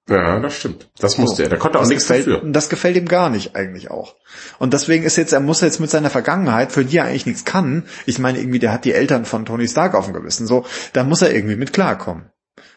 Ja, 0.09 0.41
das 0.41 0.57
stimmt. 0.57 0.89
Das 0.99 1.18
musste 1.18 1.37
so. 1.37 1.43
er. 1.43 1.49
Der 1.51 1.59
konnte 1.59 1.79
auch 1.79 1.83
das 1.83 1.91
nichts 1.91 2.07
gefällt, 2.07 2.26
dafür. 2.26 2.51
Das 2.51 2.70
gefällt 2.70 2.97
ihm 2.97 3.07
gar 3.07 3.29
nicht 3.29 3.55
eigentlich 3.55 3.91
auch. 3.91 4.16
Und 4.59 4.72
deswegen 4.72 5.05
ist 5.05 5.16
jetzt, 5.16 5.33
er 5.33 5.41
muss 5.41 5.61
jetzt 5.61 5.81
mit 5.81 5.91
seiner 5.91 6.09
Vergangenheit, 6.09 6.72
für 6.72 6.85
die 6.85 6.97
er 6.97 7.05
eigentlich 7.05 7.26
nichts 7.26 7.45
kann, 7.45 7.87
ich 8.07 8.18
meine 8.18 8.39
irgendwie, 8.39 8.59
der 8.59 8.72
hat 8.72 8.85
die 8.85 8.95
Eltern 8.95 9.26
von 9.26 9.45
Tony 9.45 9.68
Stark 9.68 9.95
auf 9.95 10.07
dem 10.07 10.14
Gewissen, 10.14 10.47
so, 10.47 10.64
da 10.95 11.05
muss 11.05 11.20
er 11.20 11.35
irgendwie 11.35 11.57
mit 11.57 11.72
klarkommen. 11.72 12.31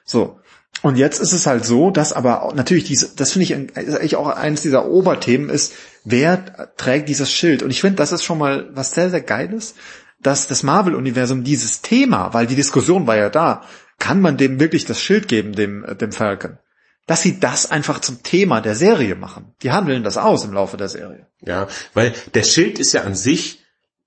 So. 0.03 0.39
Und 0.81 0.97
jetzt 0.97 1.19
ist 1.19 1.33
es 1.33 1.45
halt 1.45 1.63
so, 1.63 1.91
dass 1.91 2.11
aber 2.11 2.51
natürlich 2.55 2.85
diese, 2.85 3.15
das 3.15 3.33
finde 3.33 3.43
ich 3.43 3.53
eigentlich 3.53 4.15
auch 4.15 4.27
eines 4.27 4.61
dieser 4.61 4.87
Oberthemen 4.87 5.49
ist, 5.49 5.73
wer 6.03 6.75
trägt 6.75 7.07
dieses 7.07 7.31
Schild? 7.31 7.61
Und 7.61 7.69
ich 7.69 7.81
finde, 7.81 7.97
das 7.97 8.11
ist 8.11 8.23
schon 8.23 8.39
mal 8.39 8.69
was 8.73 8.93
sehr, 8.93 9.09
sehr 9.09 9.21
Geiles, 9.21 9.75
dass 10.21 10.47
das 10.47 10.63
Marvel-Universum 10.63 11.43
dieses 11.43 11.81
Thema, 11.81 12.33
weil 12.33 12.47
die 12.47 12.55
Diskussion 12.55 13.05
war 13.05 13.15
ja 13.15 13.29
da, 13.29 13.63
kann 13.99 14.21
man 14.21 14.37
dem 14.37 14.59
wirklich 14.59 14.85
das 14.85 14.99
Schild 14.99 15.27
geben, 15.27 15.53
dem, 15.53 15.85
dem 15.99 16.11
Falcon? 16.11 16.57
Dass 17.05 17.21
sie 17.21 17.39
das 17.39 17.69
einfach 17.69 17.99
zum 17.99 18.23
Thema 18.23 18.61
der 18.61 18.75
Serie 18.75 19.15
machen. 19.15 19.53
Die 19.61 19.71
handeln 19.71 20.03
das 20.03 20.17
aus 20.17 20.43
im 20.45 20.53
Laufe 20.53 20.77
der 20.77 20.89
Serie. 20.89 21.27
Ja, 21.41 21.67
weil 21.93 22.13
der 22.33 22.43
Schild 22.43 22.79
ist 22.79 22.93
ja 22.93 23.01
an 23.01 23.15
sich 23.15 23.60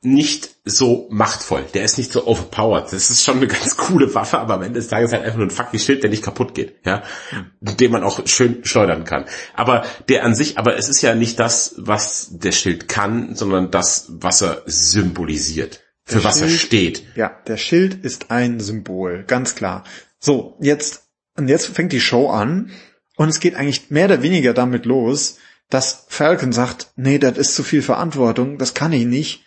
nicht 0.05 0.57
so 0.65 1.09
machtvoll. 1.11 1.65
Der 1.75 1.85
ist 1.85 1.99
nicht 1.99 2.13
so 2.13 2.27
overpowered. 2.27 2.93
Das 2.93 3.11
ist 3.11 3.25
schon 3.25 3.39
eine 3.39 3.47
ganz 3.47 3.77
coole 3.77 4.15
Waffe, 4.15 4.39
aber 4.39 4.55
am 4.55 4.63
Ende 4.63 4.79
des 4.79 4.89
Tages 4.89 5.13
halt 5.13 5.23
einfach 5.23 5.39
nur 5.39 5.47
ein 5.47 5.51
fucking 5.51 5.81
Schild, 5.81 6.03
der 6.03 6.11
nicht 6.11 6.23
kaputt 6.23 6.55
geht, 6.55 6.77
ja, 6.85 7.03
mhm. 7.33 7.77
den 7.77 7.91
man 7.91 8.03
auch 8.03 8.27
schön 8.27 8.65
schleudern 8.65 9.05
kann. 9.05 9.25
Aber 9.55 9.85
der 10.09 10.25
an 10.25 10.35
sich, 10.35 10.59
aber 10.59 10.77
es 10.77 10.89
ist 10.89 11.03
ja 11.03 11.15
nicht 11.15 11.41
das, 11.41 11.75
was 11.79 12.29
der 12.31 12.53
Schild 12.53 12.89
kann, 12.89 13.35
sondern 13.35 13.71
das, 13.71 14.07
was 14.11 14.43
er 14.43 14.63
symbolisiert. 14.67 15.81
Für 16.05 16.17
der 16.17 16.25
was 16.25 16.39
Schild, 16.39 16.51
er 16.51 16.59
steht. 16.59 17.03
Ja, 17.17 17.29
der 17.47 17.57
Schild 17.57 18.05
ist 18.05 18.31
ein 18.31 18.61
Symbol, 18.61 19.25
ganz 19.27 19.55
klar. 19.55 19.85
So, 20.19 20.57
jetzt, 20.61 21.05
und 21.37 21.49
jetzt 21.49 21.67
fängt 21.67 21.93
die 21.93 22.01
Show 22.01 22.29
an 22.29 22.71
und 23.17 23.29
es 23.29 23.41
geht 23.41 23.55
eigentlich 23.55 23.91
mehr 23.91 24.07
oder 24.07 24.23
weniger 24.23 24.53
damit 24.53 24.85
los, 24.85 25.39
dass 25.71 26.05
Falcon 26.09 26.53
sagt, 26.53 26.89
nee, 26.97 27.19
das 27.19 27.39
ist 27.39 27.55
zu 27.55 27.63
viel 27.63 27.83
Verantwortung, 27.83 28.59
das 28.59 28.75
kann 28.75 28.93
ich 28.93 29.07
nicht 29.07 29.44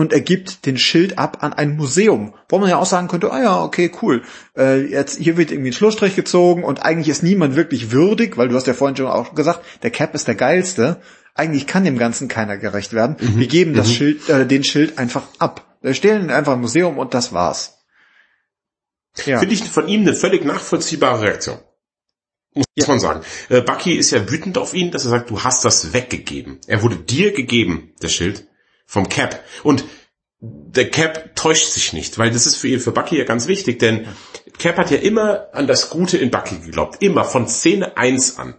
und 0.00 0.14
er 0.14 0.22
gibt 0.22 0.64
den 0.64 0.78
Schild 0.78 1.18
ab 1.18 1.42
an 1.42 1.52
ein 1.52 1.76
Museum, 1.76 2.32
wo 2.48 2.58
man 2.58 2.70
ja 2.70 2.78
auch 2.78 2.86
sagen 2.86 3.06
könnte, 3.06 3.30
ah 3.30 3.42
ja, 3.42 3.62
okay, 3.62 3.92
cool. 4.00 4.22
Äh, 4.56 4.86
jetzt 4.86 5.18
hier 5.18 5.36
wird 5.36 5.50
irgendwie 5.50 5.68
ein 5.68 5.74
Schlussstrich 5.74 6.16
gezogen 6.16 6.64
und 6.64 6.82
eigentlich 6.82 7.10
ist 7.10 7.22
niemand 7.22 7.54
wirklich 7.54 7.90
würdig, 7.90 8.38
weil 8.38 8.48
du 8.48 8.54
hast 8.54 8.66
ja 8.66 8.72
vorhin 8.72 8.96
schon 8.96 9.08
auch 9.08 9.34
gesagt, 9.34 9.60
der 9.82 9.90
Cap 9.90 10.14
ist 10.14 10.26
der 10.26 10.36
geilste. 10.36 11.02
Eigentlich 11.34 11.66
kann 11.66 11.84
dem 11.84 11.98
Ganzen 11.98 12.28
keiner 12.28 12.56
gerecht 12.56 12.94
werden. 12.94 13.16
Mhm. 13.20 13.40
Wir 13.40 13.46
geben 13.46 13.74
das 13.74 13.88
mhm. 13.88 13.92
Schild, 13.92 14.28
äh, 14.30 14.46
den 14.46 14.64
Schild 14.64 14.96
einfach 14.96 15.24
ab. 15.38 15.76
Wir 15.82 15.92
stellen 15.92 16.30
einfach 16.30 16.54
ein 16.54 16.62
Museum 16.62 16.96
und 16.96 17.12
das 17.12 17.34
war's. 17.34 17.84
Ja. 19.26 19.38
Finde 19.38 19.54
ich 19.54 19.64
von 19.64 19.86
ihm 19.86 20.00
eine 20.00 20.14
völlig 20.14 20.46
nachvollziehbare 20.46 21.20
Reaktion. 21.20 21.58
Muss 22.54 22.64
ja. 22.74 22.86
man 22.88 23.00
sagen. 23.00 23.20
Äh, 23.50 23.60
Bucky 23.60 23.92
ist 23.92 24.12
ja 24.12 24.30
wütend 24.30 24.56
auf 24.56 24.72
ihn, 24.72 24.92
dass 24.92 25.04
er 25.04 25.10
sagt, 25.10 25.28
du 25.28 25.44
hast 25.44 25.62
das 25.66 25.92
weggegeben. 25.92 26.58
Er 26.66 26.82
wurde 26.82 26.96
dir 26.96 27.34
gegeben, 27.34 27.92
das 28.00 28.12
Schild 28.12 28.46
vom 28.90 29.08
Cap. 29.08 29.44
Und 29.62 29.84
der 30.40 30.90
Cap 30.90 31.36
täuscht 31.36 31.70
sich 31.70 31.92
nicht, 31.92 32.18
weil 32.18 32.32
das 32.32 32.46
ist 32.46 32.56
für 32.56 32.66
ihn, 32.66 32.80
für 32.80 32.90
Bucky 32.90 33.18
ja 33.18 33.24
ganz 33.24 33.46
wichtig, 33.46 33.78
denn 33.78 34.08
Cap 34.58 34.76
hat 34.78 34.90
ja 34.90 34.96
immer 34.96 35.46
an 35.52 35.68
das 35.68 35.90
Gute 35.90 36.18
in 36.18 36.32
Bucky 36.32 36.58
geglaubt. 36.58 37.00
Immer, 37.00 37.24
von 37.24 37.46
Szene 37.46 37.96
1 37.96 38.38
an. 38.38 38.54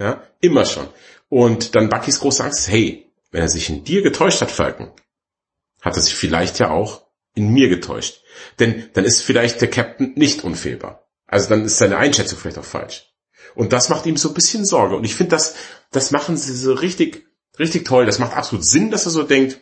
Ja, 0.00 0.24
immer 0.40 0.64
schon. 0.64 0.88
Und 1.28 1.76
dann 1.76 1.90
Buckys 1.90 2.18
große 2.18 2.42
Angst, 2.42 2.68
hey, 2.68 3.12
wenn 3.30 3.42
er 3.42 3.48
sich 3.48 3.68
in 3.68 3.84
dir 3.84 4.02
getäuscht 4.02 4.40
hat, 4.40 4.50
Falken, 4.50 4.90
hat 5.80 5.94
er 5.94 6.02
sich 6.02 6.14
vielleicht 6.14 6.58
ja 6.58 6.70
auch 6.70 7.06
in 7.34 7.52
mir 7.52 7.68
getäuscht. 7.68 8.22
Denn 8.58 8.88
dann 8.94 9.04
ist 9.04 9.22
vielleicht 9.22 9.60
der 9.60 9.70
Captain 9.70 10.14
nicht 10.16 10.42
unfehlbar. 10.42 11.08
Also 11.26 11.50
dann 11.50 11.64
ist 11.64 11.78
seine 11.78 11.98
Einschätzung 11.98 12.38
vielleicht 12.38 12.58
auch 12.58 12.64
falsch. 12.64 13.12
Und 13.54 13.72
das 13.72 13.90
macht 13.90 14.06
ihm 14.06 14.16
so 14.16 14.28
ein 14.30 14.34
bisschen 14.34 14.64
Sorge. 14.64 14.96
Und 14.96 15.04
ich 15.04 15.14
finde, 15.14 15.30
das, 15.30 15.54
das 15.92 16.10
machen 16.10 16.36
sie 16.36 16.54
so 16.54 16.72
richtig 16.72 17.28
Richtig 17.58 17.84
toll. 17.84 18.06
Das 18.06 18.18
macht 18.18 18.36
absolut 18.36 18.64
Sinn, 18.64 18.90
dass 18.90 19.06
er 19.06 19.10
so 19.10 19.22
denkt. 19.22 19.60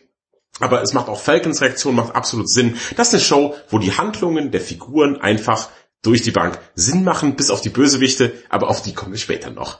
Aber 0.59 0.81
es 0.81 0.93
macht 0.93 1.07
auch 1.07 1.19
Falcons 1.19 1.61
Reaktion, 1.61 1.95
macht 1.95 2.15
absolut 2.15 2.49
Sinn. 2.49 2.75
Das 2.95 3.09
ist 3.09 3.13
eine 3.13 3.23
Show, 3.23 3.55
wo 3.69 3.79
die 3.79 3.95
Handlungen 3.95 4.51
der 4.51 4.61
Figuren 4.61 5.17
einfach 5.21 5.69
durch 6.01 6.21
die 6.21 6.31
Bank 6.31 6.59
Sinn 6.75 7.03
machen, 7.03 7.35
bis 7.35 7.49
auf 7.49 7.61
die 7.61 7.69
Bösewichte, 7.69 8.33
aber 8.49 8.69
auf 8.69 8.81
die 8.81 8.93
kommen 8.93 9.11
wir 9.11 9.19
später 9.19 9.51
noch. 9.51 9.79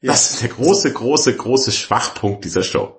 Ja. 0.00 0.12
Das 0.12 0.30
ist 0.30 0.42
der 0.42 0.48
große, 0.48 0.92
große, 0.92 1.36
große 1.36 1.72
Schwachpunkt 1.72 2.44
dieser 2.44 2.62
Show. 2.62 2.98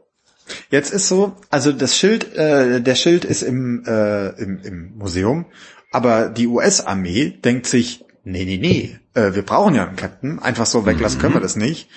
Jetzt 0.71 0.91
ist 0.91 1.07
so, 1.07 1.36
also 1.49 1.71
das 1.71 1.95
Schild, 1.95 2.34
äh, 2.36 2.82
der 2.82 2.95
Schild 2.95 3.25
ist 3.25 3.43
im, 3.43 3.84
äh, 3.86 4.30
im, 4.41 4.59
im 4.63 4.97
Museum, 4.97 5.45
aber 5.91 6.30
die 6.30 6.47
US-Armee 6.47 7.30
denkt 7.30 7.67
sich, 7.67 8.05
nee, 8.23 8.45
nee, 8.45 8.57
nee, 8.57 8.99
äh, 9.13 9.34
wir 9.36 9.43
brauchen 9.43 9.75
ja 9.75 9.86
einen 9.86 9.95
Captain, 9.95 10.39
einfach 10.39 10.65
so 10.65 10.86
weglassen 10.86 11.17
mhm. 11.17 11.21
können 11.21 11.34
wir 11.36 11.41
das 11.41 11.55
nicht. 11.55 11.89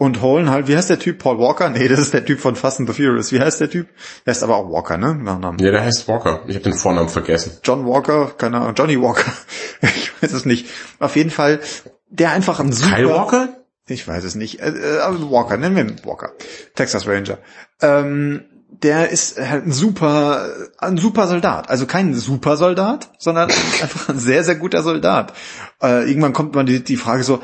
Und 0.00 0.22
holen 0.22 0.48
halt, 0.48 0.66
wie 0.66 0.78
heißt 0.78 0.88
der 0.88 0.98
Typ? 0.98 1.18
Paul 1.18 1.38
Walker? 1.38 1.68
Nee, 1.68 1.86
das 1.86 1.98
ist 1.98 2.14
der 2.14 2.24
Typ 2.24 2.40
von 2.40 2.56
Fast 2.56 2.80
and 2.80 2.88
the 2.88 2.94
Furious. 2.94 3.32
Wie 3.32 3.40
heißt 3.40 3.60
der 3.60 3.68
Typ? 3.68 3.86
Der 4.24 4.30
heißt 4.30 4.42
aber 4.42 4.56
auch 4.56 4.72
Walker, 4.72 4.96
ne? 4.96 5.14
Nachnamen. 5.14 5.58
Ja, 5.60 5.72
der 5.72 5.82
heißt 5.82 6.08
Walker. 6.08 6.40
Ich 6.46 6.54
habe 6.54 6.64
den 6.64 6.72
Vornamen 6.72 7.10
vergessen. 7.10 7.58
John 7.62 7.86
Walker, 7.86 8.32
keine 8.38 8.62
Ahnung, 8.62 8.72
Johnny 8.74 8.98
Walker. 8.98 9.30
ich 9.82 10.10
weiß 10.22 10.32
es 10.32 10.46
nicht. 10.46 10.68
Auf 11.00 11.16
jeden 11.16 11.28
Fall, 11.28 11.60
der 12.08 12.30
einfach 12.30 12.60
ein 12.60 12.72
super... 12.72 12.96
Kyle 12.96 13.10
Walker? 13.10 13.48
Ich 13.88 14.08
weiß 14.08 14.24
es 14.24 14.36
nicht. 14.36 14.60
Äh, 14.60 14.70
äh, 14.70 15.30
Walker, 15.30 15.58
nennen 15.58 15.76
wir 15.76 15.82
ihn 15.82 16.00
Walker. 16.02 16.32
Texas 16.74 17.06
Ranger. 17.06 17.36
Ähm, 17.82 18.44
der 18.70 19.10
ist 19.10 19.38
halt 19.38 19.66
ein 19.66 19.72
super, 19.72 20.48
ein 20.78 20.96
super 20.96 21.26
Soldat. 21.26 21.68
Also 21.68 21.84
kein 21.84 22.14
super 22.14 22.56
Soldat, 22.56 23.10
sondern 23.18 23.50
einfach 23.82 24.08
ein 24.08 24.18
sehr, 24.18 24.44
sehr 24.44 24.54
guter 24.54 24.82
Soldat. 24.82 25.34
Äh, 25.82 26.08
irgendwann 26.08 26.32
kommt 26.32 26.54
man 26.54 26.64
die, 26.64 26.82
die 26.82 26.96
Frage 26.96 27.22
so, 27.22 27.42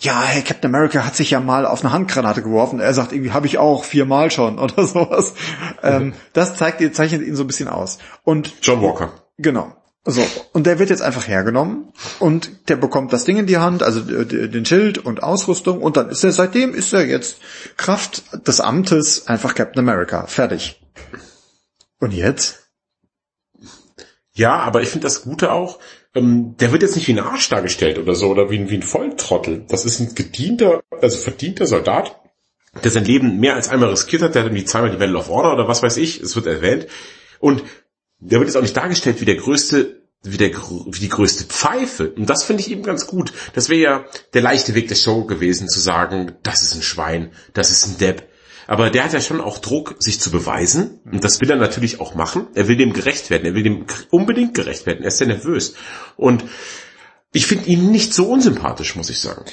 ja, 0.00 0.22
hey, 0.22 0.42
Captain 0.42 0.72
America 0.72 1.04
hat 1.04 1.16
sich 1.16 1.30
ja 1.30 1.40
mal 1.40 1.66
auf 1.66 1.84
eine 1.84 1.92
Handgranate 1.92 2.42
geworfen. 2.42 2.78
Er 2.78 2.94
sagt 2.94 3.12
irgendwie, 3.12 3.32
habe 3.32 3.46
ich 3.46 3.58
auch 3.58 3.84
viermal 3.84 4.30
schon 4.30 4.58
oder 4.58 4.86
sowas. 4.86 5.34
Ähm, 5.82 6.14
das 6.32 6.56
zeigt, 6.56 6.94
zeichnet 6.94 7.22
ihn 7.22 7.34
so 7.34 7.44
ein 7.44 7.48
bisschen 7.48 7.68
aus. 7.68 7.98
Und 8.22 8.54
John 8.62 8.80
Walker. 8.80 9.12
Genau. 9.38 9.74
So, 10.04 10.24
und 10.52 10.66
der 10.66 10.78
wird 10.78 10.88
jetzt 10.88 11.02
einfach 11.02 11.28
hergenommen 11.28 11.92
und 12.18 12.70
der 12.70 12.76
bekommt 12.76 13.12
das 13.12 13.24
Ding 13.24 13.36
in 13.36 13.46
die 13.46 13.58
Hand, 13.58 13.82
also 13.82 14.00
den 14.00 14.64
Schild 14.64 14.96
und 14.96 15.22
Ausrüstung 15.22 15.82
und 15.82 15.98
dann 15.98 16.08
ist 16.08 16.24
er, 16.24 16.32
seitdem 16.32 16.72
ist 16.72 16.94
er 16.94 17.04
jetzt 17.04 17.38
Kraft 17.76 18.22
des 18.46 18.60
Amtes 18.60 19.26
einfach 19.26 19.54
Captain 19.54 19.80
America. 19.80 20.26
Fertig. 20.26 20.80
Und 22.00 22.14
jetzt? 22.14 22.70
Ja, 24.32 24.56
aber 24.56 24.80
ich 24.80 24.88
finde 24.88 25.06
das 25.06 25.22
Gute 25.22 25.52
auch, 25.52 25.78
ähm, 26.18 26.56
der 26.58 26.72
wird 26.72 26.82
jetzt 26.82 26.96
nicht 26.96 27.08
wie 27.08 27.12
ein 27.12 27.18
Arsch 27.18 27.48
dargestellt 27.48 27.98
oder 27.98 28.14
so 28.14 28.28
oder 28.28 28.50
wie 28.50 28.58
ein, 28.58 28.70
wie 28.70 28.76
ein 28.76 28.82
Volltrottel. 28.82 29.64
Das 29.68 29.84
ist 29.84 30.00
ein 30.00 30.14
gedienter, 30.14 30.82
also 31.00 31.18
verdienter 31.18 31.66
Soldat, 31.66 32.20
der 32.84 32.90
sein 32.90 33.04
Leben 33.04 33.40
mehr 33.40 33.54
als 33.54 33.68
einmal 33.68 33.90
riskiert 33.90 34.22
hat, 34.22 34.34
der 34.34 34.42
hat 34.42 34.48
irgendwie 34.48 34.64
zweimal 34.64 34.90
die 34.90 34.98
Medal 34.98 35.16
of 35.16 35.30
Order 35.30 35.54
oder 35.54 35.68
was 35.68 35.82
weiß 35.82 35.96
ich, 35.96 36.20
es 36.20 36.36
wird 36.36 36.46
erwähnt. 36.46 36.86
Und 37.40 37.62
der 38.20 38.40
wird 38.40 38.48
jetzt 38.48 38.56
auch 38.56 38.62
nicht 38.62 38.76
dargestellt 38.76 39.20
wie 39.20 39.24
der 39.24 39.36
größte, 39.36 40.02
wie 40.22 40.36
der, 40.36 40.50
wie 40.50 41.00
die 41.00 41.08
größte 41.08 41.44
Pfeife. 41.44 42.10
Und 42.10 42.28
das 42.28 42.44
finde 42.44 42.62
ich 42.62 42.70
eben 42.70 42.82
ganz 42.82 43.06
gut. 43.06 43.32
Das 43.54 43.68
wäre 43.68 43.80
ja 43.80 44.04
der 44.34 44.42
leichte 44.42 44.74
Weg 44.74 44.88
der 44.88 44.96
Show 44.96 45.24
gewesen, 45.24 45.68
zu 45.68 45.80
sagen, 45.80 46.32
das 46.42 46.62
ist 46.62 46.74
ein 46.74 46.82
Schwein, 46.82 47.32
das 47.54 47.70
ist 47.70 47.86
ein 47.86 47.98
Depp. 47.98 48.28
Aber 48.68 48.90
der 48.90 49.02
hat 49.02 49.14
ja 49.14 49.20
schon 49.22 49.40
auch 49.40 49.58
Druck, 49.58 49.96
sich 49.98 50.20
zu 50.20 50.30
beweisen. 50.30 51.00
Und 51.10 51.24
das 51.24 51.40
will 51.40 51.50
er 51.50 51.56
natürlich 51.56 52.00
auch 52.00 52.14
machen. 52.14 52.48
Er 52.54 52.68
will 52.68 52.76
dem 52.76 52.92
gerecht 52.92 53.30
werden. 53.30 53.46
Er 53.46 53.54
will 53.54 53.62
dem 53.62 53.86
unbedingt 54.10 54.52
gerecht 54.52 54.84
werden. 54.84 55.02
Er 55.02 55.08
ist 55.08 55.16
sehr 55.16 55.26
nervös. 55.26 55.74
Und 56.16 56.44
ich 57.32 57.46
finde 57.46 57.64
ihn 57.64 57.90
nicht 57.90 58.12
so 58.12 58.26
unsympathisch, 58.26 58.94
muss 58.94 59.08
ich 59.08 59.20
sagen. 59.20 59.46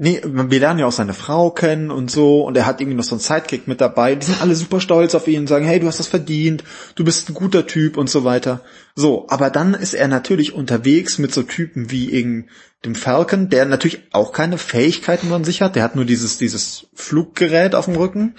Nee, 0.00 0.22
wir 0.24 0.60
lernen 0.60 0.78
ja 0.78 0.86
auch 0.86 0.92
seine 0.92 1.12
Frau 1.12 1.50
kennen 1.50 1.90
und 1.90 2.08
so 2.08 2.42
und 2.42 2.56
er 2.56 2.66
hat 2.66 2.80
irgendwie 2.80 2.96
noch 2.96 3.02
so 3.02 3.16
einen 3.16 3.20
Sidekick 3.20 3.66
mit 3.66 3.80
dabei. 3.80 4.14
Die 4.14 4.26
sind 4.26 4.40
alle 4.40 4.54
super 4.54 4.80
stolz 4.80 5.16
auf 5.16 5.26
ihn 5.26 5.40
und 5.40 5.46
sagen, 5.48 5.66
hey, 5.66 5.80
du 5.80 5.88
hast 5.88 5.98
das 5.98 6.06
verdient, 6.06 6.62
du 6.94 7.04
bist 7.04 7.28
ein 7.28 7.34
guter 7.34 7.66
Typ 7.66 7.96
und 7.96 8.08
so 8.08 8.22
weiter. 8.22 8.60
So, 8.94 9.26
aber 9.28 9.50
dann 9.50 9.74
ist 9.74 9.94
er 9.94 10.06
natürlich 10.06 10.54
unterwegs 10.54 11.18
mit 11.18 11.34
so 11.34 11.42
Typen 11.42 11.90
wie 11.90 12.12
eben 12.12 12.46
dem 12.84 12.94
Falcon, 12.94 13.48
der 13.48 13.64
natürlich 13.64 14.06
auch 14.12 14.30
keine 14.30 14.56
Fähigkeiten 14.56 15.30
von 15.30 15.42
sich 15.42 15.62
hat. 15.62 15.74
Der 15.74 15.82
hat 15.82 15.96
nur 15.96 16.04
dieses, 16.04 16.38
dieses 16.38 16.86
Fluggerät 16.94 17.74
auf 17.74 17.86
dem 17.86 17.96
Rücken 17.96 18.36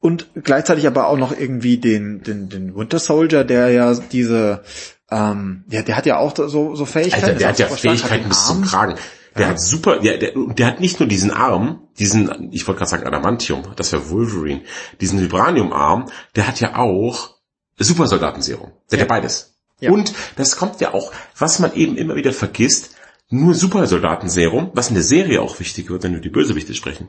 und 0.00 0.26
gleichzeitig 0.34 0.88
aber 0.88 1.06
auch 1.06 1.16
noch 1.16 1.30
irgendwie 1.30 1.76
den, 1.76 2.24
den, 2.24 2.48
den 2.48 2.74
Winter 2.74 2.98
Soldier, 2.98 3.44
der 3.44 3.70
ja 3.70 3.94
diese, 3.94 4.64
ähm, 5.12 5.62
ja, 5.70 5.82
der 5.82 5.96
hat 5.96 6.06
ja 6.06 6.18
auch 6.18 6.34
so, 6.36 6.74
so 6.74 6.84
Fähigkeiten. 6.86 7.24
Alter, 7.24 7.38
der 7.38 7.48
hat 7.50 7.58
ja 7.60 7.68
Fähigkeiten 7.68 8.28
bis 8.28 8.46
zum 8.48 8.62
Kragen. 8.62 8.96
Der 9.38 9.46
ja. 9.46 9.52
hat 9.52 9.60
super, 9.60 10.00
der, 10.00 10.18
der, 10.18 10.32
der 10.34 10.66
hat 10.66 10.80
nicht 10.80 11.00
nur 11.00 11.08
diesen 11.08 11.30
Arm, 11.30 11.88
diesen, 11.98 12.52
ich 12.52 12.66
wollte 12.66 12.78
gerade 12.78 12.90
sagen 12.90 13.06
Adamantium, 13.06 13.62
das 13.76 13.92
wäre 13.92 14.10
Wolverine, 14.10 14.62
diesen 15.00 15.20
Vibranium-Arm, 15.20 16.10
der 16.36 16.46
hat 16.46 16.60
ja 16.60 16.76
auch 16.76 17.36
Supersoldatenserum. 17.78 18.72
Der 18.90 18.98
ja. 18.98 19.04
hat 19.04 19.08
ja 19.10 19.14
beides. 19.14 19.54
Ja. 19.80 19.92
Und 19.92 20.12
das 20.36 20.56
kommt 20.56 20.80
ja 20.80 20.92
auch, 20.92 21.12
was 21.36 21.60
man 21.60 21.72
eben 21.74 21.96
immer 21.96 22.16
wieder 22.16 22.32
vergisst, 22.32 22.96
nur 23.30 23.54
Supersoldatenserum, 23.54 24.70
was 24.74 24.88
in 24.88 24.94
der 24.94 25.04
Serie 25.04 25.40
auch 25.40 25.60
wichtig 25.60 25.88
wird, 25.90 26.02
wenn 26.02 26.14
wir 26.14 26.20
die 26.20 26.30
Bösewichte 26.30 26.74
sprechen, 26.74 27.08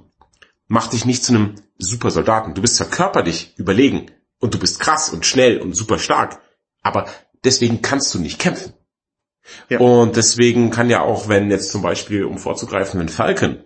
macht 0.67 0.93
dich 0.93 1.05
nicht 1.05 1.23
zu 1.23 1.33
einem 1.33 1.55
Supersoldaten. 1.77 2.53
Du 2.53 2.61
bist 2.61 2.75
zwar 2.75 2.87
körperlich 2.87 3.53
überlegen 3.57 4.11
und 4.39 4.53
du 4.53 4.59
bist 4.59 4.79
krass 4.79 5.09
und 5.09 5.25
schnell 5.25 5.59
und 5.59 5.75
super 5.75 5.97
stark, 5.97 6.41
aber 6.81 7.07
deswegen 7.43 7.81
kannst 7.81 8.13
du 8.13 8.19
nicht 8.19 8.37
kämpfen. 8.37 8.73
Ja. 9.69 9.79
Und 9.79 10.15
deswegen 10.15 10.71
kann 10.71 10.89
ja 10.89 11.01
auch, 11.01 11.27
wenn 11.27 11.49
jetzt 11.49 11.71
zum 11.71 11.81
Beispiel, 11.81 12.25
um 12.25 12.37
vorzugreifen, 12.37 12.99
ein 12.99 13.09
Falcon, 13.09 13.63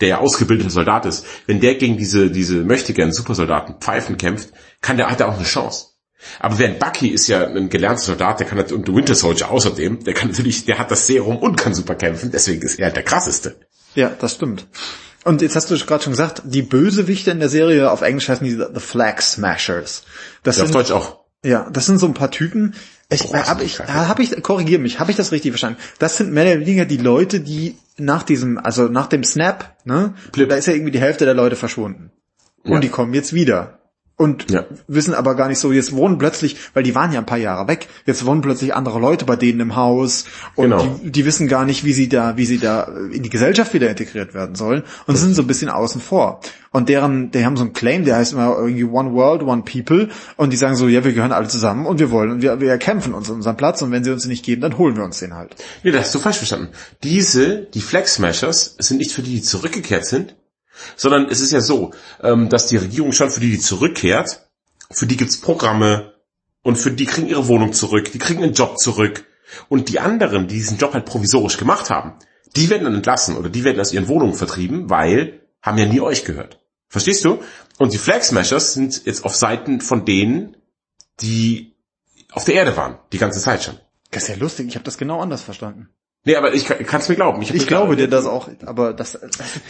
der 0.00 0.08
ja 0.08 0.18
ausgebildeter 0.18 0.70
Soldat 0.70 1.06
ist, 1.06 1.26
wenn 1.46 1.60
der 1.60 1.74
gegen 1.74 1.96
diese, 1.96 2.30
diese 2.30 2.64
möchtegern 2.64 3.12
Supersoldaten 3.12 3.76
Pfeifen 3.80 4.16
kämpft, 4.16 4.50
kann 4.80 4.96
der, 4.96 5.10
hat 5.10 5.20
er 5.20 5.28
auch 5.28 5.36
eine 5.36 5.44
Chance. 5.44 5.86
Aber 6.40 6.58
während 6.58 6.78
Bucky 6.78 7.08
ist 7.08 7.28
ja 7.28 7.46
ein 7.46 7.68
gelernter 7.68 8.02
Soldat, 8.02 8.40
der 8.40 8.46
kann 8.46 8.58
und 8.58 8.88
der 8.88 8.94
Winter 8.94 9.14
Soldier 9.14 9.50
außerdem, 9.50 10.04
der 10.04 10.14
kann 10.14 10.28
natürlich, 10.28 10.64
der 10.64 10.78
hat 10.78 10.90
das 10.90 11.06
Serum 11.06 11.36
und 11.36 11.56
kann 11.56 11.74
super 11.74 11.94
kämpfen, 11.94 12.30
deswegen 12.32 12.62
ist 12.62 12.78
er 12.78 12.86
halt 12.86 12.96
der 12.96 13.04
krasseste. 13.04 13.56
Ja, 13.94 14.10
das 14.18 14.34
stimmt. 14.34 14.66
Und 15.24 15.42
jetzt 15.42 15.56
hast 15.56 15.70
du 15.70 15.76
gerade 15.78 16.02
schon 16.02 16.12
gesagt, 16.12 16.42
die 16.44 16.62
Bösewichte 16.62 17.30
in 17.30 17.40
der 17.40 17.48
Serie 17.48 17.90
auf 17.90 18.02
Englisch 18.02 18.28
heißen 18.28 18.46
die 18.46 18.52
The 18.52 18.80
Flag 18.80 19.20
Smashers. 19.20 20.04
Das 20.42 20.56
ja, 20.56 20.64
sind, 20.64 20.76
auf 20.76 20.82
Deutsch 20.82 20.90
auch. 20.92 21.24
Ja, 21.44 21.68
das 21.70 21.86
sind 21.86 21.98
so 21.98 22.06
ein 22.06 22.14
paar 22.14 22.30
Typen, 22.30 22.74
ich, 23.10 23.24
oh, 23.24 23.34
habe 23.34 23.64
ich, 23.64 23.80
hab 23.80 24.18
ich, 24.20 24.42
korrigiere 24.42 24.80
mich, 24.80 25.00
habe 25.00 25.10
ich 25.10 25.16
das 25.16 25.32
richtig 25.32 25.52
verstanden? 25.52 25.80
Das 25.98 26.18
sind 26.18 26.32
mehr 26.32 26.44
oder 26.44 26.60
weniger 26.60 26.84
die 26.84 26.98
Leute, 26.98 27.40
die 27.40 27.76
nach 27.96 28.22
diesem, 28.22 28.58
also 28.58 28.88
nach 28.88 29.06
dem 29.06 29.24
Snap, 29.24 29.76
ne, 29.84 30.14
Blip. 30.32 30.48
da 30.48 30.56
ist 30.56 30.66
ja 30.66 30.74
irgendwie 30.74 30.92
die 30.92 31.00
Hälfte 31.00 31.24
der 31.24 31.34
Leute 31.34 31.56
verschwunden. 31.56 32.12
Ja. 32.64 32.74
Und 32.74 32.84
die 32.84 32.90
kommen 32.90 33.14
jetzt 33.14 33.32
wieder 33.32 33.77
und 34.18 34.50
ja. 34.50 34.66
wissen 34.88 35.14
aber 35.14 35.36
gar 35.36 35.48
nicht 35.48 35.60
so, 35.60 35.72
jetzt 35.72 35.92
wohnen 35.92 36.18
plötzlich, 36.18 36.56
weil 36.74 36.82
die 36.82 36.94
waren 36.96 37.12
ja 37.12 37.20
ein 37.20 37.26
paar 37.26 37.38
Jahre 37.38 37.68
weg, 37.68 37.86
jetzt 38.04 38.26
wohnen 38.26 38.40
plötzlich 38.42 38.74
andere 38.74 38.98
Leute 38.98 39.24
bei 39.24 39.36
denen 39.36 39.60
im 39.60 39.76
Haus 39.76 40.24
und 40.56 40.70
genau. 40.70 40.98
die, 41.02 41.12
die, 41.12 41.24
wissen 41.24 41.46
gar 41.46 41.64
nicht, 41.64 41.84
wie 41.84 41.92
sie 41.92 42.08
da, 42.08 42.36
wie 42.36 42.44
sie 42.44 42.58
da 42.58 42.82
in 43.12 43.22
die 43.22 43.30
Gesellschaft 43.30 43.72
wieder 43.74 43.88
integriert 43.88 44.34
werden 44.34 44.56
sollen 44.56 44.82
und 45.06 45.16
sind 45.16 45.34
so 45.34 45.42
ein 45.42 45.46
bisschen 45.46 45.70
außen 45.70 46.00
vor. 46.00 46.40
Und 46.72 46.88
deren, 46.88 47.30
die 47.30 47.46
haben 47.46 47.56
so 47.56 47.62
einen 47.62 47.72
Claim, 47.72 48.04
der 48.04 48.16
heißt 48.16 48.32
immer 48.32 48.56
irgendwie 48.58 48.84
One 48.84 49.12
World, 49.12 49.42
One 49.42 49.62
People 49.62 50.08
und 50.36 50.52
die 50.52 50.56
sagen 50.56 50.74
so, 50.74 50.88
ja, 50.88 51.04
wir 51.04 51.12
gehören 51.12 51.32
alle 51.32 51.46
zusammen 51.46 51.86
und 51.86 52.00
wir 52.00 52.10
wollen 52.10 52.32
und 52.32 52.42
wir, 52.42 52.60
wir 52.60 52.76
kämpfen 52.78 53.14
uns 53.14 53.30
unseren 53.30 53.56
Platz 53.56 53.80
und 53.82 53.92
wenn 53.92 54.02
sie 54.02 54.10
uns 54.10 54.22
den 54.22 54.30
nicht 54.30 54.44
geben, 54.44 54.62
dann 54.62 54.76
holen 54.78 54.96
wir 54.96 55.04
uns 55.04 55.20
den 55.20 55.34
halt. 55.34 55.54
Nee, 55.84 55.92
das 55.92 56.06
hast 56.06 56.14
du 56.16 56.18
falsch 56.18 56.38
verstanden. 56.38 56.68
Diese, 57.04 57.68
die 57.72 57.80
Flag 57.80 58.08
Smashers, 58.08 58.74
sind 58.80 58.98
nicht 58.98 59.12
für 59.12 59.22
die, 59.22 59.36
die 59.36 59.42
zurückgekehrt 59.42 60.06
sind, 60.06 60.34
sondern 60.96 61.26
es 61.28 61.40
ist 61.40 61.52
ja 61.52 61.60
so, 61.60 61.92
ähm, 62.22 62.48
dass 62.48 62.66
die 62.66 62.76
Regierung 62.76 63.12
schon 63.12 63.30
für 63.30 63.40
die, 63.40 63.50
die 63.50 63.58
zurückkehrt, 63.58 64.48
für 64.90 65.06
die 65.06 65.16
gibt's 65.16 65.40
Programme 65.40 66.14
und 66.62 66.76
für 66.76 66.90
die 66.90 67.06
kriegen 67.06 67.28
ihre 67.28 67.48
Wohnung 67.48 67.72
zurück, 67.72 68.10
die 68.12 68.18
kriegen 68.18 68.42
einen 68.42 68.54
Job 68.54 68.78
zurück. 68.78 69.24
Und 69.68 69.88
die 69.88 69.98
anderen, 69.98 70.46
die 70.46 70.56
diesen 70.56 70.76
Job 70.76 70.92
halt 70.92 71.06
provisorisch 71.06 71.56
gemacht 71.56 71.88
haben, 71.88 72.14
die 72.54 72.68
werden 72.68 72.84
dann 72.84 72.94
entlassen 72.94 73.36
oder 73.36 73.48
die 73.48 73.64
werden 73.64 73.80
aus 73.80 73.92
ihren 73.92 74.08
Wohnungen 74.08 74.34
vertrieben, 74.34 74.90
weil 74.90 75.40
haben 75.62 75.78
ja 75.78 75.86
nie 75.86 76.00
euch 76.00 76.24
gehört. 76.24 76.60
Verstehst 76.88 77.24
du? 77.24 77.42
Und 77.78 77.92
die 77.92 77.98
Flag 77.98 78.22
Smashers 78.22 78.74
sind 78.74 79.04
jetzt 79.06 79.24
auf 79.24 79.36
Seiten 79.36 79.80
von 79.80 80.04
denen, 80.04 80.56
die 81.20 81.76
auf 82.32 82.44
der 82.44 82.54
Erde 82.54 82.76
waren, 82.76 82.98
die 83.12 83.18
ganze 83.18 83.40
Zeit 83.40 83.62
schon. 83.62 83.78
Das 84.10 84.24
ist 84.24 84.28
ja 84.28 84.36
lustig, 84.36 84.68
ich 84.68 84.74
habe 84.74 84.84
das 84.84 84.98
genau 84.98 85.20
anders 85.20 85.42
verstanden. 85.42 85.88
Nee, 86.24 86.36
aber 86.36 86.52
ich 86.52 86.66
kann 86.66 87.00
es 87.00 87.08
mir 87.08 87.14
glauben. 87.14 87.40
Ich, 87.42 87.54
ich 87.54 87.66
glaube 87.66 87.96
dir 87.96 88.08
das 88.08 88.26
auch, 88.26 88.48
aber 88.66 88.92
das... 88.92 89.18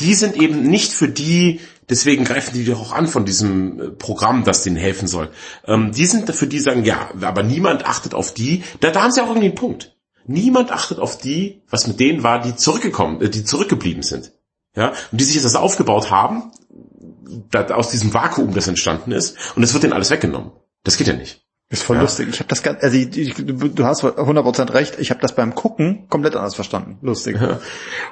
Die 0.01 0.15
sind 0.15 0.37
eben 0.37 0.63
nicht 0.63 0.93
für 0.93 1.09
die, 1.09 1.61
deswegen 1.89 2.25
greifen 2.25 2.55
die 2.55 2.65
doch 2.65 2.81
auch 2.81 2.93
an 2.93 3.07
von 3.07 3.25
diesem 3.25 3.81
äh, 3.81 3.91
Programm, 3.91 4.45
das 4.45 4.65
denen 4.65 4.77
helfen 4.77 5.07
soll. 5.09 5.31
Ähm, 5.67 5.93
die 5.93 6.07
sind 6.07 6.29
dafür, 6.29 6.49
die 6.49 6.59
sagen, 6.59 6.85
ja, 6.85 7.11
aber 7.21 7.43
niemand 7.43 7.87
achtet 7.87 8.15
auf 8.15 8.35
die. 8.35 8.65
Da, 8.81 8.91
da 8.91 9.03
haben 9.03 9.13
sie 9.13 9.23
auch 9.23 9.29
irgendwie 9.29 9.49
einen 9.49 9.55
Punkt. 9.55 9.97
Niemand 10.27 10.73
achtet 10.73 10.99
auf 10.99 11.19
die, 11.19 11.63
was 11.71 11.87
mit 11.87 12.01
denen 12.01 12.23
war, 12.23 12.41
die 12.41 12.57
zurückgekommen, 12.57 13.21
äh, 13.21 13.31
die 13.31 13.45
zurückgeblieben 13.45 14.03
sind. 14.03 14.33
Ja, 14.75 14.93
und 15.11 15.21
die 15.21 15.25
sich 15.25 15.35
jetzt 15.35 15.45
das 15.45 15.57
aufgebaut 15.57 16.11
haben, 16.11 16.53
da, 17.51 17.67
aus 17.69 17.91
diesem 17.91 18.13
Vakuum, 18.15 18.55
das 18.55 18.69
entstanden 18.69 19.13
ist, 19.13 19.37
und 19.57 19.63
es 19.63 19.73
wird 19.73 19.83
denen 19.83 19.93
alles 19.93 20.11
weggenommen. 20.11 20.53
Das 20.85 20.97
geht 20.97 21.07
ja 21.07 21.15
nicht. 21.15 21.48
Ist 21.71 21.83
voll 21.83 21.97
Ja. 21.97 22.03
lustig. 22.03 22.29
Ich 22.31 22.39
habe 22.39 22.49
das 22.49 22.63
ganz, 22.63 22.83
also 22.83 22.97
ich, 22.97 23.15
ich, 23.17 23.35
du 23.35 23.85
hast 23.85 24.03
100% 24.03 24.73
recht. 24.73 24.97
Ich 24.99 25.11
habe 25.11 25.21
das 25.21 25.35
beim 25.35 25.55
Gucken 25.55 26.09
komplett 26.09 26.35
anders 26.35 26.55
verstanden. 26.55 26.99
Lustig. 27.03 27.37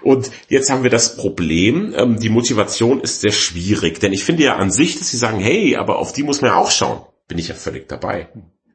Und 0.03 0.31
jetzt 0.49 0.69
haben 0.71 0.83
wir 0.83 0.91
das 0.91 1.17
Problem, 1.17 1.95
ähm, 1.97 2.19
die 2.21 2.29
Motivation 2.29 3.01
ist 3.01 3.23
sehr 3.23 3.33
schwierig, 3.33 3.99
denn 3.99 4.13
ich 4.13 4.25
finde 4.25 4.45
ja 4.45 4.57
an 4.57 4.71
sich, 4.71 4.99
dass 4.99 5.09
sie 5.11 5.17
sagen, 5.17 5.41
hey, 5.41 5.77
aber 5.77 5.99
auf 5.99 6.13
die 6.13 6.23
muss 6.23 6.43
man 6.43 6.51
ja 6.51 6.57
auch 6.59 6.71
schauen. 6.71 7.01
Bin 7.29 7.39
ich 7.39 7.49
ja 7.49 7.55
völlig 7.55 7.89
dabei. 7.89 8.29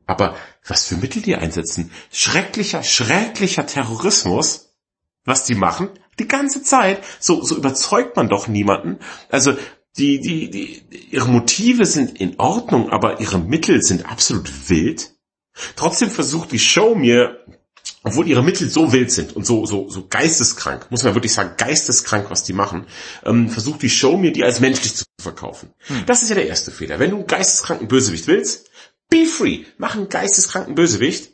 Aber 0.08 0.36
was 0.68 0.88
für 0.88 0.96
Mittel 0.96 1.22
die 1.22 1.36
einsetzen? 1.36 1.92
Schrecklicher, 2.12 2.82
schrecklicher 2.82 3.68
Terrorismus, 3.68 4.74
was 5.26 5.46
die 5.46 5.56
machen, 5.56 5.90
die 6.20 6.28
ganze 6.28 6.64
Zeit. 6.64 7.04
So, 7.20 7.44
so 7.44 7.56
überzeugt 7.56 8.16
man 8.16 8.30
doch 8.30 8.48
niemanden. 8.48 8.98
Also, 9.30 9.54
die, 9.98 10.20
die, 10.20 10.50
die, 10.50 10.82
ihre 11.12 11.28
Motive 11.28 11.86
sind 11.86 12.20
in 12.20 12.39
Ordnung, 12.39 12.89
aber 12.89 13.20
ihre 13.20 13.39
Mittel 13.39 13.82
sind 13.82 14.06
absolut 14.06 14.70
wild. 14.70 15.12
Trotzdem 15.76 16.10
versucht 16.10 16.52
die 16.52 16.60
Show 16.60 16.96
mir 16.96 17.46
obwohl 18.04 18.28
ihre 18.28 18.44
Mittel 18.44 18.70
so 18.70 18.94
wild 18.94 19.12
sind 19.12 19.36
und 19.36 19.46
so, 19.46 19.66
so, 19.66 19.89
so 19.89 20.08
geisteskrank, 20.08 20.88
muss 20.89 21.04
man 21.04 21.14
wirklich 21.14 21.34
sagen, 21.34 21.54
geisteskrank, 21.58 22.30
was 22.30 22.44
die 22.44 22.54
machen, 22.54 22.88
ähm, 23.24 23.50
versucht 23.50 23.82
die 23.82 23.89
Show 23.89 24.18
mir 24.18 24.32
die 24.32 24.44
als 24.44 24.60
menschlich 24.60 24.96
zu 24.96 25.06
verkaufen. 25.22 25.74
Das 26.08 26.24
ist 26.24 26.30
ja 26.30 26.36
der 26.36 26.48
erste 26.48 26.72
Fehler. 26.72 27.00
Wenn 27.00 27.12
du 27.12 27.18
einen 27.18 27.28
geisteskranken 27.28 27.88
Bösewicht 27.88 28.28
willst, 28.28 28.70
be 29.10 29.26
free, 29.26 29.66
mach 29.78 29.96
einen 29.96 30.10
geisteskranken 30.10 30.76
Bösewicht, 30.76 31.32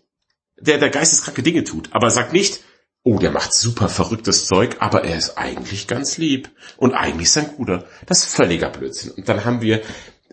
der, 0.60 0.78
der 0.78 0.90
geisteskranke 0.90 1.44
Dinge 1.44 1.64
tut, 1.64 1.90
aber 1.94 2.10
sag 2.10 2.34
nicht, 2.34 2.62
oh, 3.08 3.20
der 3.20 3.32
macht 3.32 3.54
super 3.54 3.88
verrücktes 3.88 4.48
Zeug, 4.48 4.78
aber 4.80 5.06
er 5.06 5.18
ist 5.18 5.38
eigentlich 5.38 5.88
ganz 5.88 6.18
lieb 6.18 6.50
und 6.76 6.94
eigentlich 6.94 7.28
ist 7.28 7.38
er 7.38 7.44
ein 7.44 7.56
guter. 7.56 7.86
Das 8.06 8.20
ist 8.20 8.36
völliger 8.36 8.70
Blödsinn. 8.70 9.12
Und 9.12 9.30
dann 9.30 9.46
haben 9.46 9.62
wir, 9.62 9.82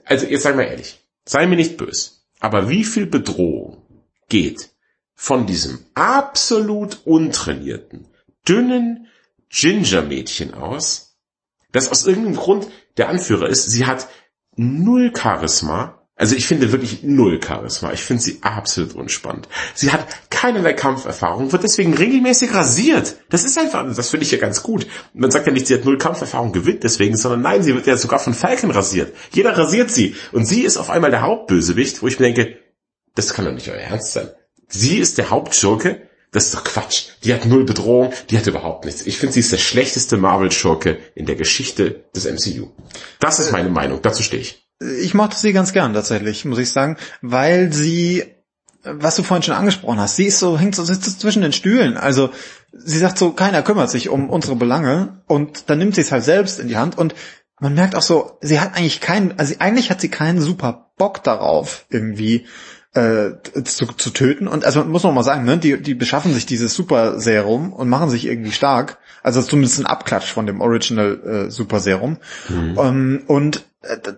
also 0.04 0.26
jetzt 0.26 0.42
sei 0.42 0.54
mal 0.54 0.64
ehrlich, 0.64 0.98
sei 1.24 1.46
mir 1.46 1.54
nicht 1.54 1.76
bös, 1.76 2.26
aber 2.40 2.68
wie 2.68 2.82
viel 2.82 3.06
Bedrohung 3.06 3.82
geht 4.28 4.70
von 5.14 5.46
diesem 5.46 5.86
absolut 5.94 7.06
untrainierten, 7.06 8.08
dünnen 8.48 9.06
Ginger-Mädchen 9.50 10.52
aus, 10.52 11.16
das 11.70 11.88
aus 11.88 12.04
irgendeinem 12.08 12.36
Grund 12.36 12.66
der 12.96 13.08
Anführer 13.08 13.48
ist. 13.48 13.70
Sie 13.70 13.86
hat 13.86 14.08
null 14.56 15.12
Charisma. 15.16 16.03
Also 16.16 16.36
ich 16.36 16.46
finde 16.46 16.70
wirklich 16.70 17.02
null 17.02 17.40
Charisma. 17.44 17.92
Ich 17.92 18.02
finde 18.02 18.22
sie 18.22 18.38
absolut 18.42 18.94
unspannend. 18.94 19.48
Sie 19.74 19.90
hat 19.90 20.06
keinerlei 20.30 20.72
Kampferfahrung, 20.72 21.50
wird 21.50 21.64
deswegen 21.64 21.92
regelmäßig 21.92 22.54
rasiert. 22.54 23.16
Das 23.30 23.44
ist 23.44 23.58
einfach, 23.58 23.84
das 23.94 24.10
finde 24.10 24.24
ich 24.24 24.30
ja 24.30 24.38
ganz 24.38 24.62
gut. 24.62 24.86
Man 25.12 25.32
sagt 25.32 25.46
ja 25.48 25.52
nicht, 25.52 25.66
sie 25.66 25.74
hat 25.74 25.84
null 25.84 25.98
Kampferfahrung, 25.98 26.52
gewinnt 26.52 26.84
deswegen, 26.84 27.16
sondern 27.16 27.42
nein, 27.42 27.64
sie 27.64 27.74
wird 27.74 27.88
ja 27.88 27.96
sogar 27.96 28.20
von 28.20 28.32
Falcon 28.32 28.70
rasiert. 28.70 29.12
Jeder 29.32 29.58
rasiert 29.58 29.90
sie. 29.90 30.14
Und 30.30 30.46
sie 30.46 30.62
ist 30.62 30.76
auf 30.76 30.88
einmal 30.88 31.10
der 31.10 31.22
Hauptbösewicht, 31.22 32.00
wo 32.00 32.06
ich 32.06 32.20
mir 32.20 32.32
denke, 32.32 32.58
das 33.16 33.34
kann 33.34 33.44
doch 33.44 33.52
nicht 33.52 33.68
euer 33.68 33.76
Ernst 33.76 34.12
sein. 34.12 34.30
Sie 34.68 34.98
ist 34.98 35.18
der 35.18 35.30
Hauptschurke? 35.30 36.08
Das 36.30 36.46
ist 36.46 36.54
doch 36.54 36.64
Quatsch. 36.64 37.06
Die 37.22 37.32
hat 37.32 37.46
null 37.46 37.64
Bedrohung, 37.64 38.12
die 38.30 38.36
hat 38.36 38.46
überhaupt 38.46 38.84
nichts. 38.84 39.06
Ich 39.06 39.18
finde, 39.18 39.34
sie 39.34 39.40
ist 39.40 39.52
der 39.52 39.58
schlechteste 39.58 40.16
Marvel-Schurke 40.16 40.98
in 41.14 41.26
der 41.26 41.36
Geschichte 41.36 42.04
des 42.14 42.24
MCU. 42.24 42.70
Das 43.20 43.38
ist 43.38 43.52
meine 43.52 43.68
Meinung, 43.68 44.00
dazu 44.02 44.22
stehe 44.24 44.42
ich. 44.42 44.63
Ich 45.00 45.14
mochte 45.14 45.36
sie 45.36 45.52
ganz 45.52 45.72
gern 45.72 45.94
tatsächlich, 45.94 46.44
muss 46.44 46.58
ich 46.58 46.70
sagen, 46.70 46.96
weil 47.22 47.72
sie, 47.72 48.24
was 48.82 49.16
du 49.16 49.22
vorhin 49.22 49.42
schon 49.42 49.54
angesprochen 49.54 49.98
hast, 49.98 50.16
sie 50.16 50.26
ist 50.26 50.38
so, 50.38 50.58
hängt 50.58 50.74
so, 50.74 50.84
sitzt 50.84 51.20
zwischen 51.20 51.42
den 51.42 51.52
Stühlen. 51.52 51.96
Also 51.96 52.30
sie 52.72 52.98
sagt 52.98 53.18
so, 53.18 53.32
keiner 53.32 53.62
kümmert 53.62 53.90
sich 53.90 54.08
um 54.08 54.30
unsere 54.30 54.56
Belange 54.56 55.22
und 55.26 55.70
dann 55.70 55.78
nimmt 55.78 55.94
sie 55.94 56.02
es 56.02 56.12
halt 56.12 56.24
selbst 56.24 56.60
in 56.60 56.68
die 56.68 56.76
Hand 56.76 56.98
und 56.98 57.14
man 57.60 57.74
merkt 57.74 57.94
auch 57.94 58.02
so, 58.02 58.38
sie 58.40 58.60
hat 58.60 58.76
eigentlich 58.76 59.00
keinen, 59.00 59.38
also 59.38 59.54
eigentlich 59.58 59.90
hat 59.90 60.00
sie 60.00 60.08
keinen 60.10 60.40
super 60.40 60.90
Bock 60.96 61.22
darauf, 61.22 61.86
irgendwie 61.88 62.46
äh, 62.94 63.30
zu, 63.64 63.86
zu 63.86 64.10
töten. 64.10 64.48
Und 64.48 64.64
also 64.64 64.84
muss 64.84 65.02
man 65.02 65.14
mal 65.14 65.22
sagen, 65.22 65.44
ne, 65.44 65.58
die, 65.58 65.80
die 65.80 65.94
beschaffen 65.94 66.32
sich 66.32 66.46
dieses 66.46 66.74
Super 66.74 67.18
Serum 67.20 67.72
und 67.72 67.88
machen 67.88 68.10
sich 68.10 68.26
irgendwie 68.26 68.52
stark. 68.52 68.98
Also 69.22 69.42
zumindest 69.42 69.80
ein 69.80 69.86
Abklatsch 69.86 70.30
von 70.30 70.46
dem 70.46 70.60
Original 70.60 71.46
äh, 71.46 71.50
Super 71.50 71.80
Serum. 71.80 72.18
Ähm, 72.78 73.22
und 73.26 73.64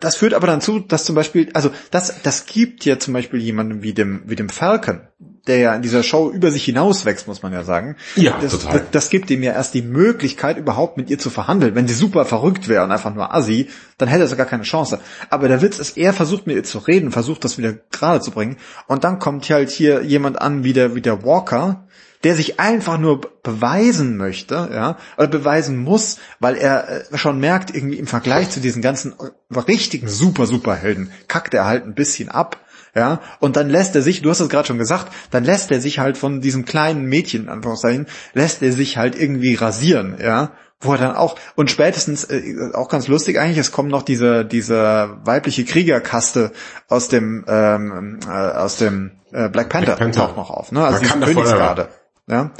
das 0.00 0.16
führt 0.16 0.34
aber 0.34 0.46
dann 0.46 0.60
zu, 0.60 0.80
dass 0.80 1.04
zum 1.04 1.14
Beispiel, 1.14 1.50
also 1.54 1.70
das, 1.90 2.22
das 2.22 2.46
gibt 2.46 2.84
ja 2.84 2.98
zum 2.98 3.14
Beispiel 3.14 3.40
jemanden 3.40 3.82
wie 3.82 3.92
dem, 3.92 4.22
wie 4.26 4.36
dem 4.36 4.48
Falcon, 4.48 5.00
der 5.46 5.58
ja 5.58 5.74
in 5.74 5.82
dieser 5.82 6.02
Show 6.02 6.30
über 6.30 6.50
sich 6.50 6.64
hinauswächst, 6.64 7.26
muss 7.28 7.42
man 7.42 7.52
ja 7.52 7.62
sagen. 7.62 7.96
Ja, 8.16 8.38
das, 8.40 8.52
total. 8.52 8.80
Das, 8.80 8.90
das 8.90 9.10
gibt 9.10 9.30
ihm 9.30 9.42
ja 9.42 9.52
erst 9.52 9.74
die 9.74 9.82
Möglichkeit, 9.82 10.58
überhaupt 10.58 10.96
mit 10.96 11.10
ihr 11.10 11.18
zu 11.18 11.30
verhandeln. 11.30 11.74
Wenn 11.74 11.88
sie 11.88 11.94
super 11.94 12.24
verrückt 12.24 12.68
wäre 12.68 12.84
und 12.84 12.90
einfach 12.90 13.14
nur 13.14 13.34
assi, 13.34 13.68
dann 13.98 14.08
hätte 14.08 14.22
er 14.22 14.28
sogar 14.28 14.46
keine 14.46 14.64
Chance. 14.64 15.00
Aber 15.30 15.48
der 15.48 15.62
Witz 15.62 15.78
ist, 15.78 15.96
er 15.96 16.12
versucht 16.12 16.46
mit 16.46 16.56
ihr 16.56 16.64
zu 16.64 16.78
reden, 16.78 17.12
versucht 17.12 17.44
das 17.44 17.58
wieder 17.58 17.74
gerade 17.90 18.20
zu 18.20 18.30
bringen. 18.30 18.56
Und 18.88 19.04
dann 19.04 19.18
kommt 19.18 19.48
halt 19.48 19.70
hier 19.70 20.02
jemand 20.02 20.40
an 20.40 20.64
wie 20.64 20.72
der, 20.72 20.94
wie 20.94 21.02
der 21.02 21.24
Walker, 21.24 21.85
der 22.26 22.34
sich 22.34 22.58
einfach 22.58 22.98
nur 22.98 23.20
be- 23.20 23.30
beweisen 23.44 24.16
möchte, 24.16 24.68
ja, 24.72 24.96
oder 25.16 25.28
beweisen 25.28 25.76
muss, 25.76 26.18
weil 26.40 26.56
er 26.56 26.88
äh, 27.12 27.16
schon 27.16 27.38
merkt, 27.38 27.72
irgendwie 27.72 28.00
im 28.00 28.08
Vergleich 28.08 28.50
zu 28.50 28.58
diesen 28.58 28.82
ganzen 28.82 29.12
äh, 29.12 29.58
richtigen 29.60 30.08
super 30.08 30.46
Superhelden 30.46 31.12
kackt 31.28 31.54
er 31.54 31.66
halt 31.66 31.84
ein 31.86 31.94
bisschen 31.94 32.28
ab, 32.28 32.58
ja, 32.96 33.20
und 33.38 33.54
dann 33.54 33.70
lässt 33.70 33.94
er 33.94 34.02
sich, 34.02 34.22
du 34.22 34.30
hast 34.30 34.40
es 34.40 34.48
gerade 34.48 34.66
schon 34.66 34.78
gesagt, 34.78 35.12
dann 35.30 35.44
lässt 35.44 35.70
er 35.70 35.80
sich 35.80 36.00
halt 36.00 36.18
von 36.18 36.40
diesem 36.40 36.64
kleinen 36.64 37.04
Mädchen, 37.04 37.48
Anführungszeichen, 37.48 38.06
lässt 38.34 38.60
er 38.60 38.72
sich 38.72 38.96
halt 38.96 39.14
irgendwie 39.14 39.54
rasieren, 39.54 40.16
ja, 40.20 40.50
wo 40.80 40.92
er 40.94 40.98
dann 40.98 41.14
auch, 41.14 41.36
und 41.54 41.70
spätestens, 41.70 42.24
äh, 42.24 42.42
auch 42.74 42.88
ganz 42.88 43.06
lustig 43.06 43.38
eigentlich, 43.38 43.58
es 43.58 43.70
kommt 43.70 43.90
noch 43.90 44.02
diese, 44.02 44.44
diese 44.44 45.10
weibliche 45.22 45.64
Kriegerkaste 45.64 46.50
aus 46.88 47.06
dem, 47.06 47.44
ähm, 47.46 48.18
äh, 48.28 48.32
aus 48.32 48.78
dem 48.78 49.12
äh, 49.30 49.48
Black 49.48 49.68
Panther, 49.68 49.94
Black 49.94 49.98
Panther. 49.98 50.20
taucht 50.26 50.36
noch 50.36 50.50
auf, 50.50 50.72
ne, 50.72 50.84
also 50.84 50.98
diese 50.98 51.12
Königsgarde, 51.20 51.88
ja, 52.28 52.52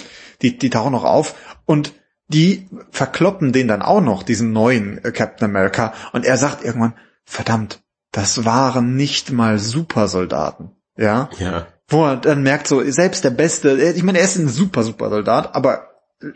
die, 0.42 0.58
die 0.58 0.70
tauchen 0.70 0.92
noch 0.92 1.04
auf 1.04 1.34
und 1.64 1.92
die 2.28 2.68
verkloppen 2.90 3.52
den 3.52 3.68
dann 3.68 3.82
auch 3.82 4.00
noch, 4.00 4.22
diesen 4.22 4.52
neuen 4.52 5.02
äh, 5.04 5.12
Captain 5.12 5.48
America, 5.48 5.92
und 6.12 6.24
er 6.24 6.36
sagt 6.36 6.64
irgendwann, 6.64 6.94
verdammt, 7.24 7.82
das 8.12 8.44
waren 8.44 8.96
nicht 8.96 9.30
mal 9.30 9.58
Supersoldaten, 9.58 10.70
ja, 10.96 11.28
Ja. 11.38 11.66
wo 11.88 12.04
er 12.06 12.16
dann 12.16 12.42
merkt 12.42 12.66
so, 12.66 12.82
selbst 12.90 13.24
der 13.24 13.30
Beste, 13.30 13.70
ich 13.94 14.02
meine, 14.02 14.18
er 14.18 14.24
ist 14.24 14.36
ein 14.36 14.48
super, 14.48 14.82
super 14.82 15.10
Soldat, 15.10 15.54
aber 15.54 15.90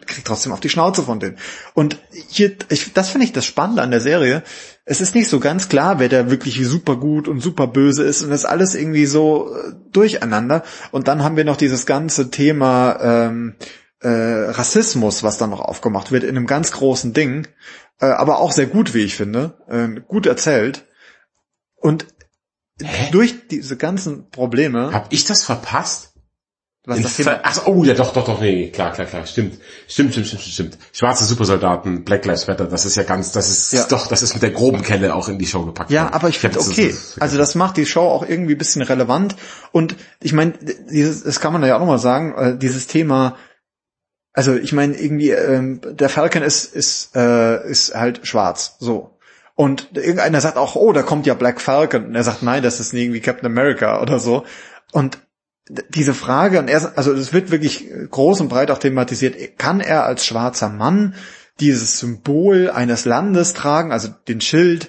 kriegt 0.06 0.26
trotzdem 0.26 0.52
auf 0.52 0.60
die 0.60 0.68
Schnauze 0.68 1.02
von 1.02 1.20
denen. 1.20 1.38
Und 1.74 1.98
hier, 2.28 2.54
ich, 2.68 2.92
das 2.92 3.08
finde 3.08 3.24
ich 3.24 3.32
das 3.32 3.46
Spannende 3.46 3.80
an 3.82 3.90
der 3.90 4.02
Serie. 4.02 4.42
Es 4.90 5.00
ist 5.00 5.14
nicht 5.14 5.28
so 5.28 5.38
ganz 5.38 5.68
klar, 5.68 6.00
wer 6.00 6.08
da 6.08 6.30
wirklich 6.30 6.66
super 6.66 6.96
gut 6.96 7.28
und 7.28 7.40
super 7.40 7.68
böse 7.68 8.02
ist 8.02 8.24
und 8.24 8.30
das 8.30 8.40
ist 8.40 8.46
alles 8.46 8.74
irgendwie 8.74 9.06
so 9.06 9.54
äh, 9.54 9.72
durcheinander. 9.92 10.64
Und 10.90 11.06
dann 11.06 11.22
haben 11.22 11.36
wir 11.36 11.44
noch 11.44 11.56
dieses 11.56 11.86
ganze 11.86 12.32
Thema 12.32 12.98
ähm, 13.00 13.54
äh, 14.00 14.08
Rassismus, 14.08 15.22
was 15.22 15.38
dann 15.38 15.50
noch 15.50 15.60
aufgemacht 15.60 16.10
wird 16.10 16.24
in 16.24 16.36
einem 16.36 16.48
ganz 16.48 16.72
großen 16.72 17.12
Ding, 17.12 17.46
äh, 18.00 18.06
aber 18.06 18.40
auch 18.40 18.50
sehr 18.50 18.66
gut, 18.66 18.92
wie 18.92 19.04
ich 19.04 19.14
finde, 19.14 19.54
äh, 19.68 20.00
gut 20.08 20.26
erzählt. 20.26 20.88
Und 21.76 22.08
Hä? 22.82 23.12
durch 23.12 23.46
diese 23.46 23.76
ganzen 23.76 24.28
Probleme, 24.30 24.92
Hab 24.92 25.12
ich 25.12 25.24
das 25.24 25.44
verpasst? 25.44 26.09
Was 26.86 26.96
In 26.96 27.02
das 27.02 27.16
Thema 27.16 27.40
Ach, 27.42 27.66
oh 27.66 27.84
ja, 27.84 27.92
doch, 27.94 28.12
doch, 28.14 28.24
doch, 28.24 28.40
nee, 28.40 28.70
klar, 28.70 28.92
klar, 28.92 29.06
klar, 29.06 29.26
stimmt. 29.26 29.58
Stimmt, 29.86 30.12
stimmt, 30.12 30.26
stimmt, 30.28 30.42
stimmt. 30.42 30.78
Schwarze 30.92 31.24
Supersoldaten, 31.26 32.04
Black 32.04 32.24
Lives 32.24 32.46
Matter, 32.46 32.64
das 32.66 32.86
ist 32.86 32.96
ja 32.96 33.02
ganz, 33.02 33.32
das 33.32 33.50
ist, 33.50 33.72
Ja. 33.72 33.86
doch, 33.86 34.06
das 34.06 34.22
ist 34.22 34.32
mit 34.32 34.42
der 34.42 34.50
groben 34.50 34.80
Kelle 34.82 35.14
auch 35.14 35.28
in 35.28 35.38
die 35.38 35.46
Show 35.46 35.64
gepackt 35.66 35.90
Ja, 35.90 36.04
worden. 36.04 36.14
aber 36.14 36.28
ich 36.30 36.38
finde 36.38 36.58
okay. 36.58 36.88
das- 36.88 37.12
das- 37.14 37.18
Also 37.22 37.36
das 37.38 37.54
macht 37.54 37.76
die 37.76 37.84
Show 37.86 38.00
auch 38.08 38.26
irgendwie 38.26 38.54
ein 38.54 38.58
bisschen 38.58 38.80
relevant. 38.82 39.36
Und 39.72 39.94
ich 40.22 40.32
meine, 40.32 40.54
dieses, 40.90 41.22
das 41.22 41.38
kann 41.40 41.52
man 41.52 41.62
ja 41.64 41.76
auch 41.76 41.80
nochmal 41.80 41.98
sagen, 41.98 42.34
äh, 42.36 42.56
dieses 42.58 42.86
Thema, 42.86 43.36
also 44.32 44.54
ich 44.56 44.72
meine, 44.72 44.96
irgendwie, 44.98 45.30
ähm, 45.30 45.80
der 45.84 46.08
Falcon 46.08 46.42
ist, 46.42 46.64
ist, 46.74 47.14
äh, 47.14 47.68
ist 47.68 47.94
halt 47.94 48.26
schwarz. 48.26 48.76
So. 48.78 49.18
Und 49.54 49.88
irgendeiner 49.98 50.40
sagt 50.40 50.56
auch, 50.56 50.76
oh, 50.76 50.92
da 50.92 51.02
kommt 51.02 51.26
ja 51.26 51.34
Black 51.34 51.60
Falcon. 51.60 52.06
Und 52.06 52.14
er 52.14 52.22
sagt, 52.24 52.42
nein, 52.42 52.62
das 52.62 52.80
ist 52.80 52.94
irgendwie 52.94 53.20
Captain 53.20 53.44
America 53.44 54.00
oder 54.00 54.18
so. 54.18 54.44
Und 54.92 55.18
diese 55.88 56.14
Frage, 56.14 56.58
und 56.58 56.68
er, 56.68 56.92
also 56.96 57.12
es 57.12 57.32
wird 57.32 57.50
wirklich 57.50 57.86
groß 58.10 58.40
und 58.40 58.48
breit 58.48 58.70
auch 58.70 58.78
thematisiert, 58.78 59.58
kann 59.58 59.80
er 59.80 60.04
als 60.04 60.24
schwarzer 60.24 60.68
Mann 60.68 61.14
dieses 61.60 61.98
Symbol 61.98 62.70
eines 62.70 63.04
Landes 63.04 63.52
tragen, 63.52 63.92
also 63.92 64.08
den 64.28 64.40
Schild, 64.40 64.88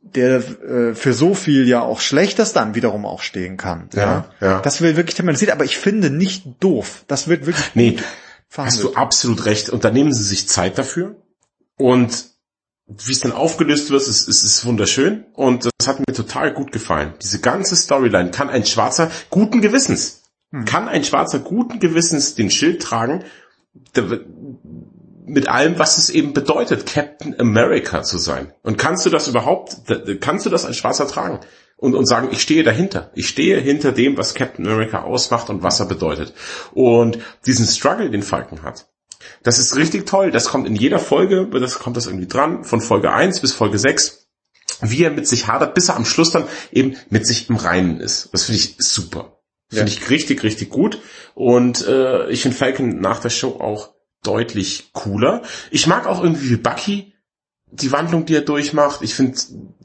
der 0.00 0.36
äh, 0.36 0.94
für 0.94 1.12
so 1.12 1.34
viel 1.34 1.68
ja 1.68 1.82
auch 1.82 2.00
Schlechtes 2.00 2.52
dann 2.52 2.74
wiederum 2.74 3.04
auch 3.04 3.22
stehen 3.22 3.56
kann. 3.56 3.88
Ja, 3.94 4.26
ja. 4.40 4.60
Das 4.60 4.80
wird 4.80 4.96
wirklich 4.96 5.16
thematisiert, 5.16 5.50
aber 5.50 5.64
ich 5.64 5.78
finde 5.78 6.10
nicht 6.10 6.44
doof. 6.60 7.04
Das 7.08 7.28
wird 7.28 7.46
wirklich 7.46 7.74
Nee, 7.74 7.96
Hast 8.56 8.82
du 8.82 8.94
absolut 8.94 9.44
recht. 9.44 9.68
Und 9.70 9.84
da 9.84 9.90
nehmen 9.90 10.12
sie 10.12 10.22
sich 10.22 10.48
Zeit 10.48 10.78
dafür. 10.78 11.16
Und 11.76 12.35
wie 12.86 13.12
es 13.12 13.20
dann 13.20 13.32
aufgelöst 13.32 13.90
wird, 13.90 14.02
ist, 14.02 14.28
ist, 14.28 14.44
ist 14.44 14.64
wunderschön. 14.64 15.24
Und 15.32 15.68
das 15.78 15.88
hat 15.88 15.98
mir 15.98 16.14
total 16.14 16.52
gut 16.52 16.72
gefallen. 16.72 17.14
Diese 17.22 17.40
ganze 17.40 17.76
Storyline 17.76 18.30
kann 18.30 18.48
ein 18.48 18.64
Schwarzer 18.64 19.10
guten 19.30 19.60
Gewissens, 19.60 20.22
kann 20.64 20.88
ein 20.88 21.04
Schwarzer 21.04 21.40
guten 21.40 21.80
Gewissens 21.80 22.34
den 22.34 22.50
Schild 22.50 22.82
tragen, 22.82 23.24
der 23.94 24.20
mit 25.28 25.48
allem, 25.48 25.78
was 25.78 25.98
es 25.98 26.08
eben 26.08 26.32
bedeutet, 26.32 26.86
Captain 26.86 27.38
America 27.40 28.04
zu 28.04 28.18
sein. 28.18 28.52
Und 28.62 28.78
kannst 28.78 29.04
du 29.04 29.10
das 29.10 29.26
überhaupt, 29.26 29.78
kannst 30.20 30.46
du 30.46 30.50
das 30.50 30.64
als 30.64 30.76
Schwarzer 30.76 31.08
tragen? 31.08 31.40
und, 31.76 31.94
und 31.94 32.06
sagen, 32.06 32.28
ich 32.32 32.40
stehe 32.40 32.62
dahinter. 32.62 33.10
Ich 33.14 33.28
stehe 33.28 33.60
hinter 33.60 33.92
dem, 33.92 34.16
was 34.16 34.34
Captain 34.34 34.66
America 34.66 35.02
ausmacht 35.02 35.50
und 35.50 35.62
was 35.62 35.80
er 35.80 35.86
bedeutet. 35.86 36.32
Und 36.72 37.18
diesen 37.44 37.66
Struggle, 37.66 38.10
den 38.10 38.22
Falcon 38.22 38.62
hat, 38.62 38.86
das 39.42 39.58
ist 39.58 39.76
richtig 39.76 40.06
toll. 40.06 40.30
Das 40.30 40.46
kommt 40.46 40.66
in 40.66 40.76
jeder 40.76 40.98
Folge, 40.98 41.46
das 41.46 41.78
kommt 41.78 41.96
das 41.96 42.06
irgendwie 42.06 42.26
dran, 42.26 42.64
von 42.64 42.80
Folge 42.80 43.12
1 43.12 43.40
bis 43.40 43.52
Folge 43.52 43.78
6, 43.78 44.26
wie 44.80 45.04
er 45.04 45.10
mit 45.10 45.26
sich 45.26 45.46
hadert, 45.46 45.74
bis 45.74 45.88
er 45.88 45.96
am 45.96 46.04
Schluss 46.04 46.30
dann 46.30 46.44
eben 46.72 46.96
mit 47.10 47.26
sich 47.26 47.48
im 47.48 47.56
Reinen 47.56 48.00
ist. 48.00 48.30
Das 48.32 48.44
finde 48.44 48.60
ich 48.60 48.76
super. 48.78 49.38
Finde 49.68 49.90
ja. 49.90 49.98
ich 49.98 50.10
richtig, 50.10 50.42
richtig 50.42 50.70
gut. 50.70 51.00
Und 51.34 51.86
äh, 51.86 52.28
ich 52.30 52.42
finde 52.42 52.56
Falcon 52.56 53.00
nach 53.00 53.20
der 53.20 53.30
Show 53.30 53.58
auch 53.60 53.94
deutlich 54.22 54.90
cooler. 54.92 55.42
Ich 55.70 55.86
mag 55.86 56.06
auch 56.06 56.22
irgendwie 56.22 56.50
wie 56.50 56.56
Bucky 56.56 57.12
die 57.70 57.92
Wandlung, 57.92 58.26
die 58.26 58.36
er 58.36 58.42
durchmacht. 58.42 59.02
Ich 59.02 59.14
finde 59.14 59.38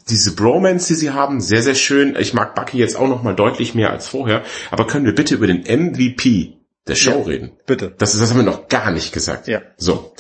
diese 0.10 0.36
Bromance, 0.36 0.88
die 0.88 0.96
sie 0.96 1.12
haben, 1.12 1.42
sehr, 1.42 1.62
sehr 1.62 1.76
schön. 1.76 2.16
Ich 2.20 2.34
mag 2.34 2.56
Bucky 2.56 2.78
jetzt 2.78 2.96
auch 2.96 3.08
noch 3.08 3.24
mal 3.24 3.36
deutlich 3.36 3.76
mehr 3.76 3.92
als 3.92 4.08
vorher. 4.08 4.44
Aber 4.70 4.88
können 4.88 5.06
wir 5.06 5.16
bitte 5.16 5.36
über 5.36 5.48
den 5.48 5.62
MVP 5.64 6.61
der 6.92 6.96
Show 6.98 7.20
ja, 7.20 7.26
reden? 7.26 7.58
Bitte. 7.66 7.96
Das, 7.98 8.18
das 8.18 8.30
haben 8.30 8.38
wir 8.38 8.44
noch 8.44 8.68
gar 8.68 8.92
nicht 8.92 9.14
gesagt. 9.14 9.48
Ja. 9.48 9.62
So, 9.78 10.14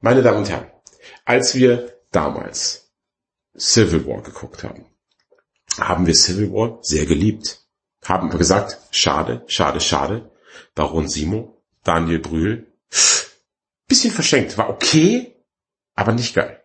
meine 0.00 0.22
Damen 0.22 0.38
und 0.38 0.50
Herren, 0.50 0.70
als 1.24 1.54
wir 1.54 1.98
damals 2.12 2.92
Civil 3.58 4.06
War 4.06 4.22
geguckt 4.22 4.62
haben, 4.62 4.86
haben 5.78 6.06
wir 6.06 6.14
Civil 6.14 6.52
War 6.52 6.78
sehr 6.82 7.06
geliebt. 7.06 7.60
Haben 8.04 8.32
wir 8.32 8.38
gesagt, 8.38 8.78
schade, 8.90 9.42
schade, 9.46 9.80
schade. 9.80 10.30
Baron 10.74 11.08
Simo, 11.08 11.62
Daniel 11.84 12.18
Brühl, 12.18 12.72
bisschen 13.86 14.12
verschenkt, 14.12 14.56
war 14.56 14.70
okay, 14.70 15.36
aber 15.94 16.12
nicht 16.12 16.34
geil. 16.34 16.62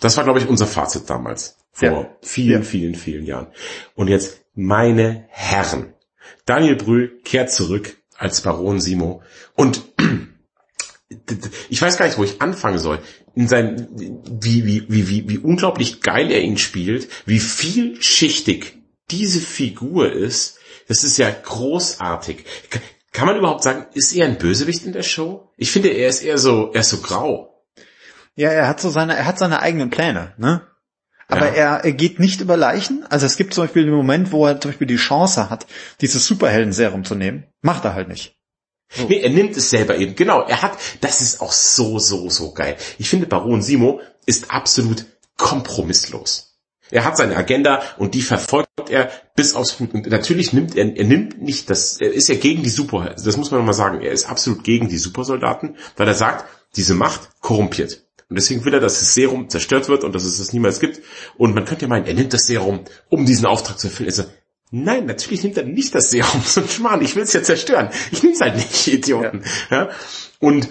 Das 0.00 0.16
war, 0.16 0.24
glaube 0.24 0.40
ich, 0.40 0.48
unser 0.48 0.66
Fazit 0.66 1.08
damals. 1.08 1.58
Vor 1.70 1.88
ja. 1.88 2.16
vielen, 2.22 2.64
vielen, 2.64 2.94
vielen 2.94 3.24
Jahren. 3.24 3.48
Und 3.94 4.08
jetzt, 4.08 4.44
meine 4.54 5.26
Herren. 5.28 5.94
Daniel 6.44 6.76
Brühl 6.76 7.20
kehrt 7.22 7.52
zurück 7.52 8.01
als 8.22 8.40
Baron 8.40 8.80
Simo. 8.80 9.22
Und 9.54 9.82
ich 11.68 11.82
weiß 11.82 11.96
gar 11.98 12.06
nicht, 12.06 12.18
wo 12.18 12.24
ich 12.24 12.40
anfangen 12.40 12.78
soll. 12.78 13.00
In 13.34 13.48
seinem, 13.48 13.88
wie, 13.90 14.64
wie, 14.64 14.86
wie, 14.88 15.08
wie, 15.08 15.28
wie 15.28 15.38
unglaublich 15.38 16.00
geil 16.00 16.30
er 16.30 16.40
ihn 16.40 16.56
spielt, 16.56 17.08
wie 17.26 17.40
vielschichtig 17.40 18.78
diese 19.10 19.40
Figur 19.40 20.12
ist, 20.12 20.58
das 20.88 21.04
ist 21.04 21.18
ja 21.18 21.30
großartig. 21.30 22.44
Kann 23.12 23.26
man 23.26 23.36
überhaupt 23.36 23.62
sagen, 23.62 23.86
ist 23.92 24.14
er 24.14 24.26
ein 24.26 24.38
Bösewicht 24.38 24.86
in 24.86 24.92
der 24.92 25.02
Show? 25.02 25.50
Ich 25.56 25.70
finde, 25.70 25.88
er 25.88 26.08
ist 26.08 26.22
eher 26.22 26.38
so, 26.38 26.70
er 26.72 26.80
ist 26.80 26.90
so 26.90 26.98
grau. 26.98 27.64
Ja, 28.36 28.50
er 28.50 28.68
hat 28.68 28.80
so 28.80 28.88
seine, 28.88 29.16
er 29.16 29.26
hat 29.26 29.38
seine 29.38 29.60
eigenen 29.60 29.90
Pläne, 29.90 30.34
ne? 30.38 30.62
Aber 31.32 31.48
ja. 31.56 31.76
er, 31.76 31.84
er 31.84 31.92
geht 31.92 32.18
nicht 32.18 32.40
über 32.40 32.56
Leichen. 32.56 33.04
Also 33.08 33.26
es 33.26 33.36
gibt 33.36 33.54
zum 33.54 33.64
Beispiel 33.64 33.84
den 33.84 33.94
Moment, 33.94 34.32
wo 34.32 34.46
er 34.46 34.60
zum 34.60 34.70
Beispiel 34.70 34.86
die 34.86 34.96
Chance 34.96 35.48
hat, 35.48 35.66
dieses 36.00 36.26
Superhelden-Serum 36.26 37.04
zu 37.04 37.14
nehmen. 37.14 37.44
Macht 37.62 37.84
er 37.84 37.94
halt 37.94 38.08
nicht. 38.08 38.36
So. 38.94 39.06
Nee, 39.08 39.20
er 39.20 39.30
nimmt 39.30 39.56
es 39.56 39.70
selber 39.70 39.96
eben. 39.96 40.14
Genau, 40.14 40.42
er 40.42 40.60
hat, 40.60 40.76
das 41.00 41.22
ist 41.22 41.40
auch 41.40 41.52
so, 41.52 41.98
so, 41.98 42.28
so 42.28 42.52
geil. 42.52 42.76
Ich 42.98 43.08
finde, 43.08 43.26
Baron 43.26 43.62
Simo 43.62 44.00
ist 44.26 44.50
absolut 44.50 45.06
kompromisslos. 45.38 46.58
Er 46.90 47.06
hat 47.06 47.16
seine 47.16 47.36
Agenda 47.36 47.80
und 47.96 48.12
die 48.12 48.20
verfolgt 48.20 48.90
er 48.90 49.10
bis 49.34 49.54
aufs 49.54 49.72
Blut. 49.72 49.94
Und 49.94 50.10
natürlich 50.10 50.52
nimmt 50.52 50.76
er, 50.76 50.94
er 50.94 51.04
nimmt 51.04 51.40
nicht 51.40 51.70
das, 51.70 51.98
er 51.98 52.12
ist 52.12 52.28
ja 52.28 52.34
gegen 52.34 52.62
die 52.62 52.68
Super, 52.68 53.14
das 53.16 53.36
muss 53.38 53.50
man 53.50 53.60
nochmal 53.60 53.74
sagen, 53.74 54.02
er 54.02 54.12
ist 54.12 54.28
absolut 54.28 54.62
gegen 54.62 54.90
die 54.90 54.98
Supersoldaten, 54.98 55.76
weil 55.96 56.06
er 56.06 56.14
sagt, 56.14 56.44
diese 56.76 56.94
Macht 56.94 57.40
korrumpiert. 57.40 58.02
Und 58.32 58.36
deswegen 58.36 58.64
will 58.64 58.72
er, 58.72 58.80
dass 58.80 58.98
das 58.98 59.12
Serum 59.12 59.50
zerstört 59.50 59.90
wird 59.90 60.04
und 60.04 60.14
dass 60.14 60.24
es 60.24 60.38
das 60.38 60.54
niemals 60.54 60.80
gibt. 60.80 61.02
Und 61.36 61.54
man 61.54 61.66
könnte 61.66 61.82
ja 61.82 61.88
meinen, 61.88 62.06
er 62.06 62.14
nimmt 62.14 62.32
das 62.32 62.46
Serum, 62.46 62.80
um 63.10 63.26
diesen 63.26 63.44
Auftrag 63.44 63.78
zu 63.78 63.88
erfüllen. 63.88 64.08
Also, 64.08 64.24
nein, 64.70 65.04
natürlich 65.04 65.42
nimmt 65.42 65.58
er 65.58 65.64
nicht 65.64 65.94
das 65.94 66.10
Serum. 66.10 66.40
So 66.46 66.62
ein 66.62 66.68
Schmarrn, 66.68 67.02
ich 67.02 67.14
will 67.14 67.24
es 67.24 67.34
ja 67.34 67.42
zerstören. 67.42 67.90
Ich 68.10 68.22
nehme 68.22 68.34
es 68.34 68.40
halt 68.40 68.56
nicht, 68.56 68.88
Idioten. 68.88 69.44
Ja. 69.68 69.82
ja? 69.82 69.88
Und 70.40 70.70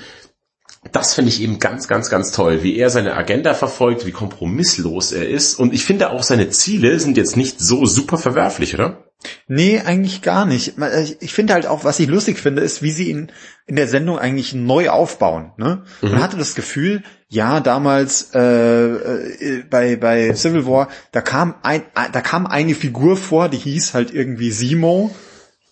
das 0.91 1.13
finde 1.13 1.29
ich 1.29 1.39
eben 1.39 1.59
ganz, 1.59 1.87
ganz, 1.87 2.09
ganz 2.09 2.31
toll, 2.31 2.63
wie 2.63 2.77
er 2.77 2.89
seine 2.89 3.15
Agenda 3.15 3.53
verfolgt, 3.53 4.07
wie 4.07 4.11
kompromisslos 4.11 5.11
er 5.11 5.29
ist. 5.29 5.59
Und 5.59 5.71
ich 5.71 5.85
finde 5.85 6.09
auch 6.09 6.23
seine 6.23 6.49
Ziele 6.49 6.99
sind 6.99 7.15
jetzt 7.15 7.37
nicht 7.37 7.59
so 7.59 7.85
super 7.85 8.17
verwerflich, 8.17 8.73
oder? 8.73 9.10
Nee, 9.47 9.79
eigentlich 9.79 10.21
gar 10.21 10.45
nicht. 10.45 10.73
Ich 11.19 11.33
finde 11.33 11.53
halt 11.53 11.67
auch, 11.67 11.83
was 11.83 11.99
ich 11.99 12.07
lustig 12.07 12.39
finde, 12.39 12.61
ist, 12.61 12.81
wie 12.81 12.91
sie 12.91 13.09
ihn 13.09 13.31
in 13.67 13.75
der 13.75 13.87
Sendung 13.87 14.17
eigentlich 14.17 14.53
neu 14.53 14.89
aufbauen. 14.89 15.51
Ne? 15.57 15.83
Man 16.01 16.11
mhm. 16.13 16.19
hatte 16.19 16.37
das 16.37 16.55
Gefühl, 16.55 17.03
ja, 17.29 17.59
damals 17.59 18.31
äh, 18.33 18.39
äh, 18.39 19.63
bei, 19.69 19.95
bei 19.95 20.33
Civil 20.33 20.65
War, 20.65 20.89
da 21.11 21.21
kam, 21.21 21.55
ein, 21.63 21.83
da 22.11 22.21
kam 22.21 22.47
eine 22.47 22.75
Figur 22.75 23.15
vor, 23.15 23.49
die 23.49 23.57
hieß 23.57 23.93
halt 23.93 24.13
irgendwie 24.13 24.51
Simo 24.51 25.13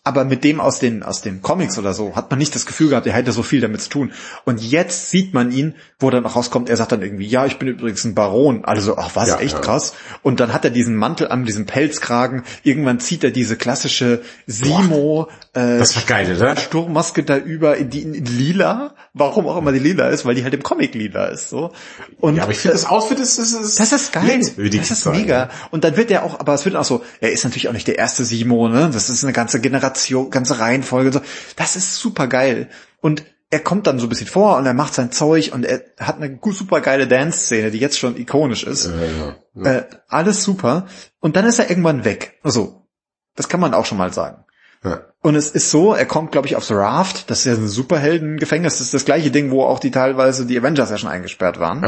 aber 0.10 0.26
mit 0.26 0.44
dem 0.44 0.60
aus 0.60 0.80
den, 0.80 1.04
aus 1.04 1.22
den 1.22 1.44
Comics 1.44 1.78
oder 1.78 1.94
so 1.94 2.16
hat 2.16 2.32
man 2.32 2.40
nicht 2.40 2.56
das 2.56 2.66
Gefühl 2.66 2.90
gehabt, 2.90 3.06
er 3.06 3.14
hätte 3.14 3.32
so 3.32 3.44
viel 3.44 3.62
damit 3.62 3.80
zu 3.80 3.90
tun. 3.90 4.12
Und 4.44 4.60
jetzt 4.60 5.12
sieht 5.12 5.36
man 5.36 5.52
ihn, 5.52 5.76
wo 6.00 6.10
dann 6.10 6.26
auch 6.26 6.36
rauskommt, 6.36 6.68
er 6.68 6.78
sagt 6.78 6.92
dann 6.92 7.04
irgendwie, 7.04 7.28
ja, 7.28 7.46
ich 7.46 7.60
bin 7.60 7.68
übrigens 7.68 8.04
ein 8.06 8.16
Baron. 8.16 8.66
Also, 8.66 8.98
ach 8.98 9.12
was, 9.14 9.30
ja, 9.30 9.40
echt 9.40 9.54
ja. 9.54 9.60
krass. 9.60 9.94
Und 10.24 10.40
dann 10.40 10.52
hat 10.52 10.66
er 10.66 10.72
diesen 10.72 10.96
Mantel 10.96 11.28
an, 11.28 11.46
diesen 11.46 11.68
Pelzkragen. 11.68 12.42
Irgendwann 12.64 13.00
zieht 13.00 13.24
er 13.24 13.30
diese 13.30 13.56
klassische 13.56 14.24
Simo, 14.48 15.28
äh, 15.54 15.84
geil, 16.08 16.36
oder? 16.36 16.56
Sturmmaske 16.58 17.24
da 17.24 17.38
über 17.38 17.78
in 17.78 17.92
die, 17.92 18.02
in 18.02 18.26
lila. 18.26 18.96
Warum 19.14 19.48
auch 19.48 19.58
immer 19.58 19.72
die 19.72 19.80
lila 19.80 20.08
ist, 20.08 20.26
weil 20.26 20.34
die 20.34 20.44
halt 20.44 20.56
im 20.56 20.64
Comic 20.64 20.96
lila 20.96 21.28
ist, 21.28 21.50
so. 21.50 21.72
Und 22.20 22.38
ja, 22.38 22.44
aber 22.44 22.52
ich 22.52 22.60
finde 22.60 22.74
das 22.74 22.86
Outfit 22.86 23.20
ist, 23.20 23.38
das 23.38 23.52
ist, 23.52 23.80
das 23.80 23.92
ist 23.92 24.12
geil. 24.12 24.40
Das 24.40 24.92
ist 24.92 25.06
mega. 25.06 25.50
Und 25.70 25.84
dann 25.84 25.98
wird 25.98 26.10
er 26.10 26.24
auch, 26.24 26.40
aber 26.40 26.56
es 26.56 26.66
wird 26.66 26.76
auch 26.76 26.84
so, 26.84 27.04
er 27.20 27.32
ist 27.32 27.44
natürlich 27.44 27.68
auch 27.68 27.74
nicht 27.74 27.88
der 27.88 28.00
erste 28.00 28.26
Simo, 28.26 28.70
ne? 28.70 28.90
Das 28.92 29.10
ist 29.10 29.24
eine 29.24 29.34
ganze 29.34 29.60
Generation 29.60 29.99
Generation, 30.00 30.30
ganze 30.30 30.60
Reihenfolge, 30.60 31.12
so. 31.12 31.22
Das 31.56 31.76
ist 31.76 31.96
super 31.96 32.28
geil. 32.28 32.70
Und 33.02 33.24
er 33.52 33.60
kommt 33.60 33.88
dann 33.88 34.00
so 34.00 34.06
ein 34.06 34.10
bisschen 34.10 34.28
vor 34.28 34.58
und 34.58 34.66
er 34.66 34.74
macht 34.74 34.94
sein 34.94 35.12
Zeug 35.12 35.52
und 35.54 35.66
er 35.66 35.82
hat 36.00 36.18
eine 36.18 36.40
super 36.52 36.82
geile 36.82 37.08
Dance-Szene, 37.08 37.72
die 37.72 37.80
jetzt 37.80 37.98
schon 37.98 38.16
ikonisch 38.16 38.64
ist. 38.64 38.86
Ja, 38.86 38.94
ja, 38.94 39.36
ja. 39.56 39.72
Äh, 39.72 39.86
alles 40.08 40.44
super. 40.44 40.86
Und 41.20 41.36
dann 41.36 41.46
ist 41.46 41.58
er 41.58 41.70
irgendwann 41.70 42.06
weg. 42.06 42.40
Also, 42.44 42.86
das 43.36 43.50
kann 43.50 43.60
man 43.60 43.74
auch 43.74 43.86
schon 43.86 43.98
mal 43.98 44.14
sagen. 44.14 44.46
Und 45.22 45.36
es 45.36 45.50
ist 45.50 45.72
so, 45.72 45.94
er 45.94 46.06
kommt, 46.06 46.32
glaube 46.32 46.48
ich, 46.48 46.56
aufs 46.56 46.72
Raft. 46.72 47.30
Das 47.30 47.40
ist 47.40 47.46
ja 47.46 47.54
ein 47.54 47.68
Superheldengefängnis. 47.68 48.78
Das 48.78 48.86
ist 48.86 48.94
das 48.94 49.04
gleiche 49.04 49.30
Ding, 49.30 49.52
wo 49.52 49.64
auch 49.64 49.80
die 49.80 49.92
teilweise 49.92 50.46
die 50.46 50.58
Avengers 50.58 50.90
ja 50.90 50.98
schon 50.98 51.10
eingesperrt 51.10 51.60
waren. 51.60 51.84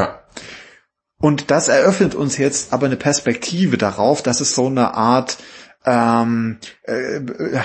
Und 1.19 1.51
das 1.51 1.69
eröffnet 1.69 2.15
uns 2.15 2.37
jetzt 2.37 2.73
aber 2.73 2.87
eine 2.87 2.97
Perspektive 2.97 3.77
darauf, 3.77 4.23
dass 4.23 4.41
es 4.41 4.55
so 4.55 4.65
eine 4.65 4.95
Art 4.95 5.37
ähm, 5.85 6.59
äh, 6.83 7.19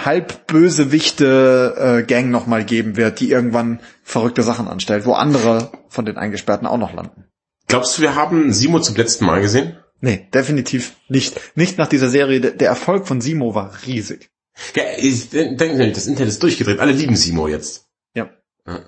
halbbösewichte 0.05 1.75
äh, 1.77 2.03
Gang 2.05 2.31
nochmal 2.31 2.65
geben 2.65 2.97
wird, 2.97 3.21
die 3.21 3.31
irgendwann 3.31 3.81
verrückte 4.03 4.43
Sachen 4.43 4.69
anstellt, 4.69 5.05
wo 5.05 5.13
andere 5.13 5.71
von 5.89 6.07
den 6.07 6.17
Eingesperrten 6.17 6.67
auch 6.67 6.79
noch 6.79 6.95
landen. 6.95 7.25
Glaubst 7.69 7.99
du, 7.99 8.03
wir 8.03 8.15
haben 8.15 8.53
Simo 8.53 8.81
zum 8.81 8.97
letzten 8.97 9.27
Mal 9.27 9.41
gesehen? 9.41 9.77
Nee, 10.01 10.29
definitiv 10.33 10.97
nicht. 11.09 11.41
Nicht 11.57 11.79
nach 11.79 11.89
dieser 11.89 12.09
Serie. 12.09 12.41
Der 12.41 12.69
Erfolg 12.69 13.07
von 13.07 13.21
Simo 13.21 13.55
war 13.55 13.73
riesig. 13.87 14.31
Ja, 14.75 14.85
ich 14.97 15.31
denke, 15.31 15.91
das 15.93 16.07
Internet 16.07 16.29
ist 16.29 16.43
durchgedreht. 16.43 16.81
Alle 16.81 16.93
lieben 16.93 17.17
Simo 17.17 17.49
jetzt. 17.49 17.87
Ja. 18.15 18.31
ja. 18.67 18.81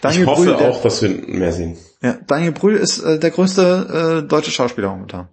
Daniel 0.00 0.22
ich 0.22 0.26
hoffe 0.28 0.54
Brühl, 0.54 0.54
auch, 0.54 0.82
dass 0.82 1.02
wir 1.02 1.08
mehr 1.10 1.52
sehen. 1.52 1.76
Ja, 2.02 2.18
Daniel 2.26 2.52
Brühl 2.52 2.76
ist 2.76 2.98
äh, 2.98 3.18
der 3.18 3.30
größte 3.30 4.22
äh, 4.22 4.28
deutsche 4.28 4.50
Schauspieler 4.50 4.90
momentan. 4.90 5.28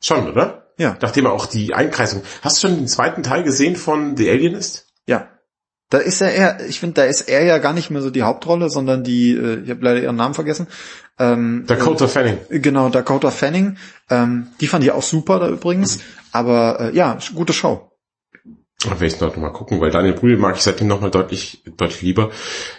Schon, 0.00 0.28
oder? 0.30 0.65
Ja. 0.78 0.96
Nachdem 1.00 1.26
er 1.26 1.32
auch 1.32 1.46
die 1.46 1.74
Einkreisung. 1.74 2.22
Hast 2.42 2.62
du 2.62 2.68
schon 2.68 2.76
den 2.76 2.88
zweiten 2.88 3.22
Teil 3.22 3.42
gesehen 3.42 3.76
von 3.76 4.16
The 4.16 4.30
Alienist? 4.30 4.86
Ja. 5.06 5.28
Da 5.88 5.98
ist 5.98 6.20
er 6.20 6.34
eher, 6.34 6.66
ich 6.68 6.80
finde, 6.80 6.94
da 6.94 7.04
ist 7.04 7.22
er 7.22 7.44
ja 7.44 7.58
gar 7.58 7.72
nicht 7.72 7.90
mehr 7.90 8.02
so 8.02 8.10
die 8.10 8.24
Hauptrolle, 8.24 8.70
sondern 8.70 9.04
die, 9.04 9.30
äh, 9.32 9.62
ich 9.62 9.70
habe 9.70 9.84
leider 9.84 10.02
ihren 10.02 10.16
Namen 10.16 10.34
vergessen. 10.34 10.66
Ähm, 11.18 11.64
Dakota 11.66 12.06
äh, 12.06 12.08
Fanning. 12.08 12.38
Genau, 12.50 12.88
Dakota 12.88 13.30
Fanning. 13.30 13.78
Ähm, 14.10 14.48
die 14.60 14.66
fand 14.66 14.84
ich 14.84 14.90
auch 14.90 15.02
super 15.02 15.38
da 15.38 15.48
übrigens. 15.48 15.98
Mhm. 15.98 16.02
Aber 16.32 16.80
äh, 16.80 16.96
ja, 16.96 17.16
gute 17.34 17.52
Show. 17.52 17.90
Da 18.82 18.90
werde 18.90 19.06
ich 19.06 19.20
noch 19.20 19.36
mal 19.36 19.50
gucken, 19.50 19.80
weil 19.80 19.90
Daniel 19.90 20.14
Brühl 20.14 20.36
mag 20.36 20.56
ich 20.56 20.62
seitdem 20.62 20.88
nochmal 20.88 21.10
deutlich, 21.10 21.62
deutlich 21.76 22.02
lieber. 22.02 22.30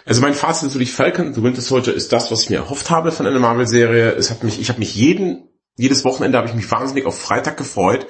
Also 0.06 0.20
mein 0.20 0.34
Fazit 0.34 0.68
natürlich 0.68 0.92
Falcon 0.92 1.34
The 1.34 1.42
Winter 1.42 1.60
Soldier 1.60 1.92
ist 1.92 2.12
das, 2.12 2.30
was 2.30 2.42
ich 2.42 2.50
mir 2.50 2.56
erhofft 2.56 2.90
habe 2.90 3.10
von 3.10 3.26
einer 3.26 3.40
Marvel-Serie. 3.40 4.12
Es 4.12 4.30
hat 4.30 4.44
mich, 4.44 4.60
ich 4.60 4.68
habe 4.68 4.78
mich 4.78 4.94
jeden 4.94 5.48
jedes 5.78 6.04
Wochenende 6.04 6.36
habe 6.36 6.48
ich 6.48 6.54
mich 6.54 6.70
wahnsinnig 6.70 7.06
auf 7.06 7.18
Freitag 7.18 7.56
gefreut, 7.56 8.06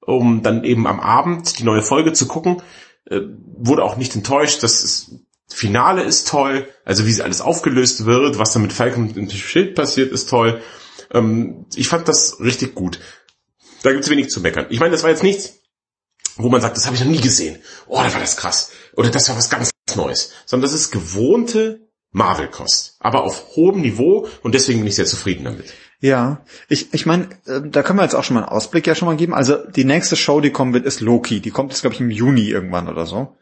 um 0.00 0.42
dann 0.42 0.64
eben 0.64 0.86
am 0.86 1.00
Abend 1.00 1.58
die 1.58 1.64
neue 1.64 1.82
Folge 1.82 2.12
zu 2.12 2.26
gucken. 2.26 2.62
Äh, 3.08 3.20
wurde 3.56 3.84
auch 3.84 3.96
nicht 3.96 4.16
enttäuscht. 4.16 4.62
Das 4.62 4.82
ist, 4.82 5.12
Finale 5.48 6.02
ist 6.02 6.28
toll. 6.28 6.68
Also 6.84 7.06
wie 7.06 7.12
sie 7.12 7.22
alles 7.22 7.42
aufgelöst 7.42 8.06
wird, 8.06 8.38
was 8.38 8.52
dann 8.52 8.62
mit 8.62 8.72
Falcon 8.72 9.04
und 9.04 9.16
dem 9.16 9.30
Schild 9.30 9.74
passiert, 9.74 10.12
ist 10.12 10.30
toll. 10.30 10.62
Ähm, 11.12 11.66
ich 11.74 11.88
fand 11.88 12.08
das 12.08 12.40
richtig 12.40 12.74
gut. 12.74 13.00
Da 13.82 13.92
gibt's 13.92 14.10
wenig 14.10 14.30
zu 14.30 14.40
meckern. 14.40 14.66
Ich 14.70 14.80
meine, 14.80 14.92
das 14.92 15.02
war 15.02 15.10
jetzt 15.10 15.22
nichts, 15.22 15.60
wo 16.36 16.48
man 16.48 16.60
sagt, 16.60 16.76
das 16.76 16.86
habe 16.86 16.96
ich 16.96 17.04
noch 17.04 17.10
nie 17.10 17.20
gesehen. 17.20 17.58
Oh, 17.86 18.02
da 18.02 18.12
war 18.12 18.20
das 18.20 18.36
krass. 18.36 18.70
Oder 18.96 19.10
das 19.10 19.28
war 19.28 19.36
was 19.36 19.50
ganz 19.50 19.70
Neues. 19.94 20.32
Sondern 20.46 20.70
das 20.70 20.78
ist 20.78 20.90
gewohnte 20.90 21.88
Marvel-Kost. 22.12 22.96
Aber 23.00 23.24
auf 23.24 23.56
hohem 23.56 23.80
Niveau 23.82 24.28
und 24.42 24.54
deswegen 24.54 24.80
bin 24.80 24.88
ich 24.88 24.94
sehr 24.94 25.06
zufrieden 25.06 25.44
damit. 25.44 25.72
Ja, 26.00 26.40
ich, 26.68 26.94
ich 26.94 27.04
meine, 27.04 27.28
äh, 27.46 27.60
da 27.62 27.82
können 27.82 27.98
wir 27.98 28.04
jetzt 28.04 28.14
auch 28.14 28.24
schon 28.24 28.34
mal 28.34 28.44
einen 28.44 28.52
Ausblick 28.52 28.86
ja 28.86 28.94
schon 28.94 29.06
mal 29.06 29.16
geben. 29.16 29.34
Also 29.34 29.56
die 29.56 29.84
nächste 29.84 30.16
Show, 30.16 30.40
die 30.40 30.50
kommen 30.50 30.72
wird, 30.72 30.86
ist 30.86 31.00
Loki. 31.00 31.40
Die 31.40 31.50
kommt 31.50 31.72
jetzt, 31.72 31.82
glaube 31.82 31.94
ich, 31.94 32.00
im 32.00 32.10
Juni 32.10 32.48
irgendwann 32.48 32.88
oder 32.88 33.04
so. 33.04 33.36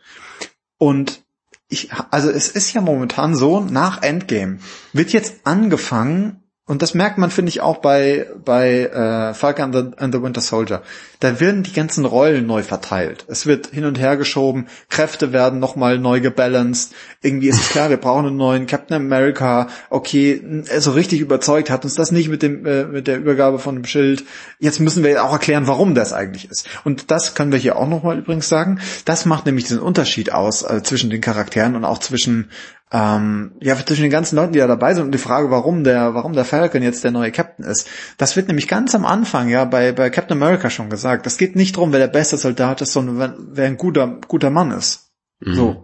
Und 0.76 1.22
ich, 1.68 1.90
also 2.10 2.30
es 2.30 2.48
ist 2.48 2.72
ja 2.72 2.80
momentan 2.80 3.36
so, 3.36 3.60
nach 3.60 4.02
Endgame 4.02 4.58
wird 4.92 5.12
jetzt 5.12 5.46
angefangen, 5.46 6.42
und 6.68 6.82
das 6.82 6.92
merkt 6.92 7.16
man, 7.16 7.30
finde 7.30 7.48
ich, 7.48 7.62
auch 7.62 7.78
bei, 7.78 8.26
bei 8.44 8.82
äh, 8.84 9.32
Falcon 9.32 9.74
and 9.74 9.74
the, 9.74 9.98
and 9.98 10.14
the 10.14 10.22
Winter 10.22 10.42
Soldier. 10.42 10.82
Da 11.18 11.40
werden 11.40 11.62
die 11.62 11.72
ganzen 11.72 12.04
Rollen 12.04 12.46
neu 12.46 12.62
verteilt. 12.62 13.24
Es 13.26 13.46
wird 13.46 13.68
hin 13.68 13.86
und 13.86 13.98
her 13.98 14.18
geschoben, 14.18 14.68
Kräfte 14.90 15.32
werden 15.32 15.60
nochmal 15.60 15.98
neu 15.98 16.20
gebalanced. 16.20 16.92
Irgendwie 17.22 17.48
ist 17.48 17.58
es 17.58 17.68
klar, 17.70 17.88
wir 17.88 17.96
brauchen 17.96 18.26
einen 18.26 18.36
neuen 18.36 18.66
Captain 18.66 18.96
America. 18.96 19.68
Okay, 19.88 20.62
so 20.78 20.92
richtig 20.92 21.20
überzeugt 21.20 21.70
hat 21.70 21.84
uns 21.84 21.94
das 21.94 22.12
nicht 22.12 22.28
mit 22.28 22.42
dem 22.42 22.66
äh, 22.66 22.84
mit 22.84 23.06
der 23.06 23.16
Übergabe 23.16 23.58
von 23.58 23.74
dem 23.74 23.84
Schild. 23.84 24.24
Jetzt 24.58 24.78
müssen 24.78 25.02
wir 25.02 25.24
auch 25.24 25.32
erklären, 25.32 25.66
warum 25.66 25.94
das 25.94 26.12
eigentlich 26.12 26.50
ist. 26.50 26.68
Und 26.84 27.10
das 27.10 27.34
können 27.34 27.50
wir 27.50 27.58
hier 27.58 27.76
auch 27.76 27.88
nochmal 27.88 28.18
übrigens 28.18 28.48
sagen. 28.48 28.78
Das 29.06 29.24
macht 29.24 29.46
nämlich 29.46 29.64
diesen 29.64 29.80
Unterschied 29.80 30.32
aus 30.32 30.62
äh, 30.62 30.82
zwischen 30.82 31.08
den 31.08 31.22
Charakteren 31.22 31.76
und 31.76 31.86
auch 31.86 31.98
zwischen 31.98 32.50
ähm, 32.90 33.52
ja, 33.60 33.76
zwischen 33.76 34.02
den 34.02 34.10
ganzen 34.10 34.36
Leuten, 34.36 34.52
die 34.52 34.58
da 34.58 34.66
dabei 34.66 34.94
sind 34.94 35.04
und 35.04 35.12
die 35.12 35.18
Frage, 35.18 35.50
warum 35.50 35.84
der, 35.84 36.14
warum 36.14 36.32
der 36.32 36.44
Falcon 36.44 36.82
jetzt 36.82 37.04
der 37.04 37.10
neue 37.10 37.30
Captain 37.30 37.64
ist. 37.64 37.88
Das 38.16 38.36
wird 38.36 38.48
nämlich 38.48 38.68
ganz 38.68 38.94
am 38.94 39.04
Anfang, 39.04 39.48
ja, 39.48 39.64
bei, 39.64 39.92
bei 39.92 40.10
Captain 40.10 40.36
America 40.40 40.70
schon 40.70 40.88
gesagt. 40.88 41.26
Das 41.26 41.36
geht 41.36 41.54
nicht 41.54 41.76
darum, 41.76 41.92
wer 41.92 41.98
der 41.98 42.08
beste 42.08 42.38
Soldat 42.38 42.80
ist, 42.80 42.92
sondern 42.92 43.36
wer 43.52 43.66
ein 43.66 43.76
guter, 43.76 44.18
guter 44.26 44.50
Mann 44.50 44.70
ist. 44.70 45.10
Mhm. 45.40 45.54
So. 45.54 45.82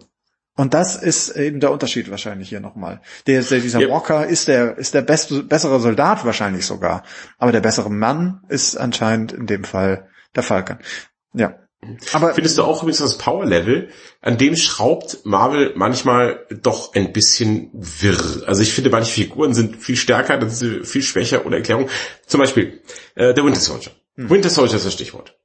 Und 0.56 0.72
das 0.72 0.94
ist 0.94 1.30
eben 1.30 1.58
der 1.58 1.72
Unterschied 1.72 2.10
wahrscheinlich 2.10 2.48
hier 2.48 2.60
nochmal. 2.60 3.00
Der, 3.26 3.42
der, 3.42 3.58
dieser 3.58 3.80
yep. 3.80 3.90
Walker 3.90 4.26
ist 4.26 4.46
der, 4.46 4.78
ist 4.78 4.94
der 4.94 5.02
beste, 5.02 5.42
bessere 5.42 5.80
Soldat 5.80 6.24
wahrscheinlich 6.24 6.64
sogar. 6.64 7.02
Aber 7.38 7.50
der 7.50 7.60
bessere 7.60 7.90
Mann 7.90 8.40
ist 8.48 8.76
anscheinend 8.76 9.32
in 9.32 9.46
dem 9.46 9.64
Fall 9.64 10.08
der 10.36 10.44
Falcon. 10.44 10.78
Ja. 11.32 11.58
Aber 12.12 12.34
findest 12.34 12.58
du 12.58 12.62
auch 12.62 12.82
übrigens 12.82 12.98
das 12.98 13.18
Power 13.18 13.44
Level, 13.44 13.88
an 14.20 14.38
dem 14.38 14.56
schraubt 14.56 15.20
Marvel 15.24 15.72
manchmal 15.76 16.46
doch 16.62 16.94
ein 16.94 17.12
bisschen 17.12 17.70
wirr. 17.72 18.46
Also 18.46 18.62
ich 18.62 18.72
finde, 18.72 18.90
manche 18.90 19.12
Figuren 19.12 19.54
sind 19.54 19.76
viel 19.76 19.96
stärker, 19.96 20.38
das 20.38 20.62
ist 20.62 20.90
viel 20.90 21.02
schwächer 21.02 21.46
ohne 21.46 21.56
Erklärung. 21.56 21.88
Zum 22.26 22.40
Beispiel 22.40 22.80
äh, 23.14 23.34
der 23.34 23.44
Winter 23.44 23.60
Soldier. 23.60 23.92
Hm. 24.16 24.30
Winter 24.30 24.50
Soldier 24.50 24.76
ist 24.76 24.86
das 24.86 24.92
Stichwort. 24.92 25.36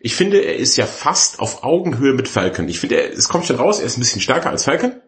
Ich 0.00 0.14
finde, 0.14 0.38
er 0.38 0.56
ist 0.56 0.76
ja 0.76 0.86
fast 0.86 1.40
auf 1.40 1.64
Augenhöhe 1.64 2.12
mit 2.12 2.28
Falcon. 2.28 2.68
Ich 2.68 2.80
finde, 2.80 3.00
es 3.00 3.28
kommt 3.28 3.46
schon 3.46 3.56
raus, 3.56 3.80
er 3.80 3.86
ist 3.86 3.96
ein 3.96 4.00
bisschen 4.00 4.20
stärker 4.20 4.50
als 4.50 4.64
Falcon. 4.64 5.00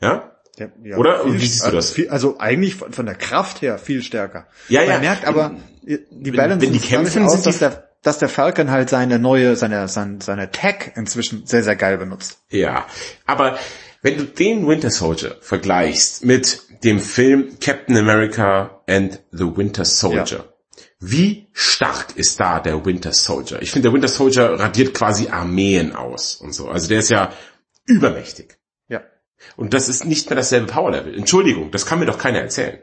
Ja? 0.00 0.34
Ja, 0.58 0.68
ja, 0.82 0.96
Oder? 0.96 1.22
Viel, 1.22 1.34
wie 1.34 1.46
siehst 1.46 1.66
du 1.66 1.70
das? 1.70 1.90
Viel, 1.92 2.08
also 2.08 2.38
eigentlich 2.38 2.74
von, 2.74 2.92
von, 2.92 3.06
der 3.06 3.14
Kraft 3.14 3.62
her 3.62 3.78
viel 3.78 4.02
stärker. 4.02 4.48
Ja, 4.68 4.82
ja. 4.82 4.94
Man 4.94 5.00
merkt 5.02 5.24
aber, 5.24 5.56
die 5.82 6.30
Balance 6.30 6.60
wenn, 6.60 6.72
wenn 6.74 6.80
die 6.80 6.86
kämpfen, 6.86 7.24
aus, 7.24 7.42
dass 7.42 7.58
der 7.58 7.87
dass 8.02 8.18
der 8.18 8.28
Falcon 8.28 8.70
halt 8.70 8.90
seine 8.90 9.18
neue, 9.18 9.56
seine, 9.56 9.88
seine, 9.88 10.20
seine 10.20 10.50
Tech 10.50 10.92
inzwischen 10.94 11.46
sehr, 11.46 11.62
sehr 11.62 11.76
geil 11.76 11.98
benutzt. 11.98 12.38
Ja, 12.50 12.86
aber 13.26 13.58
wenn 14.02 14.16
du 14.16 14.24
den 14.24 14.66
Winter 14.68 14.90
Soldier 14.90 15.36
vergleichst 15.40 16.24
mit 16.24 16.62
dem 16.84 17.00
Film 17.00 17.58
Captain 17.60 17.96
America 17.96 18.82
and 18.86 19.20
the 19.32 19.56
Winter 19.56 19.84
Soldier, 19.84 20.38
ja. 20.38 20.44
wie 21.00 21.48
stark 21.52 22.16
ist 22.16 22.38
da 22.38 22.60
der 22.60 22.84
Winter 22.84 23.12
Soldier? 23.12 23.60
Ich 23.60 23.72
finde, 23.72 23.88
der 23.88 23.92
Winter 23.92 24.08
Soldier 24.08 24.50
radiert 24.58 24.94
quasi 24.94 25.28
Armeen 25.28 25.94
aus 25.96 26.36
und 26.36 26.52
so. 26.52 26.68
Also 26.68 26.88
der 26.88 27.00
ist 27.00 27.10
ja 27.10 27.32
übermächtig. 27.86 28.58
Ja. 28.88 29.02
Und 29.56 29.74
das 29.74 29.88
ist 29.88 30.04
nicht 30.04 30.30
mehr 30.30 30.36
dasselbe 30.36 30.68
Power 30.68 30.92
Level. 30.92 31.16
Entschuldigung, 31.16 31.72
das 31.72 31.84
kann 31.84 31.98
mir 31.98 32.06
doch 32.06 32.18
keiner 32.18 32.38
erzählen. 32.38 32.80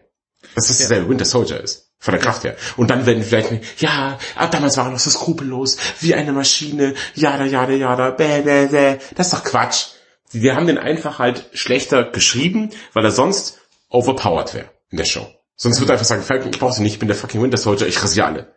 Dass 0.53 0.67
das 0.67 0.79
ja. 0.79 0.83
dasselbe 0.89 1.09
Winter 1.09 1.25
Soldier 1.25 1.61
ist. 1.61 1.84
Von 1.99 2.13
der 2.13 2.21
Kraft 2.21 2.43
her. 2.43 2.55
Und 2.77 2.91
dann 2.91 3.05
werden 3.05 3.23
vielleicht, 3.23 3.81
ja, 3.81 4.19
aber 4.35 4.51
damals 4.51 4.77
war 4.77 4.85
er 4.85 4.91
noch 4.91 4.99
so 4.99 5.09
skrupellos, 5.09 5.77
wie 6.01 6.13
eine 6.13 6.33
Maschine, 6.33 6.93
jada, 7.15 7.45
jada, 7.45 7.73
jada, 7.73 8.11
bäh, 8.11 8.41
bäh, 8.41 8.67
bäh. 8.67 8.97
Das 9.15 9.27
ist 9.27 9.33
doch 9.33 9.43
Quatsch. 9.43 9.87
Wir 10.31 10.55
haben 10.55 10.67
den 10.67 10.77
einfach 10.77 11.19
halt 11.19 11.49
schlechter 11.53 12.03
geschrieben, 12.03 12.69
weil 12.93 13.05
er 13.05 13.11
sonst 13.11 13.59
overpowered 13.89 14.53
wäre 14.53 14.69
in 14.89 14.97
der 14.97 15.05
Show. 15.05 15.27
Sonst 15.55 15.79
würde 15.79 15.91
er 15.91 15.93
einfach 15.93 16.05
sagen, 16.05 16.21
Falcon, 16.21 16.51
ich 16.51 16.59
brauche 16.59 16.73
sie 16.73 16.83
nicht, 16.83 16.93
ich 16.93 16.99
bin 16.99 17.07
der 17.07 17.17
fucking 17.17 17.41
Winter 17.41 17.57
Soldier, 17.57 17.87
ich 17.87 18.01
rasiere 18.03 18.27
alle. 18.27 18.55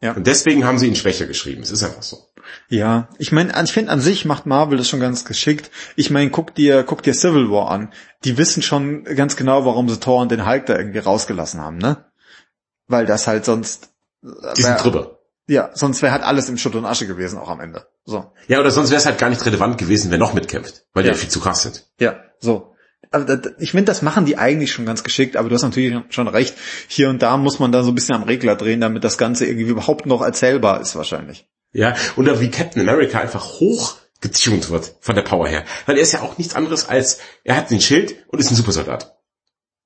Ja. 0.00 0.12
Und 0.12 0.26
deswegen 0.26 0.64
haben 0.64 0.78
sie 0.78 0.88
ihn 0.88 0.96
schwächer 0.96 1.26
geschrieben. 1.26 1.62
Es 1.62 1.70
ist 1.70 1.84
einfach 1.84 2.02
so. 2.02 2.18
Ja, 2.68 3.08
ich 3.18 3.30
meine, 3.30 3.52
ich 3.62 3.72
finde 3.72 3.92
an 3.92 4.00
sich 4.00 4.24
macht 4.24 4.46
Marvel 4.46 4.76
das 4.76 4.88
schon 4.88 4.98
ganz 4.98 5.24
geschickt. 5.24 5.70
Ich 5.94 6.10
meine, 6.10 6.30
guck 6.30 6.54
dir, 6.56 6.82
guck 6.82 7.02
dir 7.04 7.14
Civil 7.14 7.50
War 7.50 7.70
an. 7.70 7.92
Die 8.24 8.36
wissen 8.36 8.62
schon 8.62 9.04
ganz 9.04 9.36
genau, 9.36 9.64
warum 9.64 9.88
sie 9.88 10.00
Thor 10.00 10.20
und 10.20 10.32
den 10.32 10.44
Hulk 10.44 10.66
da 10.66 10.76
irgendwie 10.76 10.98
rausgelassen 10.98 11.60
haben, 11.60 11.78
ne? 11.78 12.04
Weil 12.92 13.06
das 13.06 13.26
halt 13.26 13.44
sonst. 13.44 13.88
Die 14.22 14.62
sind 14.62 14.82
drüber. 14.84 15.18
Ja, 15.48 15.70
sonst 15.74 16.00
wäre 16.02 16.12
halt 16.12 16.22
alles 16.22 16.48
im 16.48 16.56
Schutt 16.56 16.76
und 16.76 16.84
Asche 16.84 17.08
gewesen, 17.08 17.38
auch 17.38 17.48
am 17.48 17.58
Ende. 17.58 17.86
So. 18.04 18.32
Ja, 18.46 18.60
oder 18.60 18.70
sonst 18.70 18.90
wäre 18.90 19.00
es 19.00 19.06
halt 19.06 19.18
gar 19.18 19.28
nicht 19.28 19.44
relevant 19.44 19.76
gewesen, 19.76 20.12
wer 20.12 20.18
noch 20.18 20.34
mitkämpft, 20.34 20.84
weil 20.92 21.04
ja. 21.04 21.10
die 21.10 21.16
ja 21.16 21.20
viel 21.20 21.30
zu 21.30 21.40
krass 21.40 21.62
sind. 21.62 21.84
Ja, 21.98 22.20
so. 22.38 22.74
Also, 23.10 23.36
ich 23.58 23.72
finde, 23.72 23.86
das 23.86 24.00
machen 24.00 24.24
die 24.24 24.38
eigentlich 24.38 24.72
schon 24.72 24.86
ganz 24.86 25.02
geschickt, 25.02 25.36
aber 25.36 25.48
du 25.48 25.54
hast 25.56 25.62
natürlich 25.62 25.98
schon 26.10 26.28
recht. 26.28 26.54
Hier 26.86 27.10
und 27.10 27.20
da 27.20 27.36
muss 27.36 27.58
man 27.58 27.72
da 27.72 27.82
so 27.82 27.90
ein 27.90 27.94
bisschen 27.94 28.14
am 28.14 28.22
Regler 28.22 28.54
drehen, 28.54 28.80
damit 28.80 29.02
das 29.02 29.18
Ganze 29.18 29.44
irgendwie 29.44 29.68
überhaupt 29.68 30.06
noch 30.06 30.22
erzählbar 30.22 30.80
ist, 30.80 30.94
wahrscheinlich. 30.94 31.46
Ja, 31.72 31.94
oder 32.16 32.40
wie 32.40 32.50
Captain 32.50 32.88
America 32.88 33.18
einfach 33.18 33.60
hoch 33.60 33.96
getuned 34.20 34.70
wird 34.70 34.94
von 35.00 35.16
der 35.16 35.22
Power 35.22 35.48
her. 35.48 35.64
Weil 35.84 35.96
er 35.96 36.02
ist 36.02 36.12
ja 36.12 36.22
auch 36.22 36.38
nichts 36.38 36.54
anderes 36.54 36.88
als, 36.88 37.18
er 37.44 37.56
hat 37.56 37.70
den 37.70 37.80
Schild 37.80 38.14
und 38.28 38.38
ist 38.38 38.50
ein 38.50 38.56
Supersoldat. 38.56 39.18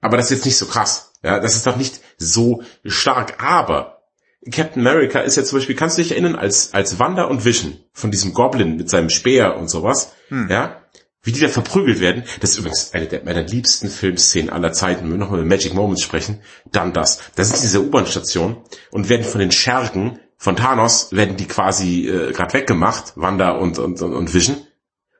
Aber 0.00 0.16
das 0.16 0.26
ist 0.26 0.38
jetzt 0.38 0.44
nicht 0.44 0.58
so 0.58 0.66
krass. 0.66 1.12
Ja, 1.26 1.40
das 1.40 1.56
ist 1.56 1.66
doch 1.66 1.76
nicht 1.76 2.00
so 2.18 2.62
stark. 2.84 3.42
Aber 3.42 4.04
Captain 4.52 4.86
America 4.86 5.18
ist 5.18 5.36
ja 5.36 5.42
zum 5.42 5.58
Beispiel, 5.58 5.74
kannst 5.74 5.98
du 5.98 6.02
dich 6.02 6.12
erinnern, 6.12 6.36
als, 6.36 6.72
als 6.72 7.00
Wanda 7.00 7.24
und 7.24 7.44
Vision 7.44 7.78
von 7.92 8.12
diesem 8.12 8.32
Goblin 8.32 8.76
mit 8.76 8.88
seinem 8.88 9.10
Speer 9.10 9.56
und 9.56 9.68
sowas, 9.68 10.12
hm. 10.28 10.48
ja, 10.48 10.82
wie 11.24 11.32
die 11.32 11.40
da 11.40 11.48
verprügelt 11.48 11.98
werden. 11.98 12.22
Das 12.38 12.50
ist 12.50 12.58
übrigens 12.58 12.94
eine 12.94 13.06
der 13.06 13.24
meiner 13.24 13.42
liebsten 13.42 13.88
Filmszenen 13.88 14.50
aller 14.50 14.72
Zeiten. 14.72 15.02
Wenn 15.02 15.10
wir 15.10 15.18
nochmal 15.18 15.40
über 15.40 15.48
Magic 15.48 15.74
Moments 15.74 16.02
sprechen, 16.02 16.42
dann 16.70 16.92
das. 16.92 17.18
Das 17.34 17.52
ist 17.52 17.64
diese 17.64 17.82
U-Bahn-Station 17.82 18.58
und 18.92 19.08
werden 19.08 19.24
von 19.24 19.40
den 19.40 19.50
Schergen 19.50 20.20
von 20.36 20.54
Thanos 20.54 21.10
werden 21.10 21.36
die 21.36 21.48
quasi 21.48 22.06
äh, 22.06 22.32
gerade 22.32 22.54
weggemacht, 22.54 23.14
Wanda 23.16 23.50
und, 23.50 23.80
und, 23.80 24.00
und 24.00 24.32
Vision. 24.32 24.58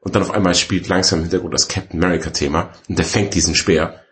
Und 0.03 0.15
dann 0.15 0.23
auf 0.23 0.31
einmal 0.31 0.55
spielt 0.55 0.87
langsam 0.87 1.19
im 1.19 1.25
Hintergrund 1.25 1.53
das 1.53 1.67
Captain 1.67 2.01
America 2.01 2.31
Thema 2.31 2.71
und 2.89 2.97
der 2.97 3.05
fängt 3.05 3.35
diesen 3.35 3.57
Speer 3.57 4.03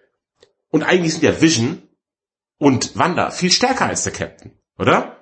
und 0.74 0.82
eigentlich 0.82 1.12
sind 1.12 1.22
ja 1.22 1.40
Vision 1.40 1.83
und 2.58 2.96
Wanda 2.96 3.30
viel 3.30 3.50
stärker 3.50 3.86
als 3.86 4.04
der 4.04 4.12
Captain, 4.12 4.52
oder? 4.78 5.16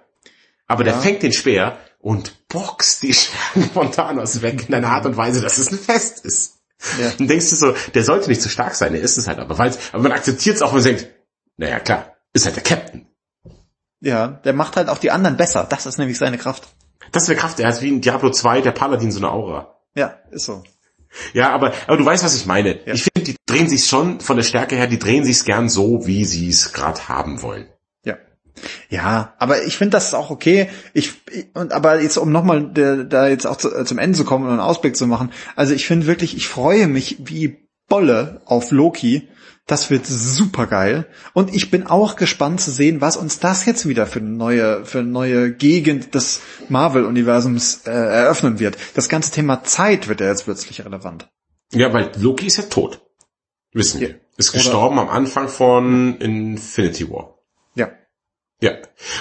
Aber 0.67 0.85
ja. 0.85 0.93
der 0.93 1.01
fängt 1.01 1.23
den 1.23 1.33
Speer 1.33 1.79
und 1.99 2.49
boxt 2.49 3.03
die 3.03 3.15
Schergen 3.15 3.71
von 3.71 3.93
Thanos 3.93 4.43
weg 4.43 4.69
in 4.69 4.75
einer 4.75 4.91
Art 4.91 5.07
und 5.07 5.17
Weise, 5.17 5.41
dass 5.41 5.59
es 5.59 5.71
ein 5.71 5.79
Fest 5.79 6.25
ist. 6.25 6.59
Ja. 7.01 7.13
Und 7.19 7.29
denkst 7.29 7.51
du 7.51 7.57
so, 7.57 7.75
der 7.95 8.05
sollte 8.05 8.29
nicht 8.29 8.43
so 8.43 8.49
stark 8.49 8.75
sein, 8.75 8.95
er 8.95 9.01
ist 9.01 9.17
es 9.17 9.29
halt 9.29 9.39
aber, 9.39 9.57
weil 9.59 9.73
aber 9.93 10.03
man 10.03 10.13
akzeptiert 10.13 10.57
es 10.57 10.63
auch, 10.63 10.75
wenn 10.75 10.83
man 10.83 10.97
denkt, 10.97 11.09
naja 11.57 11.79
klar, 11.79 12.17
ist 12.33 12.45
halt 12.45 12.57
der 12.57 12.63
Captain. 12.65 13.07
Ja, 14.01 14.27
der 14.27 14.53
macht 14.53 14.77
halt 14.77 14.89
auch 14.89 14.99
die 14.99 15.13
anderen 15.13 15.37
besser, 15.37 15.65
das 15.69 15.87
ist 15.87 15.99
nämlich 15.99 16.19
seine 16.19 16.39
Kraft. 16.39 16.69
Das 17.13 17.25
ist 17.25 17.29
eine 17.29 17.39
Kraft, 17.39 17.61
er 17.61 17.69
hat 17.69 17.81
wie 17.83 17.89
in 17.89 18.01
Diablo 18.01 18.31
2 18.31 18.63
der 18.63 18.73
Paladin 18.73 19.13
so 19.13 19.21
eine 19.21 19.31
Aura. 19.31 19.79
Ja, 19.95 20.19
ist 20.33 20.47
so. 20.47 20.65
Ja, 21.35 21.51
aber, 21.51 21.73
aber 21.87 21.97
du 21.99 22.05
weißt, 22.05 22.25
was 22.25 22.35
ich 22.35 22.47
meine. 22.47 22.81
Ja. 22.87 22.95
Ich 22.95 23.05
finde, 23.05 23.31
die 23.31 23.37
drehen 23.53 23.69
sich 23.69 23.87
schon 23.87 24.21
von 24.21 24.37
der 24.37 24.45
Stärke 24.45 24.77
her, 24.77 24.87
die 24.87 24.99
drehen 24.99 25.25
sich 25.25 25.45
gern 25.45 25.69
so, 25.69 26.07
wie 26.07 26.25
sie 26.25 26.49
es 26.49 26.73
gerade 26.73 27.09
haben 27.09 27.43
wollen. 27.43 27.67
Ja. 28.05 28.17
Ja, 28.89 29.35
aber 29.39 29.65
ich 29.65 29.77
finde 29.77 29.93
das 29.93 30.07
ist 30.07 30.15
auch 30.15 30.31
okay. 30.31 30.69
Ich, 30.95 31.13
und 31.55 31.73
aber 31.73 32.01
jetzt 32.01 32.17
um 32.17 32.33
nochmal 32.33 32.71
da 32.73 33.29
jetzt 33.29 33.47
auch 33.47 33.57
zu, 33.57 33.75
äh, 33.75 33.85
zum 33.85 33.99
Ende 33.99 34.17
zu 34.17 34.25
kommen 34.25 34.45
und 34.45 34.51
einen 34.51 34.61
Ausblick 34.61 34.97
zu 34.97 35.07
machen. 35.07 35.33
Also 35.57 35.75
ich 35.75 35.87
finde 35.87 36.07
wirklich, 36.07 36.37
ich 36.37 36.49
freue 36.49 36.87
mich 36.89 37.19
wie 37.21 37.69
Bolle 37.89 38.41
auf 38.47 38.71
Loki 38.71 39.29
das 39.67 39.91
wird 39.91 40.07
super 40.07 40.67
geil. 40.67 41.07
Und 41.35 41.55
ich 41.55 41.71
bin 41.71 41.87
auch 41.87 42.17
gespannt 42.17 42.61
zu 42.61 42.71
sehen, 42.71 43.01
was 43.01 43.17
uns 43.17 43.39
das 43.39 43.65
jetzt 43.65 43.87
wieder 43.87 44.07
für 44.07 44.19
eine 44.19 44.31
neue, 44.31 44.85
für 44.85 45.01
eine 45.01 45.09
neue 45.09 45.53
Gegend 45.53 46.15
des 46.15 46.41
Marvel-Universums 46.69 47.87
äh, 47.87 47.91
eröffnen 47.91 48.59
wird. 48.59 48.77
Das 48.95 49.09
ganze 49.09 49.31
Thema 49.31 49.63
Zeit 49.63 50.09
wird 50.09 50.21
ja 50.21 50.27
jetzt 50.27 50.45
plötzlich 50.45 50.85
relevant. 50.85 51.29
Ja, 51.73 51.93
weil 51.93 52.11
Loki 52.19 52.47
ist 52.47 52.59
ja 52.59 52.65
tot. 52.65 53.01
Wissen 53.73 54.01
wir. 54.01 54.21
Ist 54.37 54.53
gestorben 54.53 54.99
Oder 54.99 55.11
am 55.11 55.17
Anfang 55.17 55.49
von 55.49 56.19
Infinity 56.19 57.11
War. 57.11 57.39
Ja. 57.75 57.91
Ja. 58.61 58.73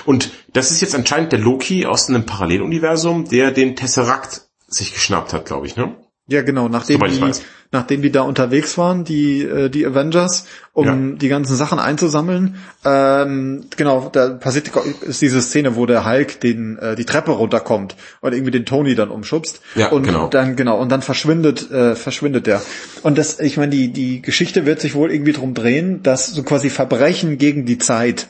Und 0.06 0.32
das 0.53 0.72
ist 0.72 0.82
jetzt 0.82 0.95
anscheinend 0.95 1.32
der 1.32 1.40
Loki 1.40 1.86
aus 1.86 2.10
einem 2.10 2.26
Paralleluniversum, 2.26 3.28
der 3.28 3.52
den 3.52 3.76
Tesseract 3.76 4.49
sich 4.68 4.94
geschnappt 4.94 5.34
hat, 5.34 5.45
glaube 5.45 5.68
ich, 5.68 5.76
ne? 5.76 5.95
Ja, 6.32 6.44
genau, 6.44 6.70
nachdem 6.70 7.02
die, 7.02 7.32
nachdem 7.72 8.02
die 8.02 8.10
da 8.10 8.22
unterwegs 8.22 8.78
waren, 8.78 9.03
die, 9.03 9.44
äh, 9.44 9.68
die 9.68 9.86
Avengers, 9.86 10.45
um 10.72 10.86
ja. 10.86 11.18
die 11.18 11.28
ganzen 11.28 11.58
Sachen 11.58 11.78
einzusammeln, 11.78 12.56
ähm, 12.86 13.66
genau, 13.76 14.10
da 14.14 14.30
passiert 14.30 14.72
ist 15.02 15.22
diese 15.22 15.41
Szene, 15.41 15.76
wo 15.76 15.86
der 15.86 16.06
Hulk 16.06 16.40
den, 16.40 16.78
äh, 16.78 16.95
die 16.95 17.03
Treppe 17.03 17.32
runterkommt 17.32 17.98
und 18.22 18.32
irgendwie 18.32 18.52
den 18.52 18.66
Tony 18.66 18.95
dann 18.95 19.10
umschubst. 19.10 19.60
Ja, 19.76 19.90
und 19.90 20.03
genau. 20.03 20.30
dann, 20.30 20.56
genau, 20.56 20.80
und 20.80 20.90
dann 20.90 21.02
verschwindet, 21.02 21.70
äh, 21.70 21.95
verschwindet 21.95 22.48
der. 22.48 22.62
Und 23.03 23.18
das, 23.18 23.41
ich 23.41 23.58
meine, 23.58 23.72
die, 23.72 23.91
die 23.91 24.22
Geschichte 24.22 24.66
wird 24.66 24.80
sich 24.80 24.95
wohl 24.95 25.12
irgendwie 25.12 25.34
drum 25.34 25.53
drehen, 25.53 26.02
dass 26.02 26.28
so 26.28 26.44
quasi 26.44 26.70
Verbrechen 26.70 27.38
gegen 27.40 27.66
die 27.66 27.78
Zeit 27.78 28.30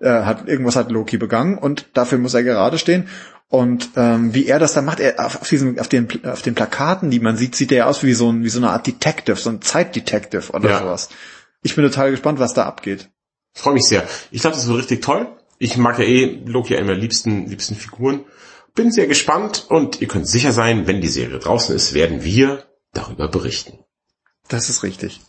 äh, 0.00 0.08
hat 0.08 0.48
irgendwas 0.48 0.76
hat 0.76 0.90
Loki 0.90 1.18
begangen 1.18 1.58
und 1.58 1.86
dafür 1.92 2.16
muss 2.16 2.32
er 2.32 2.44
gerade 2.44 2.78
stehen. 2.78 3.08
Und 3.52 3.90
ähm, 3.96 4.32
wie 4.32 4.46
er 4.46 4.58
das 4.58 4.72
dann 4.72 4.86
macht, 4.86 4.98
er 4.98 5.26
auf, 5.26 5.42
auf 5.42 5.46
diesem, 5.50 5.78
auf 5.78 5.86
den, 5.86 6.08
auf 6.24 6.40
den 6.40 6.54
Plakaten, 6.54 7.10
die 7.10 7.20
man 7.20 7.36
sieht, 7.36 7.54
sieht 7.54 7.70
er 7.70 7.86
aus 7.86 8.02
wie 8.02 8.14
so 8.14 8.32
ein, 8.32 8.44
wie 8.44 8.48
so 8.48 8.58
eine 8.58 8.70
Art 8.70 8.86
Detective, 8.86 9.36
so 9.36 9.50
ein 9.50 9.60
Zeitdetective 9.60 10.52
oder 10.52 10.70
Ja. 10.70 10.78
sowas. 10.78 11.10
Ich 11.62 11.76
bin 11.76 11.84
total 11.84 12.12
gespannt, 12.12 12.38
was 12.38 12.54
da 12.54 12.64
abgeht. 12.64 13.10
Freue 13.52 13.74
mich 13.74 13.84
sehr. 13.84 14.08
Ich 14.30 14.40
glaube, 14.40 14.56
das 14.56 14.66
wird 14.66 14.78
richtig 14.78 15.02
toll. 15.02 15.26
Ich 15.58 15.76
mag 15.76 15.98
ja 15.98 16.04
eh 16.06 16.40
Loki 16.46 16.74
eine 16.74 16.86
meiner 16.86 16.98
liebsten, 16.98 17.46
liebsten 17.46 17.74
Figuren. 17.74 18.24
Bin 18.74 18.90
sehr 18.90 19.06
gespannt 19.06 19.66
und 19.68 20.00
ihr 20.00 20.08
könnt 20.08 20.26
sicher 20.26 20.52
sein, 20.52 20.86
wenn 20.86 21.02
die 21.02 21.08
Serie 21.08 21.38
draußen 21.38 21.76
ist, 21.76 21.92
werden 21.92 22.24
wir 22.24 22.64
darüber 22.94 23.28
berichten. 23.28 23.80
Das 24.48 24.70
ist 24.70 24.82
richtig. 24.82 25.20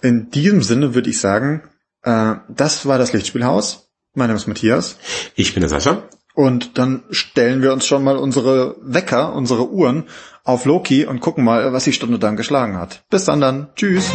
In 0.00 0.30
diesem 0.30 0.62
Sinne 0.62 0.94
würde 0.94 1.10
ich 1.10 1.20
sagen, 1.20 1.68
äh, 2.04 2.36
das 2.48 2.86
war 2.86 2.96
das 2.96 3.12
Lichtspielhaus. 3.12 3.90
Mein 4.14 4.28
Name 4.28 4.38
ist 4.38 4.46
Matthias. 4.46 4.96
Ich 5.34 5.52
bin 5.52 5.60
der 5.60 5.68
Sascha. 5.68 6.08
Und 6.40 6.78
dann 6.78 7.02
stellen 7.10 7.60
wir 7.60 7.70
uns 7.70 7.84
schon 7.84 8.02
mal 8.02 8.16
unsere 8.16 8.74
Wecker, 8.80 9.34
unsere 9.34 9.68
Uhren 9.68 10.04
auf 10.42 10.64
Loki 10.64 11.04
und 11.04 11.20
gucken 11.20 11.44
mal, 11.44 11.74
was 11.74 11.84
die 11.84 11.92
Stunde 11.92 12.18
dann 12.18 12.36
geschlagen 12.36 12.78
hat. 12.78 13.02
Bis 13.10 13.26
dann 13.26 13.42
dann. 13.42 13.68
Tschüss. 13.76 14.10